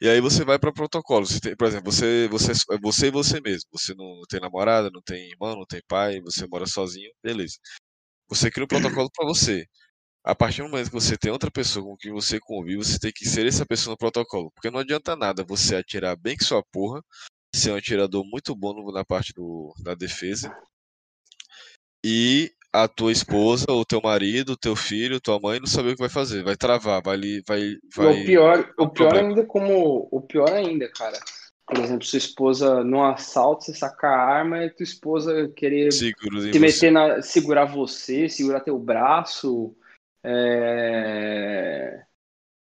E 0.00 0.08
aí 0.08 0.20
você 0.20 0.44
vai 0.44 0.58
para 0.58 0.72
protocolo. 0.72 1.26
Você 1.26 1.40
tem, 1.40 1.56
por 1.56 1.66
exemplo, 1.66 1.90
você, 1.90 2.28
você, 2.28 2.52
você 2.80 3.06
e 3.06 3.10
você 3.10 3.40
mesmo. 3.40 3.68
Você 3.72 3.94
não 3.94 4.20
tem 4.28 4.40
namorada, 4.40 4.90
não 4.92 5.00
tem 5.02 5.30
irmão, 5.30 5.56
não 5.56 5.66
tem 5.66 5.80
pai, 5.88 6.20
você 6.20 6.46
mora 6.46 6.66
sozinho, 6.66 7.10
beleza. 7.22 7.56
Você 8.28 8.50
cria 8.50 8.64
um 8.64 8.68
protocolo 8.68 9.10
para 9.14 9.26
você. 9.26 9.66
A 10.24 10.34
partir 10.34 10.62
do 10.62 10.68
momento 10.68 10.88
que 10.88 10.94
você 10.94 11.16
tem 11.16 11.30
outra 11.30 11.50
pessoa 11.50 11.84
com 11.84 11.96
quem 11.96 12.12
você 12.12 12.40
convive, 12.40 12.78
você 12.78 12.98
tem 12.98 13.12
que 13.12 13.24
ser 13.24 13.46
essa 13.46 13.64
pessoa 13.64 13.92
no 13.92 13.98
protocolo. 13.98 14.50
Porque 14.52 14.70
não 14.70 14.80
adianta 14.80 15.14
nada 15.14 15.44
você 15.44 15.76
atirar 15.76 16.16
bem 16.16 16.36
que 16.36 16.44
sua 16.44 16.64
porra, 16.72 17.00
ser 17.54 17.70
um 17.70 17.76
atirador 17.76 18.24
muito 18.24 18.54
bom 18.54 18.90
na 18.92 19.04
parte 19.04 19.32
do, 19.32 19.72
da 19.78 19.94
defesa, 19.94 20.52
e 22.04 22.52
a 22.72 22.86
tua 22.86 23.10
esposa, 23.10 23.66
ou 23.68 23.84
teu 23.84 24.00
marido, 24.02 24.56
teu 24.56 24.76
filho, 24.76 25.20
tua 25.20 25.40
mãe 25.40 25.58
não 25.58 25.66
saber 25.66 25.90
o 25.90 25.94
que 25.94 26.00
vai 26.00 26.08
fazer. 26.08 26.42
Vai 26.44 26.56
travar, 26.56 27.02
vai, 27.02 27.18
vai, 27.46 27.76
vai 27.94 28.22
o 28.22 28.26
pior, 28.26 28.74
o 28.78 28.88
pior 28.88 29.16
ainda 29.16 29.46
como, 29.46 30.08
o 30.10 30.20
pior 30.20 30.52
ainda, 30.52 30.90
cara. 30.90 31.18
Por 31.66 31.78
exemplo, 31.78 32.04
sua 32.06 32.18
esposa 32.18 32.84
num 32.84 33.02
assalto, 33.02 33.64
você 33.64 33.74
sacar 33.74 34.12
a 34.16 34.22
arma 34.22 34.64
e 34.64 34.70
tua 34.70 34.84
esposa 34.84 35.48
querer 35.56 35.92
seguros 35.92 36.46
em 36.46 36.52
se 36.52 36.58
você. 36.58 36.64
meter 36.64 36.90
na, 36.92 37.20
segurar 37.22 37.64
você, 37.64 38.28
segurar 38.28 38.60
teu 38.60 38.78
braço, 38.78 39.74
é, 40.22 42.02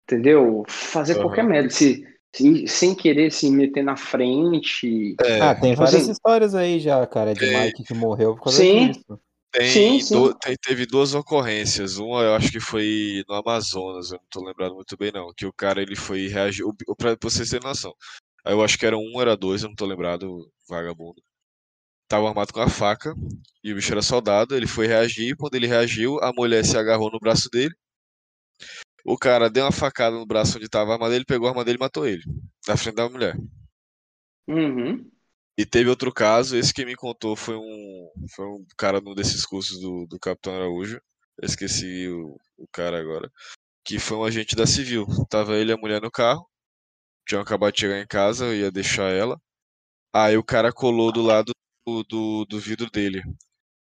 entendeu? 0.04 0.64
Fazer 0.68 1.14
Aham. 1.14 1.22
qualquer 1.22 1.44
merda, 1.44 1.70
se, 1.70 2.04
se- 2.36 2.68
sem 2.68 2.96
querer 2.96 3.32
se 3.32 3.50
meter 3.52 3.84
na 3.84 3.96
frente. 3.96 5.16
É, 5.22 5.40
Ah, 5.42 5.54
tem 5.56 5.72
tipo 5.74 5.84
várias 5.84 6.02
assim- 6.04 6.12
histórias 6.12 6.56
aí 6.56 6.80
já, 6.80 7.06
cara, 7.06 7.34
de 7.34 7.40
Tem. 7.42 7.66
Mike 7.66 7.84
que 7.84 7.94
morreu 7.94 8.36
por 8.36 8.46
causa 8.46 8.58
Sim. 8.58 8.92
disso. 8.92 9.20
Tem, 9.52 9.70
Sim, 9.70 10.00
sim. 10.02 10.14
do- 10.16 10.34
tem- 10.34 10.56
teve 10.62 10.86
duas 10.86 11.14
ocorrências. 11.14 11.98
Uma 11.98 12.24
eu 12.24 12.36
acho 12.36 12.52
que 12.52 12.60
foi 12.60 13.24
no 13.30 13.36
Amazonas, 13.36 14.12
eu 14.12 14.18
não 14.18 14.26
tô 14.30 14.44
lembrado 14.46 14.76
muito 14.76 14.98
bem 14.98 15.14
não, 15.14 15.32
que 15.34 15.46
o 15.46 15.54
cara 15.54 15.82
ele 15.82 15.96
foi 15.96 16.28
reagir, 16.28 16.66
o- 16.66 16.74
pra 16.98 17.16
pra 17.16 17.30
vocês 17.30 17.50
terem 17.52 17.66
noção. 17.66 17.94
Aí 18.46 18.54
eu 18.54 18.64
acho 18.64 18.78
que 18.78 18.86
era 18.86 18.98
um, 18.98 19.20
era 19.20 19.36
dois, 19.36 19.64
eu 19.64 19.70
não 19.70 19.76
tô 19.76 19.86
lembrado, 19.86 20.52
vagabundo. 20.70 21.22
Tava 22.08 22.30
armado 22.30 22.54
com 22.54 22.62
a 22.62 22.70
faca 22.70 23.16
e 23.64 23.72
o 23.72 23.76
bicho 23.76 23.92
era 23.92 24.02
soldado, 24.04 24.56
ele 24.56 24.68
foi 24.68 24.86
reagir, 24.86 25.36
quando 25.36 25.56
ele 25.56 25.66
reagiu, 25.66 26.20
a 26.22 26.32
mulher 26.32 26.64
se 26.64 26.78
agarrou 26.78 27.10
no 27.12 27.20
braço 27.20 27.50
dele. 27.50 27.74
O 29.04 29.18
cara 29.18 29.50
deu 29.50 29.66
uma 29.66 29.72
facada 29.72 30.16
no 30.16 30.26
braço 30.26 30.58
onde 30.58 30.70
tava 30.70 30.92
a 30.92 30.94
arma 30.94 31.10
dele, 31.10 31.26
pegou 31.26 31.48
a 31.48 31.52
arma 31.52 31.66
dele 31.66 31.78
e 31.78 31.80
matou 31.80 32.08
ele, 32.08 32.24
na 32.68 32.78
frente 32.78 32.96
da 32.96 33.10
mulher. 33.10 33.36
Uhum. 34.48 35.10
E 35.58 35.66
teve 35.66 35.90
outro 35.90 36.12
caso, 36.14 36.56
esse 36.56 36.74
que 36.74 36.86
me 36.86 36.96
contou 36.96 37.36
foi 37.36 37.56
um, 37.56 38.12
foi 38.36 38.46
um 38.46 38.64
cara 38.78 39.02
num 39.02 39.16
desses 39.16 39.44
cursos 39.46 39.80
do, 39.80 40.06
do 40.06 40.20
Capitão 40.20 40.54
Araújo, 40.56 41.02
eu 41.42 41.46
esqueci 41.46 42.08
o, 42.08 42.38
o 42.58 42.68
cara 42.72 43.00
agora, 43.00 43.32
que 43.84 43.98
foi 43.98 44.18
um 44.18 44.24
agente 44.24 44.56
da 44.56 44.68
Civil. 44.68 45.06
Tava 45.30 45.56
ele 45.56 45.72
e 45.72 45.74
a 45.74 45.78
mulher 45.78 46.02
no 46.02 46.12
carro, 46.12 46.48
tinham 47.26 47.42
acabado 47.42 47.74
de 47.74 47.82
chegar 47.82 48.00
em 48.00 48.08
casa, 48.08 48.46
eu 48.46 48.56
ia 48.56 48.72
deixar 48.72 49.12
ela. 49.12 49.40
Aí 50.14 50.38
o 50.38 50.44
cara 50.44 50.72
colou 50.74 51.12
do 51.12 51.22
lado 51.22 51.52
do, 51.88 52.04
do, 52.04 52.46
do 52.46 52.60
vidro 52.60 52.90
dele. 52.92 53.22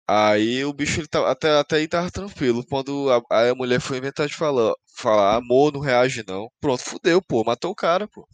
Aí 0.07 0.63
o 0.65 0.73
bicho 0.73 0.99
ele 0.99 1.07
tava, 1.07 1.31
até, 1.31 1.51
até 1.59 1.77
aí 1.77 1.87
tava 1.87 2.11
tranquilo. 2.11 2.65
Quando 2.65 3.09
a, 3.11 3.49
a 3.51 3.55
mulher 3.55 3.79
foi 3.81 3.97
inventar 3.97 4.27
de 4.27 4.35
falar, 4.35 4.73
falar, 4.97 5.37
amor, 5.37 5.73
não 5.73 5.79
reage 5.81 6.23
não. 6.27 6.49
Pronto, 6.61 6.83
fudeu, 6.83 7.21
pô, 7.21 7.43
matou 7.43 7.71
o 7.71 7.75
cara, 7.75 8.07
pô. 8.07 8.27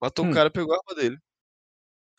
Matou 0.00 0.26
Hum. 0.26 0.30
o 0.30 0.34
cara 0.34 0.50
pegou 0.50 0.74
a 0.74 0.78
arma 0.78 0.94
dele. 1.00 1.18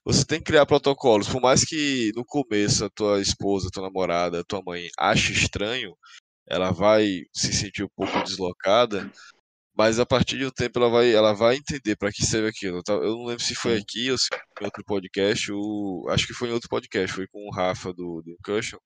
Você 0.06 0.26
tem 0.26 0.40
que 0.40 0.46
criar 0.46 0.66
protocolos. 0.66 1.30
Por 1.30 1.42
mais 1.42 1.64
que 1.64 2.12
no 2.16 2.26
começo 2.26 2.86
a 2.86 2.90
tua 2.90 3.22
esposa, 3.22 3.70
tua 3.72 3.84
namorada, 3.84 4.44
tua 4.44 4.62
mãe 4.66 4.88
ache 4.98 5.32
estranho, 5.34 5.96
ela 6.48 6.72
vai 6.72 7.24
se 7.34 7.54
sentir 7.54 7.84
um 7.84 7.90
pouco 7.96 8.24
deslocada, 8.24 9.12
mas 9.78 10.00
a 10.00 10.06
partir 10.06 10.38
de 10.38 10.46
um 10.46 10.52
tempo 10.52 10.80
ela 10.80 10.90
vai, 10.90 11.14
ela 11.14 11.34
vai 11.34 11.56
entender 11.58 11.96
para 11.96 12.12
que 12.12 12.26
serve 12.26 12.50
aquilo. 12.50 12.78
Eu 12.80 12.84
tava- 12.84 13.04
Eu 13.04 13.12
não 13.18 13.26
lembro 13.26 13.44
se 13.44 13.56
foi 13.56 13.78
aqui 13.78 14.12
ou 14.12 14.18
se 14.18 14.28
foi 14.30 14.64
em 14.64 14.66
outro 14.66 14.84
podcast. 14.86 15.52
O, 15.52 16.08
acho 16.10 16.28
que 16.28 16.34
foi 16.34 16.50
em 16.50 16.54
outro 16.54 16.70
podcast, 16.70 17.16
foi 17.16 17.28
com 17.28 17.48
o 17.48 17.52
Rafa 17.52 17.94
do, 17.94 18.22
do 18.24 18.38
Cushion, 18.44 18.80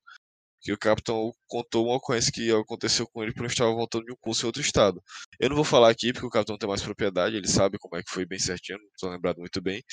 que 0.61 0.73
o 0.73 0.77
capitão 0.77 1.31
contou 1.47 1.86
uma 1.88 1.95
ocorrência 1.97 2.31
que 2.31 2.51
aconteceu 2.51 3.07
com 3.07 3.21
ele 3.23 3.31
ele 3.36 3.45
estava 3.47 3.71
voltando 3.73 4.05
de 4.05 4.11
um 4.13 4.17
curso 4.19 4.45
em 4.45 4.47
outro 4.47 4.61
estado. 4.61 5.01
Eu 5.39 5.49
não 5.49 5.55
vou 5.55 5.65
falar 5.65 5.89
aqui 5.91 6.11
porque 6.13 6.25
o 6.27 6.29
capitão 6.29 6.57
tem 6.57 6.67
mais 6.69 6.81
propriedade, 6.81 7.36
ele 7.36 7.47
sabe 7.47 7.77
como 7.79 7.95
é 7.97 8.03
que 8.03 8.09
foi 8.11 8.25
bem 8.25 8.39
certinho, 8.39 8.79
não 8.79 8.88
estou 8.88 9.09
lembrado 9.11 9.38
muito 9.39 9.61
bem. 9.61 9.83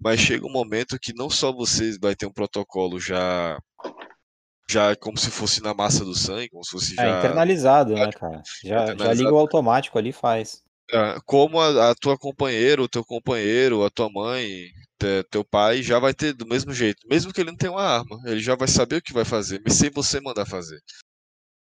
Mas 0.00 0.20
chega 0.20 0.46
um 0.46 0.52
momento 0.52 0.98
que 1.00 1.12
não 1.14 1.30
só 1.30 1.52
você 1.52 1.96
vai 2.00 2.14
ter 2.16 2.26
um 2.26 2.32
protocolo 2.32 2.98
já 3.00 3.58
já 4.68 4.96
como 4.96 5.18
se 5.18 5.30
fosse 5.30 5.62
na 5.62 5.72
massa 5.72 6.04
do 6.04 6.14
sangue, 6.14 6.48
como 6.50 6.64
se 6.64 6.70
fosse 6.70 6.92
É 6.94 7.02
já 7.04 7.18
internalizado, 7.18 7.94
né, 7.94 8.10
cara? 8.12 8.42
Já, 8.62 8.70
já 8.70 8.82
Internalizado. 8.82 9.14
liga 9.14 9.32
o 9.32 9.38
automático 9.38 9.98
ali 9.98 10.10
e 10.10 10.12
faz. 10.12 10.62
Ah, 10.92 11.18
como 11.24 11.60
a, 11.60 11.90
a 11.90 11.94
tua 11.94 12.16
companheira, 12.16 12.80
o 12.82 12.88
teu 12.88 13.04
companheiro, 13.04 13.84
a 13.84 13.90
tua 13.90 14.08
mãe, 14.08 14.68
te- 14.98 15.24
teu 15.30 15.44
pai 15.44 15.82
já 15.82 15.98
vai 15.98 16.14
ter 16.14 16.32
do 16.32 16.46
mesmo 16.46 16.72
jeito, 16.72 16.98
mesmo 17.08 17.32
que 17.32 17.40
ele 17.40 17.50
não 17.50 17.56
tenha 17.56 17.72
uma 17.72 17.82
arma, 17.82 18.20
ele 18.24 18.40
já 18.40 18.54
vai 18.54 18.68
saber 18.68 18.96
o 18.96 19.02
que 19.02 19.12
vai 19.12 19.24
fazer, 19.24 19.60
mas 19.64 19.74
sem 19.74 19.90
você 19.90 20.20
mandar 20.20 20.46
fazer. 20.46 20.78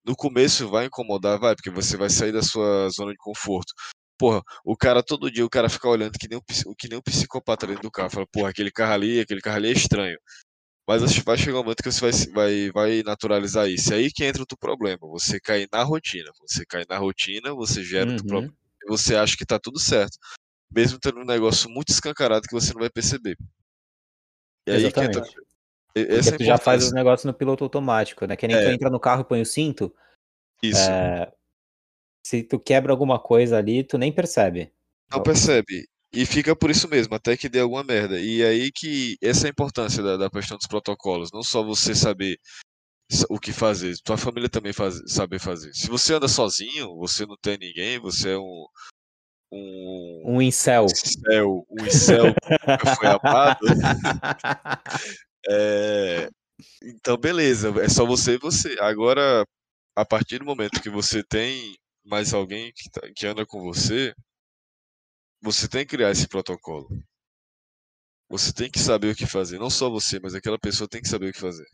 No 0.05 0.15
começo 0.15 0.69
vai 0.69 0.85
incomodar, 0.85 1.39
vai, 1.39 1.55
porque 1.55 1.71
você 1.71 1.97
vai 1.97 2.09
sair 2.09 2.31
da 2.31 2.43
sua 2.43 2.87
zona 2.89 3.11
de 3.11 3.17
conforto. 3.17 3.73
Porra, 4.17 4.41
o 4.63 4.77
cara 4.77 5.01
todo 5.03 5.31
dia, 5.31 5.43
o 5.43 5.49
cara 5.49 5.67
fica 5.69 5.89
olhando 5.89 6.17
que 6.19 6.27
nem 6.29 6.37
um, 6.37 6.73
que 6.77 6.87
nem 6.87 6.97
um 6.99 7.01
psicopata 7.01 7.65
dentro 7.65 7.81
do 7.81 7.91
carro. 7.91 8.11
Fala, 8.11 8.27
porra, 8.31 8.49
aquele 8.49 8.71
carro 8.71 8.93
ali, 8.93 9.19
aquele 9.19 9.41
carro 9.41 9.57
ali 9.57 9.69
é 9.69 9.71
estranho. 9.73 10.17
Mas 10.87 11.01
acho 11.03 11.15
que 11.19 11.25
vai 11.25 11.37
chegar 11.37 11.59
um 11.59 11.63
momento 11.63 11.81
que 11.81 11.91
você 11.91 11.99
vai, 11.99 12.11
vai, 12.31 12.71
vai 12.71 13.03
naturalizar 13.03 13.67
isso. 13.67 13.91
É 13.93 13.97
aí 13.97 14.11
que 14.11 14.23
entra 14.23 14.43
o 14.43 14.45
teu 14.45 14.57
problema. 14.57 14.99
Você 15.07 15.39
cai 15.39 15.67
na 15.71 15.81
rotina. 15.83 16.31
Você 16.41 16.63
cai 16.65 16.83
na 16.87 16.97
rotina, 16.97 17.53
você 17.53 17.83
gera 17.83 18.07
Uhum. 18.09 18.13
o 18.15 18.17
teu 18.19 18.27
problema. 18.27 18.53
E 18.83 18.87
você 18.87 19.15
acha 19.15 19.35
que 19.35 19.45
tá 19.45 19.57
tudo 19.59 19.79
certo. 19.79 20.17
Mesmo 20.71 20.99
tendo 20.99 21.19
um 21.21 21.25
negócio 21.25 21.69
muito 21.69 21.89
escancarado 21.89 22.47
que 22.47 22.53
você 22.53 22.71
não 22.73 22.81
vai 22.81 22.89
perceber. 22.89 23.35
E 24.67 24.71
aí 24.71 24.91
que 24.91 24.99
entra. 24.99 25.21
Exatamente. 25.21 25.35
e- 25.95 26.03
Porque 26.05 26.13
Essa 26.19 26.35
é 26.35 26.37
tu 26.37 26.43
já 26.43 26.57
faz 26.57 26.83
os 26.83 26.91
negócios 26.93 27.25
no 27.25 27.33
piloto 27.33 27.63
automático, 27.63 28.25
né? 28.25 28.35
Que 28.35 28.47
nem 28.47 28.57
tu 28.57 28.67
É. 28.67 28.73
entra 28.73 28.89
no 28.89 28.99
carro 28.99 29.21
e 29.21 29.25
põe 29.25 29.41
o 29.41 29.45
cinto. 29.45 29.93
Isso. 30.61 30.79
é, 30.89 31.31
se 32.25 32.41
tu 32.43 32.59
quebra 32.59 32.91
alguma 32.91 33.19
coisa 33.19 33.57
ali, 33.57 33.83
tu 33.83 33.97
nem 33.97 34.11
percebe. 34.11 34.71
Não 35.11 35.21
percebe. 35.21 35.87
E 36.15 36.25
fica 36.25 36.55
por 36.55 36.71
isso 36.71 36.87
mesmo, 36.87 37.13
até 37.15 37.35
que 37.35 37.49
dê 37.49 37.59
alguma 37.59 37.83
merda. 37.83 38.19
E 38.19 38.43
aí 38.43 38.71
que 38.71 39.17
essa 39.21 39.45
é 39.45 39.49
a 39.49 39.51
importância 39.51 40.01
da, 40.01 40.15
da 40.17 40.29
questão 40.29 40.57
dos 40.57 40.67
protocolos. 40.67 41.29
Não 41.33 41.43
só 41.43 41.61
você 41.63 41.93
saber 41.93 42.37
sa- 43.11 43.25
o 43.29 43.39
que 43.39 43.51
fazer, 43.51 43.95
tua 44.03 44.17
família 44.17 44.49
também 44.49 44.71
faz, 44.73 45.01
saber 45.07 45.39
fazer. 45.39 45.73
Se 45.73 45.87
você 45.89 46.13
anda 46.13 46.27
sozinho, 46.27 46.95
você 46.97 47.25
não 47.25 47.35
tem 47.41 47.57
ninguém, 47.57 47.99
você 47.99 48.29
é 48.31 48.37
um. 48.37 48.65
Um. 49.51 50.23
Um 50.25 50.41
incel. 50.41 50.85
incel, 50.85 51.65
um 51.69 51.85
incel 51.85 52.33
que 52.33 52.67
nunca 52.71 52.95
foi 52.95 53.07
amado. 53.07 53.59
É, 55.47 56.27
Então, 56.81 57.17
beleza, 57.17 57.69
é 57.79 57.87
só 57.89 58.05
você 58.05 58.33
e 58.35 58.39
você. 58.39 58.75
Agora, 58.79 59.45
a 59.95 60.05
partir 60.05 60.39
do 60.39 60.45
momento 60.45 60.81
que 60.81 60.89
você 60.89 61.23
tem 61.23 61.75
mais 62.03 62.33
alguém 62.33 62.71
que, 62.75 62.89
tá- 62.89 63.07
que 63.15 63.27
anda 63.27 63.45
com 63.45 63.61
você, 63.61 64.13
você 65.45 65.67
tem 65.67 65.85
que 65.85 65.95
criar 65.95 66.09
esse 66.09 66.27
protocolo. 66.27 66.89
Você 68.27 68.51
tem 68.51 68.69
que 68.69 68.79
saber 68.79 69.13
o 69.13 69.15
que 69.15 69.27
fazer. 69.27 69.59
Não 69.59 69.69
só 69.69 69.89
você, 69.89 70.19
mas 70.19 70.33
aquela 70.33 70.57
pessoa 70.57 70.87
tem 70.89 70.99
que 71.01 71.07
saber 71.07 71.29
o 71.29 71.31
que 71.31 71.39
fazer. 71.39 71.67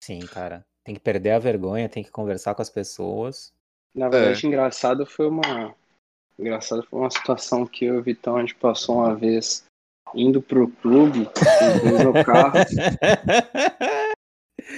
Sim, 0.00 0.20
cara. 0.20 0.64
Tem 0.84 0.94
que 0.94 1.00
perder 1.00 1.32
a 1.32 1.38
vergonha, 1.40 1.88
tem 1.88 2.04
que 2.04 2.10
conversar 2.12 2.54
com 2.54 2.62
as 2.62 2.70
pessoas. 2.70 3.52
Na 3.92 4.06
É. 4.06 4.10
verdade, 4.10 4.46
engraçado 4.46 5.04
foi 5.04 5.26
uma. 5.26 5.74
Engraçado 6.38 6.86
foi 6.88 7.00
uma 7.00 7.10
situação 7.10 7.66
que 7.66 7.86
eu 7.86 7.94
e 7.94 7.98
o 7.98 8.02
Vitão 8.02 8.36
a 8.36 8.40
gente 8.40 8.54
passou 8.54 8.98
uma 8.98 9.16
vez 9.16 9.64
indo 10.14 10.40
pro 10.40 10.68
clube, 10.68 11.28
no 12.04 12.24
carro, 12.24 12.52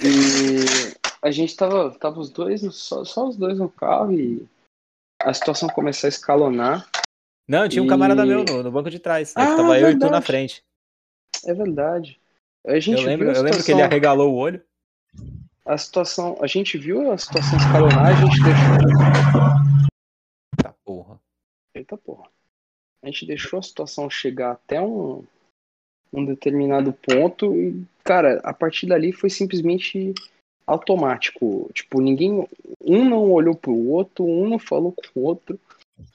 e 0.03 0.97
a 1.21 1.31
gente 1.31 1.55
tava, 1.55 1.91
tava 1.99 2.19
os 2.19 2.31
dois, 2.31 2.63
só, 2.75 3.05
só 3.05 3.29
os 3.29 3.37
dois 3.37 3.59
no 3.59 3.69
carro 3.69 4.13
e 4.13 4.49
a 5.21 5.35
situação 5.35 5.69
começou 5.69 6.09
a 6.09 6.09
escalonar. 6.09 6.89
Não, 7.49 7.67
tinha 7.69 7.83
um 7.83 7.87
camarada 7.87 8.27
meu 8.27 8.45
no, 8.45 8.63
no 8.63 8.71
banco 8.71 8.91
de 8.91 8.99
trás. 8.99 9.33
Aí 9.35 9.45
Ah, 9.45 9.57
tava 9.57 9.81
eu 9.81 9.91
e 9.91 9.99
tu 9.99 10.11
na 10.11 10.21
frente. 10.21 10.63
É 11.47 11.55
verdade. 11.55 12.21
A 12.67 12.79
gente 12.79 13.01
Eu 13.01 13.07
lembro, 13.07 13.29
a 13.31 13.33
eu 13.33 13.43
lembro 13.43 13.51
que 13.51 13.57
ele 13.57 13.63
situação- 13.63 13.85
arregalou 13.85 14.33
o 14.35 14.37
olho. 14.37 14.63
a 15.65 15.79
situação, 15.79 16.37
a 16.43 16.47
gente 16.47 16.77
viu 16.77 17.11
a 17.11 17.17
situação 17.17 17.57
escalonar, 17.59 18.07
a 18.09 18.13
gente 18.15 18.37
deixou. 18.43 19.89
Tá, 20.63 20.75
porra. 20.85 21.19
Eita 21.75 21.97
porra. 21.97 22.29
A 23.03 23.07
gente 23.07 23.25
deixou 23.27 23.59
a 23.61 23.63
situação 23.63 24.11
chegar 24.11 24.53
até 24.53 24.81
um, 24.81 25.25
um 26.13 26.25
determinado 26.25 26.93
ponto 26.93 27.55
e, 27.55 27.85
cara, 28.05 28.41
a 28.43 28.53
partir 28.53 28.87
dali 28.87 29.13
foi 29.13 29.31
simplesmente 29.31 30.13
automático. 30.67 31.71
Tipo, 31.73 32.01
ninguém. 32.01 32.47
Um 32.85 33.09
não 33.09 33.31
olhou 33.33 33.55
pro 33.55 33.73
outro, 33.89 34.25
um 34.25 34.49
não 34.49 34.59
falou 34.59 34.93
com 34.93 35.03
o 35.21 35.23
outro. 35.25 35.59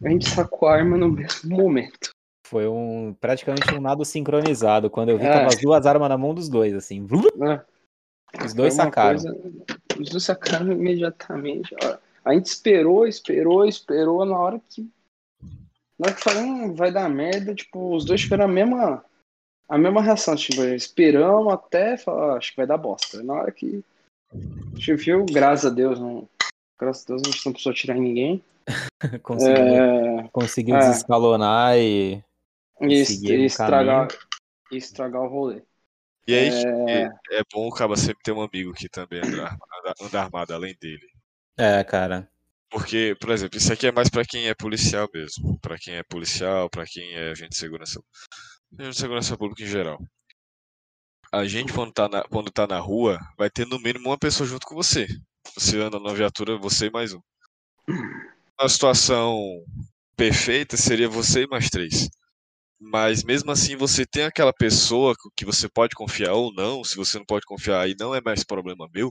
A 0.03 0.09
gente 0.09 0.29
sacou 0.29 0.67
a 0.67 0.75
arma 0.75 0.97
no 0.97 1.09
mesmo 1.09 1.55
momento. 1.55 2.09
Foi 2.47 2.67
um 2.67 3.15
praticamente 3.19 3.73
um 3.73 3.81
nado 3.81 4.03
sincronizado. 4.05 4.89
Quando 4.89 5.09
eu 5.09 5.17
vi, 5.17 5.25
É. 5.25 5.31
tava 5.34 5.47
as 5.47 5.57
duas 5.61 5.86
armas 5.86 6.09
na 6.09 6.17
mão 6.17 6.34
dos 6.34 6.49
dois, 6.49 6.73
assim. 6.73 7.05
Né? 7.36 7.63
Os 8.45 8.53
dois 8.53 8.73
sacaram. 8.73 9.19
coisa- 9.19 9.38
os 9.99 10.09
dois 10.09 10.23
sacaram 10.23 10.71
imediatamente. 10.71 11.75
A 12.23 12.34
gente 12.34 12.45
esperou, 12.47 13.07
esperou, 13.07 13.65
esperou. 13.65 14.25
Na 14.25 14.38
hora 14.38 14.61
que. 14.69 14.89
Na 15.99 16.07
hora 16.07 16.13
que 16.15 16.23
falou, 16.23 16.41
hum, 16.43 16.73
vai 16.73 16.91
dar 16.91 17.09
merda, 17.09 17.53
tipo, 17.53 17.95
os 17.95 18.05
dois 18.05 18.21
tiveram 18.21 18.45
a 18.45 18.47
mesma. 18.47 19.03
A 19.69 19.77
mesma 19.77 20.01
reação, 20.01 20.36
tipo, 20.36 20.61
esperamos 20.63 21.51
até 21.53 21.97
falar, 21.97 22.34
"Ah, 22.34 22.38
acho 22.38 22.51
que 22.51 22.57
vai 22.57 22.67
dar 22.67 22.77
bosta. 22.77 23.23
Na 23.23 23.34
hora 23.34 23.51
que 23.51 23.84
a 24.34 24.38
gente 24.75 24.93
viu, 24.95 25.25
graças 25.25 25.65
a 25.71 25.73
Deus, 25.73 25.99
não. 25.99 26.27
Graças 26.79 27.03
a 27.05 27.07
Deus 27.07 27.21
a 27.25 27.31
gente 27.31 27.45
não 27.45 27.53
precisou 27.53 27.73
tirar 27.73 27.95
em 27.97 28.01
ninguém. 28.01 28.43
Conseguiu, 29.24 29.78
É, 29.78 30.30
conseguiu 30.30 30.76
é. 30.76 30.80
desescalonar 30.80 31.78
e. 31.78 32.24
e, 32.82 32.86
E 32.86 32.91
e 32.91 33.45
estragar, 33.45 34.07
e 34.72 34.78
estragar 34.78 35.22
o 35.22 35.28
rolê. 35.28 35.61
E 36.28 36.34
aí 36.34 36.49
É, 36.88 37.03
é 37.39 37.43
bom 37.53 37.68
o 37.68 37.72
cara 37.72 37.95
sempre 37.97 38.24
ter 38.24 38.32
um 38.32 38.41
amigo 38.41 38.74
que 38.74 38.88
também 38.88 39.20
anda 39.20 39.43
armado, 39.43 39.93
anda 40.01 40.22
armado 40.22 40.53
além 40.53 40.76
dele. 40.80 41.05
É, 41.57 41.84
cara. 41.84 42.30
Porque, 42.70 43.16
por 43.20 43.30
exemplo, 43.30 43.57
isso 43.57 43.72
aqui 43.72 43.88
é 43.88 43.91
mais 43.91 44.09
pra 44.09 44.26
quem 44.26 44.47
é 44.47 44.55
policial 44.55 45.07
mesmo. 45.14 45.59
Pra 45.59 45.78
quem 45.78 45.95
é 45.95 46.03
policial, 46.03 46.70
pra 46.70 46.86
quem 46.86 47.14
é 47.14 47.32
agente 47.32 47.49
de 47.51 47.57
segurança. 47.57 48.01
Agente 48.80 48.95
de 48.95 48.97
segurança 48.97 49.38
pública 49.38 49.64
em 49.64 49.68
geral. 49.68 49.99
A 51.34 51.45
gente, 51.45 51.74
quando 51.74 51.91
tá, 51.91 52.07
na, 52.07 52.24
quando 52.24 52.49
tá 52.51 52.66
na 52.66 52.80
rua, 52.80 53.20
vai 53.38 53.49
ter 53.49 53.68
no 53.68 53.78
mínimo 53.78 54.09
uma 54.09 54.18
pessoa 54.18 54.47
junto 54.47 54.66
com 54.66 54.76
você. 54.76 55.05
Você 55.55 55.80
anda 55.80 55.99
na 55.99 56.14
viatura, 56.14 56.57
você 56.57 56.88
e 56.88 56.91
mais 56.91 57.14
um. 57.14 57.20
A 58.60 58.70
situação 58.70 59.38
perfeita 60.16 60.78
seria 60.78 61.10
você 61.10 61.43
e 61.43 61.47
mais 61.47 61.70
três. 61.70 62.10
Mas 62.80 63.24
mesmo 63.24 63.51
assim, 63.51 63.76
você 63.76 64.06
tem 64.06 64.24
aquela 64.24 64.54
pessoa 64.54 65.16
que 65.36 65.45
você 65.45 65.70
pode 65.70 65.95
confiar 65.95 66.34
ou 66.34 66.54
não. 66.54 66.84
Se 66.84 66.95
você 66.95 67.18
não 67.18 67.26
pode 67.26 67.45
confiar, 67.45 67.82
aí 67.82 67.95
não 67.97 68.14
é 68.14 68.22
mais 68.22 68.43
problema 68.43 68.88
meu. 68.93 69.10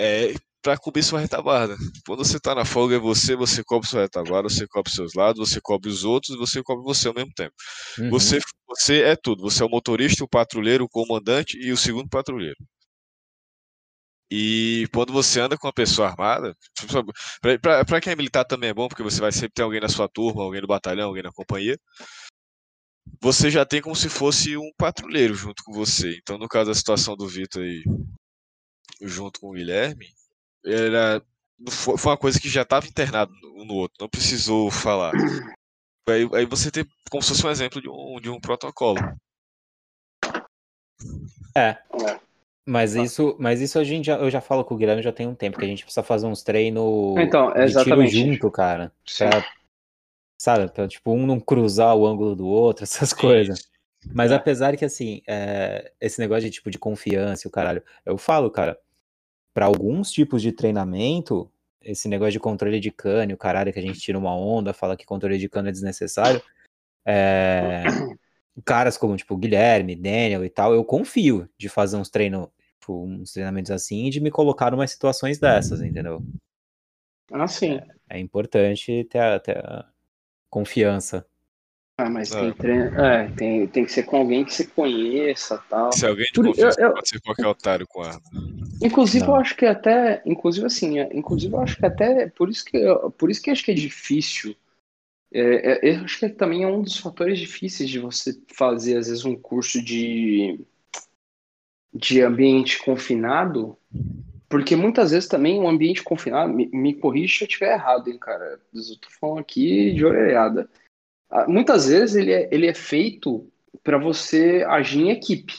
É 0.00 0.34
pra 0.62 0.76
cobrir 0.76 1.02
sua 1.02 1.20
retaguarda. 1.20 1.76
Quando 2.06 2.24
você 2.24 2.38
tá 2.40 2.54
na 2.54 2.64
folga, 2.64 2.96
é 2.96 2.98
você, 2.98 3.36
você 3.36 3.62
cobre 3.64 3.88
sua 3.88 4.02
retaguarda, 4.02 4.48
você 4.48 4.66
cobre 4.66 4.90
seus 4.92 5.14
lados, 5.14 5.48
você 5.48 5.60
cobre 5.60 5.88
os 5.88 6.04
outros 6.04 6.34
e 6.34 6.38
você 6.38 6.62
cobre 6.62 6.84
você 6.84 7.08
ao 7.08 7.14
mesmo 7.14 7.32
tempo. 7.34 7.54
Uhum. 7.98 8.10
Você, 8.10 8.38
você 8.66 9.02
é 9.02 9.16
tudo. 9.16 9.42
Você 9.42 9.62
é 9.62 9.66
o 9.66 9.70
motorista, 9.70 10.24
o 10.24 10.28
patrulheiro, 10.28 10.84
o 10.84 10.88
comandante 10.88 11.56
e 11.58 11.72
o 11.72 11.76
segundo 11.76 12.08
patrulheiro. 12.08 12.56
E 14.30 14.86
quando 14.92 15.12
você 15.12 15.40
anda 15.40 15.56
com 15.56 15.66
uma 15.66 15.72
pessoa 15.72 16.08
armada, 16.08 16.54
pra- 17.40 17.58
pra 17.58 17.84
pra 17.84 18.00
quem 18.00 18.12
é 18.12 18.16
militar 18.16 18.44
também 18.44 18.70
é 18.70 18.74
bom, 18.74 18.88
porque 18.88 19.02
você 19.02 19.20
vai 19.20 19.32
sempre 19.32 19.52
ter 19.54 19.62
alguém 19.62 19.80
na 19.80 19.88
sua 19.88 20.08
turma, 20.08 20.42
alguém 20.42 20.60
no 20.60 20.66
batalhão, 20.66 21.08
alguém 21.08 21.22
na 21.22 21.32
companhia. 21.32 21.78
Você 23.20 23.50
já 23.50 23.64
tem 23.64 23.80
como 23.80 23.96
se 23.96 24.08
fosse 24.08 24.56
um 24.56 24.70
patrulheiro 24.76 25.34
junto 25.34 25.62
com 25.64 25.72
você. 25.72 26.16
Então, 26.18 26.38
no 26.38 26.46
caso 26.48 26.70
da 26.70 26.74
situação 26.74 27.16
do 27.16 27.26
Vitor 27.26 27.62
aí, 27.62 27.82
junto 29.02 29.40
com 29.40 29.48
o 29.48 29.52
Guilherme, 29.52 30.06
era, 30.64 31.22
foi 31.70 31.96
foi 31.96 32.12
uma 32.12 32.18
coisa 32.18 32.40
que 32.40 32.48
já 32.48 32.62
estava 32.62 32.86
internado 32.86 33.32
um 33.56 33.64
no 33.64 33.74
outro, 33.74 33.96
não 34.00 34.08
precisou 34.08 34.70
falar. 34.70 35.14
Aí, 36.08 36.26
aí 36.32 36.46
você 36.46 36.70
tem 36.70 36.86
como 37.10 37.22
se 37.22 37.28
fosse 37.28 37.46
um 37.46 37.50
exemplo 37.50 37.82
de 37.82 37.88
um, 37.90 38.18
de 38.18 38.30
um 38.30 38.40
protocolo. 38.40 38.98
É. 41.54 41.76
Mas 42.68 42.94
isso, 42.94 43.34
mas 43.38 43.62
isso 43.62 43.78
a 43.78 43.84
gente 43.84 44.04
já, 44.04 44.18
eu 44.18 44.30
já 44.30 44.42
falo 44.42 44.62
com 44.62 44.74
o 44.74 44.76
Guilherme 44.76 45.00
já 45.00 45.10
tem 45.10 45.26
um 45.26 45.34
tempo, 45.34 45.58
que 45.58 45.64
a 45.64 45.68
gente 45.68 45.84
precisa 45.84 46.02
fazer 46.02 46.26
uns 46.26 46.42
treinos 46.42 47.16
Então, 47.18 47.48
de 47.48 47.54
tiro 47.54 47.62
exatamente. 47.62 48.10
junto, 48.10 48.50
cara. 48.50 48.92
Pra, 49.16 49.30
sabe, 50.38 50.70
pra, 50.70 50.86
tipo, 50.86 51.10
um 51.12 51.26
não 51.26 51.40
cruzar 51.40 51.96
o 51.96 52.06
ângulo 52.06 52.36
do 52.36 52.46
outro, 52.46 52.84
essas 52.84 53.14
coisas. 53.14 53.70
Mas 54.12 54.30
É. 54.30 54.34
apesar 54.34 54.76
que, 54.76 54.84
assim, 54.84 55.22
é, 55.26 55.92
esse 55.98 56.20
negócio 56.20 56.44
de 56.44 56.50
tipo 56.50 56.70
de 56.70 56.78
confiança 56.78 57.46
e 57.46 57.48
o 57.48 57.50
caralho, 57.50 57.82
eu 58.04 58.18
falo, 58.18 58.50
cara, 58.50 58.78
pra 59.54 59.64
alguns 59.64 60.12
tipos 60.12 60.42
de 60.42 60.52
treinamento, 60.52 61.50
esse 61.80 62.06
negócio 62.06 62.32
de 62.32 62.40
controle 62.40 62.78
de 62.80 62.90
cano, 62.90 63.32
o 63.32 63.38
caralho, 63.38 63.72
que 63.72 63.78
a 63.78 63.82
gente 63.82 63.98
tira 63.98 64.18
uma 64.18 64.36
onda, 64.36 64.74
fala 64.74 64.94
que 64.94 65.06
controle 65.06 65.38
de 65.38 65.48
cano 65.48 65.70
é 65.70 65.72
desnecessário, 65.72 66.42
é, 67.06 67.84
caras 68.64 68.96
como, 68.96 69.16
tipo, 69.16 69.36
Guilherme, 69.36 69.94
Daniel 69.96 70.44
e 70.44 70.50
tal, 70.50 70.74
eu 70.74 70.84
confio 70.84 71.48
de 71.58 71.68
fazer 71.68 71.96
uns 71.96 72.08
treinos, 72.10 72.48
tipo, 72.80 73.04
uns 73.04 73.32
treinamentos 73.32 73.70
assim 73.70 74.06
e 74.06 74.10
de 74.10 74.20
me 74.20 74.30
colocar 74.30 74.72
em 74.72 74.76
umas 74.76 74.90
situações 74.90 75.38
dessas, 75.38 75.80
entendeu? 75.82 76.22
Ah, 77.32 77.46
sim. 77.46 77.80
É 78.08 78.18
importante 78.18 79.04
ter 79.04 79.18
a, 79.18 79.38
ter 79.38 79.58
a 79.58 79.86
confiança. 80.50 81.26
Ah, 81.98 82.08
mas 82.08 82.32
É. 82.32 82.40
tem, 82.40 82.52
treino, 82.54 82.84
é, 83.04 83.28
tem, 83.28 83.66
tem 83.66 83.84
que 83.84 83.92
ser 83.92 84.04
com 84.04 84.16
alguém 84.18 84.44
que 84.44 84.54
você 84.54 84.64
conheça 84.64 85.58
tal. 85.68 85.92
Se 85.92 86.06
alguém 86.06 86.26
Por- 86.32 86.46
confiança 86.46 86.80
eu- 86.80 86.88
eu- 86.88 86.94
pode 86.94 87.08
ser 87.08 87.20
qualquer 87.20 87.46
otário 87.46 87.86
com 87.88 88.02
arma. 88.02 88.22
Inclusive, 88.80 89.26
Não. 89.26 89.34
eu 89.34 89.40
acho 89.40 89.56
que 89.56 89.66
até. 89.66 90.22
Inclusive, 90.24 90.64
assim, 90.66 91.00
é, 91.00 91.10
inclusive, 91.12 91.52
eu 91.52 91.60
acho 91.60 91.76
que 91.78 91.84
até. 91.84 92.28
Por 92.28 92.48
isso 92.48 92.64
que, 92.64 92.78
por 93.18 93.30
isso 93.30 93.42
que 93.42 93.50
eu 93.50 93.52
acho 93.52 93.64
que 93.64 93.72
é 93.72 93.74
difícil. 93.74 94.54
É, 95.32 95.88
é, 95.90 95.94
eu 95.94 96.04
acho 96.04 96.18
que 96.18 96.28
também 96.30 96.62
é 96.62 96.66
um 96.66 96.82
dos 96.82 96.96
fatores 96.96 97.38
difíceis 97.38 97.88
de 97.88 97.98
você 97.98 98.40
fazer, 98.54 98.96
às 98.96 99.08
vezes, 99.08 99.24
um 99.24 99.36
curso 99.36 99.82
de, 99.82 100.60
de 101.92 102.22
ambiente 102.22 102.82
confinado. 102.82 103.76
Porque 104.48 104.74
muitas 104.74 105.10
vezes 105.10 105.28
também 105.28 105.60
um 105.60 105.68
ambiente 105.68 106.02
confinado, 106.02 106.52
me, 106.52 106.68
me 106.68 106.94
corrija 106.94 107.38
se 107.38 107.44
eu 107.44 107.48
estiver 107.48 107.74
errado, 107.74 108.08
hein, 108.08 108.18
cara. 108.18 108.58
Eu 108.72 108.96
tô 108.98 109.10
falando 109.20 109.40
aqui 109.40 109.92
de 109.92 110.04
orelhada. 110.04 110.70
Ah, 111.30 111.46
Muitas 111.46 111.86
vezes 111.86 112.16
ele 112.16 112.32
é, 112.32 112.48
ele 112.50 112.66
é 112.66 112.74
feito 112.74 113.46
para 113.82 113.98
você 113.98 114.64
agir 114.66 115.00
em 115.00 115.10
equipe. 115.10 115.54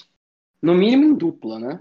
No 0.61 0.73
mínimo 0.73 1.05
em 1.05 1.13
dupla, 1.13 1.59
né? 1.59 1.79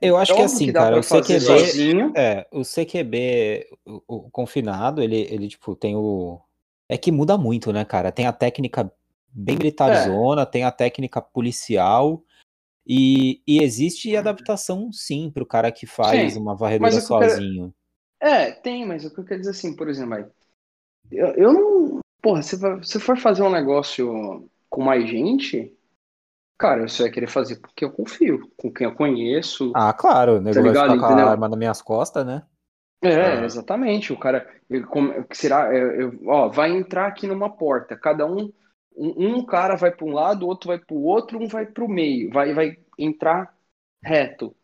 Eu 0.00 0.16
acho 0.16 0.32
É 0.32 0.36
que 0.36 0.42
assim, 0.42 0.72
dá 0.72 0.82
cara, 0.82 0.98
o 0.98 1.02
CQB, 1.02 1.40
sozinho. 1.40 2.12
é, 2.16 2.46
o 2.52 2.64
CQB, 2.64 3.66
o, 3.86 4.02
o 4.26 4.30
confinado, 4.30 5.02
ele, 5.02 5.16
ele, 5.30 5.48
tipo, 5.48 5.74
tem 5.74 5.96
o. 5.96 6.40
É 6.88 6.96
que 6.96 7.10
muda 7.10 7.36
muito, 7.36 7.72
né, 7.72 7.84
cara? 7.84 8.12
Tem 8.12 8.26
a 8.26 8.32
técnica 8.32 8.90
bem 9.28 9.56
militarzona, 9.56 10.46
tem 10.46 10.64
a 10.64 10.70
técnica 10.70 11.20
policial, 11.20 12.22
e, 12.86 13.42
e 13.46 13.62
existe 13.62 14.16
adaptação, 14.16 14.92
sim, 14.92 15.30
pro 15.30 15.46
cara 15.46 15.72
que 15.72 15.86
faz 15.86 16.36
Sim, 16.36 16.38
uma 16.38 16.54
varredura 16.56 16.90
o 16.92 17.06
que 17.06 17.12
eu 17.12 17.18
quero- 17.18 17.36
sozinho. 17.40 17.74
É, 18.20 18.52
tem, 18.52 18.86
mas 18.86 19.04
o 19.04 19.12
que 19.14 19.20
eu 19.20 19.24
quero 19.24 19.40
dizer 19.40 19.52
assim, 19.52 19.76
por 19.76 19.88
exemplo, 19.88 20.14
aí, 20.14 20.24
eu, 21.10 21.28
eu 21.34 21.52
não. 21.52 22.00
Porra, 22.22 22.42
se 22.42 22.98
for 22.98 23.16
fazer 23.18 23.42
um 23.42 23.50
negócio 23.50 24.48
com 24.68 24.82
mais 24.82 25.08
gente, 25.08 25.75
cara, 26.58 26.88
você 26.88 27.02
vai 27.04 27.10
querer 27.12 27.28
fazer 27.28 27.56
porque 27.60 27.84
eu 27.84 27.92
confio, 27.92 28.50
com 28.56 28.72
quem 28.72 28.86
eu 28.86 28.94
conheço. 28.94 29.80
Ah, 29.80 29.92
claro, 29.92 30.36
o 30.38 30.40
nego 30.40 30.62
vai 30.62 30.74
ligado, 30.74 30.94
ficar 30.96 30.96
com 30.96 31.04
a 31.04 31.30
arma 31.30 31.48
nas 31.48 31.58
minhas 31.58 31.80
costas, 31.82 32.26
né? 32.26 32.44
É, 33.02 33.44
Ah. 33.44 33.44
exatamente. 33.44 34.12
O 34.12 34.18
cara, 34.18 34.48
ele, 34.68 34.84
como, 34.86 35.12
será? 35.32 35.72
é, 35.74 36.02
eu- 36.02 36.18
ó, 36.28 36.48
vai 36.48 36.70
entrar 36.72 37.06
aqui 37.06 37.26
numa 37.26 37.50
porta. 37.56 37.96
Cada 37.96 38.26
um, 38.26 38.52
um, 38.96 39.36
um 39.38 39.46
cara 39.46 39.76
vai 39.76 39.90
para 39.92 40.06
um 40.06 40.12
lado, 40.12 40.46
outro 40.46 40.68
vai 40.68 40.78
para 40.78 40.94
o 40.94 41.02
outro, 41.02 41.38
um 41.40 41.46
vai 41.46 41.66
para 41.66 41.84
o 41.84 41.88
meio. 41.88 42.30
Vai, 42.32 42.52
vai 42.54 42.76
entrar 42.98 43.54
reto. 44.02 44.56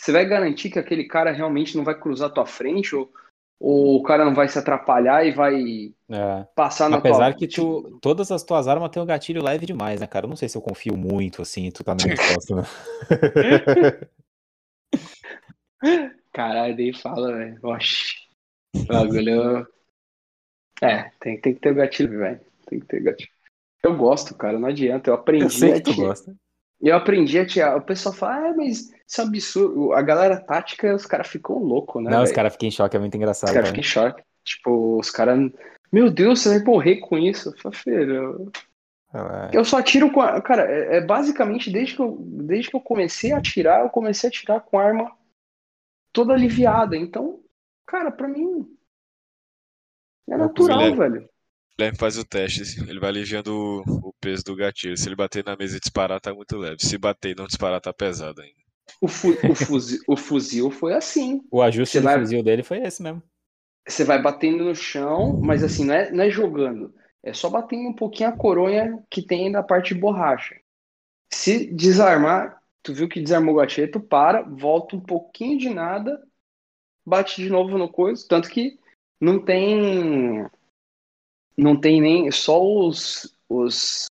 Você 0.00 0.12
vai 0.12 0.26
garantir 0.26 0.70
que 0.70 0.78
aquele 0.78 1.04
cara 1.08 1.32
realmente 1.32 1.76
não 1.76 1.84
vai 1.84 1.98
cruzar 1.98 2.30
a 2.30 2.32
tua 2.34 2.46
frente 2.46 2.94
ou 2.96 3.12
o 3.60 4.02
cara 4.02 4.24
não 4.24 4.34
vai 4.34 4.48
se 4.48 4.58
atrapalhar 4.58 5.26
e 5.26 5.32
vai 5.32 5.92
É. 6.10 6.46
passar 6.54 6.88
na 6.88 6.98
Apesar 6.98 7.32
tua 7.32 7.38
que 7.38 7.48
tu, 7.48 7.98
todas 8.00 8.30
as 8.30 8.42
tuas 8.44 8.68
armas 8.68 8.90
têm 8.90 9.02
um 9.02 9.06
gatilho 9.06 9.42
leve 9.42 9.66
demais, 9.66 10.00
né, 10.00 10.06
cara? 10.06 10.26
Eu 10.26 10.30
não 10.30 10.36
sei 10.36 10.48
se 10.48 10.56
eu 10.56 10.62
confio 10.62 10.96
muito, 10.96 11.42
assim, 11.42 11.70
tu 11.70 11.82
tá 11.82 11.94
minhas 11.94 12.18
costas, 12.20 12.56
né? 12.56 12.62
Caralho, 16.32 16.76
nem 16.76 16.92
fala, 16.92 17.32
velho. 17.36 17.58
Oxi. 17.62 18.14
Bagulho. 18.86 19.66
É, 20.80 21.10
tem, 21.20 21.40
tem 21.40 21.54
que 21.54 21.60
ter 21.60 21.72
o 21.72 21.74
gatilho, 21.74 22.18
velho. 22.18 22.40
Tem 22.66 22.78
que 22.78 22.86
ter 22.86 23.00
gatilho. 23.00 23.30
Eu 23.82 23.96
gosto, 23.96 24.34
cara, 24.34 24.58
não 24.58 24.68
adianta. 24.68 25.10
Eu 25.10 25.14
aprendi 25.14 25.44
Eu 25.44 25.50
sei 25.50 25.72
a 25.72 25.74
que 25.76 25.82
tu 25.82 25.94
gosta. 25.96 26.34
Eu 26.80 26.96
aprendi 26.96 27.38
a 27.38 27.46
tirar. 27.46 27.76
O 27.76 27.82
pessoal 27.82 28.14
fala, 28.14 28.50
ah, 28.50 28.54
mas 28.56 28.92
isso 29.06 29.20
é 29.20 29.24
um 29.24 29.26
absurdo. 29.28 29.92
A 29.92 30.02
galera 30.02 30.40
tática, 30.40 30.94
os 30.94 31.04
caras 31.06 31.26
ficam 31.26 31.58
loucos, 31.58 32.02
né? 32.02 32.10
Não, 32.10 32.18
os 32.22 32.28
velho? 32.28 32.36
caras 32.36 32.52
ficam 32.52 32.68
em 32.68 32.72
choque, 32.72 32.96
é 32.96 33.00
muito 33.00 33.16
engraçado, 33.16 33.48
Os 33.48 33.54
caras 33.54 33.70
cara. 33.70 33.82
ficam 33.82 34.02
em 34.02 34.10
choque. 34.10 34.22
Tipo, 34.44 34.98
os 34.98 35.10
caras. 35.10 35.50
Meu 35.92 36.10
Deus, 36.10 36.40
você 36.40 36.50
vai 36.50 36.64
morrer 36.64 36.96
com 36.98 37.18
isso? 37.18 37.52
Eu 37.64 37.72
filho, 37.72 38.14
eu- 38.14 38.52
É. 39.14 39.50
eu 39.56 39.64
só 39.64 39.78
atiro 39.78 40.12
com 40.12 40.20
a. 40.20 40.40
Cara, 40.40 40.70
é, 40.70 40.98
é 40.98 41.00
basicamente 41.00 41.70
desde 41.70 41.96
que, 41.96 42.02
eu, 42.02 42.16
desde 42.20 42.70
que 42.70 42.76
eu 42.76 42.80
comecei 42.80 43.32
a 43.32 43.38
atirar, 43.38 43.80
eu 43.82 43.90
comecei 43.90 44.28
a 44.28 44.30
atirar 44.30 44.60
com 44.60 44.78
a 44.78 44.84
arma 44.84 45.10
toda 46.12 46.32
aliviada. 46.34 46.96
Então, 46.96 47.40
cara, 47.86 48.10
pra 48.12 48.28
mim. 48.28 48.66
É 50.30 50.36
natural, 50.36 50.78
Guilherme. 50.78 50.96
velho. 51.18 51.28
O 51.78 51.80
Guilherme 51.80 51.96
faz 51.98 52.18
o 52.18 52.24
teste, 52.24 52.62
ele 52.90 52.98
vai 52.98 53.10
aliviando 53.10 53.54
o, 53.54 54.08
o 54.08 54.12
peso 54.20 54.42
do 54.42 54.56
gatilho. 54.56 54.96
Se 54.96 55.08
ele 55.08 55.14
bater 55.14 55.44
na 55.44 55.56
mesa 55.56 55.76
e 55.76 55.80
disparar, 55.80 56.20
tá 56.20 56.34
muito 56.34 56.56
leve. 56.58 56.78
Se 56.80 56.98
bater 56.98 57.30
e 57.30 57.34
não 57.36 57.46
disparar, 57.46 57.80
tá 57.80 57.92
pesado 57.92 58.40
ainda. 58.42 58.58
O, 59.00 59.06
fu- 59.06 59.36
o, 59.48 59.54
fuzil, 59.54 60.00
o 60.08 60.16
fuzil 60.16 60.70
foi 60.72 60.94
assim. 60.94 61.40
O 61.52 61.62
ajuste 61.62 61.92
Você 61.92 62.00
do 62.00 62.04
vai- 62.04 62.18
fuzil 62.18 62.42
dele 62.42 62.64
foi 62.64 62.78
esse 62.78 63.00
mesmo. 63.00 63.22
Você 63.86 64.02
vai 64.02 64.20
batendo 64.20 64.64
no 64.64 64.74
chão, 64.74 65.40
mas 65.40 65.62
assim, 65.62 65.84
não 65.84 65.94
é, 65.94 66.10
não 66.10 66.24
é 66.24 66.30
jogando. 66.30 66.92
É 67.22 67.32
só 67.32 67.48
batendo 67.48 67.88
um 67.88 67.94
pouquinho 67.94 68.30
a 68.30 68.36
coronha 68.36 69.00
que 69.08 69.22
tem 69.22 69.48
na 69.48 69.62
parte 69.62 69.94
de 69.94 70.00
borracha. 70.00 70.56
Se 71.32 71.72
desarmar, 71.72 72.60
tu 72.82 72.92
viu 72.92 73.08
que 73.08 73.20
desarmou 73.20 73.54
o 73.54 73.58
gatilho, 73.58 73.88
tu 73.88 74.00
para, 74.00 74.42
volta 74.42 74.96
um 74.96 75.00
pouquinho 75.00 75.56
de 75.56 75.70
nada, 75.70 76.20
bate 77.06 77.40
de 77.40 77.48
novo 77.48 77.78
no 77.78 77.88
coisa. 77.88 78.26
Tanto 78.28 78.50
que 78.50 78.76
não 79.20 79.38
tem. 79.44 80.44
Não 81.58 81.78
tem 81.78 82.00
nem. 82.00 82.30
Só 82.30 82.62
os. 82.64 83.36
os 83.48 84.06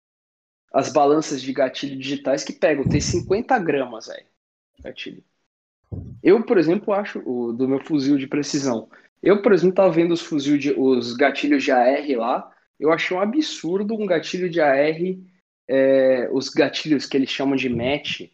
as 0.73 0.91
balanças 0.91 1.41
de 1.41 1.53
gatilho 1.53 1.97
digitais 1.97 2.43
que 2.43 2.53
pegam. 2.53 2.83
Tem 2.83 2.99
50 2.99 3.57
gramas, 3.59 4.07
velho. 4.07 4.25
Gatilho. 4.83 5.23
Eu, 6.21 6.43
por 6.43 6.57
exemplo, 6.57 6.93
acho 6.93 7.19
o 7.25 7.53
do 7.53 7.67
meu 7.67 7.79
fuzil 7.79 8.17
de 8.17 8.27
precisão. 8.27 8.89
Eu, 9.23 9.41
por 9.41 9.53
exemplo, 9.53 9.75
tava 9.75 9.89
vendo 9.91 10.13
os 10.13 10.21
fuzil 10.21 10.57
de, 10.57 10.71
os 10.73 11.15
gatilhos 11.15 11.63
de 11.63 11.71
AR 11.71 12.05
lá. 12.17 12.51
Eu 12.79 12.91
achei 12.91 13.15
um 13.15 13.19
absurdo 13.19 13.95
um 13.95 14.05
gatilho 14.05 14.49
de 14.49 14.61
AR, 14.61 14.99
é, 15.67 16.29
os 16.31 16.49
gatilhos 16.49 17.05
que 17.05 17.17
eles 17.17 17.29
chamam 17.29 17.55
de 17.55 17.69
match, 17.69 18.29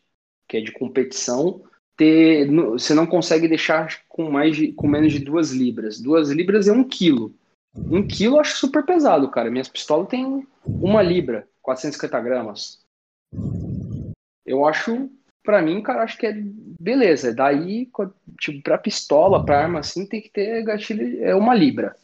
que 0.48 0.58
é 0.58 0.62
de 0.62 0.72
competição, 0.72 1.64
ter, 1.96 2.52
você 2.52 2.94
não 2.94 3.06
consegue 3.06 3.48
deixar 3.48 4.02
com 4.10 4.30
mais 4.30 4.56
de, 4.56 4.74
com 4.74 4.88
menos 4.88 5.14
de 5.14 5.20
duas 5.20 5.52
libras. 5.52 6.02
Duas 6.02 6.30
libras 6.30 6.68
é 6.68 6.74
um 6.74 6.84
quilo. 6.84 7.34
Um 7.76 8.06
quilo 8.08 8.36
eu 8.36 8.42
acho 8.42 8.58
super 8.58 8.86
pesado, 8.86 9.30
cara. 9.30 9.50
Minhas 9.50 9.68
pistolas 9.68 10.08
têm 10.08 10.48
uma 10.66 11.02
libra, 11.02 11.48
450 11.62 12.20
gramas. 12.22 12.80
Eu 14.46 14.66
acho, 14.66 15.10
pra 15.44 15.62
mim, 15.62 15.82
cara, 15.82 16.04
acho 16.04 16.18
que 16.18 16.28
é 16.28 16.34
beleza. 16.80 17.34
Daí, 17.34 17.90
tipo, 18.40 18.62
pra 18.62 18.78
pistola, 18.78 19.44
pra 19.46 19.64
arma 19.64 19.80
assim, 19.80 20.06
tem 20.06 20.22
que 20.22 20.30
ter 20.30 20.64
gatilho, 20.64 21.24
é 21.24 21.34
uma 21.36 21.56
libra. 21.56 21.96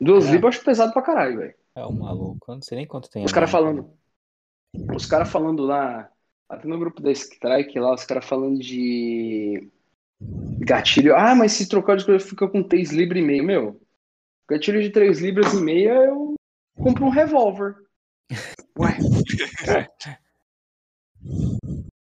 Duas 0.00 0.26
É. 0.26 0.32
libras 0.32 0.54
eu 0.54 0.58
acho 0.58 0.64
pesado 0.64 0.92
pra 0.92 1.02
caralho, 1.02 1.38
velho. 1.38 1.54
É 1.74 1.86
um 1.86 1.92
maluco. 1.92 2.50
Eu 2.50 2.56
não 2.56 2.62
sei 2.62 2.76
nem 2.76 2.86
quanto 2.86 3.08
tem. 3.10 3.24
Os 3.24 3.32
caras 3.32 3.50
falando. 3.50 3.90
Os 4.94 5.06
caras 5.06 5.30
falando 5.30 5.62
lá. 5.62 6.10
Até 6.48 6.66
no 6.66 6.78
grupo 6.78 7.02
da 7.02 7.10
Strike 7.12 7.78
lá, 7.78 7.94
os 7.94 8.04
caras 8.04 8.24
falando 8.24 8.58
de. 8.58 9.68
Gatilho. 10.60 11.14
Ah, 11.14 11.34
mas 11.34 11.52
se 11.52 11.68
trocar 11.68 11.96
de 11.96 12.04
coisa 12.04 12.24
fica 12.24 12.48
com 12.48 12.62
3 12.62 12.90
libras 12.90 13.22
e 13.22 13.24
meio. 13.24 13.44
Meu, 13.44 13.80
gatilho 14.48 14.82
de 14.82 14.90
3 14.90 15.20
libras 15.20 15.52
e 15.52 15.60
meia 15.60 15.92
eu 15.92 16.34
compro 16.80 17.04
um 17.04 17.10
revólver. 17.10 17.76
Ué. 18.78 18.98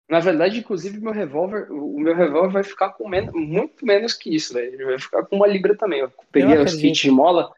Na 0.08 0.18
verdade, 0.18 0.58
inclusive, 0.58 0.98
meu 1.00 1.12
revólver, 1.12 1.70
o 1.70 1.98
meu 2.00 2.14
revólver 2.16 2.52
vai 2.52 2.64
ficar 2.64 2.90
com 2.90 3.08
menos, 3.08 3.32
muito 3.32 3.86
menos 3.86 4.12
que 4.12 4.34
isso, 4.34 4.52
velho. 4.54 4.74
Ele 4.74 4.84
vai 4.84 4.98
ficar 4.98 5.24
com 5.24 5.36
uma 5.36 5.46
libra 5.46 5.76
também. 5.76 6.00
Eu 6.00 6.10
peguei 6.32 6.56
Eu 6.56 6.64
os 6.64 6.74
kits 6.74 6.98
de 6.98 7.10
mola. 7.12 7.52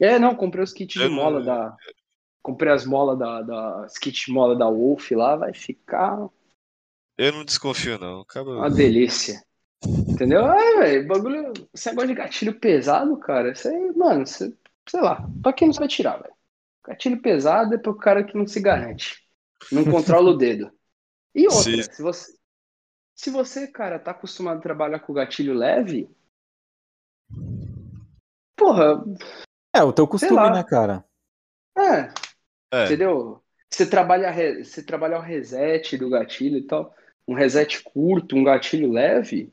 É, 0.00 0.18
não, 0.18 0.34
comprei 0.34 0.64
os 0.64 0.72
kits 0.72 0.94
de 0.94 1.02
Eu 1.02 1.10
não- 1.10 1.16
mola 1.16 1.42
da. 1.42 1.76
Comprei 2.42 2.72
as 2.72 2.86
molas 2.86 3.18
da, 3.18 3.42
da. 3.42 3.84
Os 3.86 3.98
kits 3.98 4.24
de 4.26 4.32
mola 4.32 4.56
da 4.56 4.68
Wolf 4.68 5.10
lá, 5.12 5.36
vai 5.36 5.52
ficar 5.52 6.28
Eu 7.18 7.32
não 7.32 7.44
desconfio, 7.44 7.98
não. 7.98 8.20
Acaba... 8.22 8.56
uma 8.56 8.70
delícia. 8.70 9.44
Entendeu? 9.84 10.46
É, 10.46 10.78
velho, 10.78 11.08
bagulho. 11.08 11.52
Esse 11.72 11.88
negócio 11.88 12.08
de 12.08 12.14
gatilho 12.14 12.58
pesado, 12.58 13.16
cara, 13.18 13.52
isso 13.52 13.68
aí, 13.68 13.92
mano, 13.96 14.26
você, 14.26 14.52
sei 14.88 15.00
lá, 15.00 15.26
pra 15.42 15.52
quem 15.52 15.68
não 15.68 15.74
sabe 15.74 15.88
tirar, 15.88 16.18
velho. 16.18 16.34
Gatilho 16.86 17.20
pesado 17.22 17.74
é 17.74 17.78
pro 17.78 17.94
cara 17.94 18.24
que 18.24 18.36
não 18.36 18.46
se 18.46 18.60
garante. 18.60 19.22
Não 19.70 19.84
controla 19.84 20.30
o 20.30 20.36
dedo. 20.36 20.70
E 21.34 21.46
outra, 21.46 21.62
Sim. 21.62 21.82
se 21.82 22.02
você. 22.02 22.36
Se 23.14 23.30
você, 23.30 23.66
cara, 23.68 23.98
tá 23.98 24.10
acostumado 24.10 24.58
a 24.58 24.62
trabalhar 24.62 24.98
com 25.00 25.12
gatilho 25.12 25.54
leve. 25.54 26.10
Porra, 28.56 29.04
É, 29.74 29.82
o 29.82 29.92
teu 29.92 30.06
costume, 30.06 30.50
né, 30.50 30.64
cara? 30.64 31.04
é, 31.76 32.12
É, 32.72 32.86
Entendeu? 32.86 33.42
Você 33.70 33.86
trabalha, 33.86 34.32
você 34.62 34.82
trabalhar 34.82 35.18
o 35.18 35.22
reset 35.22 35.96
do 35.96 36.10
gatilho 36.10 36.58
e 36.58 36.66
tal, 36.66 36.94
um 37.26 37.34
reset 37.34 37.82
curto, 37.82 38.36
um 38.36 38.44
gatilho 38.44 38.90
leve, 38.90 39.52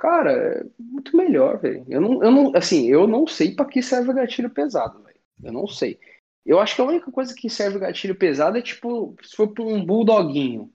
cara, 0.00 0.32
é 0.32 0.64
muito 0.78 1.16
melhor, 1.16 1.58
velho. 1.60 1.84
Eu 1.88 2.00
não, 2.00 2.24
eu 2.24 2.30
não, 2.30 2.56
assim, 2.56 2.88
eu 2.88 3.06
não 3.06 3.26
sei 3.26 3.54
pra 3.54 3.64
que 3.64 3.82
serve 3.82 4.10
o 4.10 4.14
gatilho 4.14 4.50
pesado, 4.50 5.02
velho. 5.02 5.20
Eu 5.42 5.52
não 5.52 5.66
sei. 5.66 5.98
Eu 6.44 6.58
acho 6.58 6.74
que 6.74 6.82
a 6.82 6.86
única 6.86 7.12
coisa 7.12 7.34
que 7.34 7.50
serve 7.50 7.76
o 7.76 7.80
gatilho 7.80 8.16
pesado 8.16 8.58
é 8.58 8.62
tipo, 8.62 9.14
se 9.22 9.36
for 9.36 9.48
pra 9.48 9.62
um 9.62 9.84
bulldoguinho, 9.84 10.72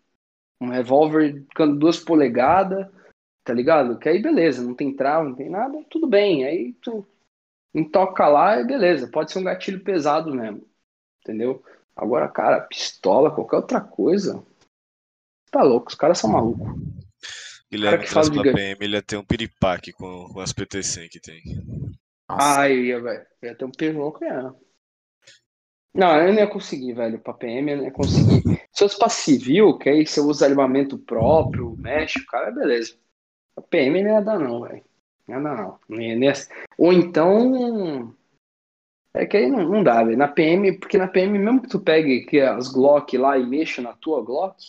um 0.61 0.69
revólver 0.69 1.43
com 1.56 1.76
duas 1.76 1.99
polegadas, 1.99 2.88
tá 3.43 3.53
ligado? 3.53 3.97
Que 3.99 4.10
aí 4.10 4.22
beleza, 4.22 4.64
não 4.64 4.76
tem 4.76 4.95
trava, 4.95 5.27
não 5.27 5.35
tem 5.35 5.49
nada, 5.49 5.84
tudo 5.89 6.07
bem. 6.07 6.45
Aí 6.45 6.73
tu 6.73 7.06
toca 7.91 8.27
lá 8.27 8.61
e 8.61 8.65
beleza, 8.65 9.10
pode 9.10 9.31
ser 9.31 9.39
um 9.39 9.43
gatilho 9.43 9.84
pesado 9.84 10.34
mesmo 10.34 10.65
entendeu? 11.26 11.64
Agora, 11.95 12.30
cara, 12.30 12.61
pistola, 12.61 13.34
qualquer 13.34 13.57
outra 13.57 13.81
coisa, 13.81 14.43
tá 15.49 15.64
louco, 15.64 15.89
os 15.89 15.95
caras 15.95 16.19
são 16.19 16.30
malucos. 16.30 16.68
Guilherme 17.71 18.03
que 18.03 18.09
traz 18.09 18.29
pra 18.29 18.43
PM, 18.43 18.77
ele 18.79 18.95
ia 18.95 19.01
ter 19.01 19.17
um 19.17 19.25
piripaque 19.25 19.91
com, 19.91 20.29
com 20.31 20.39
as 20.39 20.53
PT100 20.53 21.09
que 21.09 21.19
tem. 21.19 21.41
Nossa. 22.29 22.61
Ah, 22.61 22.69
eu 22.69 22.83
ia, 22.83 23.01
velho, 23.01 23.25
ia 23.43 23.55
ter 23.55 23.65
um 23.65 23.71
pernão 23.71 24.11
canhão. 24.11 24.55
Não, 25.93 26.17
eu 26.21 26.33
não 26.33 26.39
ia 26.39 26.47
conseguir, 26.47 26.93
velho. 26.93 27.19
Pra 27.19 27.33
PM 27.33 27.71
eu 27.71 27.77
não 27.77 27.83
ia 27.85 27.91
conseguir. 27.91 28.41
Se 28.71 28.79
fosse 28.79 28.99
pra 28.99 29.07
civil, 29.07 29.77
que 29.77 29.89
aí 29.89 30.05
você 30.05 30.19
usa 30.19 30.45
armamento 30.45 30.97
próprio, 30.97 31.75
mexe, 31.77 32.19
o 32.19 32.25
cara, 32.25 32.51
beleza. 32.51 32.97
A 33.55 33.61
PM 33.61 34.03
não 34.03 34.11
ia 34.11 34.21
dar, 34.21 34.37
não, 34.37 34.61
velho. 34.61 34.83
Não 35.27 35.37
ia 35.37 35.41
dar, 35.41 35.57
não. 35.57 35.79
não 35.87 36.01
ia, 36.01 36.15
nem... 36.15 36.33
Ou 36.77 36.91
então. 36.91 38.13
É 39.13 39.25
que 39.25 39.37
aí 39.37 39.49
não, 39.49 39.63
não 39.69 39.81
dá, 39.81 40.03
velho. 40.03 40.17
Na 40.17 40.27
PM, 40.27 40.77
porque 40.77 40.97
na 40.97 41.07
PM, 41.07 41.39
mesmo 41.39 41.61
que 41.61 41.69
tu 41.69 41.79
pegue 41.79 42.25
que 42.25 42.41
as 42.41 42.67
Glock 42.67 43.17
lá 43.17 43.37
e 43.37 43.45
mexa 43.45 43.81
na 43.81 43.93
tua 43.93 44.21
Glock, 44.21 44.61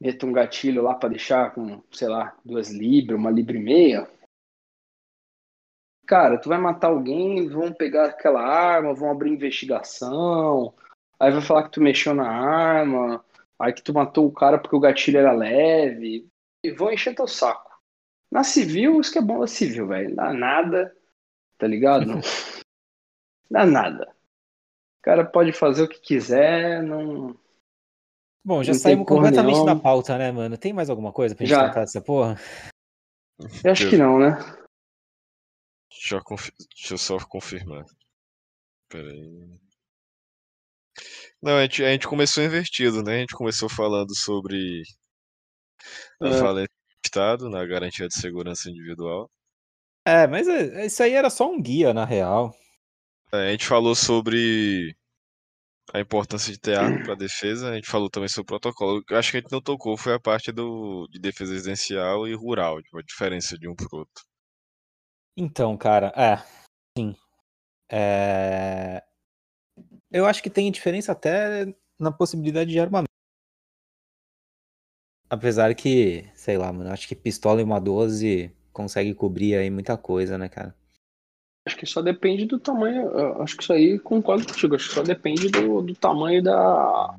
meta 0.00 0.26
um 0.26 0.32
gatilho 0.32 0.82
lá 0.82 0.94
pra 0.94 1.08
deixar 1.08 1.54
com, 1.54 1.82
sei 1.90 2.08
lá, 2.08 2.36
duas 2.44 2.70
libras, 2.70 3.18
uma 3.18 3.30
libra 3.30 3.56
e 3.56 3.60
meia. 3.60 4.08
Cara, 6.06 6.38
tu 6.38 6.48
vai 6.48 6.58
matar 6.58 6.88
alguém, 6.88 7.48
vão 7.48 7.72
pegar 7.72 8.06
aquela 8.06 8.40
arma, 8.40 8.94
vão 8.94 9.10
abrir 9.10 9.32
investigação, 9.32 10.72
aí 11.18 11.32
vai 11.32 11.42
falar 11.42 11.64
que 11.64 11.72
tu 11.72 11.80
mexeu 11.80 12.14
na 12.14 12.28
arma, 12.28 13.24
aí 13.58 13.72
que 13.72 13.82
tu 13.82 13.92
matou 13.92 14.26
o 14.26 14.32
cara 14.32 14.58
porque 14.58 14.76
o 14.76 14.80
gatilho 14.80 15.18
era 15.18 15.32
leve, 15.32 16.28
e 16.62 16.70
vão 16.70 16.92
encher 16.92 17.14
teu 17.14 17.26
saco. 17.26 17.70
Na 18.30 18.44
civil, 18.44 19.00
isso 19.00 19.12
que 19.12 19.18
é 19.18 19.22
bom 19.22 19.40
da 19.40 19.46
civil, 19.46 19.86
velho. 19.86 20.14
Dá 20.14 20.32
nada, 20.32 20.94
tá 21.58 21.66
ligado? 21.66 22.06
Não 22.06 22.20
dá 23.50 23.64
nada. 23.64 24.08
O 24.98 25.02
cara 25.02 25.24
pode 25.24 25.52
fazer 25.52 25.84
o 25.84 25.88
que 25.88 26.00
quiser, 26.00 26.82
não. 26.82 27.36
Bom, 28.46 28.62
já 28.62 28.72
saímos 28.74 29.08
completamente 29.08 29.64
da 29.64 29.74
pauta, 29.74 30.16
né, 30.16 30.30
mano? 30.30 30.56
Tem 30.56 30.72
mais 30.72 30.88
alguma 30.88 31.12
coisa 31.12 31.34
pra 31.34 31.44
gente 31.44 31.50
Já. 31.56 31.64
tratar 31.64 31.80
dessa 31.80 32.00
porra? 32.00 32.38
Eu 33.64 33.72
acho 33.72 33.90
que 33.90 33.96
não, 33.96 34.20
né? 34.20 34.36
Deixa 35.90 36.14
eu, 36.14 36.22
confi- 36.22 36.52
deixa 36.76 36.94
eu 36.94 36.98
só 36.98 37.18
confirmar. 37.26 37.84
Pera 38.88 39.10
aí. 39.10 39.58
Não, 41.42 41.56
a 41.58 41.62
gente, 41.62 41.84
a 41.84 41.90
gente 41.90 42.06
começou 42.06 42.44
invertido, 42.44 43.02
né? 43.02 43.16
A 43.16 43.18
gente 43.18 43.34
começou 43.34 43.68
falando 43.68 44.14
sobre 44.16 44.82
a 46.22 46.28
É. 46.28 46.38
falência 46.38 46.70
do 46.72 47.04
Estado 47.04 47.50
na 47.50 47.66
garantia 47.66 48.06
de 48.06 48.14
segurança 48.14 48.70
individual. 48.70 49.28
É, 50.06 50.28
mas 50.28 50.46
é- 50.46 50.86
isso 50.86 51.02
aí 51.02 51.14
era 51.14 51.28
só 51.30 51.50
um 51.50 51.60
guia, 51.60 51.92
na 51.92 52.04
real. 52.04 52.54
É, 53.32 53.48
A 53.48 53.50
gente 53.50 53.66
falou 53.66 53.96
sobre 53.96 54.95
a 55.92 56.00
importância 56.00 56.52
de 56.52 56.58
ter 56.58 56.76
arma 56.76 57.02
para 57.04 57.14
defesa, 57.14 57.70
a 57.70 57.74
gente 57.74 57.88
falou 57.88 58.10
também 58.10 58.28
sobre 58.28 58.42
o 58.42 58.58
protocolo. 58.58 59.04
Eu 59.08 59.18
Acho 59.18 59.30
que 59.30 59.36
a 59.38 59.40
gente 59.40 59.52
não 59.52 59.60
tocou 59.60 59.96
foi 59.96 60.14
a 60.14 60.20
parte 60.20 60.50
do, 60.50 61.06
de 61.10 61.18
defesa 61.18 61.52
residencial 61.52 62.26
e 62.26 62.34
rural, 62.34 62.82
tipo, 62.82 62.98
a 62.98 63.02
diferença 63.02 63.56
de 63.58 63.68
um 63.68 63.74
pro 63.74 63.88
outro. 63.98 64.24
Então, 65.36 65.76
cara, 65.76 66.12
é. 66.16 66.36
Sim. 66.98 67.14
É... 67.90 69.02
Eu 70.10 70.26
acho 70.26 70.42
que 70.42 70.50
tem 70.50 70.70
diferença 70.72 71.12
até 71.12 71.66
na 71.98 72.10
possibilidade 72.10 72.70
de 72.70 72.80
armamento. 72.80 73.06
Apesar 75.28 75.74
que, 75.74 76.30
sei 76.34 76.56
lá, 76.56 76.72
mano, 76.72 76.90
acho 76.90 77.06
que 77.08 77.14
pistola 77.14 77.60
e 77.60 77.64
uma 77.64 77.80
12 77.80 78.50
consegue 78.72 79.14
cobrir 79.14 79.56
aí 79.56 79.68
muita 79.70 79.96
coisa, 79.98 80.38
né, 80.38 80.48
cara? 80.48 80.74
Acho 81.66 81.76
que 81.76 81.86
só 81.86 82.00
depende 82.00 82.46
do 82.46 82.58
tamanho. 82.60 83.10
Acho 83.42 83.56
que 83.56 83.62
isso 83.64 83.72
aí 83.72 83.98
concordo 83.98 84.46
contigo. 84.46 84.76
Acho 84.76 84.88
que 84.88 84.94
só 84.94 85.02
depende 85.02 85.48
do, 85.48 85.82
do 85.82 85.94
tamanho 85.94 86.42
da, 86.42 87.14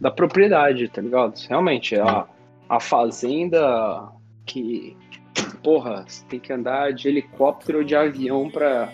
da 0.00 0.10
propriedade, 0.10 0.88
tá 0.88 1.00
ligado? 1.00 1.34
Realmente, 1.48 1.96
a, 1.98 2.26
a 2.68 2.80
fazenda 2.80 4.08
que. 4.44 4.96
Porra, 5.62 6.04
você 6.06 6.24
tem 6.26 6.38
que 6.40 6.52
andar 6.52 6.92
de 6.92 7.08
helicóptero 7.08 7.78
ou 7.78 7.84
de 7.84 7.94
avião 7.96 8.50
pra, 8.50 8.92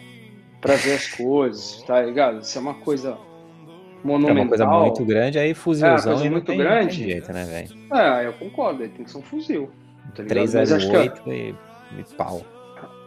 pra 0.61 0.75
ver 0.77 0.95
as 0.95 1.09
coisas, 1.09 1.83
tá 1.83 2.03
ligado? 2.03 2.41
Isso 2.41 2.57
é 2.59 2.61
uma 2.61 2.75
coisa 2.75 3.11
É 3.11 4.07
monumental. 4.07 4.43
uma 4.43 4.49
coisa 4.49 4.67
muito 4.67 5.05
grande, 5.07 5.39
aí 5.39 5.55
fuzilzão 5.55 6.13
coisa 6.13 6.23
aí 6.23 6.25
não 6.25 6.33
muito 6.33 6.47
tem, 6.47 6.59
não 6.59 6.65
tem 6.65 6.73
grande. 6.75 7.03
jeito, 7.05 7.33
né, 7.33 7.45
velho? 7.45 7.97
É, 7.99 8.27
eu 8.27 8.33
concordo, 8.35 8.83
aí 8.83 8.89
tem 8.91 9.05
que 9.05 9.11
ser 9.11 9.19
um 9.19 9.23
fuzil. 9.23 9.71
Tá 10.15 10.23
ligado? 10.23 10.39
Mas 10.39 10.55
acho 10.73 10.91
que, 10.91 10.97
ó, 10.97 11.01
308 11.09 11.33
e, 11.33 11.55
e 12.01 12.15
pau. 12.17 12.43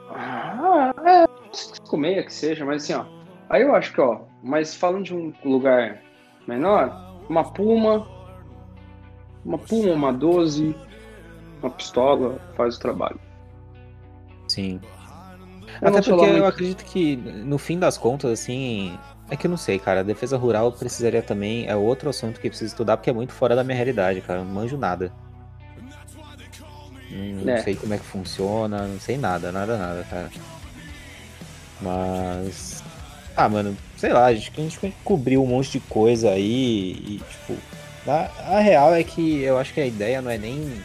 Ah, 0.10 0.94
é, 1.06 1.28
5,6 1.52 2.24
que 2.26 2.34
seja, 2.34 2.66
mas 2.66 2.84
assim, 2.84 2.94
ó. 2.94 3.06
Aí 3.50 3.62
eu 3.62 3.74
acho 3.76 3.94
que, 3.94 4.02
ó, 4.02 4.22
mas 4.44 4.76
falando 4.76 5.06
de 5.06 5.16
um 5.16 5.34
lugar 5.46 6.02
menor, 6.48 7.16
uma 7.30 7.44
Puma, 7.52 8.08
uma 9.46 9.58
Puma, 9.58 9.94
uma 9.94 10.12
12, 10.14 10.76
uma 11.62 11.70
pistola 11.72 12.40
faz 12.56 12.76
o 12.76 12.80
trabalho. 12.80 13.20
Sim. 14.48 14.80
Eu 15.82 15.92
não 15.92 16.00
Até 16.00 16.10
porque 16.10 16.12
lá 16.12 16.28
eu 16.28 16.34
muito- 16.34 16.46
acredito 16.48 16.86
que, 16.86 17.16
no 17.16 17.58
fim 17.58 17.78
das 17.78 17.98
contas, 17.98 18.32
assim. 18.32 18.98
É 19.30 19.36
que 19.36 19.46
eu 19.46 19.50
não 19.50 19.58
sei, 19.58 19.78
cara. 19.78 20.00
A 20.00 20.04
defesa 20.04 20.38
rural 20.38 20.72
precisaria 20.72 21.22
também. 21.22 21.68
É 21.68 21.76
outro 21.76 22.10
assunto 22.10 22.40
que 22.40 22.48
preciso 22.50 22.72
estudar, 22.72 22.96
porque 22.98 23.10
é 23.10 23.14
muito 23.14 23.34
fora 23.34 23.56
da 23.58 23.64
minha 23.64 23.76
realidade, 23.76 24.22
cara. 24.22 24.40
Eu 24.40 24.46
não 24.46 24.54
manjo 24.54 24.78
nada. 24.78 25.12
Não, 27.12 27.44
não 27.44 27.54
É. 27.54 27.62
sei 27.62 27.76
como 27.76 27.94
é 27.94 27.98
que 27.98 28.06
funciona, 28.06 28.88
não 28.88 29.00
sei 29.00 29.18
nada, 29.18 29.52
nada, 29.52 29.78
nada, 29.78 30.04
cara. 30.10 30.30
Mas. 31.82 32.84
Ah, 33.36 33.48
mano, 33.48 33.78
sei 33.98 34.12
lá, 34.12 34.26
a 34.26 34.34
gente, 34.34 34.52
a 34.58 34.62
gente 34.62 34.96
cobriu 35.04 35.44
um 35.44 35.48
monte 35.48 35.72
de 35.72 35.80
coisa 35.82 36.32
aí 36.32 36.92
e, 36.92 37.22
tipo. 37.30 37.60
A, 38.08 38.56
a 38.56 38.60
real 38.60 38.96
é 38.96 39.04
que 39.04 39.42
eu 39.42 39.58
acho 39.58 39.74
que 39.74 39.82
a 39.82 39.86
ideia 39.86 40.22
não 40.22 40.32
é 40.32 40.38
nem. 40.38 40.82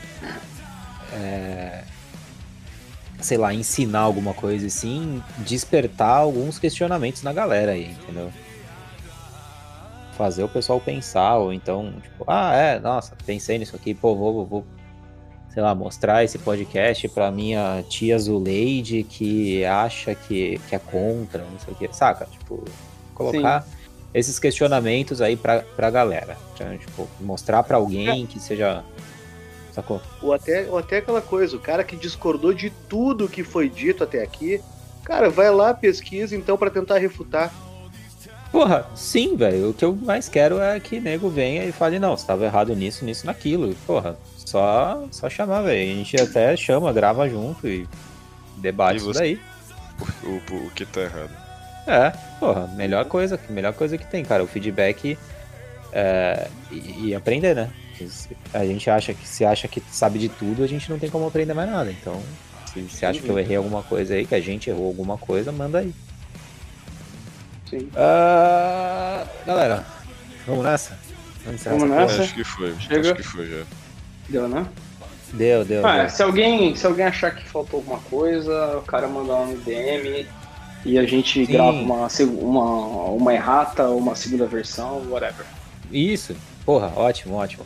é, 1.12 1.85
sei 3.20 3.39
lá, 3.39 3.55
ensinar 3.55 4.01
alguma 4.01 4.35
coisa, 4.35 4.66
e 4.66 4.70
sim 4.70 5.23
despertar 5.39 6.16
alguns 6.19 6.59
questionamentos 6.59 7.23
na 7.23 7.32
galera 7.32 7.73
aí, 7.73 7.93
entendeu? 7.93 8.32
Fazer 10.16 10.43
o 10.43 10.48
pessoal 10.48 10.81
pensar, 10.81 11.36
ou 11.36 11.52
então, 11.52 11.94
tipo, 12.02 12.24
ah, 12.27 12.55
é, 12.55 12.78
nossa, 12.81 13.16
pensei 13.24 13.59
nisso 13.59 13.77
aqui, 13.77 13.94
pô, 13.94 14.14
vou, 14.14 14.44
vou 14.44 14.66
sei 15.53 15.62
lá, 15.62 15.74
mostrar 15.74 16.24
esse 16.24 16.39
podcast 16.39 17.07
pra 17.09 17.31
minha 17.31 17.85
tia 17.89 18.19
Zuleide 18.19 19.05
que 19.05 19.65
acha 19.65 20.15
que, 20.15 20.59
que 20.69 20.74
é 20.74 20.79
contra, 20.79 21.45
não 21.45 21.59
sei 21.59 21.74
o 21.74 21.77
que, 21.77 21.95
saca? 21.95 22.27
Tipo, 22.27 22.65
colocar 23.15 23.66
esses 24.15 24.39
questionamentos 24.39 25.20
aí 25.20 25.37
pra, 25.37 25.61
pra 25.61 25.91
galera. 25.91 26.39
Então, 26.55 26.77
tipo, 26.79 27.09
mostrar 27.20 27.62
pra 27.62 27.77
alguém 27.77 28.27
que 28.27 28.41
seja. 28.41 28.83
Sacou? 29.73 30.01
Ou 30.23 30.33
até, 30.33 30.69
ou 30.69 30.79
até 30.79 30.99
aquela 30.99 31.23
coisa, 31.23 31.57
o 31.57 31.61
cara 31.61 31.83
que 31.85 31.97
discordou 31.97 32.53
de 32.53 32.70
tudo 32.89 33.29
que 33.29 33.43
foi 33.43 33.70
dito 33.70 34.05
até 34.05 34.23
aqui, 34.23 34.61
cara, 35.03 35.31
vai 35.31 35.51
lá, 35.51 35.73
pesquisa 35.73 36.37
então 36.37 36.59
pra 36.59 36.70
tentar 36.70 36.99
refutar. 36.99 37.53
Porra, 38.51 38.87
sim, 38.95 39.35
velho. 39.35 39.70
O 39.70 39.74
que 39.74 39.83
eu 39.83 39.95
mais 39.95 40.29
quero 40.29 40.61
é 40.61 40.79
que 40.79 41.01
nego 41.01 41.31
venha 41.31 41.65
e 41.65 41.73
fale, 41.73 41.99
não, 41.99 42.15
você 42.15 42.27
tava 42.27 42.45
errado 42.45 42.77
nisso, 42.77 43.03
nisso, 43.03 43.24
naquilo. 43.24 43.74
Porra, 43.87 44.19
só, 44.53 45.07
só 45.11 45.31
chamar, 45.31 45.62
velho. 45.62 45.81
A 45.93 45.97
gente 45.97 46.20
até 46.20 46.55
chama, 46.57 46.93
grava 46.93 47.29
junto 47.29 47.66
e 47.66 47.89
debate 48.59 48.95
E 48.95 48.97
isso 48.99 49.07
você- 49.07 49.19
daí. 49.19 49.41
O, 50.24 50.55
o, 50.55 50.66
o 50.66 50.70
que 50.70 50.85
tá 50.85 51.01
errado. 51.01 51.31
É, 51.87 52.11
porra, 52.39 52.66
melhor 52.77 53.05
coisa, 53.07 53.39
melhor 53.49 53.73
coisa 53.73 53.97
que 53.97 54.07
tem, 54.07 54.24
cara. 54.24 54.43
O 54.45 54.47
feedback 54.47 55.19
é, 55.93 56.49
e, 56.70 57.09
e 57.09 57.15
aprender, 57.15 57.55
né? 57.55 57.70
A 58.53 58.65
gente 58.65 58.89
acha 58.91 59.15
que 59.15 59.27
se 59.27 59.45
acha 59.45 59.69
que 59.69 59.81
sabe 59.91 60.19
de 60.19 60.29
tudo, 60.29 60.62
a 60.65 60.66
gente 60.66 60.91
não 60.91 60.99
tem 60.99 61.09
como 61.09 61.27
aprender 61.27 61.55
mais 61.55 61.70
nada. 61.70 61.91
Então, 61.91 62.20
se 62.73 62.83
você 62.83 63.07
acha 63.07 63.20
que 63.20 63.29
eu 63.29 63.39
errei 63.39 63.57
alguma 63.57 63.83
coisa 63.83 64.15
aí, 64.15 64.27
que 64.27 64.35
a 64.35 64.41
gente 64.41 64.69
errou 64.69 64.87
alguma 64.89 65.16
coisa, 65.16 65.53
manda 65.53 65.79
aí. 65.79 65.95
Sim. 67.70 67.89
Ah, 67.97 69.24
galera, 69.47 69.85
vamos 70.47 70.65
nessa? 70.65 70.99
Vamos 71.45 71.61
encerrar 71.61 71.77
Vamos 71.79 71.95
nessa? 71.97 72.23
Acho 72.23 72.35
que 72.35 72.45
foi. 72.45 72.74
Chega. 72.81 73.01
Acho 73.01 73.15
que 73.15 73.23
foi 73.23 73.47
já. 73.49 73.65
Deu, 74.28 74.49
né? 74.49 74.66
Deu, 75.32 75.65
deu. 75.65 75.86
Ah, 75.86 76.03
deu. 76.03 76.11
se 76.11 76.23
alguém, 76.23 76.77
se 76.77 76.86
alguém 76.86 77.07
achar 77.07 77.35
que 77.35 77.49
faltou 77.49 77.78
alguma 77.81 77.99
coisa, 78.01 78.78
o 78.78 78.82
cara 78.82 79.09
manda 79.09 79.32
lá 79.32 79.47
no 79.47 79.57
DM 79.59 80.27
e 80.85 80.99
a 80.99 81.05
gente 81.05 81.47
Sim. 81.47 81.53
grava 81.53 81.73
uma, 81.73 82.09
uma, 82.20 83.05
uma 83.11 83.35
errata, 83.35 83.89
uma 83.89 84.15
segunda 84.15 84.47
versão, 84.47 85.03
whatever. 85.09 85.47
Isso, 85.90 86.36
porra, 86.65 86.93
ótimo, 86.97 87.36
ótimo. 87.36 87.65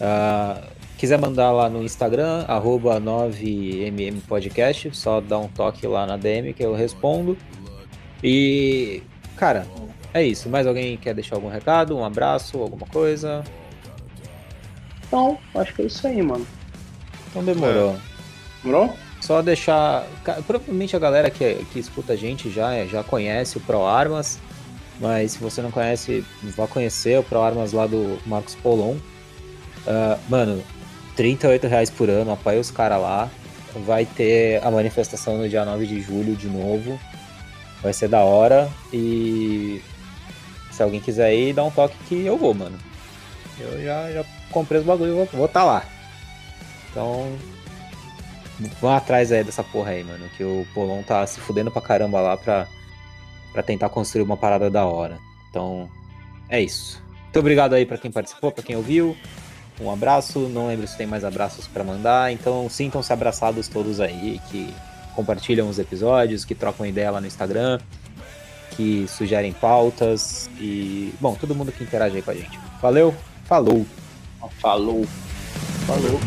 Ah, 0.00 0.62
quiser 0.98 1.18
mandar 1.18 1.52
lá 1.52 1.68
no 1.68 1.82
Instagram, 1.82 2.44
arroba 2.48 3.00
9mmpodcast, 3.00 4.92
só 4.94 5.20
dá 5.20 5.38
um 5.38 5.48
toque 5.48 5.86
lá 5.86 6.06
na 6.06 6.16
DM 6.16 6.52
que 6.52 6.64
eu 6.64 6.74
respondo. 6.74 7.36
E, 8.22 9.02
cara, 9.36 9.66
é 10.12 10.22
isso. 10.22 10.48
Mais 10.48 10.66
alguém 10.66 10.96
quer 10.96 11.14
deixar 11.14 11.36
algum 11.36 11.48
recado, 11.48 11.96
um 11.96 12.04
abraço, 12.04 12.58
alguma 12.58 12.86
coisa? 12.86 13.44
Então, 15.06 15.38
acho 15.54 15.74
que 15.74 15.82
é 15.82 15.84
isso 15.86 16.06
aí, 16.06 16.20
mano. 16.22 16.46
Então 17.30 17.44
demorou. 17.44 17.96
Demorou? 18.62 18.96
Só 19.20 19.42
deixar. 19.42 20.06
Provavelmente 20.46 20.94
a 20.96 20.98
galera 20.98 21.30
que, 21.30 21.66
que 21.72 21.78
escuta 21.78 22.12
a 22.12 22.16
gente 22.16 22.50
já, 22.50 22.84
já 22.86 23.02
conhece 23.02 23.56
o 23.58 23.60
Pro 23.60 23.84
Armas, 23.84 24.38
mas 25.00 25.32
se 25.32 25.38
você 25.38 25.60
não 25.62 25.70
conhece, 25.70 26.24
vá 26.56 26.66
conhecer 26.66 27.18
o 27.18 27.22
Pro 27.22 27.40
Armas 27.40 27.72
lá 27.72 27.86
do 27.86 28.18
Marcos 28.26 28.54
Polon. 28.54 28.96
Ah, 29.86 30.18
mano, 30.28 30.62
38 31.14 31.66
reais 31.66 31.90
por 31.90 32.10
ano, 32.10 32.32
apoia 32.32 32.60
os 32.60 32.70
caras 32.70 33.00
lá. 33.00 33.30
Vai 33.84 34.06
ter 34.06 34.64
a 34.64 34.70
manifestação 34.70 35.36
no 35.36 35.48
dia 35.48 35.64
9 35.64 35.86
de 35.86 36.00
julho 36.00 36.34
de 36.34 36.48
novo. 36.48 36.98
Vai 37.82 37.92
ser 37.92 38.08
da 38.08 38.20
hora. 38.20 38.70
E 38.92 39.82
Se 40.70 40.82
alguém 40.82 41.00
quiser 41.00 41.34
ir, 41.34 41.52
dá 41.52 41.62
um 41.64 41.70
toque 41.70 41.96
que 42.08 42.24
eu 42.24 42.36
vou, 42.36 42.54
mano. 42.54 42.78
Eu 43.58 43.82
já, 43.82 44.10
já 44.12 44.24
comprei 44.50 44.80
os 44.80 44.86
bagulho 44.86 45.10
e 45.10 45.36
vou 45.36 45.46
estar 45.46 45.60
tá 45.60 45.64
lá. 45.64 45.84
Então, 46.90 47.36
vão 48.80 48.94
atrás 48.94 49.30
aí 49.30 49.44
dessa 49.44 49.62
porra 49.62 49.90
aí, 49.90 50.04
mano. 50.04 50.28
Que 50.36 50.44
o 50.44 50.66
Polon 50.74 51.02
tá 51.02 51.26
se 51.26 51.40
fudendo 51.40 51.70
pra 51.70 51.82
caramba 51.82 52.20
lá 52.20 52.36
pra, 52.36 52.66
pra 53.52 53.62
tentar 53.62 53.88
construir 53.88 54.22
uma 54.22 54.36
parada 54.36 54.70
da 54.70 54.84
hora. 54.86 55.18
Então, 55.50 55.88
é 56.48 56.60
isso. 56.60 57.02
Muito 57.24 57.38
obrigado 57.38 57.74
aí 57.74 57.84
pra 57.84 57.98
quem 57.98 58.10
participou, 58.10 58.50
pra 58.50 58.64
quem 58.64 58.76
ouviu. 58.76 59.16
Um 59.80 59.90
abraço. 59.90 60.40
Não 60.48 60.68
lembro 60.68 60.86
se 60.86 60.96
tem 60.96 61.06
mais 61.06 61.24
abraços 61.24 61.66
para 61.66 61.84
mandar. 61.84 62.32
Então, 62.32 62.68
sintam-se 62.70 63.12
abraçados 63.12 63.68
todos 63.68 64.00
aí 64.00 64.40
que 64.50 64.72
compartilham 65.14 65.68
os 65.68 65.78
episódios, 65.78 66.44
que 66.44 66.54
trocam 66.54 66.86
ideia 66.86 67.10
lá 67.10 67.20
no 67.20 67.26
Instagram, 67.26 67.80
que 68.70 69.06
sugerem 69.08 69.52
pautas 69.52 70.50
e, 70.60 71.12
bom, 71.20 71.34
todo 71.34 71.54
mundo 71.54 71.72
que 71.72 71.82
interage 71.82 72.16
aí 72.16 72.22
com 72.22 72.30
a 72.30 72.34
gente. 72.34 72.58
Valeu, 72.80 73.14
falou. 73.44 73.86
Falou. 74.60 75.06
Falou. 75.86 76.20